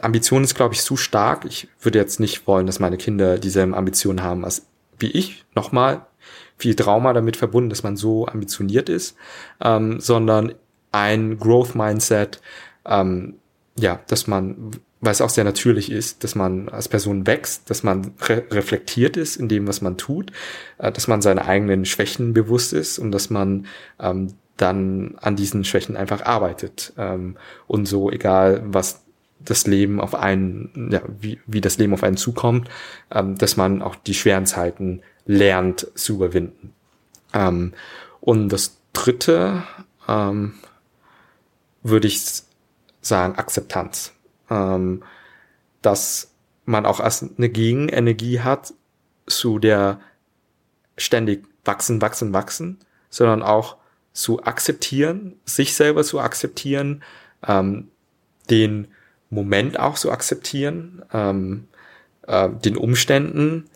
Ambition 0.00 0.44
ist, 0.44 0.54
glaube 0.54 0.74
ich, 0.74 0.82
zu 0.82 0.96
stark. 0.96 1.44
Ich 1.44 1.68
würde 1.80 1.98
jetzt 1.98 2.20
nicht 2.20 2.46
wollen, 2.46 2.66
dass 2.66 2.80
meine 2.80 2.96
Kinder 2.96 3.38
dieselben 3.38 3.74
Ambitionen 3.74 4.22
haben 4.22 4.44
als 4.44 4.66
wie 4.98 5.10
ich. 5.10 5.44
Nochmal 5.54 6.06
viel 6.56 6.74
Trauma 6.74 7.12
damit 7.12 7.36
verbunden, 7.36 7.70
dass 7.70 7.82
man 7.82 7.96
so 7.96 8.26
ambitioniert 8.26 8.88
ist, 8.88 9.16
ähm, 9.60 10.00
sondern 10.00 10.54
ein 10.92 11.38
Growth 11.38 11.74
Mindset, 11.74 12.40
ähm, 12.86 13.34
ja, 13.76 14.00
dass 14.06 14.26
man, 14.28 14.70
weil 15.00 15.12
es 15.12 15.20
auch 15.20 15.30
sehr 15.30 15.44
natürlich 15.44 15.90
ist, 15.90 16.22
dass 16.22 16.36
man 16.36 16.68
als 16.68 16.88
Person 16.88 17.26
wächst, 17.26 17.68
dass 17.68 17.82
man 17.82 18.12
re 18.20 18.44
reflektiert 18.50 19.16
ist 19.16 19.36
in 19.36 19.48
dem, 19.48 19.66
was 19.66 19.82
man 19.82 19.98
tut, 19.98 20.30
äh, 20.78 20.92
dass 20.92 21.08
man 21.08 21.20
seine 21.22 21.44
eigenen 21.44 21.84
Schwächen 21.84 22.32
bewusst 22.32 22.72
ist 22.72 22.98
und 22.98 23.10
dass 23.10 23.30
man 23.30 23.66
ähm, 23.98 24.34
dann 24.56 25.16
an 25.20 25.36
diesen 25.36 25.64
Schwächen 25.64 25.96
einfach 25.96 26.22
arbeitet. 26.22 26.92
Ähm, 26.96 27.36
und 27.66 27.86
so, 27.86 28.10
egal 28.10 28.62
was 28.64 29.02
das 29.40 29.66
Leben 29.66 30.00
auf 30.00 30.14
einen, 30.14 30.90
ja, 30.90 31.02
wie, 31.20 31.40
wie 31.46 31.60
das 31.60 31.78
Leben 31.78 31.92
auf 31.92 32.02
einen 32.02 32.16
zukommt, 32.16 32.68
ähm, 33.10 33.36
dass 33.36 33.56
man 33.56 33.82
auch 33.82 33.94
die 33.94 34.14
schweren 34.14 34.46
Zeiten 34.46 35.02
lernt 35.26 35.86
zu 35.94 36.14
überwinden. 36.14 36.72
Ähm, 37.32 37.72
und 38.20 38.48
das 38.48 38.78
dritte 38.92 39.64
ähm, 40.08 40.54
würde 41.82 42.08
ich 42.08 42.42
sagen, 43.00 43.36
Akzeptanz. 43.36 44.12
Ähm, 44.50 45.02
dass 45.82 46.30
man 46.64 46.86
auch 46.86 47.00
als 47.00 47.22
eine 47.22 47.50
Gegenenergie 47.50 48.40
hat 48.40 48.72
zu 49.26 49.58
der 49.58 50.00
ständig 50.96 51.46
wachsen, 51.64 52.00
wachsen, 52.00 52.32
wachsen, 52.32 52.78
sondern 53.10 53.42
auch 53.42 53.76
zu 54.14 54.42
akzeptieren, 54.44 55.34
sich 55.44 55.74
selber 55.74 56.04
zu 56.04 56.20
akzeptieren, 56.20 57.02
ähm, 57.46 57.88
den 58.48 58.88
Moment 59.28 59.78
auch 59.78 59.96
so 59.96 60.10
akzeptieren, 60.10 61.02
ähm, 61.12 61.68
äh, 62.26 62.48
den 62.48 62.76
Umständen 62.76 63.66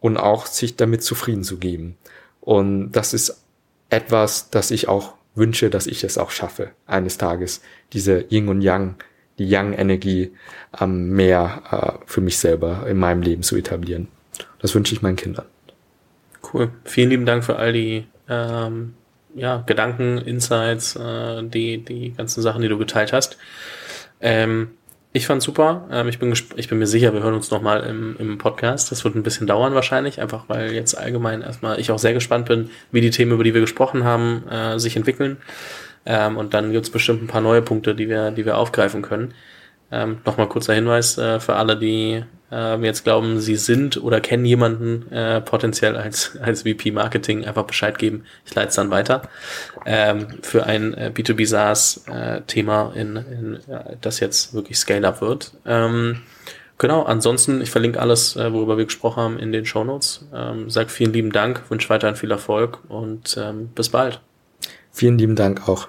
und 0.00 0.18
auch 0.18 0.46
sich 0.46 0.76
damit 0.76 1.02
zufrieden 1.02 1.42
zu 1.42 1.56
geben. 1.58 1.96
Und 2.40 2.92
das 2.92 3.14
ist 3.14 3.42
etwas, 3.90 4.50
das 4.50 4.70
ich 4.70 4.86
auch 4.86 5.14
wünsche, 5.34 5.70
dass 5.70 5.86
ich 5.86 6.04
es 6.04 6.18
auch 6.18 6.30
schaffe, 6.30 6.70
eines 6.86 7.18
Tages, 7.18 7.62
diese 7.92 8.24
Yin 8.30 8.48
und 8.48 8.62
Yang, 8.62 8.96
die 9.38 9.48
Yang-Energie 9.48 10.32
ähm, 10.78 11.10
mehr 11.10 11.62
äh, 11.70 12.06
für 12.06 12.20
mich 12.20 12.38
selber 12.38 12.86
in 12.88 12.98
meinem 12.98 13.22
Leben 13.22 13.42
zu 13.42 13.56
etablieren. 13.56 14.08
Das 14.60 14.74
wünsche 14.74 14.94
ich 14.94 15.02
meinen 15.02 15.16
Kindern. 15.16 15.46
Cool. 16.52 16.70
Vielen 16.84 17.10
lieben 17.10 17.26
Dank 17.26 17.44
für 17.44 17.56
all 17.56 17.72
die 17.72 18.06
ähm, 18.28 18.94
ja, 19.36 19.62
Gedanken, 19.66 20.18
Insights, 20.18 20.96
äh, 20.96 21.42
die, 21.44 21.84
die 21.84 22.12
ganzen 22.12 22.42
Sachen, 22.42 22.62
die 22.62 22.68
du 22.68 22.78
geteilt 22.78 23.12
hast. 23.12 23.36
Ähm, 24.20 24.70
ich 25.12 25.26
fand's 25.26 25.44
super. 25.44 25.88
Ähm, 25.90 26.08
ich, 26.08 26.18
bin 26.18 26.32
ich 26.32 26.68
bin 26.68 26.78
mir 26.78 26.86
sicher, 26.86 27.12
wir 27.14 27.22
hören 27.22 27.34
uns 27.34 27.50
nochmal 27.50 27.84
im, 27.84 28.16
im 28.18 28.38
Podcast. 28.38 28.90
Das 28.90 29.04
wird 29.04 29.14
ein 29.14 29.22
bisschen 29.22 29.46
dauern 29.46 29.74
wahrscheinlich, 29.74 30.20
einfach 30.20 30.44
weil 30.48 30.72
jetzt 30.72 30.96
allgemein 30.96 31.42
erstmal 31.42 31.78
ich 31.80 31.90
auch 31.90 31.98
sehr 31.98 32.12
gespannt 32.14 32.46
bin, 32.46 32.70
wie 32.92 33.00
die 33.00 33.10
Themen, 33.10 33.32
über 33.32 33.44
die 33.44 33.54
wir 33.54 33.60
gesprochen 33.60 34.04
haben, 34.04 34.46
äh, 34.48 34.78
sich 34.78 34.96
entwickeln. 34.96 35.38
Ähm, 36.04 36.36
und 36.36 36.54
dann 36.54 36.72
gibt's 36.72 36.90
bestimmt 36.90 37.22
ein 37.22 37.28
paar 37.28 37.40
neue 37.40 37.62
Punkte, 37.62 37.94
die 37.94 38.08
wir, 38.08 38.30
die 38.30 38.44
wir 38.44 38.58
aufgreifen 38.58 39.02
können. 39.02 39.34
Ähm, 39.90 40.18
Nochmal 40.24 40.48
kurzer 40.48 40.74
Hinweis 40.74 41.16
äh, 41.18 41.40
für 41.40 41.56
alle, 41.56 41.78
die 41.78 42.24
äh, 42.50 42.76
jetzt 42.84 43.04
glauben, 43.04 43.40
sie 43.40 43.56
sind 43.56 44.02
oder 44.02 44.20
kennen 44.20 44.44
jemanden 44.44 45.10
äh, 45.12 45.40
potenziell 45.40 45.96
als, 45.96 46.36
als 46.40 46.62
VP 46.62 46.90
Marketing, 46.92 47.44
einfach 47.44 47.64
Bescheid 47.64 47.98
geben. 47.98 48.24
Ich 48.44 48.54
leite 48.54 48.68
es 48.68 48.74
dann 48.74 48.90
weiter. 48.90 49.22
Ähm, 49.84 50.26
für 50.42 50.64
ein 50.64 50.94
äh, 50.94 51.12
B2B 51.14 51.46
SaaS-Thema, 51.46 52.92
äh, 52.94 53.00
in, 53.00 53.16
in, 53.16 53.54
äh, 53.68 53.96
das 54.00 54.20
jetzt 54.20 54.54
wirklich 54.54 54.78
Scale-Up 54.78 55.20
wird. 55.20 55.52
Ähm, 55.64 56.22
genau, 56.78 57.02
ansonsten, 57.02 57.60
ich 57.60 57.70
verlinke 57.70 58.00
alles, 58.00 58.36
äh, 58.36 58.52
worüber 58.52 58.78
wir 58.78 58.84
gesprochen 58.84 59.22
haben, 59.22 59.38
in 59.38 59.52
den 59.52 59.66
Show 59.66 59.84
Notes. 59.84 60.26
Ähm, 60.34 60.70
sag 60.70 60.90
vielen 60.90 61.12
lieben 61.12 61.32
Dank, 61.32 61.62
wünsche 61.70 61.88
weiterhin 61.88 62.16
viel 62.16 62.30
Erfolg 62.30 62.78
und 62.88 63.36
ähm, 63.40 63.70
bis 63.74 63.88
bald. 63.88 64.20
Vielen 64.92 65.18
lieben 65.18 65.36
Dank 65.36 65.68
auch. 65.68 65.88